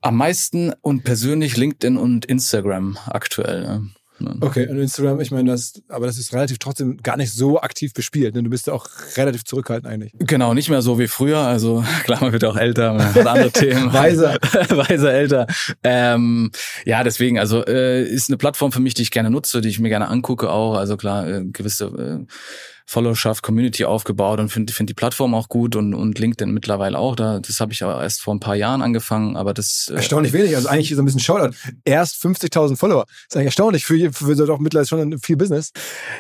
Am 0.01 0.17
meisten 0.17 0.73
und 0.83 1.05
persönlich 1.05 1.57
LinkedIn 1.57 1.97
und 1.97 2.27
Instagram 2.27 2.99
aktuell. 3.07 3.81
Ne? 4.21 4.37
Okay, 4.41 4.69
und 4.69 4.79
Instagram, 4.79 5.21
ich 5.21 5.33
meine, 5.33 5.51
das, 5.51 5.83
aber 5.89 6.07
das 6.07 6.19
ist 6.19 6.33
relativ 6.33 6.59
trotzdem 6.59 6.99
gar 6.99 7.17
nicht 7.17 7.33
so 7.33 7.61
aktiv 7.61 7.93
bespielt. 7.93 8.35
Ne? 8.35 8.45
Du 8.45 8.51
bist 8.51 8.69
ja 8.69 8.73
auch 8.73 8.87
relativ 9.17 9.45
zurückhaltend 9.45 9.93
eigentlich. 9.93 10.13
Genau, 10.19 10.55
nicht 10.55 10.71
mehr 10.71 10.83
so 10.83 10.99
wie 10.99 11.09
früher. 11.09 11.39
Also 11.39 11.85
klar, 12.05 12.21
man 12.21 12.33
wird 12.33 12.45
auch 12.45 12.57
älter, 12.57 12.93
man 12.93 13.15
hat 13.15 13.27
andere 13.27 13.51
Themen. 13.53 13.93
Weiser. 13.93 14.35
Weiser 14.69 15.13
älter. 15.13 15.47
Ähm, 15.83 16.53
ja, 16.85 17.03
deswegen, 17.03 17.39
also 17.39 17.65
äh, 17.67 18.05
ist 18.05 18.31
eine 18.31 18.37
Plattform 18.37 18.71
für 18.71 18.81
mich, 18.81 18.95
die 18.95 19.03
ich 19.03 19.11
gerne 19.11 19.31
nutze, 19.31 19.61
die 19.61 19.69
ich 19.69 19.81
mir 19.81 19.89
gerne 19.89 20.09
angucke 20.09 20.51
auch. 20.51 20.75
Also 20.77 20.97
klar, 20.97 21.29
äh, 21.29 21.45
gewisse 21.47 21.87
äh, 21.87 22.27
Followerschaft, 22.87 23.43
Community 23.43 23.85
aufgebaut 23.85 24.41
und 24.41 24.51
finde 24.51 24.73
find 24.73 24.91
die 24.91 24.95
Plattform 24.95 25.35
auch 25.35 25.49
gut 25.49 25.75
und, 25.75 25.95
und 25.95 26.19
LinkedIn 26.19 26.53
mittlerweile 26.53 26.99
auch. 26.99 27.17
Da, 27.17 27.41
das 27.41 27.61
habe 27.61 27.73
ich 27.73 27.83
aber 27.83 28.03
erst 28.03 28.21
vor 28.21 28.35
ein 28.35 28.41
paar 28.41 28.57
Jahren 28.57 28.83
angefangen, 28.83 29.37
aber 29.37 29.55
das. 29.55 29.91
Äh 29.91 29.97
erstaunlich 29.97 30.33
wenig, 30.33 30.55
also 30.55 30.69
eigentlich 30.69 30.95
so 30.95 31.01
ein 31.01 31.05
bisschen 31.05 31.21
Shoutout. 31.21 31.55
Erst 31.85 32.23
50.000 32.23 32.77
Follower. 32.77 33.05
Das 33.07 33.15
ist 33.31 33.37
eigentlich 33.37 33.47
erstaunlich 33.47 33.87
für, 33.87 34.13
für 34.13 34.35
so 34.35 34.47
doch 34.47 34.59
mittlerweile 34.59 34.87
schon 34.87 35.19
viel 35.19 35.37
Business. 35.37 35.73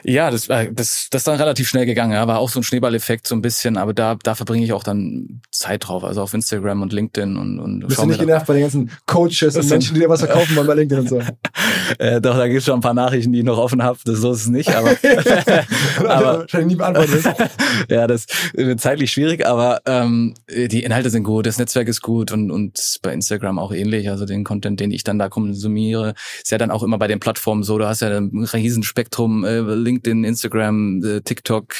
Ja, 0.04 0.30
das, 0.30 0.48
äh, 0.48 0.72
das, 0.72 1.08
das 1.10 1.20
ist 1.20 1.26
dann 1.26 1.36
relativ 1.36 1.68
schnell 1.68 1.86
gegangen. 1.86 2.12
Ja. 2.12 2.26
War 2.26 2.38
auch 2.38 2.48
so 2.48 2.60
ein 2.60 2.62
Schneeballeffekt 2.62 3.26
so 3.26 3.34
ein 3.34 3.42
bisschen, 3.42 3.76
aber 3.76 3.92
da, 3.92 4.16
da 4.22 4.34
verbringe 4.34 4.64
ich 4.64 4.72
auch 4.72 4.84
dann 4.84 5.42
Zeit 5.50 5.86
drauf, 5.86 6.02
also 6.02 6.22
auf 6.22 6.32
Instagram 6.32 6.82
und 6.82 6.92
LinkedIn 6.92 7.36
und, 7.36 7.58
und 7.60 7.86
Bist 7.86 8.00
du 8.00 8.06
nicht 8.06 8.20
genervt 8.20 8.46
bei 8.46 8.54
den 8.54 8.62
ganzen 8.62 8.90
Coaches 9.06 9.56
und 9.56 9.68
Menschen, 9.68 9.94
die 9.94 10.00
dir 10.00 10.08
was 10.08 10.20
verkaufen 10.20 10.56
wollen 10.56 10.66
bei 10.66 10.74
LinkedIn 10.74 11.04
und 11.04 11.08
so? 11.08 11.20
äh, 11.98 12.20
doch, 12.20 12.36
da 12.36 12.46
gibt 12.46 12.58
es 12.58 12.64
schon 12.64 12.74
ein 12.74 12.80
paar 12.80 12.94
Nachrichten, 12.94 13.32
die 13.32 13.40
ich 13.40 13.44
noch 13.44 13.58
offen 13.58 13.82
habe. 13.82 13.98
So 14.04 14.32
ist 14.32 14.40
es 14.40 14.48
nicht, 14.48 14.74
aber, 14.74 14.90
aber 16.08 16.46
wahrscheinlich 16.54 16.72
nie 16.72 16.78
beantworten 16.78 17.12
wirst. 17.12 17.28
ja, 17.90 18.06
das 18.06 18.26
wird 18.54 18.80
zeitlich 18.80 19.12
schwierig, 19.12 19.46
aber 19.46 19.80
ähm, 19.86 20.34
die 20.50 20.82
Inhalte 20.82 21.10
sind 21.10 21.24
gut, 21.24 21.46
das 21.46 21.58
Netzwerk 21.58 21.88
ist 21.88 22.02
gut 22.02 22.32
und, 22.32 22.50
und 22.50 22.98
bei 23.02 23.12
Instagram 23.12 23.58
auch 23.58 23.72
ähnlich. 23.72 24.10
Also 24.10 24.26
den 24.26 24.44
Content, 24.44 24.80
den 24.80 24.90
ich 24.90 25.04
dann 25.04 25.18
da 25.18 25.28
konsumiere, 25.28 26.14
ist 26.42 26.50
ja 26.50 26.58
dann 26.58 26.70
auch 26.70 26.82
immer 26.82 26.98
bei 26.98 27.08
den 27.08 27.20
Plattformen 27.20 27.62
so. 27.62 27.78
Du 27.78 27.86
hast 27.86 28.00
ja 28.00 28.16
ein 28.16 28.44
Riesenspektrum, 28.44 29.44
äh, 29.44 29.60
LinkedIn, 29.60 30.24
Instagram, 30.24 31.02
äh, 31.04 31.20
TikTok, 31.20 31.74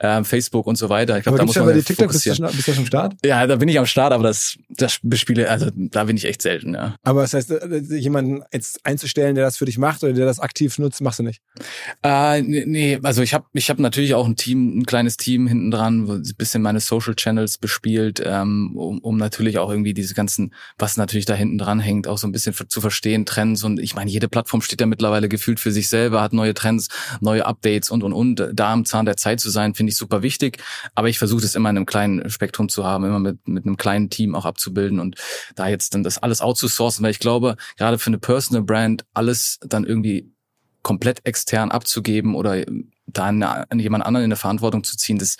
äh, 0.00 0.24
Facebook 0.24 0.66
und 0.66 0.76
so 0.76 0.88
weiter. 0.88 1.16
Ich 1.18 1.24
glaube, 1.24 1.38
da 1.38 1.44
muss 1.44 1.56
man 1.56 1.66
bei 1.66 1.80
TikTok 1.80 2.08
bist 2.08 2.26
du, 2.26 2.34
schon, 2.34 2.46
bist 2.46 2.68
du 2.68 2.72
schon 2.72 2.82
am 2.82 2.86
Start? 2.86 3.14
Ja, 3.24 3.46
da 3.46 3.56
bin 3.56 3.68
ich 3.68 3.78
am 3.78 3.86
Start, 3.86 4.12
aber 4.12 4.24
das, 4.24 4.56
das 4.68 4.98
bespiele, 5.02 5.48
also 5.50 5.70
da 5.74 6.04
bin 6.04 6.16
ich 6.16 6.24
echt 6.24 6.42
selten, 6.42 6.74
ja. 6.74 6.96
Aber 7.02 7.22
das 7.22 7.34
heißt, 7.34 7.50
äh, 7.50 7.80
jemanden 7.96 8.42
jetzt 8.52 8.80
einzustellen, 8.84 9.34
der 9.34 9.44
das 9.44 9.56
für 9.56 9.64
dich 9.64 9.78
macht 9.78 10.02
oder 10.02 10.12
der 10.12 10.26
das 10.26 10.40
aktiv 10.40 10.78
nutzt, 10.78 11.00
machst 11.00 11.18
du 11.18 11.22
nicht? 11.22 11.40
Äh, 12.02 12.42
nee, 12.42 12.98
also 13.02 13.22
ich 13.22 13.34
habe 13.34 13.46
ich 13.52 13.70
hab 13.70 13.78
natürlich 13.78 14.05
auch 14.14 14.26
ein 14.26 14.36
Team, 14.36 14.78
ein 14.78 14.86
kleines 14.86 15.16
Team 15.16 15.46
hinten 15.46 15.70
dran, 15.70 16.08
ein 16.08 16.34
bisschen 16.36 16.62
meine 16.62 16.80
Social 16.80 17.14
Channels 17.14 17.58
bespielt, 17.58 18.22
ähm, 18.24 18.76
um, 18.76 18.98
um 18.98 19.16
natürlich 19.16 19.58
auch 19.58 19.70
irgendwie 19.70 19.94
diese 19.94 20.14
ganzen, 20.14 20.54
was 20.78 20.96
natürlich 20.96 21.26
da 21.26 21.34
hinten 21.34 21.58
dran 21.58 21.80
hängt, 21.80 22.08
auch 22.08 22.18
so 22.18 22.26
ein 22.26 22.32
bisschen 22.32 22.54
zu 22.68 22.80
verstehen, 22.80 23.26
Trends. 23.26 23.64
Und 23.64 23.80
ich 23.80 23.94
meine, 23.94 24.10
jede 24.10 24.28
Plattform 24.28 24.60
steht 24.60 24.80
ja 24.80 24.86
mittlerweile 24.86 25.28
gefühlt 25.28 25.60
für 25.60 25.72
sich 25.72 25.88
selber, 25.88 26.22
hat 26.22 26.32
neue 26.32 26.54
Trends, 26.54 26.88
neue 27.20 27.46
Updates 27.46 27.90
und 27.90 28.02
und 28.02 28.12
und. 28.12 28.48
Da 28.52 28.72
am 28.72 28.84
Zahn 28.84 29.06
der 29.06 29.16
Zeit 29.16 29.40
zu 29.40 29.50
sein, 29.50 29.74
finde 29.74 29.90
ich 29.90 29.96
super 29.96 30.22
wichtig. 30.22 30.58
Aber 30.94 31.08
ich 31.08 31.18
versuche 31.18 31.42
das 31.42 31.54
immer 31.54 31.70
in 31.70 31.76
einem 31.76 31.86
kleinen 31.86 32.30
Spektrum 32.30 32.68
zu 32.68 32.84
haben, 32.84 33.04
immer 33.04 33.20
mit, 33.20 33.46
mit 33.48 33.66
einem 33.66 33.76
kleinen 33.76 34.10
Team 34.10 34.34
auch 34.34 34.44
abzubilden 34.44 35.00
und 35.00 35.16
da 35.54 35.68
jetzt 35.68 35.94
dann 35.94 36.02
das 36.02 36.18
alles 36.18 36.40
outzusourcen, 36.40 37.04
weil 37.04 37.10
ich 37.10 37.18
glaube, 37.18 37.56
gerade 37.76 37.98
für 37.98 38.08
eine 38.08 38.18
Personal 38.18 38.62
Brand 38.62 39.04
alles 39.14 39.58
dann 39.62 39.84
irgendwie 39.84 40.32
komplett 40.82 41.26
extern 41.26 41.72
abzugeben 41.72 42.36
oder 42.36 42.64
da 43.06 43.26
an 43.26 43.78
jemand 43.78 44.04
anderen 44.04 44.24
in 44.24 44.30
der 44.30 44.36
Verantwortung 44.36 44.84
zu 44.84 44.96
ziehen, 44.96 45.18
das, 45.18 45.36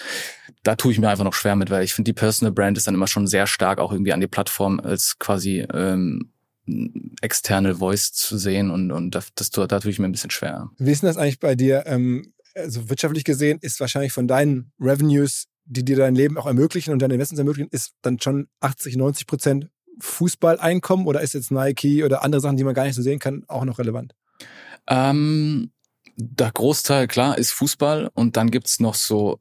da 0.62 0.76
tue 0.76 0.92
ich 0.92 0.98
mir 0.98 1.08
einfach 1.08 1.24
noch 1.24 1.34
schwer 1.34 1.56
mit, 1.56 1.70
weil 1.70 1.84
ich 1.84 1.94
finde, 1.94 2.08
die 2.08 2.14
Personal 2.14 2.52
Brand 2.52 2.78
ist 2.78 2.86
dann 2.86 2.94
immer 2.94 3.06
schon 3.06 3.26
sehr 3.26 3.46
stark 3.46 3.78
auch 3.78 3.92
irgendwie 3.92 4.12
an 4.12 4.20
die 4.20 4.26
Plattform 4.26 4.80
als 4.80 5.18
quasi 5.18 5.66
ähm, 5.72 6.32
external 7.20 7.76
Voice 7.76 8.12
zu 8.12 8.38
sehen 8.38 8.70
und, 8.70 8.90
und 8.90 9.14
das, 9.14 9.28
das, 9.34 9.50
da 9.50 9.66
tue 9.66 9.90
ich 9.90 9.98
mir 9.98 10.06
ein 10.06 10.12
bisschen 10.12 10.30
schwer. 10.30 10.70
Wie 10.78 10.90
ist 10.90 11.02
denn 11.02 11.08
das 11.08 11.16
eigentlich 11.16 11.40
bei 11.40 11.54
dir? 11.54 11.84
Ähm, 11.86 12.32
also 12.54 12.88
wirtschaftlich 12.88 13.24
gesehen 13.24 13.58
ist 13.60 13.80
wahrscheinlich 13.80 14.12
von 14.12 14.26
deinen 14.26 14.72
Revenues, 14.80 15.46
die 15.64 15.84
dir 15.84 15.96
dein 15.96 16.14
Leben 16.14 16.38
auch 16.38 16.46
ermöglichen 16.46 16.92
und 16.92 17.00
deine 17.00 17.14
Investments 17.14 17.38
ermöglichen, 17.38 17.70
ist 17.70 17.92
dann 18.02 18.20
schon 18.20 18.48
80, 18.60 18.96
90 18.96 19.26
Prozent 19.26 19.68
Fußballeinkommen 20.00 21.06
oder 21.06 21.20
ist 21.20 21.34
jetzt 21.34 21.50
Nike 21.50 22.04
oder 22.04 22.22
andere 22.22 22.40
Sachen, 22.40 22.56
die 22.56 22.64
man 22.64 22.74
gar 22.74 22.84
nicht 22.84 22.94
so 22.94 23.02
sehen 23.02 23.18
kann, 23.18 23.44
auch 23.48 23.64
noch 23.64 23.78
relevant? 23.78 24.14
Ähm, 24.88 25.70
der 26.16 26.50
Großteil, 26.50 27.06
klar, 27.08 27.36
ist 27.36 27.52
Fußball 27.52 28.10
und 28.14 28.36
dann 28.36 28.50
gibt's 28.50 28.80
noch 28.80 28.94
so 28.94 29.40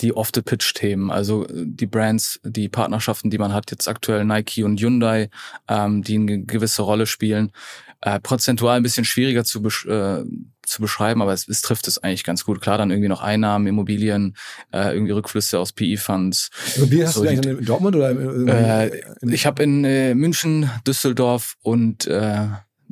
die 0.00 0.12
Off-the-Pitch-Themen, 0.12 1.10
also 1.10 1.46
die 1.50 1.86
Brands, 1.86 2.40
die 2.44 2.68
Partnerschaften, 2.68 3.30
die 3.30 3.38
man 3.38 3.54
hat, 3.54 3.70
jetzt 3.70 3.88
aktuell 3.88 4.24
Nike 4.24 4.64
und 4.64 4.80
Hyundai, 4.80 5.30
ähm, 5.68 6.02
die 6.02 6.16
eine 6.16 6.42
gewisse 6.42 6.82
Rolle 6.82 7.06
spielen. 7.06 7.52
Äh, 8.02 8.18
prozentual 8.18 8.76
ein 8.76 8.82
bisschen 8.82 9.04
schwieriger 9.04 9.44
zu, 9.44 9.62
besch 9.62 9.86
äh, 9.86 10.24
zu 10.62 10.80
beschreiben, 10.80 11.20
aber 11.22 11.32
es, 11.32 11.46
es 11.48 11.60
trifft 11.60 11.86
es 11.86 11.98
eigentlich 11.98 12.24
ganz 12.24 12.44
gut. 12.44 12.60
Klar, 12.60 12.78
dann 12.78 12.90
irgendwie 12.90 13.08
noch 13.08 13.20
Einnahmen, 13.20 13.66
Immobilien, 13.66 14.36
äh, 14.72 14.94
irgendwie 14.94 15.12
Rückflüsse 15.12 15.58
aus 15.58 15.72
PE-Funds. 15.72 16.50
Immobilien 16.76 17.06
hast 17.06 17.14
so, 17.14 17.22
du 17.22 17.28
eigentlich 17.28 17.58
in 17.58 17.64
Dortmund 17.64 17.96
oder? 17.96 18.10
Äh, 18.86 19.02
ich 19.22 19.46
habe 19.46 19.62
in 19.62 19.84
äh, 19.84 20.14
München, 20.14 20.70
Düsseldorf 20.86 21.56
und 21.62 22.06
äh, 22.06 22.46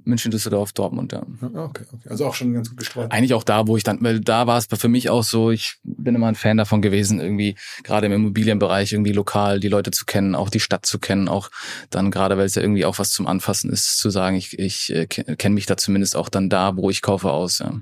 München, 0.09 0.30
Düsseldorf, 0.30 0.72
Dortmund, 0.72 1.12
ja. 1.12 1.22
Okay, 1.43 1.85
okay. 1.93 2.09
Also 2.09 2.26
auch 2.26 2.35
schon 2.35 2.52
ganz 2.55 2.70
gut 2.70 2.78
gestreut. 2.78 3.12
Eigentlich 3.12 3.35
auch 3.35 3.44
da, 3.44 3.66
wo 3.66 3.76
ich 3.76 3.85
dann, 3.85 4.02
weil 4.02 4.20
da 4.20 4.47
war 4.47 4.59
es 4.59 4.66
für 4.66 4.89
mich 4.89 5.10
auch 5.10 5.22
so, 5.22 5.51
ich 5.51 5.76
bin 5.85 6.14
immer 6.14 6.26
ein 6.26 6.35
Fan 6.35 6.56
davon 6.56 6.82
gewesen, 6.82 7.20
irgendwie 7.20 7.56
gerade 7.85 8.06
im 8.06 8.12
Immobilienbereich 8.12 8.93
irgendwie 8.93 9.12
lokal 9.12 9.60
die 9.60 9.68
Leute 9.68 9.90
zu 9.90 10.06
kennen, 10.06 10.35
auch 10.35 10.51
die 10.51 10.60
Stadt 10.60 10.86
zu 10.86 10.98
kennen, 10.98 11.28
auch 11.28 11.51
dann 11.90 12.10
gerade, 12.10 12.36
weil 12.39 12.47
es 12.47 12.55
ja 12.55 12.62
irgendwie 12.62 12.85
auch 12.85 12.98
was 12.98 13.12
zum 13.12 13.26
Anfassen 13.26 13.70
ist, 13.70 13.98
zu 13.98 14.10
sagen, 14.10 14.36
ich, 14.36 14.59
ich 14.59 14.93
äh, 14.93 15.06
kenne 15.06 15.55
mich 15.55 15.66
da 15.66 15.76
zumindest 15.76 16.16
auch 16.16 16.28
dann 16.28 16.48
da, 16.48 16.76
wo 16.76 16.90
ich 16.90 17.02
kaufe 17.02 17.30
aus. 17.30 17.59
Ja. 17.60 17.72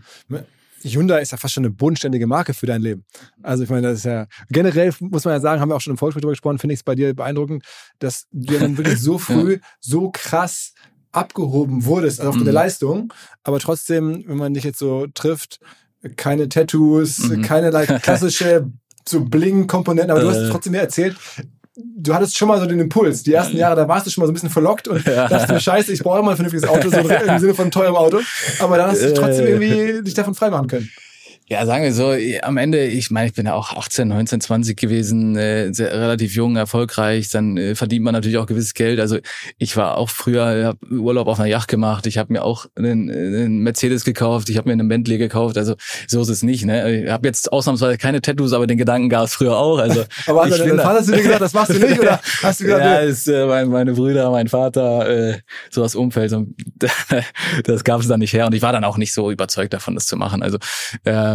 Hyundai 0.82 1.20
ist 1.20 1.32
ja 1.32 1.39
fast 1.39 1.55
schon 1.55 1.65
eine 1.65 1.73
bodenständige 1.73 2.27
Marke 2.27 2.55
für 2.55 2.66
dein 2.66 2.82
Leben. 2.82 3.05
Also 3.43 3.65
ich 3.65 3.70
meine, 3.70 3.89
das 3.89 3.98
ist 3.98 4.05
ja 4.05 4.27
generell 4.51 4.93
muss 5.01 5.24
man 5.24 5.35
ja 5.35 5.40
sagen, 5.40 5.61
haben 5.61 5.69
wir 5.70 5.77
auch 5.77 5.81
schon 5.81 5.93
im 5.93 5.98
Volksspiel 5.98 6.20
drüber 6.20 6.32
gesprochen, 6.32 6.59
finde 6.59 6.74
ich 6.74 6.81
es 6.81 6.85
bei 6.85 6.94
dir 6.94 7.15
beeindruckend, 7.15 7.65
dass 7.98 8.27
du 8.31 8.59
dann 8.59 8.77
wirklich 8.77 9.01
so 9.01 9.19
früh 9.19 9.55
ja. 9.55 9.59
so 9.81 10.11
krass 10.11 10.74
abgehoben 11.17 11.85
wurdest, 11.85 12.21
also 12.21 12.31
aufgrund 12.31 12.45
mhm. 12.45 12.53
der 12.53 12.55
Leistung, 12.55 13.13
aber 13.43 13.59
trotzdem, 13.59 14.25
wenn 14.27 14.37
man 14.37 14.55
dich 14.55 14.65
jetzt 14.65 14.79
so 14.79 15.07
trifft, 15.15 15.61
keine 16.17 16.49
Tattoos, 16.49 17.19
mhm. 17.19 17.43
keine 17.43 17.71
like, 17.71 17.89
klassische 18.03 18.71
so 19.09 19.25
Bling-Komponenten, 19.25 20.11
aber 20.11 20.21
du 20.21 20.29
hast 20.29 20.39
äh. 20.39 20.51
trotzdem 20.51 20.73
mir 20.73 20.81
erzählt, 20.81 21.17
du 21.77 22.15
hattest 22.15 22.37
schon 22.37 22.49
mal 22.49 22.59
so 22.59 22.67
den 22.67 22.81
Impuls. 22.81 23.23
Die 23.23 23.33
ersten 23.33 23.57
Jahre, 23.57 23.77
da 23.77 23.89
warst 23.89 24.07
du 24.07 24.11
schon 24.11 24.23
mal 24.23 24.27
so 24.27 24.33
ein 24.33 24.35
bisschen 24.35 24.51
verlockt 24.51 24.89
und 24.89 25.05
ja. 25.05 25.29
dachtest 25.29 25.53
mir, 25.53 25.61
scheiße, 25.61 25.93
ich 25.93 26.03
brauche 26.03 26.23
mal 26.23 26.31
ein 26.31 26.37
vernünftiges 26.37 26.69
Auto, 26.69 26.89
so 26.91 26.99
im 26.99 27.09
Sinne 27.39 27.55
von 27.55 27.71
teurem 27.71 27.97
Auto. 27.97 28.21
Aber 28.61 28.77
dann 28.77 28.91
hast 28.91 29.03
du 29.03 29.15
trotzdem 29.15 29.47
irgendwie 29.47 30.03
dich 30.03 30.15
davon 30.15 30.35
freimachen 30.35 30.69
können. 30.69 30.91
Ja, 31.48 31.64
sagen 31.64 31.85
wir 31.85 31.93
so, 31.93 32.12
am 32.43 32.56
Ende, 32.56 32.85
ich 32.86 33.12
meine, 33.12 33.28
ich 33.28 33.35
bin 33.35 33.47
ja 33.47 33.55
auch 33.55 33.73
18, 33.73 34.09
19, 34.09 34.40
20 34.40 34.77
gewesen, 34.77 35.36
äh, 35.36 35.73
sehr, 35.73 35.93
relativ 35.93 36.35
jung, 36.35 36.56
erfolgreich, 36.56 37.28
dann 37.28 37.56
äh, 37.56 37.77
verdient 37.77 38.05
man 38.05 38.14
natürlich 38.14 38.39
auch 38.39 38.47
gewisses 38.47 38.74
Geld. 38.74 38.98
Also 38.98 39.18
ich 39.56 39.77
war 39.77 39.97
auch 39.97 40.10
früher, 40.10 40.64
habe 40.64 40.78
Urlaub 40.90 41.28
auf 41.28 41.39
einer 41.39 41.48
Yacht 41.48 41.68
gemacht, 41.68 42.09
ich 42.09 42.18
habe 42.18 42.32
mir 42.32 42.43
auch 42.43 42.66
einen, 42.74 43.09
einen 43.09 43.59
Mercedes 43.59 44.05
gekauft, 44.05 44.48
ich 44.48 44.56
habe 44.56 44.68
mir 44.68 44.73
einen 44.73 44.89
Bentley 44.89 45.18
gekauft, 45.18 45.56
also 45.56 45.77
so 46.09 46.20
ist 46.20 46.31
es 46.31 46.43
nicht. 46.43 46.64
Ne? 46.64 47.05
Ich 47.05 47.10
habe 47.12 47.28
jetzt 47.28 47.52
ausnahmsweise 47.52 47.97
keine 47.97 48.20
Tattoos, 48.20 48.52
aber 48.52 48.66
den 48.66 48.78
Gedanken 48.78 49.09
gab 49.09 49.27
es 49.27 49.35
früher 49.35 49.56
auch. 49.56 49.78
Also, 49.78 50.02
aber 50.27 50.47
hat 50.47 50.51
dein 50.51 50.81
Vater 50.81 51.05
zu 51.05 51.12
dir 51.12 51.23
gesagt, 51.23 51.43
das 51.43 51.52
machst 51.52 51.73
du 51.73 51.78
nicht, 51.78 52.01
oder 52.01 52.20
hast 52.43 52.59
du 52.59 52.64
gesagt, 52.64 52.85
ja, 52.85 52.98
ist, 52.98 53.28
äh, 53.28 53.47
mein, 53.47 53.68
meine 53.68 53.93
Brüder, 53.93 54.32
mein 54.32 54.48
Vater, 54.48 55.09
äh, 55.09 55.39
so 55.70 55.81
das 55.81 55.94
Umfeld, 55.94 56.31
so, 56.31 56.44
das 57.62 57.85
gab 57.85 58.01
es 58.01 58.09
dann 58.09 58.18
nicht 58.18 58.32
her 58.32 58.47
und 58.47 58.55
ich 58.55 58.62
war 58.62 58.73
dann 58.73 58.82
auch 58.82 58.97
nicht 58.97 59.14
so 59.14 59.31
überzeugt 59.31 59.73
davon, 59.73 59.94
das 59.94 60.06
zu 60.06 60.16
machen. 60.16 60.43
Also 60.43 60.59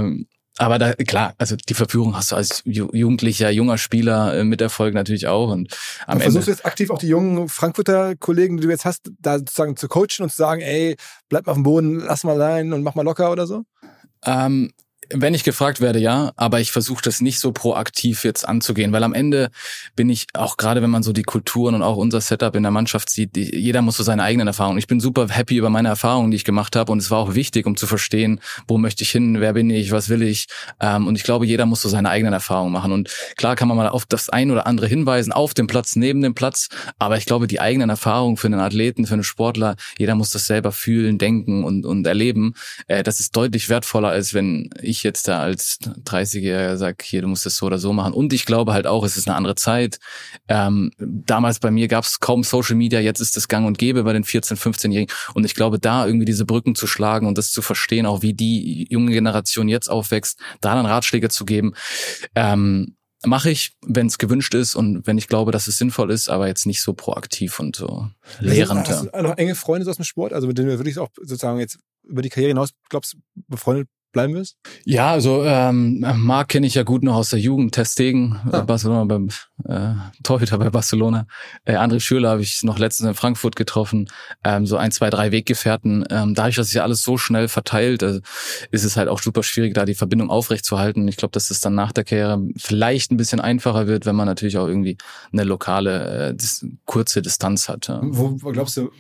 ähm, 0.02 0.28
aber 0.58 0.78
da, 0.78 0.94
klar, 0.94 1.34
also 1.38 1.56
die 1.56 1.74
Verführung 1.74 2.16
hast 2.16 2.32
du 2.32 2.36
als 2.36 2.62
jugendlicher, 2.66 3.50
junger 3.50 3.78
Spieler 3.78 4.38
äh, 4.38 4.44
mit 4.44 4.62
Erfolg 4.62 4.94
natürlich 4.94 5.28
auch. 5.28 5.50
Und 5.50 5.76
am 6.08 6.18
und 6.18 6.24
versuchst 6.24 6.48
du 6.48 6.52
jetzt 6.52 6.66
aktiv 6.66 6.90
auch 6.90 7.00
die 7.00 7.08
jungen 7.08 7.48
Frankfurter 7.48 8.16
Kollegen, 8.16 8.58
die 8.58 8.64
du 8.64 8.70
jetzt 8.70 8.86
hast, 8.86 9.12
da 9.20 9.40
sozusagen 9.40 9.78
zu 9.78 9.88
coachen 9.88 10.22
und 10.22 10.30
zu 10.30 10.36
sagen, 10.36 10.62
ey, 10.62 10.98
bleib 11.30 11.46
mal 11.46 11.54
auf 11.54 11.58
dem 11.58 11.64
Boden, 11.64 12.00
lass 12.02 12.24
mal 12.24 12.40
rein 12.40 12.74
und 12.74 12.84
mach 12.84 12.96
mal 12.96 13.04
locker 13.04 13.32
oder 13.32 13.48
so? 13.48 13.64
Ähm, 14.26 14.72
wenn 15.14 15.34
ich 15.34 15.44
gefragt 15.44 15.82
werde, 15.82 16.00
ja, 16.00 16.32
aber 16.36 16.60
ich 16.60 16.72
versuche 16.72 17.02
das 17.04 17.22
nicht 17.22 17.40
so 17.40 17.52
proaktiv 17.52 18.24
jetzt 18.24 18.48
anzugehen, 18.48 18.92
weil 18.92 19.04
am 19.04 19.14
Ende 19.14 19.50
bin 19.96 20.10
ich 20.10 20.28
auch 20.34 20.58
gerade, 20.58 20.82
wenn 20.82 20.90
man 20.90 21.04
so 21.04 21.14
die 21.14 21.24
Kulturen 21.24 21.76
und 21.76 21.84
auch 21.84 21.98
unser 21.98 22.22
Setup 22.22 22.56
in 22.56 22.64
der 22.64 22.72
Mannschaft 22.72 23.10
sieht, 23.10 23.36
die, 23.36 23.56
jeder 23.56 23.82
muss 23.82 23.98
so 23.98 24.04
seine 24.04 24.24
eigenen 24.24 24.48
Erfahrungen. 24.48 24.78
Ich 24.78 24.88
bin 24.88 25.00
super 25.00 25.28
happy 25.30 25.58
über 25.58 25.70
meine 25.70 25.90
Erfahrungen, 25.90 26.32
die 26.32 26.38
ich 26.38 26.46
gemacht 26.46 26.76
habe 26.76 26.92
und 26.92 27.00
es 27.00 27.12
war 27.12 27.20
auch 27.20 27.36
wichtig, 27.36 27.66
um 27.66 27.76
zu 27.76 27.88
verstehen, 27.88 28.40
wo 28.68 28.78
möchte 28.78 29.04
ich 29.04 29.12
hin, 29.12 29.40
wer 29.40 29.54
bin 29.54 29.70
ich, 29.70 29.92
was 29.92 30.10
will 30.10 30.22
ich. 30.22 30.48
Ähm, 30.80 31.08
und 31.08 31.16
ich 31.16 31.24
glaube, 31.24 31.46
jeder 31.46 31.66
muss 31.66 31.82
so 31.82 31.90
seine 31.90 32.10
eigenen 32.10 32.34
Erfahrungen 32.34 32.72
machen. 32.72 32.92
Und 32.92 33.10
klar 33.38 33.56
kann 33.56 33.68
man 33.68 33.78
mal 33.78 33.90
auf 33.90 34.06
das 34.06 34.30
ein 34.30 34.52
oder 34.52 34.68
andere 34.68 34.88
hinweisen, 34.88 35.32
auf 35.32 35.54
dem 35.54 35.68
Platz, 35.68 35.96
neben 35.96 36.22
dem 36.22 36.36
Platz, 36.36 36.70
aber 37.00 37.18
ich 37.18 37.26
glaube, 37.26 37.48
die 37.48 37.60
eigenen 37.60 37.90
Erfahrungen 37.90 38.38
für 38.38 38.48
einen 38.48 38.60
Athleten, 38.60 39.06
für 39.06 39.14
einen 39.14 39.24
Sportler, 39.24 39.76
jeder 39.98 40.16
muss 40.16 40.32
das 40.32 40.48
selber 40.48 40.72
fühlen, 40.72 41.18
denken 41.18 41.64
und, 41.64 41.86
und 41.86 42.06
erleben. 42.08 42.54
Äh, 42.88 43.04
das 43.04 43.20
ist 43.20 43.36
deutlich 43.36 43.70
wertvoller, 43.70 44.10
als 44.10 44.34
wenn 44.34 44.70
ich 44.82 45.01
jetzt 45.04 45.28
da 45.28 45.40
als 45.40 45.80
30-Jähriger 45.82 46.78
sage, 46.78 46.98
hier, 47.04 47.22
du 47.22 47.28
musst 47.28 47.46
das 47.46 47.58
so 47.58 47.66
oder 47.66 47.78
so 47.78 47.94
machen. 47.94 48.14
Und 48.14 48.34
ich 48.34 48.46
glaube 48.46 48.74
halt 48.74 48.88
auch, 48.88 49.04
es 49.04 49.18
ist 49.18 49.28
eine 49.28 49.36
andere 49.36 49.56
Zeit. 49.56 50.00
Ähm, 50.48 50.92
damals 50.98 51.60
bei 51.60 51.72
mir 51.72 51.88
gab 51.88 52.04
es 52.04 52.20
kaum 52.20 52.44
Social 52.44 52.76
Media, 52.76 53.00
jetzt 53.00 53.20
ist 53.20 53.38
es 53.38 53.48
gang 53.48 53.66
und 53.66 53.78
gäbe 53.78 54.04
bei 54.04 54.14
den 54.14 54.24
14-, 54.24 54.58
15-Jährigen. 54.58 55.14
Und 55.34 55.46
ich 55.46 55.56
glaube, 55.56 55.80
da 55.80 56.06
irgendwie 56.06 56.26
diese 56.26 56.46
Brücken 56.46 56.76
zu 56.76 56.88
schlagen 56.88 57.28
und 57.28 57.38
das 57.38 57.52
zu 57.52 57.62
verstehen, 57.62 58.06
auch 58.06 58.22
wie 58.22 58.34
die 58.34 58.88
junge 58.90 59.12
Generation 59.12 59.68
jetzt 59.68 59.90
aufwächst, 59.90 60.40
da 60.62 60.76
dann 60.76 60.86
Ratschläge 60.86 61.30
zu 61.30 61.46
geben, 61.46 61.74
ähm, 62.36 62.96
mache 63.26 63.52
ich, 63.52 63.78
wenn 63.86 64.08
es 64.08 64.18
gewünscht 64.18 64.54
ist 64.54 64.76
und 64.76 65.06
wenn 65.06 65.18
ich 65.18 65.28
glaube, 65.28 65.52
dass 65.52 65.68
es 65.68 65.78
sinnvoll 65.78 66.12
ist, 66.12 66.30
aber 66.30 66.48
jetzt 66.48 66.66
nicht 66.66 66.82
so 66.82 66.94
proaktiv 66.94 67.60
und 67.60 67.76
so 67.76 68.10
lehrend. 68.40 68.90
Hast 68.90 69.10
du 69.14 69.22
noch 69.22 69.38
enge 69.38 69.56
Freunde 69.56 69.90
aus 69.90 69.98
dem 69.98 70.06
Sport, 70.06 70.34
also 70.34 70.48
mit 70.48 70.58
denen 70.58 70.70
du 70.70 70.78
wirklich 70.78 70.98
auch 70.98 71.10
sozusagen 71.18 71.60
jetzt 71.60 71.78
über 72.04 72.22
die 72.22 72.30
Karriere 72.30 72.50
hinaus 72.50 72.72
glaubst, 72.90 73.18
befreundet 73.48 73.88
bleiben 74.12 74.34
wirst? 74.34 74.58
Ja, 74.86 75.12
also 75.12 75.44
ähm, 75.44 76.06
Marc 76.18 76.50
kenne 76.50 76.68
ich 76.68 76.76
ja 76.76 76.84
gut 76.84 77.04
noch 77.04 77.16
aus 77.16 77.30
der 77.30 77.40
Jugend, 77.40 77.74
Testegen, 77.74 78.40
ah. 78.52 78.62
Barcelona 78.62 79.06
beim 79.06 79.30
äh, 79.66 79.94
Torhüter 80.24 80.58
bei 80.58 80.70
Barcelona. 80.70 81.28
Äh, 81.66 81.76
André 81.76 82.00
Schürler 82.00 82.32
habe 82.32 82.42
ich 82.42 82.64
noch 82.64 82.80
letztens 82.80 83.10
in 83.10 83.16
Frankfurt 83.16 83.56
getroffen. 83.56 84.08
Ähm, 84.44 84.66
so 84.66 84.78
ein, 84.78 84.92
zwei, 84.92 85.10
drei 85.10 85.32
Weggefährten. 85.32 86.06
Ähm, 86.10 86.36
dadurch, 86.36 86.56
dass 86.56 86.68
sich 86.68 86.76
ja 86.76 86.84
alles 86.84 87.04
so 87.04 87.18
schnell 87.18 87.48
verteilt, 87.48 88.04
äh, 88.04 88.22
ist 88.72 88.84
es 88.84 88.98
halt 88.98 89.08
auch 89.08 89.22
super 89.22 89.44
schwierig, 89.44 89.74
da 89.74 89.86
die 89.86 89.96
Verbindung 89.96 90.30
aufrechtzuerhalten. 90.30 91.08
Ich 91.08 91.18
glaube, 91.18 91.32
dass 91.32 91.52
es 91.52 91.62
dann 91.62 91.76
nach 91.76 91.92
der 91.92 92.04
Karriere 92.04 92.42
vielleicht 92.58 93.12
ein 93.12 93.18
bisschen 93.18 93.40
einfacher 93.40 93.88
wird, 93.88 94.06
wenn 94.06 94.16
man 94.16 94.28
natürlich 94.28 94.58
auch 94.58 94.68
irgendwie 94.68 94.98
eine 95.32 95.44
lokale, 95.44 96.30
äh, 96.30 96.36
dis 96.36 96.66
kurze 96.86 97.22
Distanz 97.22 97.70
hat. 97.70 97.88
Ja. 97.88 98.00
Wo, 98.04 98.38
wo 98.42 98.52
glaubst 98.52 98.78
du, 98.78 98.92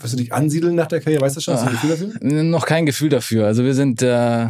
wirst 0.00 0.12
du 0.12 0.16
dich 0.18 0.32
ansiedeln 0.32 0.74
nach 0.74 0.86
der 0.86 1.00
Karriere? 1.00 1.22
Weißt 1.22 1.36
du 1.36 1.40
schon? 1.40 1.54
Hast 1.54 1.64
du 1.64 1.68
ein 1.68 1.72
Gefühl 1.72 1.90
dafür? 1.90 2.42
Noch 2.42 2.66
kein 2.66 2.86
Gefühl 2.86 3.08
dafür. 3.08 3.46
Also 3.46 3.64
wir 3.64 3.74
sind 3.74 4.02
äh, 4.02 4.45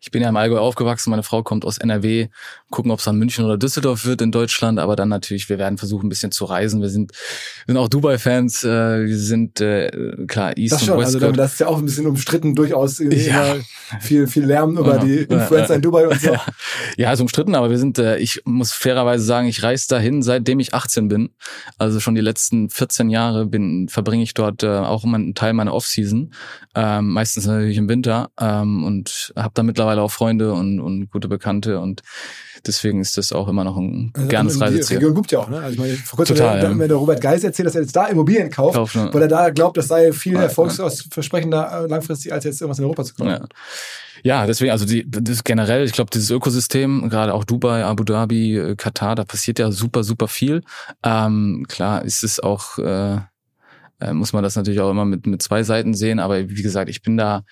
ich 0.00 0.10
bin 0.10 0.22
ja 0.22 0.28
im 0.28 0.36
Allgäu 0.36 0.58
aufgewachsen, 0.58 1.10
meine 1.10 1.22
Frau 1.22 1.42
kommt 1.42 1.64
aus 1.64 1.78
NRW, 1.78 2.28
gucken, 2.70 2.90
ob 2.90 2.98
es 2.98 3.04
dann 3.04 3.16
München 3.16 3.44
oder 3.44 3.56
Düsseldorf 3.56 4.04
wird 4.04 4.20
in 4.22 4.32
Deutschland, 4.32 4.78
aber 4.78 4.96
dann 4.96 5.08
natürlich, 5.08 5.48
wir 5.48 5.58
werden 5.58 5.78
versuchen, 5.78 6.06
ein 6.06 6.08
bisschen 6.08 6.32
zu 6.32 6.44
reisen. 6.44 6.80
Wir 6.82 6.88
sind, 6.88 7.12
sind 7.66 7.76
auch 7.76 7.88
Dubai-Fans, 7.88 8.64
äh, 8.64 9.06
wir 9.06 9.18
sind 9.18 9.60
äh, 9.60 9.90
klar 10.26 10.56
East 10.56 10.72
das 10.74 10.82
und 10.82 10.86
schon, 10.88 10.98
West. 10.98 11.14
also 11.14 11.32
das 11.32 11.52
ist 11.54 11.58
ja 11.60 11.66
auch 11.68 11.78
ein 11.78 11.84
bisschen 11.84 12.06
umstritten, 12.06 12.54
durchaus 12.54 12.98
Ja. 12.98 13.56
viel, 14.00 14.26
viel 14.26 14.44
Lärm 14.44 14.76
über 14.76 14.92
Genau. 14.98 15.04
die 15.04 15.18
Influencer 15.18 15.74
in 15.76 15.82
Dubai 15.82 16.08
und 16.08 16.20
so. 16.20 16.32
Ja. 16.32 16.40
ja, 16.96 17.12
ist 17.12 17.20
umstritten, 17.20 17.54
aber 17.54 17.70
wir 17.70 17.78
sind, 17.78 17.98
äh, 17.98 18.18
ich 18.18 18.42
muss 18.44 18.72
fairerweise 18.72 19.24
sagen, 19.24 19.46
ich 19.48 19.62
reise 19.62 19.88
dahin, 19.88 20.22
seitdem 20.22 20.60
ich 20.60 20.74
18 20.74 21.08
bin. 21.08 21.30
Also 21.78 22.00
schon 22.00 22.14
die 22.14 22.20
letzten 22.20 22.70
14 22.70 23.10
Jahre 23.10 23.46
bin, 23.46 23.88
verbringe 23.88 24.22
ich 24.22 24.34
dort 24.34 24.62
äh, 24.62 24.68
auch 24.68 25.04
immer 25.04 25.16
einen 25.16 25.34
Teil 25.34 25.52
meiner 25.52 25.74
Off-Season. 25.74 26.32
Ähm, 26.74 27.10
meistens 27.12 27.46
natürlich 27.46 27.76
im 27.76 27.88
Winter 27.88 28.30
ähm, 28.40 28.84
und 28.84 29.32
habe 29.36 29.52
da 29.54 29.62
mittlerweile 29.74 30.02
auch 30.02 30.10
Freunde 30.10 30.52
und, 30.52 30.78
und 30.78 31.10
gute 31.10 31.26
Bekannte 31.26 31.80
und 31.80 32.02
deswegen 32.64 33.00
ist 33.00 33.18
das 33.18 33.32
auch 33.32 33.48
immer 33.48 33.64
noch 33.64 33.76
ein 33.76 34.12
gernes 34.28 34.54
Also, 34.54 34.58
Die 34.58 34.64
Reiseziel. 34.64 34.98
Region 34.98 35.14
gibt 35.16 35.32
ja 35.32 35.40
auch, 35.40 35.48
ne? 35.48 35.58
Also 35.58 35.72
ich 35.72 35.78
meine, 35.80 35.94
vor 35.94 36.16
kurzem 36.18 36.36
Total, 36.36 36.58
hat 36.58 36.62
ja. 36.62 36.68
mir 36.70 36.86
der 36.86 36.96
Robert 36.96 37.20
Geis 37.20 37.42
erzählt, 37.42 37.66
dass 37.66 37.74
er 37.74 37.82
jetzt 37.82 37.96
da 37.96 38.06
Immobilien 38.06 38.50
kauft, 38.50 38.76
Kauft, 38.76 38.94
ne? 38.94 39.10
weil 39.12 39.22
er 39.22 39.28
da 39.28 39.50
glaubt, 39.50 39.76
das 39.76 39.88
sei 39.88 40.12
viel 40.12 40.34
Ja, 40.34 40.42
erfolgsversprechender 40.42 41.84
äh, 41.84 41.86
langfristig, 41.88 42.32
als 42.32 42.44
jetzt 42.44 42.60
irgendwas 42.60 42.78
in 42.78 42.84
Europa 42.84 43.04
zu 43.04 43.14
kaufen. 43.14 43.30
Ja. 43.30 43.46
Ja, 44.22 44.46
deswegen, 44.46 44.70
also 44.70 44.86
die, 44.86 45.04
das 45.06 45.44
generell, 45.44 45.84
ich 45.84 45.92
glaube, 45.92 46.10
dieses 46.10 46.30
Ökosystem, 46.30 47.10
gerade 47.10 47.34
auch 47.34 47.44
Dubai, 47.44 47.84
Abu 47.84 48.04
Dhabi, 48.04 48.56
äh, 48.56 48.76
Katar, 48.76 49.16
da 49.16 49.24
passiert 49.24 49.58
ja 49.58 49.70
super, 49.70 50.02
super 50.02 50.28
viel. 50.28 50.62
Ähm, 51.02 51.66
klar 51.68 52.04
ist 52.04 52.24
es 52.24 52.40
auch, 52.40 52.78
äh, 52.78 53.18
äh, 54.00 54.12
muss 54.12 54.32
man 54.32 54.42
das 54.42 54.56
natürlich 54.56 54.80
auch 54.80 54.90
immer 54.90 55.04
mit, 55.04 55.26
mit 55.26 55.42
zwei 55.42 55.62
Seiten 55.62 55.94
sehen, 55.94 56.18
aber 56.18 56.48
wie 56.48 56.62
gesagt, 56.62 56.88
ich 56.88 57.02
bin 57.02 57.16
da 57.16 57.44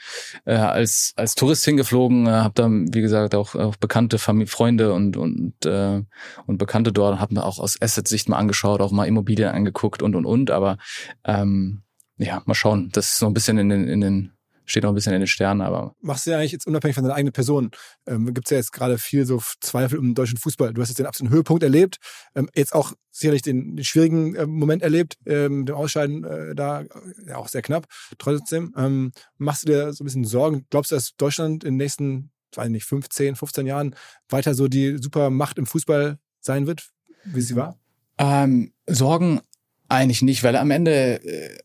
äh, 0.45 0.55
als, 0.55 1.13
als 1.17 1.35
Tourist 1.35 1.65
hingeflogen, 1.65 2.27
äh, 2.27 2.31
habe 2.31 2.55
da, 2.55 2.69
wie 2.69 3.01
gesagt, 3.01 3.35
auch, 3.35 3.55
auch 3.55 3.77
bekannte 3.77 4.19
Familie, 4.19 4.49
Freunde 4.49 4.93
und, 4.93 5.17
und, 5.17 5.65
äh, 5.65 6.03
und 6.47 6.59
Bekannte 6.59 6.93
dort, 6.93 7.21
habe 7.21 7.35
mir 7.35 7.45
auch 7.45 7.59
aus 7.59 7.81
Asset-Sicht 7.81 8.29
mal 8.29 8.39
angeschaut, 8.39 8.81
auch 8.81 8.93
mal 8.93 9.07
Immobilien 9.07 9.51
angeguckt 9.51 10.03
und, 10.03 10.15
und, 10.15 10.27
und, 10.27 10.51
aber 10.51 10.79
ähm, 11.25 11.83
ja, 12.19 12.43
mal 12.45 12.55
schauen, 12.55 12.91
das 12.93 13.11
ist 13.11 13.19
so 13.19 13.27
ein 13.27 13.35
bisschen 13.35 13.59
in 13.59 13.69
den, 13.69 13.89
in 13.89 14.01
den 14.01 14.33
steht 14.65 14.83
noch 14.83 14.91
ein 14.91 14.95
bisschen 14.95 15.13
in 15.13 15.21
den 15.21 15.27
Sternen, 15.27 15.61
aber 15.61 15.95
Machst 16.01 16.27
du 16.27 16.31
ja 16.31 16.39
eigentlich 16.39 16.53
jetzt 16.53 16.67
unabhängig 16.67 16.95
von 16.95 17.05
deiner 17.05 17.15
eigenen 17.15 17.33
Person, 17.33 17.71
ähm, 18.07 18.33
gibt 18.33 18.47
es 18.47 18.51
ja 18.51 18.57
jetzt 18.59 18.73
gerade 18.73 18.99
viel 18.99 19.27
so 19.27 19.43
Zweifel 19.61 19.99
um 19.99 20.07
den 20.07 20.15
deutschen 20.15 20.39
Fußball. 20.39 20.73
Du 20.73 20.81
hast 20.81 20.89
jetzt 20.89 20.99
den 20.99 21.07
absoluten 21.07 21.35
Höhepunkt 21.35 21.63
erlebt, 21.63 21.99
ähm, 22.35 22.49
jetzt 22.55 22.75
auch 22.75 22.93
sicherlich 23.11 23.43
den, 23.43 23.77
den 23.77 23.85
schwierigen 23.85 24.35
äh, 24.35 24.47
Moment 24.47 24.83
erlebt, 24.83 25.19
ähm, 25.27 25.67
dem 25.67 25.75
Ausscheiden 25.75 26.25
äh, 26.25 26.55
da 26.55 26.83
äh, 26.83 26.89
ja 27.27 27.37
auch 27.37 27.49
sehr 27.49 27.63
knapp. 27.63 27.87
Trotzdem, 28.19 28.73
ähm, 28.77 29.13
machst 29.39 29.65
du 29.65 29.67
dir 29.69 29.93
so 29.93 30.03
ein 30.03 30.07
bisschen 30.07 30.25
Sorgen? 30.25 30.67
Glaubst 30.71 30.91
du, 30.91 30.95
dass 30.95 31.17
Deutschland 31.17 31.65
in 31.65 31.75
den 31.75 31.79
nächsten, 31.79 32.31
weiß 32.55 32.69
nicht, 32.69 32.85
15, 32.85 33.37
15 33.37 33.67
Jahren 33.67 33.95
weiter 34.29 34.55
so 34.55 34.69
die 34.69 34.97
Supermacht 34.99 35.59
im 35.59 35.67
Fußball 35.67 36.19
sein 36.41 36.67
wird, 36.67 36.89
wie 37.25 37.41
sie 37.41 37.57
war? 37.57 37.79
Ähm, 38.19 38.73
Sorgen 38.87 39.41
eigentlich 39.89 40.23
nicht, 40.23 40.43
weil 40.43 40.57
am 40.57 40.71
Ende, 40.71 41.23
äh, 41.25 41.59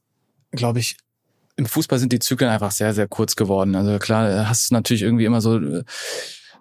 glaube 0.52 0.80
ich, 0.80 0.98
im 1.58 1.66
Fußball 1.66 2.00
sind 2.00 2.14
die 2.14 2.20
Zyklen 2.20 2.50
einfach 2.50 2.72
sehr, 2.72 2.94
sehr 2.94 3.08
kurz 3.08 3.36
geworden. 3.36 3.76
Also 3.76 3.98
klar, 4.00 4.48
hast 4.48 4.70
du 4.70 4.76
natürlich 4.76 5.02
irgendwie 5.02 5.26
immer 5.26 5.42
so 5.42 5.58
äh, 5.58 5.84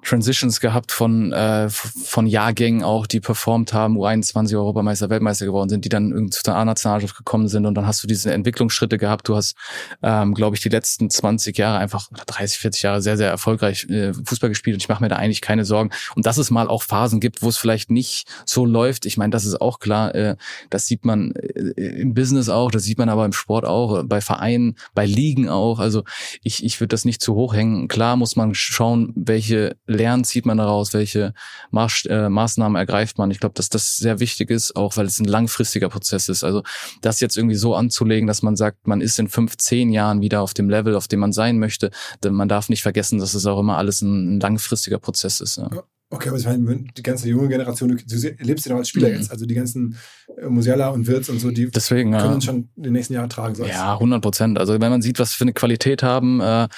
Transitions 0.06 0.60
gehabt 0.60 0.92
von, 0.92 1.32
äh, 1.32 1.68
von 1.68 2.26
Jahrgängen 2.26 2.84
auch, 2.84 3.06
die 3.06 3.20
performt 3.20 3.72
haben, 3.72 3.96
U21 3.96 4.56
Europameister, 4.56 5.10
Weltmeister 5.10 5.46
geworden 5.46 5.68
sind, 5.68 5.84
die 5.84 5.88
dann 5.88 6.12
irgendwie 6.12 6.30
zu 6.30 6.42
der 6.44 6.54
A-Nationalmannschaft 6.56 7.16
gekommen 7.16 7.48
sind 7.48 7.66
und 7.66 7.74
dann 7.74 7.86
hast 7.86 8.02
du 8.02 8.06
diese 8.06 8.32
Entwicklungsschritte 8.32 8.98
gehabt. 8.98 9.28
Du 9.28 9.36
hast, 9.36 9.56
ähm, 10.02 10.34
glaube 10.34 10.56
ich, 10.56 10.62
die 10.62 10.68
letzten 10.68 11.10
20 11.10 11.58
Jahre 11.58 11.78
einfach, 11.78 12.10
oder 12.10 12.22
30, 12.24 12.58
40 12.58 12.82
Jahre 12.82 13.02
sehr, 13.02 13.16
sehr 13.16 13.28
erfolgreich 13.28 13.88
äh, 13.90 14.12
Fußball 14.12 14.48
gespielt 14.48 14.74
und 14.74 14.82
ich 14.82 14.88
mache 14.88 15.02
mir 15.02 15.08
da 15.08 15.16
eigentlich 15.16 15.40
keine 15.40 15.64
Sorgen. 15.64 15.90
Und 16.14 16.26
dass 16.26 16.38
es 16.38 16.50
mal 16.50 16.68
auch 16.68 16.82
Phasen 16.82 17.20
gibt, 17.20 17.42
wo 17.42 17.48
es 17.48 17.56
vielleicht 17.56 17.90
nicht 17.90 18.28
so 18.44 18.64
läuft, 18.64 19.06
ich 19.06 19.16
meine, 19.16 19.30
das 19.30 19.44
ist 19.44 19.60
auch 19.60 19.80
klar, 19.80 20.14
äh, 20.14 20.36
das 20.70 20.86
sieht 20.86 21.04
man 21.04 21.32
äh, 21.32 22.00
im 22.00 22.14
Business 22.14 22.48
auch, 22.48 22.70
das 22.70 22.84
sieht 22.84 22.98
man 22.98 23.08
aber 23.08 23.24
im 23.24 23.32
Sport 23.32 23.64
auch, 23.64 24.00
äh, 24.00 24.02
bei 24.04 24.20
Vereinen, 24.20 24.76
bei 24.94 25.04
Ligen 25.04 25.48
auch. 25.48 25.80
Also 25.80 26.04
ich, 26.42 26.64
ich 26.64 26.80
würde 26.80 26.88
das 26.88 27.04
nicht 27.04 27.20
zu 27.20 27.34
hoch 27.34 27.54
hängen. 27.54 27.88
Klar 27.88 28.16
muss 28.16 28.36
man 28.36 28.54
schauen, 28.54 29.12
welche 29.16 29.76
Lernen 29.96 30.24
zieht 30.24 30.46
man 30.46 30.58
daraus, 30.58 30.94
welche 30.94 31.34
Maß, 31.70 32.06
äh, 32.06 32.28
Maßnahmen 32.28 32.76
ergreift 32.76 33.18
man. 33.18 33.30
Ich 33.30 33.40
glaube, 33.40 33.54
dass 33.54 33.68
das 33.68 33.96
sehr 33.96 34.20
wichtig 34.20 34.50
ist, 34.50 34.76
auch 34.76 34.96
weil 34.96 35.06
es 35.06 35.18
ein 35.18 35.24
langfristiger 35.24 35.88
Prozess 35.88 36.28
ist. 36.28 36.44
Also 36.44 36.62
das 37.02 37.20
jetzt 37.20 37.36
irgendwie 37.36 37.56
so 37.56 37.74
anzulegen, 37.74 38.26
dass 38.26 38.42
man 38.42 38.56
sagt, 38.56 38.86
man 38.86 39.00
ist 39.00 39.18
in 39.18 39.28
fünf, 39.28 39.56
zehn 39.56 39.90
Jahren 39.90 40.20
wieder 40.20 40.42
auf 40.42 40.54
dem 40.54 40.70
Level, 40.70 40.94
auf 40.94 41.08
dem 41.08 41.20
man 41.20 41.32
sein 41.32 41.58
möchte, 41.58 41.90
denn 42.22 42.34
man 42.34 42.48
darf 42.48 42.68
nicht 42.68 42.82
vergessen, 42.82 43.18
dass 43.18 43.34
es 43.34 43.46
auch 43.46 43.58
immer 43.58 43.78
alles 43.78 44.02
ein, 44.02 44.36
ein 44.36 44.40
langfristiger 44.40 44.98
Prozess 44.98 45.40
ist. 45.40 45.56
Ja. 45.56 45.70
Okay, 46.08 46.28
aber 46.28 46.38
ich 46.38 46.46
meine, 46.46 46.84
die 46.96 47.02
ganze 47.02 47.28
junge 47.28 47.48
Generation, 47.48 48.00
du, 48.06 48.28
erlebst 48.38 48.64
ja 48.64 48.72
noch 48.72 48.78
als 48.78 48.88
Spieler 48.90 49.08
Mhm. 49.08 49.14
jetzt, 49.16 49.30
also 49.32 49.44
die 49.44 49.54
ganzen 49.54 49.96
äh, 50.40 50.46
Musiala 50.46 50.90
und 50.90 51.08
Wirtz 51.08 51.28
und 51.28 51.40
so, 51.40 51.50
die 51.50 51.68
Deswegen, 51.68 52.12
können 52.12 52.34
uns 52.34 52.44
schon 52.44 52.68
in 52.76 52.82
den 52.84 52.92
nächsten 52.92 53.14
Jahren 53.14 53.28
tragen. 53.28 53.56
So 53.56 53.64
Ja, 53.64 53.94
100 53.94 54.22
Prozent. 54.22 54.58
Also 54.58 54.80
wenn 54.80 54.90
man 54.90 55.02
sieht, 55.02 55.18
was 55.18 55.32
für 55.32 55.42
eine 55.42 55.52
Qualität 55.52 56.04
haben, 56.04 56.40
äh, 56.40 56.68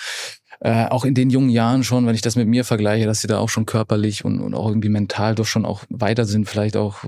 äh, 0.61 0.87
auch 0.87 1.05
in 1.05 1.15
den 1.15 1.31
jungen 1.31 1.51
Jahren 1.51 1.85
schon, 1.85 2.07
wenn 2.07 2.15
ich 2.15 2.23
das 2.23 2.37
mit 2.37 2.49
mir 2.49 2.65
vergleiche, 2.65 3.07
dass 3.07 3.21
sie 3.21 3.29
da 3.29 3.39
auch 3.39 3.49
schon 3.49 3.67
körperlich 3.67 4.25
und, 4.25 4.41
und 4.41 4.55
auch 4.55 4.69
irgendwie 4.69 4.89
mental 4.89 5.35
doch 5.35 5.47
schon 5.47 5.65
auch 5.65 5.85
weiter 5.89 6.25
sind, 6.25 6.49
vielleicht 6.49 6.77
auch 6.77 7.05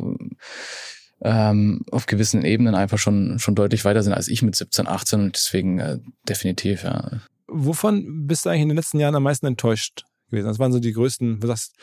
ähm, 1.23 1.83
auf 1.91 2.07
gewissen 2.07 2.45
Ebenen 2.45 2.75
einfach 2.75 2.99
schon 2.99 3.39
schon 3.39 3.55
deutlich 3.55 3.85
weiter 3.85 4.03
sind 4.03 4.13
als 4.13 4.29
ich 4.29 4.43
mit 4.43 4.57
17, 4.57 4.87
18 4.87 5.21
und 5.21 5.37
deswegen 5.37 5.79
äh, 5.79 5.99
definitiv, 6.29 6.85
ja. 6.85 7.21
Wovon 7.47 8.27
bist 8.27 8.45
du 8.45 8.51
eigentlich 8.51 8.63
in 8.63 8.69
den 8.69 8.77
letzten 8.77 9.01
Jahren 9.01 9.17
am 9.17 9.25
meisten 9.25 9.47
enttäuscht 9.47 10.05
gewesen? 10.31 10.47
Das 10.47 10.61
waren 10.61 10.73
so 10.73 10.79
die 10.79 10.93
größten, 10.93 11.41
du 11.41 11.47
sagst, 11.47 11.75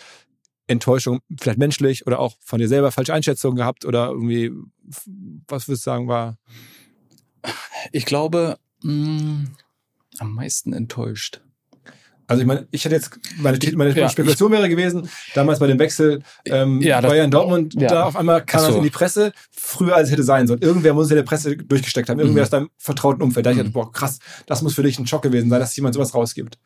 Enttäuschungen, 0.68 1.22
vielleicht 1.40 1.60
menschlich 1.60 2.08
oder 2.08 2.20
auch 2.20 2.36
von 2.42 2.60
dir 2.60 2.68
selber 2.68 2.92
falsche 2.92 3.14
Einschätzungen 3.14 3.58
gehabt 3.58 3.86
oder 3.86 4.10
irgendwie, 4.10 4.52
was 5.48 5.68
würdest 5.68 5.86
du 5.86 5.92
sagen, 5.92 6.08
war 6.08 6.38
Ich 7.92 8.06
glaube, 8.06 8.58
mh, 8.84 9.46
am 10.20 10.34
meisten 10.34 10.74
enttäuscht. 10.74 11.42
Also 12.30 12.42
ich 12.42 12.48
meine, 12.48 12.68
ich 12.72 12.84
hätte 12.84 12.94
jetzt, 12.96 13.18
meine, 13.38 13.58
meine 13.76 13.98
Ja, 13.98 14.10
Spekulation 14.10 14.52
wäre 14.52 14.68
gewesen, 14.68 15.10
damals 15.34 15.60
bei 15.60 15.68
dem 15.68 15.80
Wechsel, 15.80 16.22
ähm, 16.46 16.82
Ja, 16.82 17.00
das- 17.00 17.14
in 17.14 17.32
Dortmund, 17.32 17.74
ja. 17.80 17.88
da 17.88 18.04
auf 18.04 18.18
einmal 18.18 18.44
kam 18.46 18.60
so. 18.62 18.68
das 18.68 18.76
in 18.76 18.84
die 18.84 18.90
Presse, 18.90 19.32
früher 19.50 19.96
als 19.96 20.08
es 20.10 20.12
hätte 20.12 20.24
sein 20.24 20.46
sollen. 20.46 20.62
Irgendwer 20.62 20.94
muss 20.94 21.10
in 21.10 21.16
der 21.16 21.24
Presse 21.24 21.56
durchgesteckt 21.56 22.10
haben, 22.10 22.20
irgendwer 22.20 22.42
Mhm. 22.42 22.46
aus 22.46 22.50
deinem 22.50 22.70
vertrauten 22.78 23.22
Umfeld. 23.24 23.46
Da 23.46 23.52
hab 23.52 23.56
ich 23.56 23.64
Mhm. 23.64 23.68
dachte, 23.68 23.74
boah, 23.74 23.92
krass, 23.94 24.20
das 24.46 24.62
muss 24.62 24.74
für 24.76 24.84
dich 24.84 25.00
ein 25.00 25.08
Schock 25.08 25.22
gewesen 25.22 25.50
sein, 25.50 25.60
dass 25.62 25.74
jemand 25.78 25.96
sowas 25.96 26.14
rausgibt. 26.14 26.58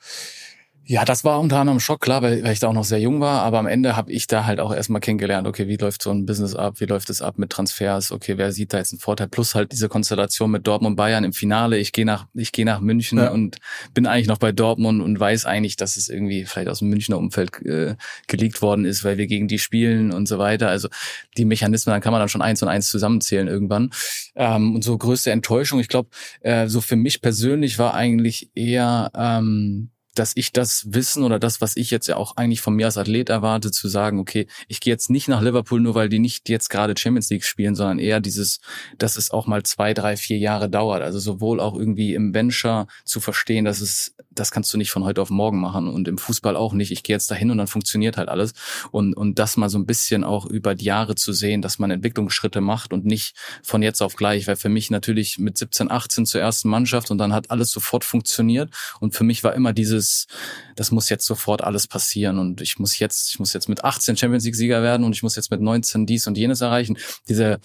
Ja, 0.91 1.05
das 1.05 1.23
war 1.23 1.39
unter 1.39 1.57
anderem 1.57 1.79
Schock, 1.79 2.01
klar, 2.01 2.21
weil, 2.21 2.43
weil 2.43 2.51
ich 2.51 2.59
da 2.59 2.67
auch 2.67 2.73
noch 2.73 2.83
sehr 2.83 2.99
jung 2.99 3.21
war, 3.21 3.43
aber 3.43 3.59
am 3.59 3.65
Ende 3.65 3.95
habe 3.95 4.11
ich 4.11 4.27
da 4.27 4.45
halt 4.45 4.59
auch 4.59 4.75
erstmal 4.75 4.99
kennengelernt, 4.99 5.47
okay, 5.47 5.69
wie 5.69 5.77
läuft 5.77 6.01
so 6.01 6.11
ein 6.11 6.25
Business 6.25 6.53
ab, 6.53 6.81
wie 6.81 6.85
läuft 6.85 7.09
es 7.09 7.21
ab 7.21 7.37
mit 7.37 7.49
Transfers, 7.49 8.11
okay, 8.11 8.37
wer 8.37 8.51
sieht 8.51 8.73
da 8.73 8.79
jetzt 8.79 8.91
einen 8.91 8.99
Vorteil, 8.99 9.29
plus 9.29 9.55
halt 9.55 9.71
diese 9.71 9.87
Konstellation 9.87 10.51
mit 10.51 10.67
Dortmund 10.67 10.97
Bayern 10.97 11.23
im 11.23 11.31
Finale, 11.31 11.77
ich 11.77 11.93
gehe 11.93 12.05
nach, 12.05 12.27
ich 12.33 12.51
gehe 12.51 12.65
nach 12.65 12.81
München 12.81 13.19
Ja. 13.19 13.29
und 13.31 13.59
bin 13.93 14.05
eigentlich 14.05 14.27
noch 14.27 14.37
bei 14.37 14.51
Dortmund 14.51 15.01
und 15.01 15.17
weiß 15.17 15.45
eigentlich, 15.45 15.77
dass 15.77 15.95
es 15.95 16.09
irgendwie 16.09 16.43
vielleicht 16.43 16.67
aus 16.67 16.79
dem 16.79 16.89
Münchner 16.89 17.19
Umfeld 17.19 17.61
äh, 17.65 17.95
geleakt 18.27 18.61
worden 18.61 18.83
ist, 18.83 19.05
weil 19.05 19.17
wir 19.17 19.27
gegen 19.27 19.47
die 19.47 19.59
spielen 19.59 20.11
und 20.11 20.27
so 20.27 20.39
weiter. 20.39 20.67
Also 20.67 20.89
die 21.37 21.45
Mechanismen, 21.45 21.93
dann 21.93 22.01
kann 22.01 22.11
man 22.11 22.19
dann 22.19 22.27
schon 22.27 22.41
eins 22.41 22.61
und 22.63 22.67
eins 22.67 22.89
zusammenzählen 22.89 23.47
irgendwann. 23.47 23.91
Ähm, 24.35 24.75
und 24.75 24.83
so 24.83 24.97
größte 24.97 25.31
Enttäuschung, 25.31 25.79
ich 25.79 25.87
glaube, 25.87 26.09
äh, 26.41 26.67
so 26.67 26.81
für 26.81 26.97
mich 26.97 27.21
persönlich 27.21 27.79
war 27.79 27.93
eigentlich 27.93 28.51
eher 28.55 29.09
ähm, 29.15 29.91
dass 30.15 30.33
ich 30.35 30.51
das 30.51 30.85
Wissen 30.89 31.23
oder 31.23 31.39
das, 31.39 31.61
was 31.61 31.77
ich 31.77 31.91
jetzt 31.91 32.07
ja 32.07 32.17
auch 32.17 32.35
eigentlich 32.37 32.61
von 32.61 32.75
mir 32.75 32.87
als 32.87 32.97
Athlet 32.97 33.29
erwarte, 33.29 33.71
zu 33.71 33.87
sagen, 33.87 34.19
okay, 34.19 34.47
ich 34.67 34.79
gehe 34.79 34.93
jetzt 34.93 35.09
nicht 35.09 35.27
nach 35.27 35.41
Liverpool, 35.41 35.79
nur 35.79 35.95
weil 35.95 36.09
die 36.09 36.19
nicht 36.19 36.49
jetzt 36.49 36.69
gerade 36.69 36.95
Champions 36.97 37.29
League 37.29 37.45
spielen, 37.45 37.75
sondern 37.75 37.99
eher 37.99 38.19
dieses, 38.19 38.59
dass 38.97 39.17
es 39.17 39.31
auch 39.31 39.47
mal 39.47 39.63
zwei, 39.63 39.93
drei, 39.93 40.17
vier 40.17 40.37
Jahre 40.37 40.69
dauert. 40.69 41.01
Also 41.01 41.19
sowohl 41.19 41.59
auch 41.59 41.75
irgendwie 41.75 42.13
im 42.13 42.33
Venture 42.33 42.87
zu 43.05 43.19
verstehen, 43.19 43.65
dass 43.65 43.81
es, 43.81 44.15
das 44.33 44.51
kannst 44.51 44.73
du 44.73 44.77
nicht 44.77 44.91
von 44.91 45.03
heute 45.03 45.21
auf 45.21 45.29
morgen 45.29 45.59
machen 45.59 45.87
und 45.87 46.07
im 46.07 46.17
Fußball 46.17 46.55
auch 46.55 46.73
nicht. 46.73 46.91
Ich 46.91 47.03
gehe 47.03 47.15
jetzt 47.15 47.29
dahin 47.29 47.51
und 47.51 47.57
dann 47.57 47.67
funktioniert 47.67 48.17
halt 48.17 48.29
alles. 48.29 48.53
Und, 48.91 49.13
und 49.13 49.39
das 49.39 49.57
mal 49.57 49.69
so 49.69 49.77
ein 49.77 49.85
bisschen 49.85 50.23
auch 50.23 50.45
über 50.45 50.73
die 50.73 50.85
Jahre 50.85 51.15
zu 51.15 51.33
sehen, 51.33 51.61
dass 51.61 51.79
man 51.79 51.91
Entwicklungsschritte 51.91 52.61
macht 52.61 52.93
und 52.93 53.05
nicht 53.05 53.35
von 53.61 53.81
jetzt 53.81 54.01
auf 54.01 54.15
gleich, 54.15 54.47
weil 54.47 54.55
für 54.55 54.69
mich 54.69 54.89
natürlich 54.89 55.37
mit 55.37 55.57
17, 55.57 55.91
18 55.91 56.25
zur 56.25 56.41
ersten 56.41 56.69
Mannschaft 56.69 57.11
und 57.11 57.17
dann 57.17 57.33
hat 57.33 57.51
alles 57.51 57.71
sofort 57.71 58.05
funktioniert. 58.05 58.69
Und 58.99 59.15
für 59.15 59.23
mich 59.23 59.43
war 59.43 59.53
immer 59.53 59.73
dieses, 59.73 60.27
das 60.75 60.91
muss 60.91 61.09
jetzt 61.09 61.25
sofort 61.25 61.61
alles 61.61 61.87
passieren 61.87 62.39
und 62.39 62.61
ich 62.61 62.79
muss 62.79 62.99
jetzt, 62.99 63.31
ich 63.31 63.39
muss 63.39 63.53
jetzt 63.53 63.67
mit 63.67 63.83
18 63.83 64.15
Champions 64.15 64.45
League 64.45 64.55
Sieger 64.55 64.81
werden 64.81 65.05
und 65.05 65.13
ich 65.13 65.23
muss 65.23 65.35
jetzt 65.35 65.51
mit 65.51 65.61
19 65.61 66.05
dies 66.05 66.25
und 66.27 66.37
jenes 66.37 66.61
erreichen. 66.61 66.97
Diese, 67.27 67.59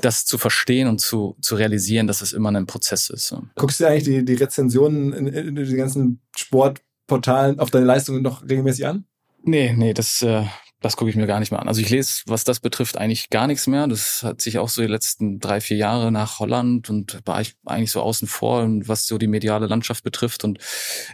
das 0.00 0.24
zu 0.24 0.38
verstehen 0.38 0.88
und 0.88 1.00
zu, 1.00 1.36
zu 1.40 1.56
realisieren, 1.56 2.06
dass 2.06 2.20
es 2.20 2.32
immer 2.32 2.50
ein 2.50 2.66
Prozess 2.66 3.10
ist. 3.10 3.34
Guckst 3.56 3.80
du 3.80 3.84
dir 3.84 3.90
eigentlich 3.90 4.04
die, 4.04 4.24
die 4.24 4.34
Rezensionen 4.34 5.12
in, 5.12 5.26
in, 5.26 5.48
in 5.48 5.54
den 5.54 5.76
ganzen 5.76 6.20
Sportportalen 6.36 7.58
auf 7.58 7.70
deine 7.70 7.86
Leistungen 7.86 8.22
noch 8.22 8.42
regelmäßig 8.42 8.86
an? 8.86 9.04
Nee, 9.42 9.72
nee, 9.76 9.94
das 9.94 10.22
äh, 10.22 10.44
das 10.80 10.96
gucke 10.96 11.10
ich 11.10 11.16
mir 11.16 11.26
gar 11.26 11.40
nicht 11.40 11.50
mehr 11.50 11.60
an. 11.60 11.66
Also 11.66 11.80
ich 11.80 11.90
lese, 11.90 12.22
was 12.26 12.44
das 12.44 12.60
betrifft, 12.60 12.98
eigentlich 12.98 13.30
gar 13.30 13.48
nichts 13.48 13.66
mehr. 13.66 13.88
Das 13.88 14.22
hat 14.22 14.40
sich 14.40 14.58
auch 14.58 14.68
so 14.68 14.80
die 14.80 14.88
letzten 14.88 15.40
drei, 15.40 15.60
vier 15.60 15.76
Jahre 15.76 16.12
nach 16.12 16.38
Holland 16.38 16.88
und 16.88 17.18
war 17.24 17.40
ich 17.40 17.54
eigentlich 17.66 17.90
so 17.90 18.00
außen 18.00 18.28
vor, 18.28 18.64
was 18.86 19.06
so 19.06 19.18
die 19.18 19.26
mediale 19.26 19.66
Landschaft 19.66 20.04
betrifft 20.04 20.44
und 20.44 20.58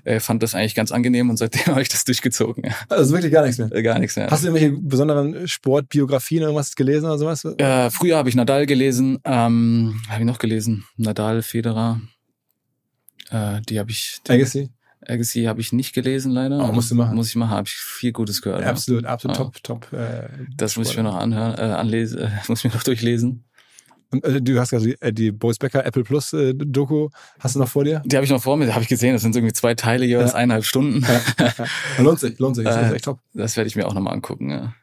äh, 0.05 0.21
fand 0.21 0.43
das 0.43 0.55
eigentlich 0.55 0.75
ganz 0.75 0.93
angenehm 0.93 1.31
und 1.31 1.39
seitdem 1.39 1.67
habe 1.67 1.83
ich 1.83 1.89
das 1.89 2.05
durchgezogen. 2.05 2.65
Ja. 2.65 2.75
Also 2.91 3.15
wirklich 3.15 3.33
gar 3.33 3.43
nichts 3.43 3.59
mehr. 3.59 3.73
Äh, 3.73 3.83
Gar 3.83 3.99
nichts 3.99 4.17
mehr. 4.17 4.31
Hast 4.31 4.43
du 4.43 4.49
irgendwelche 4.49 4.81
besonderen 4.81 5.47
Sportbiografien 5.47 6.43
irgendwas 6.43 6.75
gelesen 6.75 7.07
oder 7.07 7.19
sowas? 7.19 7.45
Äh, 7.45 7.91
früher 7.91 8.17
habe 8.17 8.29
ich 8.29 8.35
Nadal 8.35 8.67
gelesen, 8.67 9.19
ähm, 9.25 10.01
habe 10.09 10.21
ich 10.21 10.27
noch 10.27 10.39
gelesen, 10.39 10.85
Nadal, 10.97 11.43
Federer. 11.43 12.01
Äh, 13.31 13.61
die 13.69 13.79
habe 13.79 13.91
ich. 13.91 14.19
Die, 14.27 14.33
Agassi? 14.33 14.71
Agassi 15.09 15.45
habe 15.45 15.61
ich 15.61 15.73
nicht 15.73 15.95
gelesen 15.95 16.33
leider. 16.33 16.59
Oh, 16.69 16.73
musst 16.73 16.91
du 16.91 16.95
machen. 16.95 17.15
Muss 17.17 17.29
ich 17.29 17.37
machen, 17.37 17.51
habe 17.51 17.67
ich 17.69 17.75
viel 17.75 18.13
Gutes 18.13 18.41
gehört. 18.43 18.63
ja. 18.63 18.69
Absolut, 18.71 19.05
absolut 19.05 19.37
Ja. 19.37 19.45
top, 19.45 19.63
top. 19.63 19.93
Äh, 19.93 20.29
Das 20.57 20.77
muss 20.77 20.91
ich 20.91 20.97
mir 20.97 21.03
Sport. 21.03 21.15
noch 21.15 21.21
anhören, 21.23 21.55
äh, 21.59 21.73
anlesen, 21.75 22.19
äh, 22.21 22.31
muss 22.49 22.59
ich 22.65 22.71
mir 22.71 22.77
noch 22.77 22.83
durchlesen. 22.85 23.45
Und, 24.11 24.25
äh, 24.25 24.41
du 24.41 24.59
hast 24.61 24.71
gerade 24.71 24.85
die, 24.85 24.97
äh, 25.01 25.13
die 25.13 25.33
Boris 25.33 25.59
Becker 25.59 25.85
Apple 25.85 26.05
Plus 26.05 26.33
äh, 26.33 26.55
Doku. 26.55 27.09
Hast 27.41 27.55
du 27.57 27.59
noch 27.59 27.69
vor 27.69 27.85
dir? 27.85 28.03
Die 28.05 28.15
habe 28.17 28.25
ich 28.25 28.31
noch 28.31 28.43
vor 28.43 28.57
mir, 28.57 28.67
die 28.67 28.73
habe 28.73 28.83
ich 28.83 28.89
gesehen. 28.89 29.13
Das 29.13 29.23
sind 29.23 29.35
irgendwie 29.35 29.53
zwei 29.55 29.75
Teile 29.75 30.05
jeweils 30.07 30.33
Ja. 30.33 30.39
eineinhalb 30.39 30.65
Stunden. 30.65 31.05
lohnt 31.99 32.21
sich, 32.21 32.39
lohnt 32.39 32.57
sich. 32.57 32.65
Das 32.65 32.77
ist 32.77 32.93
Äh, 32.93 32.95
echt 32.95 33.05
top. 33.07 33.19
Das 33.33 33.57
werde 33.57 33.69
ich 33.69 33.77
mir 33.77 33.87
auch 33.89 33.95
nochmal 33.95 34.15
angucken. 34.15 34.51
Ja. 34.51 34.75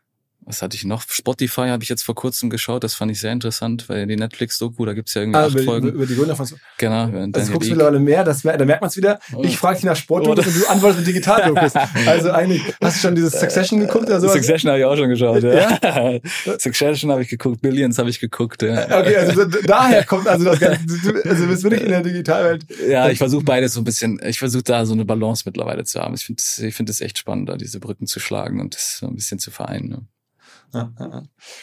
Was 0.52 0.61
hatte 0.61 0.76
ich 0.76 0.84
noch? 0.84 1.03
Spotify 1.07 1.69
habe 1.69 1.82
ich 1.82 1.88
jetzt 1.88 2.03
vor 2.03 2.14
kurzem 2.14 2.49
geschaut. 2.49 2.84
Das 2.84 2.94
fand 2.94 3.10
ich 3.10 3.22
sehr 3.22 3.32
interessant, 3.32 3.88
weil 3.88 4.06
die 4.06 4.18
Netflix-Doku, 4.18 4.86
da 4.86 4.91
gibt's 4.91 5.14
ja 5.14 5.22
irgendwie 5.22 5.40
Ah, 5.40 5.45
acht 5.45 5.53
über, 5.53 5.64
Folgen. 5.64 5.88
über, 5.88 6.06
die 6.06 6.14
Gründer 6.15 6.36
von. 6.36 6.45
genau. 6.78 7.03
Also 7.03 7.10
Daniel 7.11 7.32
guckst 7.32 7.52
du 7.53 7.56
Ek. 7.56 7.69
mittlerweile 7.69 7.99
mehr, 7.99 8.23
das, 8.26 8.41
da 8.41 8.65
merkt 8.65 8.82
man 8.82 8.90
es 8.90 8.98
wieder. 8.98 9.19
Oh. 9.34 9.41
Ich 9.45 9.57
frage 9.57 9.76
dich 9.78 9.86
nach 9.86 9.95
Sportdokus 9.95 10.45
und 10.45 10.56
du 10.61 10.68
antwortest 10.68 10.99
mit 10.99 11.07
Digitaldokus. 11.07 11.72
Also 12.06 12.32
eigentlich, 12.32 12.61
hast 12.84 12.98
du 12.98 13.07
schon 13.07 13.15
dieses 13.15 13.40
Succession 13.40 13.80
geguckt 13.80 14.07
oder 14.07 14.19
sowas? 14.19 14.34
Succession 14.34 14.69
habe 14.72 14.80
ich 14.80 14.86
auch 14.86 14.98
schon 14.98 15.07
geschaut. 15.10 15.41
Ja. 15.44 16.19
Succession 16.60 17.11
habe 17.11 17.22
ich 17.23 17.30
geguckt, 17.30 17.61
Billions 17.61 17.98
habe 17.98 18.10
ich 18.10 18.19
geguckt. 18.19 18.61
Ja, 18.61 18.84
Okay, 18.99 19.15
also 19.15 19.45
daher 19.45 20.03
kommt 20.03 20.28
also 20.28 20.44
das 20.45 20.60
Ganze. 20.60 20.82
Also 21.23 21.48
bist 21.48 21.64
wirklich 21.64 21.84
in 21.84 21.90
der 21.90 22.02
Digitalwelt. 22.02 22.65
ja 22.90 23.10
ich 23.10 23.18
versuche 23.19 23.44
beides 23.45 23.73
so 23.73 23.82
ein 23.82 23.84
bisschen, 23.86 24.19
ich 24.26 24.40
versuche 24.40 24.64
da 24.64 24.86
so 24.86 24.94
eine 24.94 25.06
Balance 25.06 25.44
mittlerweile 25.45 25.84
zu 25.86 25.99
haben. 26.02 26.14
Ich 26.15 26.26
finde 26.26 26.41
ich 26.68 26.76
finde 26.76 26.91
es 26.91 26.99
echt 27.02 27.18
spannend, 27.18 27.48
da 27.49 27.56
diese 27.56 27.80
Brücken 27.80 28.07
zu 28.07 28.19
schlagen 28.19 28.60
und 28.60 28.76
das 28.76 28.98
so 28.99 29.07
ein 29.07 29.15
bisschen 29.15 29.40
zu 29.40 29.52
vereinen. 29.52 29.88
Ne? 29.90 30.02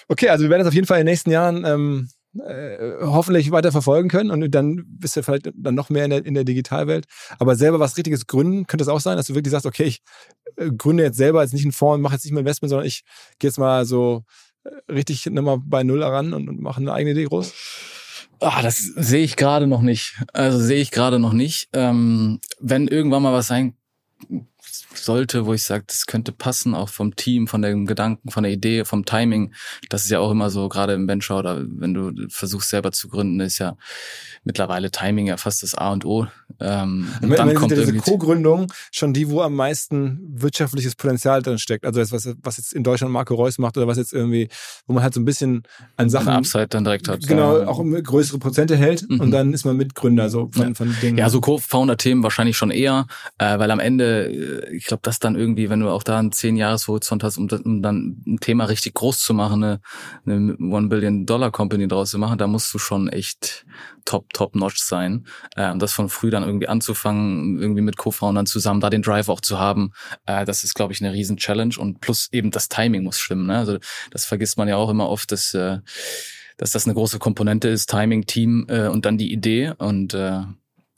Okay, 0.09 0.29
also 0.29 0.45
wir 0.45 0.51
werden 0.51 0.61
das 0.61 0.69
auf 0.69 0.75
jeden 0.75 0.87
Fall 0.87 1.01
in 1.01 1.07
den 1.07 1.13
nächsten 1.13 1.31
Jahren 1.31 1.65
ähm, 1.65 2.09
äh, 2.39 2.95
hoffentlich 3.01 3.51
weiter 3.51 3.73
verfolgen 3.73 4.09
können 4.09 4.31
und 4.31 4.51
dann 4.51 4.85
bist 4.87 5.17
du 5.17 5.23
vielleicht 5.23 5.51
dann 5.55 5.75
noch 5.75 5.91
mehr 5.91 6.05
in 6.05 6.11
der, 6.11 6.27
in 6.27 6.35
der 6.35 6.45
Digitalwelt. 6.45 7.07
Aber 7.39 7.57
selber 7.57 7.81
was 7.81 7.97
Richtiges 7.97 8.27
gründen, 8.27 8.67
könnte 8.67 8.83
es 8.83 8.89
auch 8.89 9.01
sein, 9.01 9.17
dass 9.17 9.27
du 9.27 9.35
wirklich 9.35 9.51
sagst, 9.51 9.67
okay, 9.67 9.85
ich 9.85 10.03
äh, 10.57 10.71
gründe 10.71 11.05
jetzt 11.05 11.17
selber 11.17 11.43
jetzt 11.43 11.55
nicht 11.55 11.65
einen 11.65 11.73
Fonds, 11.73 12.03
mache 12.03 12.15
jetzt 12.15 12.25
nicht 12.25 12.33
mehr 12.33 12.41
Investment, 12.41 12.71
sondern 12.71 12.87
ich 12.87 13.03
gehe 13.39 13.49
jetzt 13.49 13.59
mal 13.59 13.87
so 13.87 14.25
äh, 14.65 14.93
richtig 14.93 15.27
nochmal 15.27 15.59
bei 15.65 15.83
Null 15.83 16.03
ran 16.03 16.33
und, 16.33 16.49
und 16.49 16.61
mache 16.61 16.81
eine 16.81 16.93
eigene 16.93 17.13
Idee 17.13 17.25
groß. 17.25 17.53
Ah, 18.41 18.63
das 18.63 18.79
sehe 18.79 19.25
ich 19.25 19.37
gerade 19.37 19.67
noch 19.67 19.83
nicht. 19.83 20.23
Also 20.33 20.61
sehe 20.61 20.81
ich 20.81 20.91
gerade 20.91 21.19
noch 21.19 21.33
nicht. 21.33 21.71
Ähm, 21.73 22.41
wenn 22.61 22.87
irgendwann 22.87 23.23
mal 23.23 23.33
was 23.33 23.49
sein 23.49 23.75
sollte, 24.95 25.47
wo 25.47 25.55
ich 25.55 25.63
sage, 25.63 25.85
das 25.87 26.07
könnte 26.07 26.33
passen, 26.33 26.75
auch 26.75 26.89
vom 26.89 27.17
Team, 27.17 27.47
von 27.49 27.63
dem 27.63 27.87
Gedanken, 27.87 28.31
von 28.31 28.43
der 28.43 28.53
Idee, 28.53 28.85
vom 28.85 29.05
Timing. 29.05 29.53
Das 29.89 30.05
ist 30.05 30.11
ja 30.11 30.21
auch 30.21 30.31
immer 30.31 30.51
so, 30.51 30.69
gerade 30.69 30.93
im 30.95 31.07
Venture 31.09 31.39
oder 31.39 31.65
wenn 31.67 31.95
du 31.95 32.13
versuchst 32.29 32.71
selber 32.71 32.93
zu 32.93 33.09
gründen, 33.09 33.41
ist 33.41 33.59
ja 33.59 33.77
mittlerweile 34.45 34.91
Timing 34.91 35.27
ja 35.27 35.37
fast 35.37 35.63
das 35.63 35.75
A 35.75 35.93
und 35.93 36.05
O. 36.05 36.27
Ähm, 36.61 37.09
und 37.23 37.31
Dann 37.31 37.55
kommt 37.55 37.73
ja 37.73 37.79
diese 37.79 37.95
Co-Gründung 37.97 38.73
schon 38.91 39.13
die, 39.13 39.29
wo 39.31 39.43
am 39.43 39.55
meisten 39.55 40.21
wirtschaftliches 40.35 40.95
Potenzial 40.97 41.43
drin 41.43 41.59
steckt. 41.59 41.85
Also 41.85 42.01
jetzt, 42.01 42.13
was, 42.13 42.29
was 42.43 42.57
jetzt 42.57 42.73
in 42.73 42.83
Deutschland 42.85 43.13
Marco 43.13 43.35
Reus 43.35 43.59
macht 43.59 43.77
oder 43.77 43.87
was 43.87 43.97
jetzt 43.99 44.13
irgendwie, 44.13 44.49
wo 44.87 44.95
man 44.95 45.03
halt 45.03 45.15
so 45.15 45.21
ein 45.21 45.25
bisschen 45.25 45.63
an 45.97 46.09
Sachen 46.11 46.29
eine 46.29 46.39
Upside 46.39 46.69
dann 46.69 46.85
direkt 46.85 47.09
hat. 47.09 47.27
genau 47.27 47.59
Ja. 47.61 47.69
auch 47.69 47.83
größere 48.03 48.39
Prozente 48.39 48.77
hält 48.77 49.09
Mhm. 49.09 49.21
und 49.21 49.31
dann 49.31 49.53
ist 49.53 49.65
man 49.65 49.77
Mitgründer 49.77 50.31
so 50.31 50.49
von, 50.53 50.69
Ja. 50.69 50.75
von 50.75 50.95
Dingen. 51.03 51.19
Ja, 51.19 51.29
so 51.31 51.41
Co-Founder-Themen 51.41 52.23
wahrscheinlich 52.23 52.57
schon 52.57 52.71
eher, 52.71 53.07
äh, 53.39 53.59
weil 53.59 53.71
am 53.71 53.81
Ende, 53.81 54.29
äh, 54.31 54.68
ich 54.71 54.85
glaube, 54.85 55.01
das 55.03 55.19
dann 55.19 55.37
irgendwie, 55.37 55.71
wenn 55.71 55.81
du 55.81 55.89
auch 55.89 56.03
da 56.03 56.19
einen 56.19 56.33
zehn 56.33 56.57
Jahreshorizont 56.57 57.23
hast, 57.25 57.39
um, 57.39 57.49
um 57.65 57.83
dann 57.83 58.23
ein 58.27 58.39
Thema 58.41 58.65
richtig 58.65 58.95
groß 58.95 59.21
zu 59.21 59.35
machen, 59.35 59.63
eine, 59.63 59.81
eine 60.27 60.57
One-Billion-Dollar-Company 60.57 61.89
draus 61.89 62.11
zu 62.11 62.19
machen, 62.19 62.39
da 62.39 62.47
musst 62.47 62.73
du 62.75 62.79
schon 62.79 63.09
echt 63.09 63.67
top, 64.05 64.33
top 64.33 64.55
notch 64.55 64.79
sein. 64.79 65.27
Äh, 65.57 65.71
und 65.71 65.81
das 65.81 65.93
von 65.93 66.09
früh 66.09 66.31
dann 66.31 66.43
irgendwie 66.43 66.69
anzufangen, 66.69 67.59
irgendwie 67.61 67.83
mit 67.83 67.97
Co-Foundern 67.97 68.47
zusammen, 68.47 68.81
da 68.81 68.91
den 68.91 69.03
Drive 69.03 69.29
auch 69.29 69.41
zu 69.41 69.59
haben, 69.59 69.93
äh, 70.27 70.45
das 70.45 70.65
ist, 70.65 70.75
glaube 70.75 70.93
ich, 70.93 71.03
eine 71.03 71.13
riesen 71.13 71.37
Challenge. 71.37 71.75
Und 71.79 72.01
plus 72.01 72.29
eben 72.33 72.51
das 72.51 72.69
Timing 72.69 73.03
muss 73.03 73.19
stimmen. 73.19 73.47
Ne? 73.47 73.59
Also 73.59 73.79
das 74.11 74.25
vergisst 74.25 74.59
man 74.59 74.69
ja 74.69 74.77
auch 74.77 74.91
immer 74.91 75.09
oft, 75.09 75.33
dass 75.33 75.55
äh, 75.55 75.79
dass 76.59 76.73
das 76.73 76.87
eine 76.87 76.95
große 76.95 77.19
Komponente 77.19 77.69
ist, 77.69 77.89
Timing, 77.89 78.27
Team 78.27 78.67
äh, 78.69 78.89
und 78.89 79.07
dann 79.07 79.17
die 79.17 79.33
Idee 79.33 79.73
und 79.79 80.13
äh, 80.13 80.41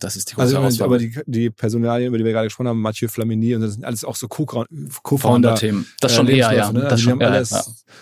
das 0.00 0.16
ist 0.16 0.30
die 0.30 0.34
große 0.34 0.42
Also, 0.46 0.56
wenn- 0.58 0.64
Auswahl. 0.64 0.86
aber 0.86 0.98
die, 0.98 1.12
die 1.26 1.50
Personalien, 1.50 2.08
über 2.08 2.18
die 2.18 2.24
wir 2.24 2.32
gerade 2.32 2.46
gesprochen 2.48 2.68
haben, 2.68 2.80
Mathieu 2.80 3.06
Flamini 3.08 3.54
und 3.54 3.60
das 3.60 3.74
sind 3.74 3.84
alles 3.84 4.04
auch 4.04 4.16
so 4.16 4.26
Co- 4.28 4.44
Co-Founder. 4.46 5.18
Founder-Themen. 5.18 5.86
Das 6.00 6.12
äh, 6.12 6.16
schon 6.16 6.28
eher, 6.28 6.52
ja. 6.52 6.72
Ne? 6.72 6.80
Das 6.80 6.92
Also 6.92 6.96
die 6.96 7.02
schon, 7.02 7.12
haben 7.12 7.20
ja, 7.20 7.28
alles 7.28 7.50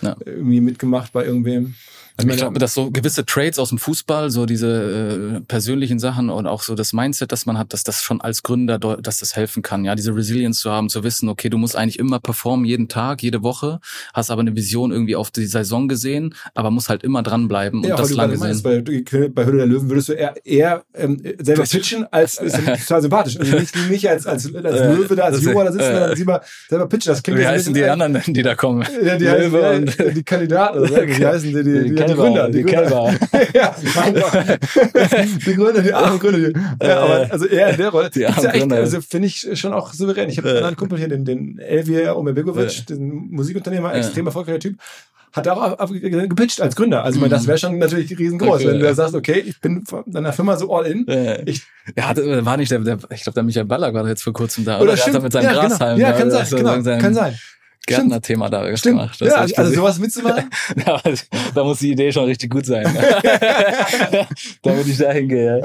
ja, 0.01 0.09
ja. 0.09 0.17
irgendwie 0.25 0.61
mitgemacht 0.61 1.11
bei 1.13 1.25
irgendwem. 1.25 1.75
Also 2.19 2.29
Ich 2.29 2.37
glaube, 2.37 2.59
dass 2.59 2.73
so 2.73 2.91
gewisse 2.91 3.25
Trades 3.25 3.59
aus 3.59 3.69
dem 3.69 3.77
Fußball, 3.77 4.29
so 4.29 4.45
diese 4.45 5.37
äh, 5.37 5.39
persönlichen 5.41 5.99
Sachen 5.99 6.29
und 6.29 6.47
auch 6.47 6.61
so 6.63 6.75
das 6.75 6.93
Mindset, 6.93 7.31
das 7.31 7.45
man 7.45 7.57
hat, 7.57 7.73
dass 7.73 7.83
das 7.83 8.03
schon 8.03 8.21
als 8.21 8.43
Gründer, 8.43 8.77
dass 8.77 9.19
das 9.19 9.35
helfen 9.35 9.63
kann, 9.63 9.85
ja, 9.85 9.95
diese 9.95 10.15
Resilience 10.15 10.59
zu 10.59 10.71
haben, 10.71 10.89
zu 10.89 11.03
wissen, 11.03 11.29
okay, 11.29 11.49
du 11.49 11.57
musst 11.57 11.75
eigentlich 11.75 11.97
immer 11.99 12.19
performen, 12.19 12.65
jeden 12.65 12.87
Tag, 12.89 13.23
jede 13.23 13.41
Woche, 13.43 13.79
hast 14.13 14.31
aber 14.31 14.41
eine 14.41 14.55
Vision 14.55 14.91
irgendwie 14.91 15.15
auf 15.15 15.31
die 15.31 15.45
Saison 15.45 15.87
gesehen, 15.87 16.35
aber 16.55 16.71
musst 16.71 16.89
halt 16.89 17.03
immer 17.03 17.23
dranbleiben 17.23 17.79
und 17.79 17.87
ja, 17.87 17.95
das 17.95 18.09
weil 18.17 18.27
du 18.27 18.35
lange 18.35 18.55
sehen. 18.55 18.63
bei, 18.63 19.27
bei 19.29 19.45
Höhle 19.45 19.57
der 19.59 19.65
Löwen 19.67 19.89
würdest 19.89 20.09
du 20.09 20.13
eher, 20.13 20.35
eher 20.45 20.83
ähm, 20.95 21.21
selber 21.39 21.63
Pitch. 21.63 21.71
pitchen, 21.71 22.05
als 22.11 22.37
ist 22.37 22.55
total 22.87 23.01
sympathisch. 23.01 23.39
Also 23.39 23.55
nicht, 23.57 23.75
nicht 23.89 24.09
als, 24.09 24.25
als, 24.27 24.53
als 24.53 24.79
Äh, 24.79 24.93
Löwe 24.93 25.15
da, 25.15 25.23
als 25.23 25.37
das- 25.37 25.45
Jura 25.45 25.63
da 25.63 25.71
sitzen, 25.71 25.85
äh. 25.87 25.91
sondern 25.93 26.15
selber, 26.17 26.41
selber 26.69 26.87
pitchen. 26.87 27.11
Das 27.13 27.23
klingt 27.23 27.39
Wie 27.39 27.47
heißen 27.47 27.73
die 27.73 27.83
anderen, 27.85 28.17
die 28.27 28.41
da 28.41 28.55
kommen? 28.55 28.85
Ja, 29.03 29.17
die 29.17 29.25
Löwe 29.25 29.63
heißen, 29.65 29.93
ja, 30.07 30.11
die 30.11 30.23
Kandidaten, 30.23 30.79
oder? 30.79 31.07
Wie 31.07 31.25
heißen 31.25 31.49
die? 31.53 31.63
Die, 31.63 31.89
die, 31.89 31.95
die, 32.13 32.19
Gründer. 32.19 32.49
die 32.49 32.63
Gründer. 32.63 32.81
Kälber. 32.81 33.13
ja, 33.53 33.75
die 35.45 35.55
Gründer, 35.55 35.81
die 35.81 35.93
armen 35.93 36.19
Gründer. 36.19 36.49
Die, 36.49 36.85
ja, 36.85 36.99
aber 37.01 37.27
also 37.31 37.45
eher 37.45 37.69
in 37.69 37.77
der 37.77 37.89
Rolle. 37.89 38.09
Die 38.09 38.23
Ist 38.23 38.43
ja 38.43 38.49
echt, 38.51 38.59
Gründer. 38.59 38.77
also 38.77 39.01
finde 39.01 39.27
ich 39.27 39.47
schon 39.59 39.73
auch 39.73 39.93
souverän. 39.93 40.29
Ich 40.29 40.37
habe 40.37 40.49
einen 40.49 40.57
anderen 40.57 40.75
Kumpel 40.75 40.97
hier, 40.97 41.07
den, 41.07 41.25
den 41.25 41.59
Elvier 41.59 42.15
Omerbegovic, 42.15 42.85
den 42.87 43.29
Musikunternehmer, 43.31 43.93
extrem 43.95 44.25
erfolgreicher 44.25 44.59
Typ. 44.59 44.77
Hat 45.31 45.47
auch 45.47 45.77
gepitcht 45.91 46.59
als 46.59 46.75
Gründer. 46.75 47.03
Also, 47.03 47.17
ich 47.17 47.21
meine, 47.21 47.35
das 47.35 47.45
wäre 47.45 47.59
schon 47.59 47.77
natürlich 47.77 48.17
riesengroß, 48.17 48.55
Okay, 48.61 48.67
wenn 48.67 48.79
du 48.79 48.85
ja. 48.85 48.95
sagst, 48.95 49.13
okay, 49.13 49.43
ich 49.45 49.61
bin 49.61 49.85
von 49.85 50.03
deiner 50.07 50.33
Firma 50.33 50.57
so 50.57 50.75
all 50.75 50.87
in. 50.87 51.07
Äh, 51.07 51.43
Ich, 51.45 51.61
ja, 51.95 52.07
hatte, 52.09 52.43
war 52.43 52.57
nicht 52.57 52.71
der, 52.71 52.79
der 52.79 52.97
ich 53.11 53.21
glaube, 53.21 53.35
der 53.35 53.43
Michael 53.43 53.65
Ballack 53.67 53.93
war 53.93 54.07
jetzt 54.07 54.23
vor 54.23 54.33
kurzem 54.33 54.65
da. 54.65 54.77
oder 54.79 54.95
Der 54.95 55.03
hat 55.03 55.09
stimmt. 55.09 55.23
mit 55.23 55.31
seinem 55.33 55.43
ja, 55.45 55.53
Grashalm. 55.53 55.97
Genau. 55.97 56.09
Ja, 56.09 56.17
kann 56.17 56.31
sein, 56.31 56.47
genau. 56.49 56.81
sein 56.81 56.99
Kann 56.99 57.13
sein. 57.13 57.37
Gärtner-Thema 57.87 58.49
da 58.49 58.69
gemacht. 58.69 59.19
Das 59.19 59.27
Ja, 59.29 59.35
also 59.37 59.55
gesehen. 59.55 59.75
sowas 59.75 59.99
mitzumachen. 59.99 60.49
Ja, 60.85 61.01
da 61.55 61.63
muss 61.63 61.79
die 61.79 61.91
Idee 61.91 62.11
schon 62.11 62.25
richtig 62.25 62.51
gut 62.51 62.65
sein. 62.65 62.85
Damit 64.61 64.87
ich 64.87 64.97
da 64.97 65.11
hingehe. 65.11 65.63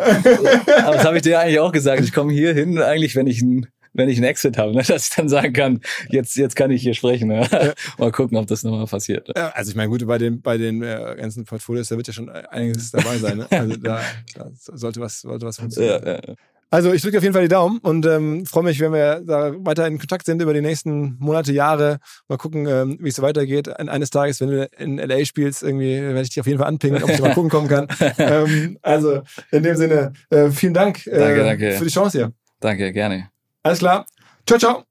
Aber 0.85 0.97
das 0.97 1.05
habe 1.05 1.17
ich 1.17 1.23
dir 1.23 1.39
eigentlich 1.39 1.59
auch 1.59 1.73
gesagt. 1.73 2.03
Ich 2.03 2.13
komme 2.13 2.33
hier 2.33 2.55
hin, 2.55 2.81
eigentlich, 2.81 3.15
wenn 3.17 3.27
ich 3.27 3.43
ein 3.43 3.67
wenn 3.95 4.09
ich 4.09 4.17
einen 4.17 4.27
Exit 4.27 4.59
habe, 4.59 4.75
ne, 4.75 4.83
dass 4.83 5.09
ich 5.09 5.15
dann 5.15 5.29
sagen 5.29 5.53
kann, 5.53 5.81
jetzt, 6.11 6.37
jetzt 6.37 6.57
kann 6.57 6.71
ich 6.71 6.83
hier 6.83 6.95
sprechen. 6.95 7.29
Ne? 7.29 7.75
Mal 7.97 8.11
gucken, 8.11 8.37
ob 8.37 8.47
das 8.47 8.65
nochmal 8.65 8.87
passiert. 8.87 9.31
Ja, 9.37 9.51
also 9.51 9.71
ich 9.71 9.77
meine, 9.77 9.89
gut, 9.89 10.05
bei 10.07 10.19
den, 10.19 10.43
bei 10.43 10.59
den 10.59 10.83
äh, 10.83 11.15
ganzen 11.17 11.45
Portfolios, 11.45 11.89
da 11.89 11.97
wird 11.97 12.09
ja 12.09 12.13
schon 12.13 12.29
einiges 12.29 12.91
dabei 12.91 13.19
sein. 13.19 13.39
Ne? 13.39 13.47
Also 13.51 13.77
da, 13.77 14.01
da 14.35 14.51
sollte 14.53 15.01
was, 15.01 15.21
sollte 15.21 15.47
was 15.47 15.59
funktionieren. 15.59 16.03
Ja, 16.05 16.15
ja. 16.15 16.35
Also 16.71 16.93
ich 16.93 17.03
drücke 17.03 17.19
auf 17.19 17.23
jeden 17.23 17.35
Fall 17.35 17.43
die 17.43 17.49
Daumen 17.49 17.79
und 17.79 18.05
ähm, 18.05 18.47
freue 18.47 18.65
mich, 18.65 18.81
wenn 18.81 18.93
wir 18.93 19.21
da 19.25 19.53
weiter 19.65 19.87
in 19.87 19.99
Kontakt 19.99 20.27
sind 20.27 20.43
über 20.43 20.53
die 20.53 20.61
nächsten 20.61 21.17
Monate, 21.21 21.53
Jahre. 21.53 21.99
Mal 22.29 22.37
gucken, 22.37 22.67
ähm, 22.67 22.97
wie 23.01 23.11
es 23.11 23.17
so 23.17 23.23
weitergeht. 23.23 23.69
Ein- 23.79 23.89
Eines 23.89 24.11
Tages, 24.11 24.41
wenn 24.41 24.49
du 24.51 24.69
in 24.79 24.99
LA 24.99 25.25
spielst, 25.25 25.63
irgendwie 25.63 26.01
werde 26.03 26.23
ich 26.23 26.31
dich 26.31 26.41
auf 26.41 26.47
jeden 26.49 26.59
Fall 26.59 26.67
anpingen, 26.67 27.03
ob 27.05 27.11
ich 27.11 27.21
mal 27.21 27.33
gucken 27.33 27.51
kommen 27.51 27.69
kann. 27.69 27.87
ähm, 28.19 28.77
also 28.83 29.23
in 29.53 29.63
dem 29.63 29.77
Sinne, 29.77 30.15
äh, 30.31 30.51
vielen 30.51 30.75
Dank 30.75 31.07
äh, 31.07 31.17
Danke, 31.19 31.45
danke. 31.45 31.71
für 31.73 31.85
die 31.85 31.91
Chance 31.91 32.19
hier. 32.19 32.33
Danke, 32.59 32.93
gerne. 32.93 33.29
Alles 33.63 33.79
klar. 33.79 34.05
Ciao, 34.47 34.59
ciao. 34.59 34.83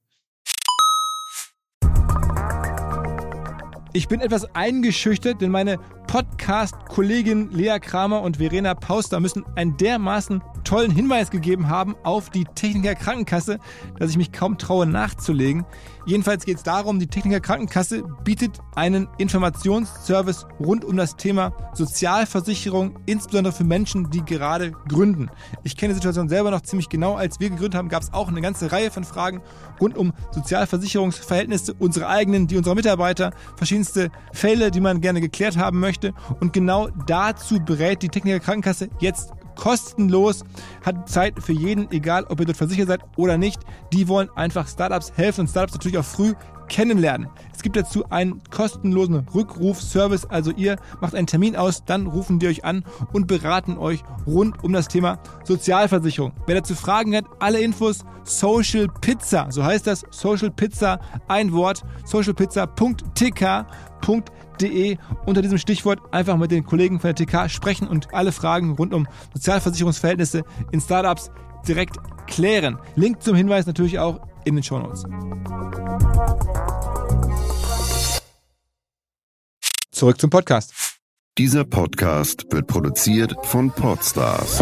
Ich 3.95 4.07
bin 4.07 4.21
etwas 4.21 4.45
eingeschüchtert, 4.55 5.41
denn 5.41 5.51
meine 5.51 5.77
Podcast-Kollegin 6.13 7.49
Lea 7.53 7.79
Kramer 7.81 8.21
und 8.21 8.37
Verena 8.37 8.75
Pauster 8.75 9.19
müssen 9.19 9.43
ein 9.55 9.77
dermaßen 9.77 10.43
tollen 10.63 10.91
Hinweis 10.91 11.31
gegeben 11.31 11.69
haben 11.69 11.95
auf 12.03 12.29
die 12.29 12.43
Techniker 12.43 12.93
Krankenkasse, 12.93 13.57
dass 13.97 14.11
ich 14.11 14.17
mich 14.17 14.31
kaum 14.31 14.59
traue 14.59 14.85
nachzulegen. 14.85 15.65
Jedenfalls 16.05 16.43
geht 16.43 16.57
es 16.57 16.63
darum, 16.63 16.99
die 16.99 17.07
Techniker 17.07 17.39
Krankenkasse 17.39 18.03
bietet 18.25 18.59
einen 18.75 19.07
Informationsservice 19.17 20.45
rund 20.59 20.83
um 20.83 20.97
das 20.97 21.15
Thema 21.15 21.53
Sozialversicherung, 21.73 22.99
insbesondere 23.05 23.53
für 23.53 23.63
Menschen, 23.63 24.09
die 24.09 24.23
gerade 24.25 24.73
gründen. 24.89 25.29
Ich 25.63 25.77
kenne 25.77 25.93
die 25.93 25.95
Situation 25.95 26.27
selber 26.27 26.51
noch 26.51 26.61
ziemlich 26.61 26.89
genau. 26.89 27.15
Als 27.15 27.39
wir 27.39 27.49
gegründet 27.49 27.75
haben, 27.75 27.87
gab 27.87 28.03
es 28.03 28.11
auch 28.11 28.27
eine 28.27 28.41
ganze 28.41 28.71
Reihe 28.71 28.91
von 28.91 29.05
Fragen 29.05 29.41
rund 29.79 29.97
um 29.97 30.11
Sozialversicherungsverhältnisse, 30.31 31.73
unsere 31.79 32.07
eigenen, 32.07 32.47
die 32.47 32.57
unserer 32.57 32.75
Mitarbeiter, 32.75 33.31
verschiedenste 33.55 34.09
Fälle, 34.33 34.71
die 34.71 34.81
man 34.81 34.99
gerne 34.99 35.21
geklärt 35.21 35.57
haben 35.57 35.79
möchte. 35.79 36.13
Und 36.41 36.51
genau 36.51 36.89
dazu 37.07 37.59
berät 37.59 38.01
die 38.01 38.09
Techniker 38.09 38.41
Krankenkasse 38.41 38.89
jetzt 38.99 39.31
kostenlos, 39.55 40.43
hat 40.83 41.09
Zeit 41.09 41.35
für 41.41 41.53
jeden, 41.53 41.91
egal 41.91 42.25
ob 42.25 42.39
ihr 42.39 42.45
dort 42.45 42.57
versichert 42.57 42.87
seid 42.87 43.01
oder 43.15 43.37
nicht. 43.37 43.61
Die 43.91 44.07
wollen 44.07 44.29
einfach 44.35 44.67
Startups 44.67 45.13
helfen 45.15 45.41
und 45.41 45.47
Startups 45.47 45.73
natürlich 45.73 45.97
auch 45.97 46.05
früh 46.05 46.33
kennenlernen. 46.67 47.29
Es 47.53 47.61
gibt 47.61 47.75
dazu 47.75 48.05
einen 48.09 48.41
kostenlosen 48.49 49.27
Rückrufservice, 49.33 50.25
also 50.25 50.51
ihr 50.51 50.77
macht 51.01 51.15
einen 51.15 51.27
Termin 51.27 51.55
aus, 51.55 51.85
dann 51.85 52.07
rufen 52.07 52.39
die 52.39 52.47
euch 52.47 52.65
an 52.65 52.83
und 53.11 53.27
beraten 53.27 53.77
euch 53.77 54.03
rund 54.25 54.63
um 54.63 54.73
das 54.73 54.87
Thema 54.87 55.19
Sozialversicherung. 55.43 56.33
Wer 56.45 56.55
dazu 56.55 56.73
Fragen 56.75 57.15
hat, 57.15 57.25
alle 57.39 57.61
Infos 57.61 58.05
Social 58.23 58.87
Pizza, 59.01 59.47
so 59.49 59.63
heißt 59.63 59.87
das 59.87 60.05
Social 60.11 60.51
Pizza, 60.51 60.99
ein 61.27 61.51
Wort, 61.53 61.83
socialpizza.tk.de 62.05 64.97
unter 65.25 65.41
diesem 65.41 65.57
Stichwort 65.57 65.99
einfach 66.11 66.37
mit 66.37 66.51
den 66.51 66.63
Kollegen 66.63 66.99
von 66.99 67.13
der 67.13 67.25
TK 67.25 67.49
sprechen 67.49 67.87
und 67.87 68.13
alle 68.13 68.31
Fragen 68.31 68.75
rund 68.75 68.93
um 68.93 69.07
Sozialversicherungsverhältnisse 69.33 70.43
in 70.71 70.79
Startups 70.79 71.31
direkt 71.67 71.97
klären. 72.27 72.77
Link 72.95 73.21
zum 73.21 73.35
Hinweis 73.35 73.65
natürlich 73.65 73.99
auch 73.99 74.19
in 74.45 74.55
den 74.55 74.63
Show 74.63 74.79
Notes. 74.79 75.03
Zurück 79.91 80.19
zum 80.19 80.29
Podcast. 80.29 80.73
Dieser 81.37 81.63
Podcast 81.63 82.45
wird 82.51 82.67
produziert 82.67 83.33
von 83.43 83.71
Podstars 83.71 84.59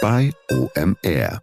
bei 0.00 0.32
OMR. 0.50 1.42